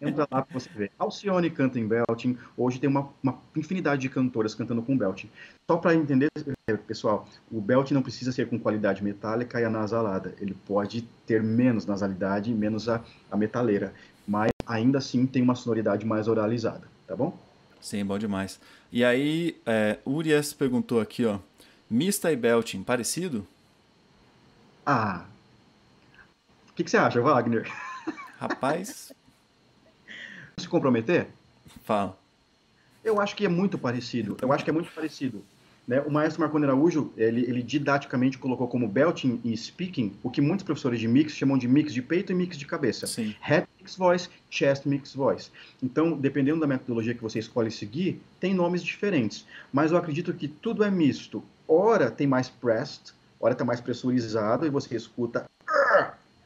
Entra 0.00 0.26
lá 0.30 0.42
pra 0.42 0.46
você 0.52 0.68
ver. 0.74 0.90
Alcione 0.98 1.50
canta 1.50 1.78
em 1.78 1.86
belting, 1.86 2.38
hoje 2.56 2.80
tem 2.80 2.88
uma, 2.88 3.10
uma 3.22 3.38
infinidade 3.56 4.02
de 4.02 4.08
cantoras 4.08 4.54
cantando 4.54 4.82
com 4.82 4.96
belting. 4.96 5.30
Só 5.70 5.76
para 5.76 5.94
entender, 5.94 6.28
eh, 6.68 6.76
pessoal, 6.76 7.28
o 7.50 7.60
belting 7.60 7.94
não 7.94 8.02
precisa 8.02 8.32
ser 8.32 8.48
com 8.48 8.58
qualidade 8.58 9.02
metálica 9.04 9.60
e 9.60 9.64
anasalada. 9.64 10.34
Ele 10.40 10.54
pode 10.66 11.02
ter 11.26 11.42
menos 11.42 11.84
nasalidade 11.84 12.50
e 12.50 12.54
menos 12.54 12.88
a, 12.88 13.02
a 13.30 13.36
metaleira, 13.36 13.92
mas 14.26 14.50
ainda 14.66 14.98
assim 14.98 15.26
tem 15.26 15.42
uma 15.42 15.54
sonoridade 15.54 16.06
mais 16.06 16.28
oralizada, 16.28 16.88
tá 17.06 17.14
bom? 17.14 17.36
Sim, 17.80 18.04
bom 18.04 18.18
demais. 18.18 18.60
E 18.90 19.04
aí, 19.04 19.56
é, 19.64 19.98
Urias 20.04 20.52
perguntou 20.52 21.00
aqui, 21.00 21.24
ó. 21.24 21.38
Mista 21.88 22.30
e 22.32 22.36
belting, 22.36 22.82
parecido? 22.82 23.46
Ah. 24.84 25.26
O 26.78 26.80
que, 26.80 26.84
que 26.84 26.92
você 26.92 26.96
acha, 26.96 27.20
Wagner? 27.20 27.68
Rapaz, 28.38 29.12
Se 30.56 30.68
comprometer? 30.68 31.26
fala. 31.82 32.16
Eu 33.02 33.20
acho 33.20 33.34
que 33.34 33.44
é 33.44 33.48
muito 33.48 33.76
parecido. 33.76 34.36
Eu 34.40 34.52
acho 34.52 34.62
que 34.62 34.70
é 34.70 34.72
muito 34.72 34.88
parecido. 34.92 35.44
Né? 35.88 36.00
O 36.02 36.08
maestro 36.08 36.40
Marconi 36.40 36.66
Araújo, 36.66 37.12
ele, 37.16 37.40
ele 37.40 37.64
didaticamente 37.64 38.38
colocou 38.38 38.68
como 38.68 38.86
belting 38.86 39.40
e 39.42 39.56
speaking 39.56 40.16
o 40.22 40.30
que 40.30 40.40
muitos 40.40 40.62
professores 40.62 41.00
de 41.00 41.08
mix 41.08 41.32
chamam 41.32 41.58
de 41.58 41.66
mix 41.66 41.92
de 41.92 42.00
peito 42.00 42.30
e 42.30 42.34
mix 42.36 42.56
de 42.56 42.64
cabeça. 42.64 43.08
Sim. 43.08 43.34
Head 43.40 43.66
mix 43.80 43.96
voice, 43.96 44.28
chest 44.48 44.86
mix 44.86 45.16
voice. 45.16 45.50
Então, 45.82 46.16
dependendo 46.16 46.60
da 46.60 46.68
metodologia 46.68 47.12
que 47.12 47.22
você 47.22 47.40
escolhe 47.40 47.72
seguir, 47.72 48.22
tem 48.38 48.54
nomes 48.54 48.84
diferentes. 48.84 49.44
Mas 49.72 49.90
eu 49.90 49.98
acredito 49.98 50.32
que 50.32 50.46
tudo 50.46 50.84
é 50.84 50.90
misto. 50.92 51.42
Ora 51.66 52.08
tem 52.08 52.28
mais 52.28 52.48
pressed, 52.48 53.12
ora 53.40 53.52
está 53.52 53.64
mais 53.64 53.80
pressurizado 53.80 54.64
e 54.64 54.70
você 54.70 54.94
escuta! 54.94 55.44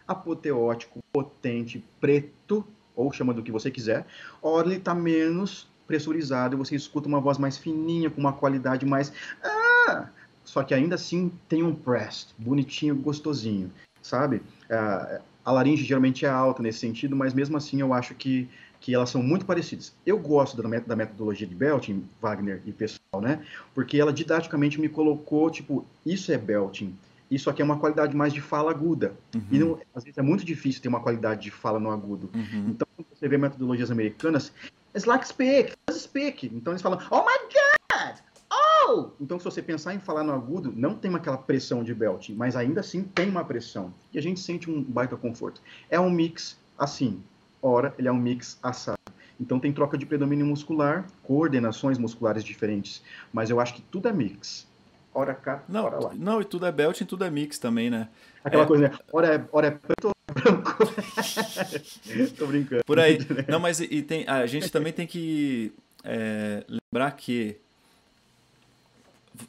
Apoteótico, 0.07 1.01
potente, 1.13 1.85
preto, 2.01 2.67
ou 2.95 3.13
chama 3.13 3.33
do 3.33 3.43
que 3.43 3.53
você 3.53 3.71
quiser. 3.71 4.07
Ora 4.43 4.67
ele 4.67 4.77
está 4.77 4.95
menos 4.95 5.71
pressurizado 5.87 6.55
e 6.55 6.59
você 6.59 6.75
escuta 6.77 7.09
uma 7.09 7.21
voz 7.21 7.39
mais 7.39 7.57
fininha, 7.57 8.11
com 8.11 8.21
uma 8.21 8.33
qualidade 8.33 8.87
mais. 8.87 9.13
"Ah!" 9.43 10.09
Só 10.45 10.63
que 10.63 10.75
ainda 10.75 10.97
assim 10.97 11.31
tem 11.49 11.63
um 11.63 11.75
pressed, 11.75 12.35
bonitinho, 12.39 12.97
gostosinho, 12.97 13.71
sabe? 14.03 14.43
Ah, 14.71 15.21
a 15.45 15.53
laringe 15.53 15.85
geralmente 15.85 16.25
é 16.25 16.29
alta 16.29 16.63
nesse 16.63 16.79
sentido, 16.81 17.17
mas 17.17 17.35
mesmo 17.35 17.57
assim 17.57 17.81
eu 17.81 17.93
acho 17.93 18.15
que, 18.15 18.49
que 18.81 18.95
elas 18.95 19.11
são 19.11 19.23
muito 19.23 19.45
parecidas. 19.45 19.95
Eu 20.07 20.19
gosto 20.19 20.61
da, 20.61 20.69
da 20.81 20.97
metodologia 20.97 21.47
de 21.47 21.55
Belting, 21.55 22.05
Wagner 22.21 22.63
e 22.65 22.73
pessoal, 22.73 23.21
né? 23.21 23.45
Porque 23.75 23.99
ela 23.99 24.13
didaticamente 24.13 24.81
me 24.81 24.89
colocou, 24.89 25.51
tipo, 25.51 25.85
isso 26.05 26.33
é 26.33 26.39
Belting. 26.39 26.97
Isso 27.35 27.49
aqui 27.49 27.63
é 27.63 27.65
uma 27.65 27.79
qualidade 27.79 28.15
mais 28.15 28.33
de 28.33 28.41
fala 28.43 28.71
aguda. 28.71 29.15
E 29.51 29.59
não- 29.59 29.79
às 29.95 30.05
vezes 30.05 30.19
é 30.19 30.23
muito 30.23 30.45
difícil 30.45 30.83
ter 30.83 30.89
uma 30.89 31.01
qualidade 31.01 31.41
de 31.43 31.51
fala 31.51 31.81
no 31.81 31.91
agudo. 31.91 32.31
Uhum. 32.35 32.69
Então, 32.69 32.87
quando 32.95 33.07
você 33.15 33.27
vê 33.27 33.39
metodologias 33.39 33.91
americanas, 33.91 34.53
it's 34.95 35.07
like 35.07 35.27
speak, 35.27 35.73
just 35.91 36.03
speak. 36.05 36.47
Então 36.55 36.73
eles 36.75 36.83
falam, 36.83 36.99
oh 37.11 37.23
my 37.25 37.39
God! 37.49 38.17
Oh! 38.53 39.11
Então, 39.19 39.39
se 39.39 39.45
você 39.47 39.63
pensar 39.63 39.95
em 39.95 39.99
falar 39.99 40.23
no 40.23 40.33
agudo, 40.33 40.71
não 40.77 40.95
tem 40.95 41.15
aquela 41.15 41.39
pressão 41.39 41.83
de 41.83 41.95
belting, 41.95 42.35
mas 42.35 42.55
ainda 42.55 42.81
assim 42.81 43.03
tem 43.03 43.31
uma 43.31 43.45
pressão. 43.45 43.95
E 44.13 44.19
a 44.19 44.23
gente 44.23 44.39
sente 44.39 44.71
um 44.71 44.83
baita 44.83 45.17
conforto. 45.17 45.63
É 45.89 45.99
um 45.99 46.11
mix 46.11 46.59
assim. 46.79 47.23
Ora, 47.63 47.95
ele 47.99 48.09
é 48.09 48.13
um 48.13 48.19
mix 48.19 48.59
assado. 48.63 48.99
Então 49.41 49.59
tem 49.59 49.73
troca 49.73 49.97
de 49.97 50.05
predomínio 50.05 50.45
muscular, 50.45 51.07
coordenações 51.23 51.97
musculares 51.97 52.45
diferentes. 52.45 53.03
Mas 53.33 53.49
eu 53.49 53.59
acho 53.59 53.75
que 53.75 53.83
tudo 53.83 54.07
é 54.09 54.13
mix. 54.13 54.71
Ora 55.15 55.35
cá, 55.35 55.63
Não, 55.69 55.85
ora 55.85 55.99
lá. 55.99 56.15
não, 56.15 56.41
e 56.41 56.45
tudo 56.45 56.65
é 56.65 56.73
belting, 56.73 57.05
tudo 57.05 57.25
é 57.25 57.31
mix 57.31 57.59
também, 57.59 57.91
né? 57.91 58.09
Aquela 58.43 58.63
é. 58.63 58.67
coisa, 58.67 58.89
né? 58.89 58.99
Ora 59.13 59.35
é, 59.35 59.45
ora 59.53 59.67
é 59.67 59.71
preto 59.71 60.07
ou 60.07 60.13
é 60.27 60.33
branco. 60.33 60.79
Tô 62.39 62.47
brincando. 62.47 62.85
Por 62.85 62.99
aí. 62.99 63.19
Não, 63.47 63.61
mas 63.61 63.81
e, 63.81 64.03
tem, 64.03 64.27
a 64.27 64.47
gente 64.47 64.71
também 64.71 64.93
tem 64.93 65.07
que 65.07 65.73
é, 66.03 66.65
lembrar 66.67 67.11
que, 67.13 67.59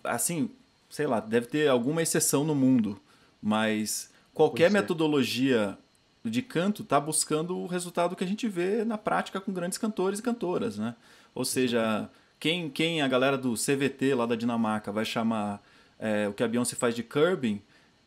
assim, 0.04 0.50
sei 0.90 1.08
lá, 1.08 1.22
deve 1.22 1.48
ter 1.48 1.70
alguma 1.70 2.02
exceção 2.02 2.44
no 2.44 2.54
mundo, 2.54 3.00
mas 3.42 4.12
qualquer 4.34 4.70
Pois 4.70 4.76
é. 4.76 4.82
metodologia 4.82 5.78
de 6.26 6.42
canto 6.42 6.84
está 6.84 7.00
buscando 7.00 7.58
o 7.58 7.68
resultado 7.68 8.16
que 8.16 8.24
a 8.24 8.28
gente 8.28 8.48
vê 8.48 8.84
na 8.84 8.98
prática 8.98 9.40
com 9.42 9.52
grandes 9.52 9.78
cantores 9.78 10.20
e 10.20 10.24
cantoras, 10.24 10.78
né? 10.78 10.96
Ou 11.34 11.44
seja, 11.44 12.10
quem, 12.44 12.70
quem 12.70 13.02
a 13.02 13.08
galera 13.08 13.38
do 13.38 13.54
CVT 13.54 14.16
lá 14.16 14.26
da 14.26 14.36
Dinamarca 14.36 14.92
vai 14.92 15.06
chamar 15.06 15.64
é, 15.98 16.28
o 16.28 16.34
que 16.34 16.44
a 16.44 16.48
Beyoncé 16.48 16.76
faz 16.76 16.94
de 16.94 17.02
curbing, 17.02 17.62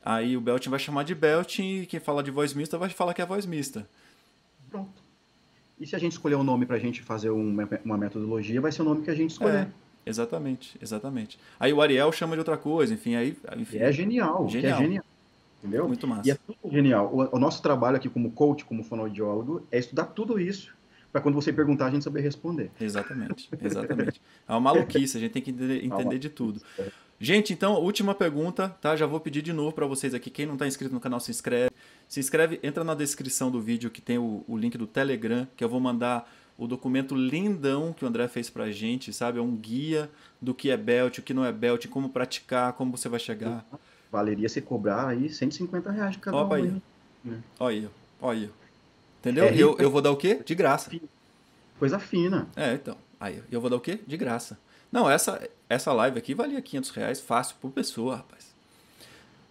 aí 0.04 0.36
o 0.36 0.42
belting 0.42 0.68
vai 0.68 0.78
chamar 0.78 1.04
de 1.04 1.14
belting 1.14 1.80
e 1.80 1.86
quem 1.86 1.98
fala 1.98 2.22
de 2.22 2.30
voz 2.30 2.52
mista 2.52 2.76
vai 2.76 2.90
falar 2.90 3.14
que 3.14 3.22
é 3.22 3.24
voz 3.24 3.46
mista. 3.46 3.88
Pronto. 4.68 5.02
E 5.80 5.86
se 5.86 5.96
a 5.96 5.98
gente 5.98 6.12
escolher 6.12 6.34
um 6.34 6.42
nome 6.42 6.66
pra 6.66 6.78
gente 6.78 7.02
fazer 7.02 7.30
uma, 7.30 7.66
uma 7.82 7.96
metodologia, 7.96 8.60
vai 8.60 8.70
ser 8.70 8.82
o 8.82 8.84
nome 8.84 9.04
que 9.04 9.10
a 9.10 9.14
gente 9.14 9.30
escolher. 9.30 9.68
É, 9.68 9.68
exatamente, 10.04 10.76
exatamente. 10.82 11.38
Aí 11.58 11.72
o 11.72 11.80
Ariel 11.80 12.12
chama 12.12 12.34
de 12.34 12.40
outra 12.40 12.58
coisa, 12.58 12.92
enfim, 12.92 13.14
aí, 13.14 13.34
enfim, 13.56 13.78
E 13.78 13.80
é 13.80 13.90
genial, 13.90 14.44
que 14.44 14.52
Genial. 14.52 14.78
é 14.78 14.82
genial. 14.82 15.04
Entendeu? 15.64 15.88
muito 15.88 16.06
massa. 16.06 16.28
E 16.28 16.32
é 16.32 16.34
tudo 16.34 16.70
genial. 16.70 17.06
O, 17.10 17.36
o 17.36 17.38
nosso 17.38 17.62
trabalho 17.62 17.96
aqui 17.96 18.10
como 18.10 18.30
coach, 18.32 18.66
como 18.66 18.84
fonoaudiólogo, 18.84 19.66
é 19.72 19.78
estudar 19.78 20.04
tudo 20.04 20.38
isso. 20.38 20.76
Pra 21.12 21.20
quando 21.20 21.34
você 21.34 21.52
perguntar, 21.52 21.86
a 21.86 21.90
gente 21.90 22.04
saber 22.04 22.20
responder. 22.20 22.70
Exatamente, 22.80 23.48
exatamente. 23.62 24.20
É 24.46 24.52
uma 24.52 24.60
maluquice, 24.60 25.16
a 25.16 25.20
gente 25.20 25.32
tem 25.32 25.42
que 25.42 25.50
entender, 25.50 25.84
entender 25.84 26.18
de 26.18 26.28
tudo. 26.28 26.60
Gente, 27.18 27.52
então, 27.52 27.74
última 27.76 28.14
pergunta, 28.14 28.68
tá? 28.80 28.94
Já 28.94 29.06
vou 29.06 29.18
pedir 29.18 29.40
de 29.40 29.52
novo 29.52 29.72
para 29.72 29.86
vocês 29.86 30.12
aqui. 30.12 30.28
Quem 30.28 30.44
não 30.44 30.52
está 30.54 30.66
inscrito 30.66 30.92
no 30.92 31.00
canal, 31.00 31.18
se 31.18 31.30
inscreve. 31.30 31.70
Se 32.06 32.20
inscreve, 32.20 32.60
entra 32.62 32.84
na 32.84 32.94
descrição 32.94 33.50
do 33.50 33.60
vídeo 33.60 33.90
que 33.90 34.02
tem 34.02 34.18
o, 34.18 34.44
o 34.46 34.56
link 34.56 34.76
do 34.76 34.86
Telegram, 34.86 35.48
que 35.56 35.64
eu 35.64 35.68
vou 35.68 35.80
mandar 35.80 36.30
o 36.58 36.66
documento 36.66 37.14
lindão 37.14 37.92
que 37.92 38.04
o 38.04 38.08
André 38.08 38.28
fez 38.28 38.50
pra 38.50 38.70
gente, 38.70 39.12
sabe? 39.12 39.38
É 39.38 39.42
um 39.42 39.56
guia 39.56 40.10
do 40.40 40.54
que 40.54 40.70
é 40.70 40.76
belt, 40.76 41.18
o 41.18 41.22
que 41.22 41.34
não 41.34 41.44
é 41.44 41.52
belt, 41.52 41.86
como 41.88 42.10
praticar, 42.10 42.72
como 42.74 42.96
você 42.96 43.08
vai 43.08 43.18
chegar. 43.20 43.64
Valeria 44.10 44.48
você 44.48 44.60
cobrar 44.60 45.08
aí 45.08 45.28
150 45.28 45.90
reais 45.90 46.12
de 46.12 46.18
cada 46.18 46.36
um. 46.36 46.40
Opa 46.40 46.56
aí. 46.56 46.66
hein? 46.66 46.82
Olha 47.58 47.76
aí, 47.76 47.88
olha 48.20 48.38
aí. 48.38 48.50
Entendeu? 49.26 49.46
É 49.46 49.54
E 49.54 49.60
eu, 49.60 49.76
eu 49.78 49.90
vou 49.90 50.00
dar 50.00 50.12
o 50.12 50.16
quê? 50.16 50.40
De 50.44 50.54
graça. 50.54 50.88
Coisa 51.80 51.98
fina. 51.98 52.46
É, 52.54 52.74
então. 52.74 52.96
Aí, 53.18 53.42
eu 53.50 53.60
vou 53.60 53.68
dar 53.68 53.76
o 53.76 53.80
quê? 53.80 53.98
De 54.06 54.16
graça. 54.16 54.56
Não, 54.92 55.10
essa, 55.10 55.48
essa 55.68 55.92
live 55.92 56.16
aqui 56.16 56.32
valia 56.32 56.62
500 56.62 56.90
reais 56.90 57.20
fácil 57.20 57.56
por 57.60 57.72
pessoa, 57.72 58.16
rapaz. 58.16 58.54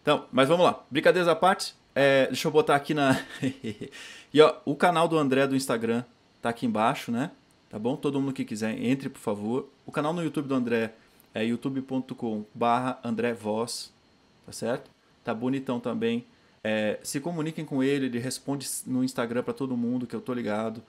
Então, 0.01 0.25
mas 0.31 0.47
vamos 0.47 0.65
lá. 0.65 0.81
Brincadeiras 0.89 1.27
à 1.27 1.35
parte. 1.35 1.75
é, 1.93 2.27
deixa 2.27 2.47
eu 2.47 2.51
botar 2.51 2.75
aqui 2.75 2.93
na... 2.93 3.21
e 4.33 4.41
ó, 4.41 4.55
o 4.63 4.75
canal 4.75 5.07
do 5.07 5.17
André 5.17 5.45
do 5.45 5.55
Instagram 5.55 6.03
tá 6.41 6.49
aqui 6.49 6.65
embaixo, 6.65 7.11
né? 7.11 7.31
Tá 7.69 7.77
bom? 7.77 7.97
Todo 7.97 8.21
mundo 8.21 8.31
que 8.31 8.45
quiser, 8.45 8.81
entre, 8.81 9.09
por 9.09 9.19
favor. 9.19 9.69
O 9.85 9.91
canal 9.91 10.13
no 10.13 10.23
YouTube 10.23 10.47
do 10.47 10.55
André 10.55 10.93
é 11.33 11.43
youtube.com 11.43 12.45
barra 12.53 12.97
André 13.03 13.33
Voz, 13.33 13.91
tá 14.45 14.53
certo? 14.53 14.89
Tá 15.23 15.33
bonitão 15.33 15.79
também. 15.81 16.25
É, 16.67 16.99
se 17.03 17.19
comuniquem 17.19 17.63
com 17.63 17.83
ele, 17.83 18.07
ele 18.07 18.17
responde 18.17 18.67
no 18.87 19.03
Instagram 19.03 19.43
para 19.43 19.53
todo 19.53 19.77
mundo, 19.77 20.07
que 20.07 20.15
eu 20.15 20.19
tô 20.21 20.33
ligado. 20.33 20.81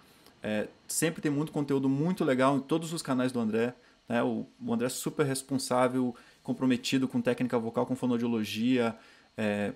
É, 0.42 0.68
sempre 0.88 1.20
tem 1.20 1.30
muito 1.30 1.52
conteúdo 1.52 1.86
muito 1.86 2.24
legal 2.24 2.56
em 2.56 2.60
todos 2.60 2.94
os 2.94 3.02
canais 3.02 3.30
do 3.30 3.38
André. 3.38 3.74
Né? 4.08 4.22
O, 4.22 4.46
o 4.64 4.72
André 4.72 4.86
é 4.86 4.88
super 4.88 5.26
responsável, 5.26 6.14
comprometido 6.42 7.06
com 7.06 7.20
técnica 7.20 7.58
vocal, 7.58 7.84
com 7.84 7.94
fonoaudiologia. 7.94 8.96
é, 9.36 9.74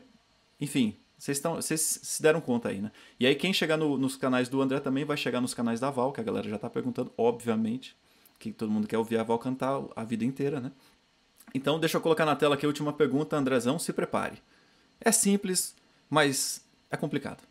enfim, 0.58 0.96
vocês 1.18 1.36
estão- 1.36 1.56
vocês 1.56 2.00
se 2.02 2.22
deram 2.22 2.40
conta 2.40 2.70
aí, 2.70 2.80
né? 2.80 2.90
E 3.18 3.26
aí 3.26 3.34
quem 3.34 3.52
chegar 3.52 3.76
no- 3.76 3.98
nos 3.98 4.16
canais 4.16 4.48
do 4.48 4.62
André 4.62 4.80
também 4.80 5.04
vai 5.04 5.18
chegar 5.18 5.38
nos 5.42 5.52
canais 5.52 5.78
da 5.80 5.90
Val, 5.90 6.12
que 6.12 6.20
a 6.20 6.24
galera 6.24 6.48
já 6.48 6.56
está 6.56 6.70
perguntando, 6.70 7.12
obviamente, 7.18 7.94
que 8.38 8.52
todo 8.52 8.70
mundo 8.72 8.88
quer 8.88 8.96
ouvir 8.96 9.18
a 9.18 9.22
Val 9.22 9.38
cantar 9.38 9.82
a 9.94 10.02
vida 10.02 10.24
inteira, 10.24 10.60
né? 10.60 10.72
Então, 11.54 11.78
deixa 11.78 11.98
eu 11.98 12.00
colocar 12.00 12.24
na 12.24 12.34
tela 12.36 12.54
aqui 12.54 12.64
a 12.64 12.68
última 12.68 12.90
pergunta, 12.90 13.36
Andrezão, 13.36 13.78
se 13.78 13.92
prepare. 13.92 14.38
É 14.98 15.12
simples, 15.12 15.74
mas 16.10 16.62
é 16.90 16.96
complicado. 16.96 17.42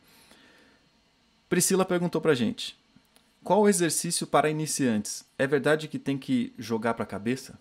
Priscila 1.48 1.86
perguntou 1.86 2.20
pra 2.20 2.36
gente: 2.36 2.78
Qual 3.44 3.62
o 3.62 3.70
exercício 3.70 4.28
para 4.28 4.50
iniciantes? 4.50 5.26
É 5.38 5.48
verdade 5.48 5.88
que 5.88 5.98
tem 5.98 6.18
que 6.18 6.54
jogar 6.58 6.94
pra 6.94 7.06
cabeça? 7.06 7.58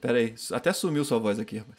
Pera 0.00 0.18
aí, 0.18 0.34
até 0.52 0.70
sumiu 0.70 1.02
sua 1.02 1.18
voz 1.18 1.38
aqui, 1.38 1.56
rapaz. 1.56 1.78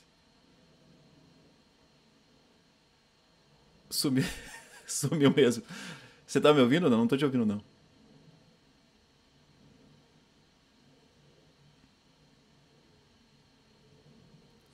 Sumiu, 3.88 4.26
sumiu 4.88 5.32
mesmo. 5.32 5.64
Você 6.26 6.42
tá 6.42 6.52
me 6.52 6.60
ouvindo 6.60 6.86
ou 6.86 6.90
não? 6.90 6.98
Não 6.98 7.08
tô 7.08 7.16
te 7.16 7.24
ouvindo, 7.24 7.46
não. 7.46 7.75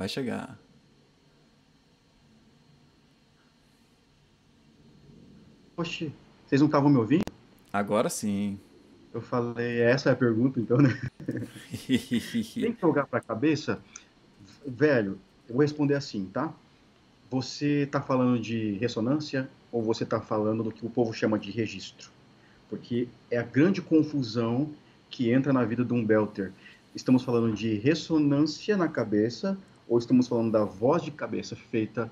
Vai 0.02 0.10
chegar. 0.10 0.58
Oxi, 5.78 6.12
vocês 6.44 6.60
não 6.60 6.66
estavam 6.66 6.90
me 6.90 6.98
ouvindo? 6.98 7.26
Agora 7.72 8.10
sim. 8.10 8.60
Eu 9.14 9.22
falei, 9.22 9.80
essa 9.80 10.10
é 10.10 10.14
a 10.14 10.16
pergunta, 10.16 10.60
então, 10.60 10.78
né? 10.78 11.00
Tem 11.86 12.74
que 12.74 12.82
jogar 12.82 13.06
pra 13.06 13.22
cabeça? 13.22 13.80
Velho, 14.66 15.20
eu 15.48 15.54
vou 15.54 15.62
responder 15.62 15.94
assim, 15.94 16.26
tá? 16.34 16.52
Você 17.30 17.88
tá 17.92 18.02
falando 18.02 18.40
de 18.40 18.72
ressonância 18.80 19.48
ou 19.72 19.84
você 19.84 20.04
tá 20.04 20.20
falando 20.20 20.64
do 20.64 20.72
que 20.72 20.84
o 20.84 20.90
povo 20.90 21.14
chama 21.14 21.38
de 21.38 21.52
registro? 21.52 22.10
Porque 22.68 23.08
é 23.30 23.38
a 23.38 23.44
grande 23.44 23.84
confusão 23.84 24.72
que 25.12 25.32
entra 25.32 25.54
na 25.54 25.64
vida 25.64 25.86
de 25.86 25.94
um 25.94 26.04
belter. 26.04 26.52
Estamos 26.96 27.22
falando 27.22 27.54
de 27.54 27.76
ressonância 27.76 28.76
na 28.76 28.88
cabeça 28.88 29.56
ou 29.92 30.00
estamos 30.00 30.28
falando 30.28 30.52
da 30.52 30.64
voz 30.64 31.04
de 31.04 31.12
cabeça 31.12 31.56
feita, 31.56 32.12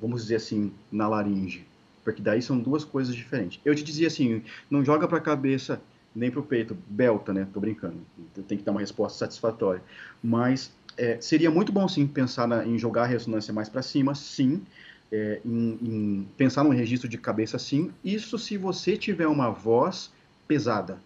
vamos 0.00 0.22
dizer 0.22 0.36
assim, 0.36 0.72
na 0.90 1.08
laringe? 1.08 1.64
porque 2.02 2.22
daí 2.22 2.40
são 2.42 2.58
duas 2.58 2.84
coisas 2.84 3.14
diferentes. 3.14 3.60
Eu 3.64 3.74
te 3.74 3.82
dizia 3.82 4.06
assim, 4.06 4.42
não 4.70 4.84
joga 4.84 5.06
para 5.06 5.18
a 5.18 5.20
cabeça 5.20 5.80
nem 6.14 6.30
para 6.30 6.40
o 6.40 6.42
peito, 6.42 6.76
belta, 6.88 7.32
né? 7.32 7.46
Tô 7.52 7.60
brincando. 7.60 7.98
Tem 8.48 8.58
que 8.58 8.64
dar 8.64 8.72
uma 8.72 8.80
resposta 8.80 9.18
satisfatória. 9.18 9.82
Mas 10.22 10.72
é, 10.96 11.20
seria 11.20 11.50
muito 11.50 11.70
bom 11.70 11.86
sim 11.86 12.06
pensar 12.06 12.48
na, 12.48 12.66
em 12.66 12.76
jogar 12.78 13.04
a 13.04 13.06
ressonância 13.06 13.52
mais 13.52 13.68
para 13.68 13.82
cima, 13.82 14.14
sim. 14.14 14.62
É, 15.12 15.40
em, 15.44 15.78
em 15.82 16.28
pensar 16.36 16.64
num 16.64 16.70
registro 16.70 17.08
de 17.08 17.16
cabeça, 17.16 17.58
sim. 17.58 17.92
Isso 18.04 18.38
se 18.38 18.56
você 18.56 18.96
tiver 18.96 19.28
uma 19.28 19.50
voz 19.50 20.12
pesada. 20.48 20.98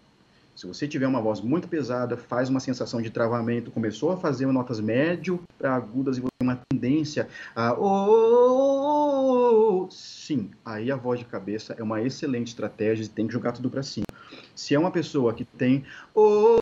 Se 0.54 0.66
você 0.66 0.86
tiver 0.86 1.06
uma 1.08 1.20
voz 1.20 1.40
muito 1.40 1.66
pesada, 1.66 2.16
faz 2.16 2.48
uma 2.48 2.60
sensação 2.60 3.02
de 3.02 3.10
travamento, 3.10 3.72
começou 3.72 4.12
a 4.12 4.16
fazer 4.16 4.46
notas 4.46 4.78
médio 4.78 5.40
para 5.58 5.74
agudas 5.74 6.16
e 6.16 6.20
você 6.20 6.28
tem 6.38 6.48
uma 6.48 6.60
tendência 6.70 7.28
a 7.56 7.72
oh, 7.72 8.06
oh, 8.08 9.84
oh, 9.86 9.90
sim, 9.90 10.50
aí 10.64 10.92
a 10.92 10.96
voz 10.96 11.18
de 11.18 11.26
cabeça 11.26 11.74
é 11.76 11.82
uma 11.82 12.00
excelente 12.00 12.48
estratégia 12.48 13.04
e 13.04 13.08
tem 13.08 13.26
que 13.26 13.32
jogar 13.32 13.50
tudo 13.50 13.68
para 13.68 13.82
cima. 13.82 14.06
Se 14.54 14.74
é 14.76 14.78
uma 14.78 14.92
pessoa 14.92 15.34
que 15.34 15.44
tem 15.44 15.84
oh, 16.14 16.58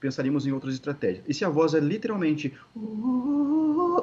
pensaríamos 0.00 0.46
em 0.46 0.52
outras 0.52 0.74
estratégias. 0.74 1.24
E 1.28 1.34
se 1.34 1.44
a 1.44 1.48
voz 1.48 1.74
é 1.74 1.80
literalmente 1.80 2.52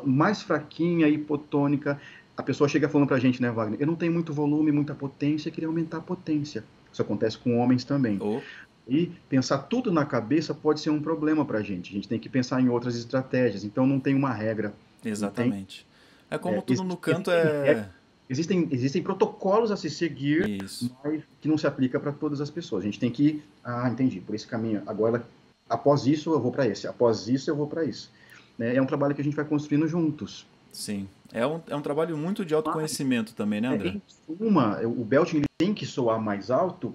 mais 0.05 0.41
fraquinha, 0.41 1.09
hipotônica, 1.09 1.99
a 2.37 2.43
pessoa 2.43 2.69
chega 2.69 2.87
falando 2.87 3.07
pra 3.07 3.19
gente, 3.19 3.41
né, 3.41 3.51
Wagner? 3.51 3.81
Eu 3.81 3.87
não 3.87 3.95
tenho 3.95 4.13
muito 4.13 4.31
volume, 4.31 4.71
muita 4.71 4.93
potência, 4.93 5.51
queria 5.51 5.67
aumentar 5.67 5.97
a 5.97 6.01
potência. 6.01 6.63
Isso 6.97 7.01
acontece 7.03 7.37
com 7.37 7.59
homens 7.59 7.83
também. 7.83 8.17
Oh. 8.19 8.41
E 8.87 9.11
pensar 9.29 9.59
tudo 9.59 9.91
na 9.91 10.03
cabeça 10.03 10.51
pode 10.51 10.79
ser 10.79 10.89
um 10.89 10.99
problema 10.99 11.45
pra 11.45 11.61
gente. 11.61 11.91
A 11.91 11.93
gente 11.93 12.07
tem 12.07 12.17
que 12.17 12.27
pensar 12.27 12.59
em 12.59 12.69
outras 12.69 12.95
estratégias. 12.95 13.63
Então 13.63 13.85
não 13.85 13.99
tem 13.99 14.15
uma 14.15 14.33
regra. 14.33 14.73
Exatamente. 15.05 15.85
É 16.29 16.37
como 16.39 16.57
É, 16.57 16.61
tudo 16.61 16.83
no 16.83 16.97
canto 16.97 17.29
é- 17.29 17.69
é. 17.71 17.89
Existem, 18.29 18.67
existem 18.71 19.01
protocolos 19.01 19.71
a 19.71 19.77
se 19.77 19.89
seguir, 19.89 20.49
Isso. 20.63 20.93
mas 21.03 21.21
que 21.39 21.47
não 21.47 21.57
se 21.57 21.65
aplica 21.67 21.97
para 21.99 22.11
todas 22.11 22.41
as 22.41 22.49
pessoas. 22.49 22.81
A 22.81 22.85
gente 22.85 22.99
tem 22.99 23.09
que 23.11 23.23
ir, 23.23 23.43
ah, 23.63 23.87
entendi, 23.89 24.19
por 24.19 24.35
esse 24.35 24.45
caminho. 24.47 24.81
Agora, 24.85 25.23
após 25.69 26.05
isso, 26.07 26.33
eu 26.33 26.39
vou 26.41 26.51
para 26.51 26.67
esse. 26.67 26.87
Após 26.87 27.27
isso, 27.29 27.49
eu 27.49 27.55
vou 27.55 27.67
para 27.67 27.85
isso. 27.85 28.11
Né? 28.57 28.75
É 28.75 28.81
um 28.81 28.85
trabalho 28.85 29.13
que 29.15 29.21
a 29.21 29.23
gente 29.23 29.35
vai 29.35 29.45
construindo 29.45 29.87
juntos. 29.87 30.45
Sim. 30.73 31.07
É 31.33 31.45
um, 31.45 31.61
é 31.67 31.75
um 31.75 31.81
trabalho 31.81 32.17
muito 32.17 32.45
de 32.45 32.53
autoconhecimento 32.53 33.33
também, 33.33 33.61
né, 33.61 33.67
André? 33.67 33.89
É, 33.89 33.91
em 33.91 34.01
suma, 34.07 34.79
o 34.83 35.03
belting 35.03 35.43
tem 35.57 35.73
que 35.73 35.85
soar 35.85 36.19
mais 36.21 36.49
alto 36.49 36.93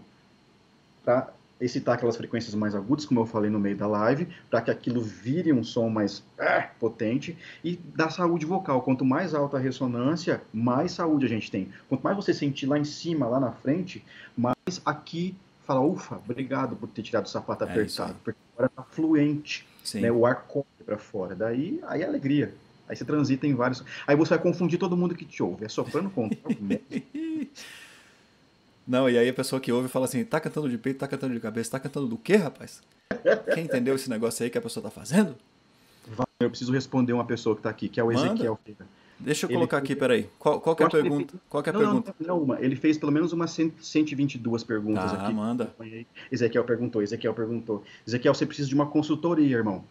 para 1.04 1.32
excitar 1.60 1.94
aquelas 1.94 2.16
frequências 2.16 2.54
mais 2.54 2.74
agudas, 2.74 3.04
como 3.04 3.20
eu 3.20 3.26
falei 3.26 3.50
no 3.50 3.58
meio 3.58 3.76
da 3.76 3.86
live, 3.86 4.26
para 4.50 4.60
que 4.60 4.70
aquilo 4.70 5.00
vire 5.00 5.52
um 5.52 5.62
som 5.62 5.88
mais 5.88 6.24
ah, 6.38 6.68
potente 6.78 7.38
e 7.62 7.78
dá 7.94 8.10
saúde 8.10 8.44
vocal. 8.44 8.82
Quanto 8.82 9.04
mais 9.04 9.32
alta 9.32 9.58
a 9.58 9.60
ressonância, 9.60 10.42
mais 10.52 10.92
saúde 10.92 11.26
a 11.26 11.28
gente 11.28 11.50
tem. 11.50 11.68
Quanto 11.88 12.02
mais 12.02 12.16
você 12.16 12.34
sentir 12.34 12.66
lá 12.66 12.78
em 12.78 12.84
cima, 12.84 13.28
lá 13.28 13.38
na 13.38 13.52
frente, 13.52 14.04
mais 14.36 14.82
aqui 14.84 15.36
fala, 15.64 15.80
ufa, 15.80 16.16
obrigado 16.16 16.74
por 16.74 16.88
ter 16.88 17.02
tirado 17.02 17.26
o 17.26 17.28
sapato 17.28 17.64
É 17.64 17.70
apertado, 17.70 18.16
porque 18.24 18.38
agora 18.54 18.68
tá 18.68 18.82
fluente, 18.82 19.66
né? 19.94 20.10
O 20.10 20.26
ar 20.26 20.42
corre 20.42 20.66
para 20.84 20.98
fora. 20.98 21.34
Daí, 21.36 21.80
aí 21.86 22.02
é 22.02 22.06
alegria. 22.06 22.52
Aí 22.92 22.96
você 22.96 23.06
transita 23.06 23.46
em 23.46 23.54
vários. 23.54 23.82
Aí 24.06 24.14
você 24.14 24.30
vai 24.34 24.38
confundir 24.38 24.78
todo 24.78 24.94
mundo 24.94 25.14
que 25.14 25.24
te 25.24 25.42
ouve. 25.42 25.64
É 25.64 25.68
soprano 25.68 26.10
contralto, 26.10 26.58
Não, 28.86 29.08
e 29.08 29.16
aí 29.16 29.28
a 29.28 29.32
pessoa 29.32 29.60
que 29.60 29.72
ouve 29.72 29.88
fala 29.88 30.04
assim, 30.04 30.22
tá 30.24 30.38
cantando 30.38 30.68
de 30.68 30.76
peito, 30.76 30.98
tá 30.98 31.08
cantando 31.08 31.32
de 31.32 31.40
cabeça, 31.40 31.70
tá 31.70 31.80
cantando 31.80 32.06
do 32.06 32.18
quê, 32.18 32.36
rapaz? 32.36 32.82
Quem 33.54 33.64
entendeu 33.64 33.94
esse 33.94 34.10
negócio 34.10 34.44
aí 34.44 34.50
que 34.50 34.58
a 34.58 34.60
pessoa 34.60 34.82
tá 34.82 34.90
fazendo? 34.90 35.34
Eu 36.38 36.50
preciso 36.50 36.70
responder 36.72 37.14
uma 37.14 37.24
pessoa 37.24 37.54
que 37.54 37.60
está 37.60 37.70
aqui, 37.70 37.88
que 37.88 37.98
é 37.98 38.04
o 38.04 38.08
Manda. 38.08 38.26
Ezequiel 38.26 38.58
Feira. 38.62 38.86
Deixa 39.18 39.46
eu 39.46 39.50
Ele 39.50 39.54
colocar 39.54 39.78
aqui, 39.78 39.94
peraí. 39.96 40.28
Qual, 40.38 40.60
qual 40.60 40.76
que 40.76 40.82
é 40.82 40.86
a 40.86 40.90
pergunta? 40.90 41.34
Qual 41.48 41.62
que 41.62 41.70
é 41.70 41.72
a 41.72 41.72
não, 41.72 41.80
pergunta? 41.80 42.14
não, 42.18 42.26
não, 42.26 42.42
uma. 42.42 42.60
Ele 42.60 42.74
fez 42.76 42.98
pelo 42.98 43.12
menos 43.12 43.32
umas 43.32 43.52
100 43.52 43.74
122 43.80 44.64
perguntas 44.64 45.12
Ah, 45.12 45.24
aqui. 45.26 45.32
manda. 45.32 45.72
Ezequiel 46.30 46.64
perguntou, 46.64 47.00
Ezequiel 47.02 47.32
perguntou. 47.32 47.84
Ezequiel, 48.06 48.34
você 48.34 48.44
precisa 48.44 48.68
de 48.68 48.74
uma 48.74 48.86
consultoria, 48.86 49.56
irmão. 49.56 49.84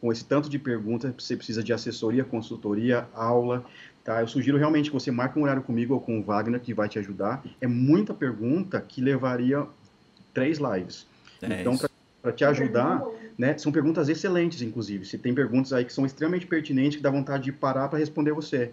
Com 0.00 0.10
esse 0.10 0.24
tanto 0.24 0.48
de 0.48 0.58
perguntas, 0.58 1.12
você 1.18 1.36
precisa 1.36 1.62
de 1.62 1.72
assessoria, 1.72 2.24
consultoria, 2.24 3.06
aula, 3.14 3.64
tá? 4.02 4.20
Eu 4.20 4.26
sugiro 4.26 4.56
realmente 4.56 4.90
que 4.90 4.94
você 4.94 5.10
marque 5.10 5.38
um 5.38 5.42
horário 5.42 5.62
comigo 5.62 5.94
ou 5.94 6.00
com 6.00 6.18
o 6.18 6.22
Wagner, 6.22 6.60
que 6.60 6.72
vai 6.72 6.88
te 6.88 6.98
ajudar. 6.98 7.44
É 7.60 7.66
muita 7.66 8.14
pergunta 8.14 8.80
que 8.80 9.00
levaria 9.00 9.66
três 10.32 10.58
lives. 10.58 11.06
É 11.42 11.60
então, 11.60 11.76
para 12.22 12.32
te 12.32 12.44
ajudar, 12.44 13.02
né? 13.36 13.56
São 13.58 13.70
perguntas 13.70 14.08
excelentes, 14.08 14.62
inclusive. 14.62 15.04
Se 15.04 15.18
tem 15.18 15.34
perguntas 15.34 15.72
aí 15.72 15.84
que 15.84 15.92
são 15.92 16.06
extremamente 16.06 16.46
pertinentes, 16.46 16.96
que 16.96 17.02
dá 17.02 17.10
vontade 17.10 17.44
de 17.44 17.52
parar 17.52 17.88
para 17.88 17.98
responder 17.98 18.32
você, 18.32 18.72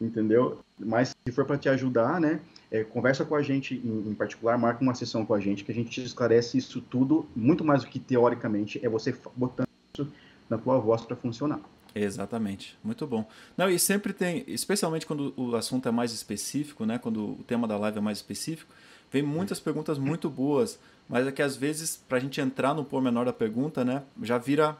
entendeu? 0.00 0.60
Mas 0.78 1.14
se 1.26 1.32
for 1.32 1.44
para 1.44 1.56
te 1.56 1.68
ajudar, 1.68 2.20
né? 2.20 2.40
é, 2.70 2.84
conversa 2.84 3.24
com 3.24 3.34
a 3.34 3.42
gente 3.42 3.74
em, 3.74 4.10
em 4.10 4.14
particular, 4.14 4.58
marca 4.58 4.82
uma 4.82 4.94
sessão 4.94 5.24
com 5.24 5.34
a 5.34 5.40
gente, 5.40 5.64
que 5.64 5.72
a 5.72 5.74
gente 5.74 5.90
te 5.90 6.02
esclarece 6.02 6.58
isso 6.58 6.80
tudo, 6.80 7.26
muito 7.34 7.64
mais 7.64 7.82
do 7.82 7.88
que 7.88 7.98
teoricamente, 7.98 8.84
é 8.84 8.88
você 8.88 9.14
botando 9.34 9.68
isso 9.94 10.10
na 10.48 10.58
tua 10.58 10.78
voz 10.78 11.02
para 11.02 11.16
funcionar. 11.16 11.60
Exatamente, 11.94 12.78
muito 12.84 13.06
bom. 13.06 13.26
Não, 13.56 13.68
e 13.68 13.78
sempre 13.78 14.12
tem, 14.12 14.44
especialmente 14.46 15.06
quando 15.06 15.32
o 15.36 15.56
assunto 15.56 15.88
é 15.88 15.90
mais 15.90 16.12
específico, 16.12 16.84
né? 16.84 16.98
Quando 16.98 17.32
o 17.32 17.44
tema 17.46 17.66
da 17.66 17.76
live 17.78 17.98
é 17.98 18.00
mais 18.00 18.18
específico, 18.18 18.72
vem 19.10 19.22
muitas 19.22 19.58
perguntas 19.58 19.98
muito 19.98 20.28
boas, 20.28 20.78
mas 21.08 21.26
é 21.26 21.32
que 21.32 21.42
às 21.42 21.56
vezes, 21.56 21.96
para 21.96 22.18
a 22.18 22.20
gente 22.20 22.40
entrar 22.40 22.74
no 22.74 22.84
pormenor 22.84 23.24
da 23.24 23.32
pergunta, 23.32 23.84
né? 23.84 24.02
Já 24.22 24.38
vira 24.38 24.76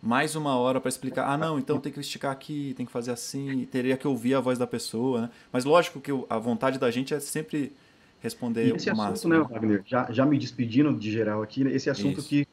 mais 0.00 0.36
uma 0.36 0.56
hora 0.56 0.80
para 0.80 0.88
explicar. 0.88 1.26
Ah, 1.28 1.36
não, 1.36 1.58
então 1.58 1.80
tem 1.80 1.92
que 1.92 1.98
esticar 2.00 2.30
aqui, 2.30 2.72
tem 2.76 2.86
que 2.86 2.92
fazer 2.92 3.10
assim, 3.10 3.66
teria 3.66 3.96
que 3.96 4.06
ouvir 4.06 4.34
a 4.34 4.40
voz 4.40 4.58
da 4.58 4.66
pessoa, 4.66 5.22
né? 5.22 5.30
Mas 5.52 5.64
lógico 5.64 6.00
que 6.00 6.12
a 6.30 6.38
vontade 6.38 6.78
da 6.78 6.90
gente 6.90 7.12
é 7.12 7.20
sempre 7.20 7.72
responder 8.20 8.68
E 8.68 8.76
esse 8.76 8.88
o 8.88 8.92
assunto, 8.92 8.96
máximo. 9.08 9.32
né, 9.34 9.38
né? 9.40 9.44
Wagner, 9.50 9.82
já, 9.84 10.10
já 10.10 10.24
me 10.24 10.38
despedindo 10.38 10.94
de 10.94 11.10
geral 11.10 11.42
aqui, 11.42 11.64
né, 11.64 11.72
esse 11.72 11.90
assunto 11.90 12.20
Isso. 12.20 12.28
que 12.28 12.46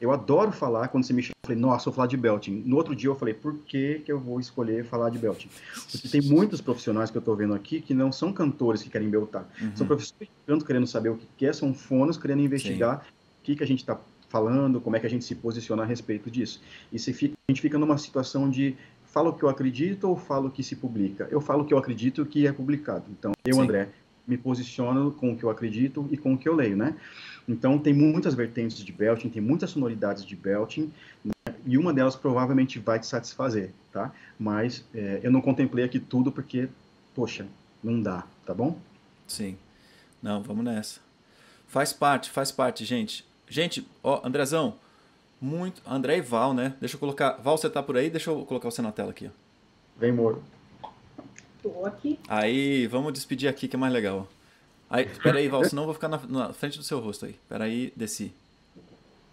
eu 0.00 0.12
adoro 0.12 0.52
falar, 0.52 0.88
quando 0.88 1.04
você 1.04 1.12
me 1.12 1.22
chama, 1.22 1.34
eu 1.42 1.46
falei, 1.48 1.60
nossa, 1.60 1.86
vou 1.86 1.94
falar 1.94 2.08
de 2.08 2.16
belting. 2.16 2.62
No 2.66 2.76
outro 2.76 2.94
dia 2.94 3.08
eu 3.08 3.14
falei, 3.14 3.32
por 3.32 3.54
que, 3.58 4.00
que 4.04 4.12
eu 4.12 4.20
vou 4.20 4.38
escolher 4.38 4.84
falar 4.84 5.10
de 5.10 5.18
belting? 5.18 5.48
Porque 5.90 6.08
tem 6.08 6.20
muitos 6.20 6.60
profissionais 6.60 7.10
que 7.10 7.16
eu 7.16 7.20
estou 7.20 7.34
vendo 7.34 7.54
aqui 7.54 7.80
que 7.80 7.94
não 7.94 8.12
são 8.12 8.32
cantores 8.32 8.82
que 8.82 8.90
querem 8.90 9.08
beltar. 9.08 9.48
Uhum. 9.60 9.72
São 9.74 9.86
professores 9.86 10.28
de 10.28 10.46
canto 10.46 10.64
querendo 10.64 10.86
saber 10.86 11.10
o 11.10 11.18
que 11.36 11.46
é, 11.46 11.52
são 11.52 11.72
fonos 11.72 12.16
querendo 12.18 12.42
investigar 12.42 13.06
o 13.40 13.44
que, 13.44 13.56
que 13.56 13.62
a 13.62 13.66
gente 13.66 13.78
está 13.80 13.98
falando, 14.28 14.80
como 14.80 14.96
é 14.96 15.00
que 15.00 15.06
a 15.06 15.10
gente 15.10 15.24
se 15.24 15.34
posiciona 15.34 15.82
a 15.82 15.86
respeito 15.86 16.30
disso. 16.30 16.60
E 16.92 16.98
se 16.98 17.12
fica- 17.12 17.34
a 17.48 17.52
gente 17.52 17.62
fica 17.62 17.78
numa 17.78 17.96
situação 17.96 18.50
de 18.50 18.76
falo 19.04 19.30
o 19.30 19.32
que 19.32 19.44
eu 19.44 19.48
acredito 19.48 20.08
ou 20.08 20.16
falo 20.16 20.48
o 20.48 20.50
que 20.50 20.62
se 20.62 20.76
publica? 20.76 21.26
Eu 21.30 21.40
falo 21.40 21.62
o 21.62 21.64
que 21.64 21.72
eu 21.72 21.78
acredito 21.78 22.20
e 22.20 22.22
o 22.22 22.26
que 22.26 22.46
é 22.46 22.52
publicado. 22.52 23.04
Então, 23.10 23.32
eu, 23.46 23.54
Sim. 23.54 23.62
André, 23.62 23.88
me 24.26 24.36
posiciono 24.36 25.12
com 25.12 25.32
o 25.32 25.36
que 25.36 25.44
eu 25.44 25.50
acredito 25.50 26.06
e 26.10 26.16
com 26.16 26.34
o 26.34 26.38
que 26.38 26.48
eu 26.48 26.54
leio, 26.54 26.76
né? 26.76 26.96
Então, 27.48 27.78
tem 27.78 27.94
muitas 27.94 28.34
vertentes 28.34 28.78
de 28.78 28.92
belting, 28.92 29.28
tem 29.28 29.42
muitas 29.42 29.70
sonoridades 29.70 30.24
de 30.24 30.34
belting, 30.34 30.92
né? 31.24 31.32
e 31.64 31.76
uma 31.76 31.92
delas 31.92 32.16
provavelmente 32.16 32.78
vai 32.78 32.98
te 32.98 33.06
satisfazer, 33.06 33.70
tá? 33.92 34.12
Mas 34.38 34.84
é, 34.94 35.20
eu 35.22 35.30
não 35.30 35.40
contemplei 35.40 35.84
aqui 35.84 35.98
tudo 35.98 36.30
porque, 36.32 36.68
poxa, 37.14 37.46
não 37.82 38.00
dá, 38.00 38.24
tá 38.44 38.54
bom? 38.54 38.78
Sim. 39.26 39.56
Não, 40.22 40.42
vamos 40.42 40.64
nessa. 40.64 41.00
Faz 41.66 41.92
parte, 41.92 42.30
faz 42.30 42.50
parte, 42.50 42.84
gente. 42.84 43.26
Gente, 43.48 43.86
ó, 44.02 44.20
Andrezão, 44.24 44.76
muito. 45.40 45.82
André 45.86 46.18
e 46.18 46.20
Val, 46.20 46.54
né? 46.54 46.74
Deixa 46.80 46.96
eu 46.96 47.00
colocar. 47.00 47.32
Val, 47.42 47.58
você 47.58 47.68
tá 47.68 47.82
por 47.82 47.96
aí? 47.96 48.10
Deixa 48.10 48.30
eu 48.30 48.44
colocar 48.44 48.70
você 48.70 48.80
na 48.80 48.92
tela 48.92 49.10
aqui, 49.10 49.26
ó. 49.26 49.30
Vem, 49.98 50.12
Moro. 50.12 50.42
Tô 51.62 51.84
aqui. 51.84 52.18
Aí, 52.28 52.86
vamos 52.86 53.12
despedir 53.12 53.48
aqui 53.48 53.66
que 53.66 53.76
é 53.76 53.78
mais 53.78 53.92
legal. 53.92 54.28
Aí, 54.88 55.04
espera 55.06 55.38
aí, 55.38 55.48
Val, 55.48 55.64
senão 55.64 55.82
eu 55.82 55.86
vou 55.86 55.94
ficar 55.94 56.08
na, 56.08 56.18
na 56.28 56.52
frente 56.52 56.78
do 56.78 56.84
seu 56.84 57.00
rosto 57.00 57.26
aí. 57.26 57.32
Espera 57.32 57.64
aí, 57.64 57.92
desci. 57.96 58.32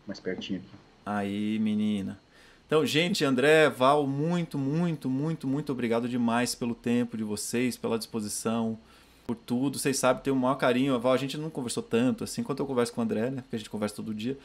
Mais 0.07 0.19
pertinho 0.19 0.59
aqui. 0.59 0.69
Aí, 1.05 1.59
menina. 1.59 2.19
Então, 2.65 2.85
gente, 2.85 3.23
André, 3.23 3.69
Val, 3.69 4.07
muito, 4.07 4.57
muito, 4.57 5.09
muito, 5.09 5.47
muito 5.47 5.71
obrigado 5.71 6.09
demais 6.09 6.55
pelo 6.55 6.73
tempo 6.73 7.15
de 7.15 7.23
vocês, 7.23 7.77
pela 7.77 7.97
disposição, 7.97 8.79
por 9.27 9.35
tudo. 9.35 9.77
Vocês 9.77 9.97
sabem, 9.97 10.23
tem 10.23 10.33
o 10.33 10.35
maior 10.35 10.55
carinho. 10.55 10.99
Val, 10.99 11.13
a 11.13 11.17
gente 11.17 11.37
não 11.37 11.49
conversou 11.49 11.83
tanto 11.83 12.23
assim 12.23 12.41
quanto 12.41 12.61
eu 12.61 12.65
converso 12.65 12.91
com 12.91 13.01
o 13.01 13.03
André, 13.03 13.29
né? 13.29 13.41
Porque 13.41 13.55
a 13.55 13.59
gente 13.59 13.69
conversa 13.69 13.95
todo 13.95 14.13
dia. 14.13 14.37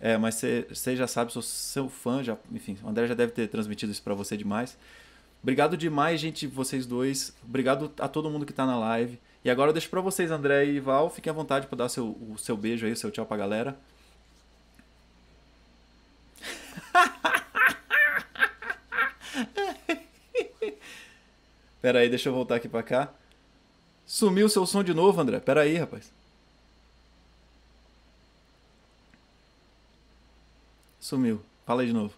É, 0.00 0.16
mas 0.16 0.34
você 0.34 0.96
já 0.96 1.06
sabe, 1.06 1.32
sou 1.32 1.42
seu 1.42 1.88
fã, 1.88 2.22
já, 2.22 2.36
enfim, 2.52 2.76
o 2.84 2.88
André 2.88 3.08
já 3.08 3.14
deve 3.14 3.32
ter 3.32 3.48
transmitido 3.48 3.90
isso 3.90 4.02
pra 4.02 4.14
você 4.14 4.36
demais. 4.36 4.76
Obrigado 5.42 5.76
demais, 5.76 6.20
gente, 6.20 6.46
vocês 6.46 6.86
dois. 6.86 7.32
Obrigado 7.44 7.92
a 7.98 8.08
todo 8.08 8.30
mundo 8.30 8.46
que 8.46 8.52
tá 8.52 8.66
na 8.66 8.78
live. 8.78 9.18
E 9.48 9.50
agora 9.50 9.70
eu 9.70 9.72
deixo 9.72 9.88
pra 9.88 10.02
vocês, 10.02 10.30
André 10.30 10.66
e 10.66 10.78
Val, 10.78 11.08
fiquem 11.08 11.30
à 11.30 11.32
vontade 11.32 11.66
para 11.66 11.78
dar 11.78 11.88
seu, 11.88 12.10
o 12.10 12.36
seu 12.36 12.54
beijo 12.54 12.84
aí, 12.84 12.92
o 12.92 12.96
seu 12.96 13.10
tchau 13.10 13.24
pra 13.24 13.34
galera. 13.34 13.74
Pera 21.80 22.00
aí, 22.00 22.10
deixa 22.10 22.28
eu 22.28 22.34
voltar 22.34 22.56
aqui 22.56 22.68
pra 22.68 22.82
cá. 22.82 23.10
Sumiu 24.04 24.44
o 24.44 24.50
seu 24.50 24.66
som 24.66 24.84
de 24.84 24.92
novo, 24.92 25.18
André. 25.18 25.40
Pera 25.40 25.62
aí, 25.62 25.78
rapaz. 25.78 26.12
Sumiu. 31.00 31.40
Fala 31.64 31.80
aí 31.80 31.86
de 31.86 31.94
novo. 31.94 32.12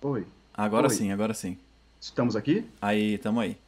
Oi. 0.00 0.26
Agora 0.52 0.88
Oi. 0.88 0.94
sim, 0.94 1.12
agora 1.12 1.32
sim. 1.32 1.56
Estamos 2.00 2.34
aqui? 2.34 2.68
Aí, 2.80 3.16
tamo 3.18 3.38
aí. 3.38 3.61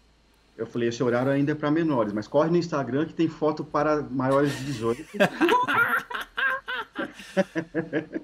Eu 0.56 0.66
falei, 0.66 0.88
esse 0.88 1.02
horário 1.02 1.32
ainda 1.32 1.52
é 1.52 1.54
para 1.54 1.70
menores, 1.70 2.12
mas 2.12 2.28
corre 2.28 2.48
no 2.48 2.56
Instagram 2.56 3.06
que 3.06 3.14
tem 3.14 3.28
foto 3.28 3.64
para 3.64 4.02
maiores 4.02 4.56
de 4.56 4.64
18. 4.66 5.04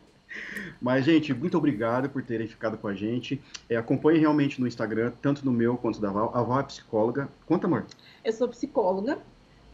mas, 0.80 1.04
gente, 1.04 1.34
muito 1.34 1.58
obrigado 1.58 2.08
por 2.08 2.22
terem 2.22 2.46
ficado 2.46 2.78
com 2.78 2.86
a 2.86 2.94
gente. 2.94 3.42
É, 3.68 3.76
acompanhe 3.76 4.20
realmente 4.20 4.60
no 4.60 4.68
Instagram, 4.68 5.12
tanto 5.20 5.44
no 5.44 5.50
meu 5.50 5.76
quanto 5.76 6.00
da 6.00 6.10
Val. 6.10 6.30
A 6.32 6.42
Val 6.42 6.60
é 6.60 6.62
psicóloga. 6.62 7.28
Conta, 7.46 7.66
amor. 7.66 7.86
Eu 8.24 8.32
sou 8.32 8.48
psicóloga. 8.48 9.18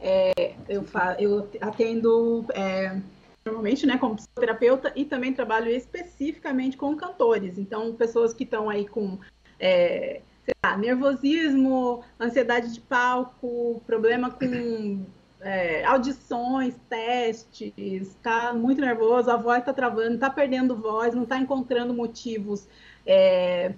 É, 0.00 0.54
eu, 0.68 0.82
fa 0.82 1.16
eu 1.18 1.48
atendo 1.60 2.46
é, 2.54 2.98
normalmente, 3.44 3.86
né, 3.86 3.98
como 3.98 4.16
psicoterapeuta 4.16 4.92
e 4.96 5.04
também 5.04 5.32
trabalho 5.32 5.70
especificamente 5.70 6.76
com 6.76 6.96
cantores. 6.96 7.58
Então, 7.58 7.94
pessoas 7.94 8.32
que 8.32 8.44
estão 8.44 8.70
aí 8.70 8.86
com 8.86 9.18
é, 9.58 10.20
lá, 10.64 10.77
nervosismo, 10.77 12.02
ansiedade 12.20 12.73
de 12.73 12.81
palco, 12.81 13.82
problema 13.86 14.31
com 14.31 15.05
é, 15.40 15.85
audições, 15.85 16.74
testes, 16.89 17.73
está 17.77 18.52
muito 18.52 18.81
nervoso, 18.81 19.31
a 19.31 19.36
voz 19.36 19.60
está 19.60 19.73
travando, 19.73 20.14
está 20.14 20.31
perdendo 20.31 20.77
voz, 20.77 21.14
não 21.14 21.23
está 21.23 21.39
encontrando 21.39 21.94
motivos 21.94 22.68
é, 23.06 23.74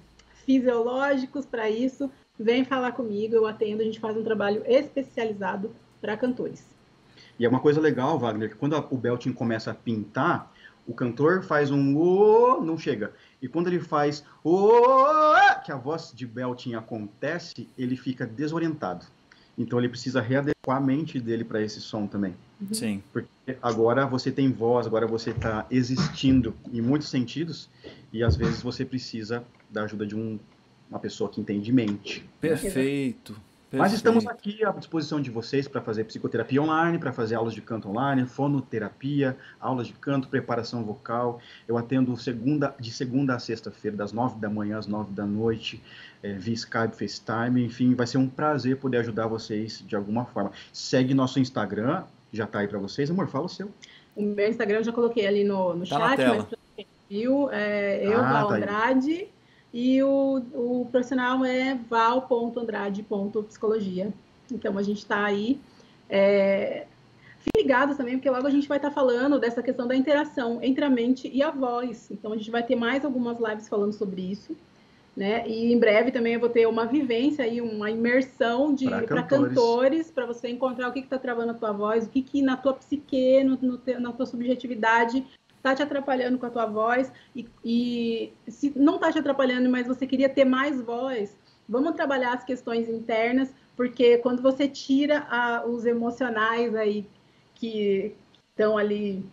fisiológicos 0.46 1.44
para 1.44 1.68
isso, 1.68 2.10
vem 2.38 2.64
falar 2.64 2.92
comigo, 2.92 3.34
eu 3.34 3.46
atendo, 3.46 3.82
a 3.82 3.84
gente 3.84 4.00
faz 4.00 4.16
um 4.16 4.24
trabalho 4.24 4.62
especializado 4.66 5.70
para 6.00 6.16
cantores. 6.16 6.64
E 7.38 7.44
é 7.44 7.48
uma 7.48 7.60
coisa 7.60 7.80
legal, 7.80 8.18
Wagner, 8.18 8.48
que 8.48 8.56
quando 8.56 8.74
a, 8.74 8.78
o 8.78 8.96
belting 8.96 9.32
começa 9.32 9.70
a 9.70 9.74
pintar, 9.74 10.52
o 10.86 10.94
cantor 10.94 11.42
faz 11.42 11.70
um 11.70 11.96
o, 11.96 12.64
não 12.64 12.78
chega. 12.78 13.12
E 13.40 13.48
quando 13.48 13.68
ele 13.68 13.80
faz 13.80 14.24
o, 14.42 14.70
que 15.64 15.70
a 15.70 15.76
voz 15.76 16.12
de 16.14 16.26
belting 16.26 16.74
acontece, 16.74 17.68
ele 17.78 17.96
fica 17.96 18.26
desorientado. 18.26 19.06
Então 19.56 19.78
ele 19.78 19.88
precisa 19.88 20.20
readequar 20.20 20.76
a 20.76 20.80
mente 20.80 21.20
dele 21.20 21.44
para 21.44 21.60
esse 21.60 21.80
som 21.80 22.06
também. 22.06 22.34
Sim. 22.72 23.02
Porque 23.12 23.28
agora 23.62 24.06
você 24.06 24.30
tem 24.30 24.50
voz, 24.50 24.86
agora 24.86 25.06
você 25.06 25.30
está 25.30 25.66
existindo 25.70 26.54
em 26.72 26.80
muitos 26.80 27.08
sentidos 27.08 27.68
e 28.12 28.22
às 28.22 28.36
vezes 28.36 28.62
você 28.62 28.84
precisa 28.84 29.44
da 29.70 29.82
ajuda 29.82 30.06
de 30.06 30.16
um, 30.16 30.38
uma 30.90 30.98
pessoa 30.98 31.30
que 31.30 31.40
entende 31.40 31.72
mente. 31.72 32.28
Perfeito. 32.40 33.40
Mas 33.70 33.92
perfeito. 33.92 33.96
estamos 33.96 34.26
aqui 34.26 34.64
à 34.64 34.70
disposição 34.70 35.20
de 35.20 35.30
vocês 35.30 35.68
para 35.68 35.82
fazer 35.82 36.04
psicoterapia 36.04 36.62
online, 36.62 36.98
para 36.98 37.12
fazer 37.12 37.34
aulas 37.34 37.52
de 37.52 37.60
canto 37.60 37.90
online, 37.90 38.26
fonoterapia, 38.26 39.36
aulas 39.60 39.86
de 39.88 39.92
canto, 39.92 40.26
preparação 40.28 40.82
vocal. 40.82 41.38
Eu 41.66 41.76
atendo 41.76 42.16
segunda, 42.16 42.74
de 42.80 42.90
segunda 42.90 43.34
a 43.34 43.38
sexta-feira, 43.38 43.94
das 43.94 44.10
nove 44.10 44.38
da 44.40 44.48
manhã 44.48 44.78
às 44.78 44.86
nove 44.86 45.12
da 45.12 45.26
noite, 45.26 45.82
é, 46.22 46.32
via 46.32 46.54
Skype, 46.54 46.96
FaceTime. 46.96 47.62
Enfim, 47.62 47.94
vai 47.94 48.06
ser 48.06 48.16
um 48.16 48.26
prazer 48.26 48.78
poder 48.78 48.98
ajudar 48.98 49.26
vocês 49.26 49.84
de 49.86 49.94
alguma 49.94 50.24
forma. 50.24 50.50
Segue 50.72 51.12
nosso 51.12 51.38
Instagram, 51.38 52.04
já 52.32 52.44
está 52.44 52.60
aí 52.60 52.68
para 52.68 52.78
vocês. 52.78 53.10
Amor, 53.10 53.28
fala 53.28 53.44
o 53.44 53.48
seu. 53.50 53.70
O 54.16 54.22
meu 54.22 54.48
Instagram 54.48 54.78
eu 54.78 54.84
já 54.84 54.92
coloquei 54.92 55.26
ali 55.26 55.44
no, 55.44 55.74
no 55.74 55.86
Tá 55.86 55.98
na 55.98 56.08
chat, 56.08 56.16
tela. 56.16 56.36
mas 56.36 56.44
pra 56.46 56.58
quem 56.74 56.86
viu, 57.10 57.50
é 57.52 58.02
eu, 58.06 58.18
Ah, 58.18 58.46
tá 58.46 58.54
aí. 58.54 59.28
E 59.72 60.02
o, 60.02 60.42
o 60.54 60.86
profissional 60.90 61.44
é 61.44 61.78
val.andrade.psicologia. 61.88 64.12
Então 64.50 64.76
a 64.78 64.82
gente 64.82 64.98
está 64.98 65.24
aí. 65.24 65.60
É... 66.08 66.86
Fiquem 67.38 67.62
ligados 67.62 67.96
também, 67.96 68.16
porque 68.16 68.30
logo 68.30 68.46
a 68.46 68.50
gente 68.50 68.66
vai 68.66 68.78
estar 68.78 68.90
falando 68.90 69.38
dessa 69.38 69.62
questão 69.62 69.86
da 69.86 69.94
interação 69.94 70.58
entre 70.62 70.82
a 70.84 70.90
mente 70.90 71.30
e 71.32 71.42
a 71.42 71.50
voz. 71.50 72.10
Então 72.10 72.32
a 72.32 72.36
gente 72.36 72.50
vai 72.50 72.62
ter 72.62 72.76
mais 72.76 73.04
algumas 73.04 73.38
lives 73.38 73.68
falando 73.68 73.92
sobre 73.92 74.22
isso. 74.22 74.56
Né? 75.16 75.46
E 75.48 75.72
em 75.72 75.78
breve 75.78 76.10
também 76.12 76.34
eu 76.34 76.40
vou 76.40 76.48
ter 76.48 76.66
uma 76.66 76.86
vivência 76.86 77.44
aí, 77.44 77.60
uma 77.60 77.90
imersão 77.90 78.72
de 78.72 78.88
para 78.88 79.22
cantores. 79.24 80.10
para 80.12 80.24
você 80.26 80.48
encontrar 80.48 80.88
o 80.88 80.92
que 80.92 81.00
está 81.00 81.18
travando 81.18 81.50
a 81.50 81.54
tua 81.54 81.72
voz, 81.72 82.06
o 82.06 82.08
que, 82.08 82.22
que 82.22 82.40
na 82.40 82.56
tua 82.56 82.72
psique, 82.74 83.42
no, 83.42 83.58
no 83.60 83.80
na 84.00 84.12
tua 84.12 84.26
subjetividade 84.26 85.26
está 85.58 85.74
te 85.74 85.82
atrapalhando 85.82 86.38
com 86.38 86.46
a 86.46 86.50
tua 86.50 86.66
voz. 86.66 87.12
E, 87.36 87.46
e 87.64 88.32
se 88.48 88.72
não 88.74 88.94
está 88.96 89.12
te 89.12 89.18
atrapalhando, 89.18 89.68
mas 89.68 89.86
você 89.86 90.06
queria 90.06 90.28
ter 90.28 90.44
mais 90.44 90.80
voz, 90.80 91.36
vamos 91.68 91.92
trabalhar 91.94 92.32
as 92.32 92.44
questões 92.44 92.88
internas, 92.88 93.52
porque 93.76 94.18
quando 94.18 94.40
você 94.42 94.66
tira 94.66 95.26
a- 95.30 95.64
os 95.66 95.84
emocionais 95.84 96.74
aí 96.74 97.06
que 97.54 98.14
estão 98.50 98.78
ali 98.78 99.24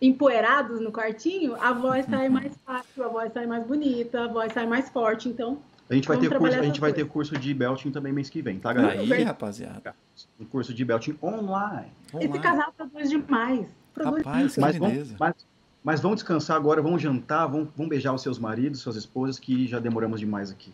empoeirados 0.00 0.80
no 0.80 0.90
quartinho, 0.90 1.54
a 1.60 1.72
voz 1.72 2.04
sai 2.06 2.28
mais 2.28 2.56
fácil, 2.64 3.04
a 3.04 3.08
voz 3.08 3.32
sai 3.32 3.46
mais 3.46 3.64
bonita, 3.64 4.24
a 4.24 4.28
voz 4.28 4.52
sai 4.52 4.66
mais 4.66 4.88
forte. 4.88 5.28
Então, 5.28 5.58
A 5.90 5.94
gente 5.94 6.08
vai 6.08 6.16
Vamos 6.16 6.30
ter 6.30 6.36
curso, 6.38 6.50
trabalhar 6.50 6.60
a 6.62 6.66
gente 6.66 6.80
vai 6.80 6.92
ter 6.92 7.04
curso 7.06 7.36
de 7.38 7.52
belting 7.54 7.90
também 7.90 8.12
mês 8.12 8.30
que 8.30 8.40
vem, 8.40 8.58
tá, 8.58 8.72
galera? 8.72 9.00
Aí, 9.00 9.22
rapaziada. 9.22 9.94
Um 10.40 10.44
curso 10.44 10.72
de 10.72 10.84
belting 10.84 11.16
online. 11.22 11.92
Vamos 12.10 12.26
esse 12.26 12.38
casal 12.40 12.72
produz 12.76 13.10
demais. 13.10 13.68
Rapaz, 13.96 14.54
que 14.54 14.60
Mas 14.60 14.76
vamos, 14.76 15.12
mas, 15.18 15.34
mas 15.82 16.00
vamos 16.00 16.16
descansar 16.16 16.56
agora, 16.56 16.80
vamos 16.80 17.02
jantar, 17.02 17.46
vamos, 17.46 17.68
vamos 17.76 17.90
beijar 17.90 18.12
os 18.12 18.22
seus 18.22 18.38
maridos, 18.38 18.80
suas 18.80 18.96
esposas, 18.96 19.38
que 19.38 19.66
já 19.66 19.78
demoramos 19.78 20.20
demais 20.20 20.50
aqui. 20.50 20.72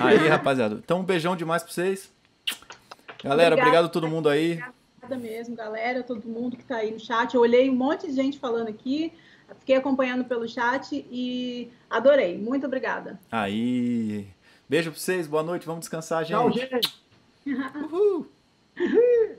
Aí, 0.00 0.16
rapaziada. 0.28 0.76
Então, 0.76 1.00
um 1.00 1.04
beijão 1.04 1.36
demais 1.36 1.62
pra 1.62 1.72
vocês. 1.72 2.12
Galera, 3.22 3.54
Obrigada. 3.54 3.60
obrigado 3.62 3.84
a 3.86 3.88
todo 3.88 4.08
mundo 4.08 4.28
aí. 4.28 4.52
Obrigada 4.52 5.16
mesmo, 5.16 5.56
galera, 5.56 6.02
todo 6.02 6.28
mundo 6.28 6.56
que 6.56 6.62
está 6.62 6.76
aí 6.76 6.90
no 6.92 7.00
chat. 7.00 7.34
Eu 7.34 7.40
olhei 7.40 7.68
um 7.70 7.74
monte 7.74 8.06
de 8.06 8.12
gente 8.12 8.38
falando 8.38 8.68
aqui, 8.68 9.12
fiquei 9.58 9.76
acompanhando 9.76 10.24
pelo 10.24 10.48
chat 10.48 11.06
e 11.10 11.70
adorei. 11.88 12.38
Muito 12.38 12.66
obrigada. 12.66 13.18
Aí. 13.30 14.28
Beijo 14.68 14.90
pra 14.90 15.00
vocês, 15.00 15.26
boa 15.26 15.42
noite, 15.42 15.66
vamos 15.66 15.80
descansar, 15.80 16.24
gente. 16.24 16.36
Tchau, 16.36 16.52
gente! 16.52 17.02
Uhul. 17.90 18.26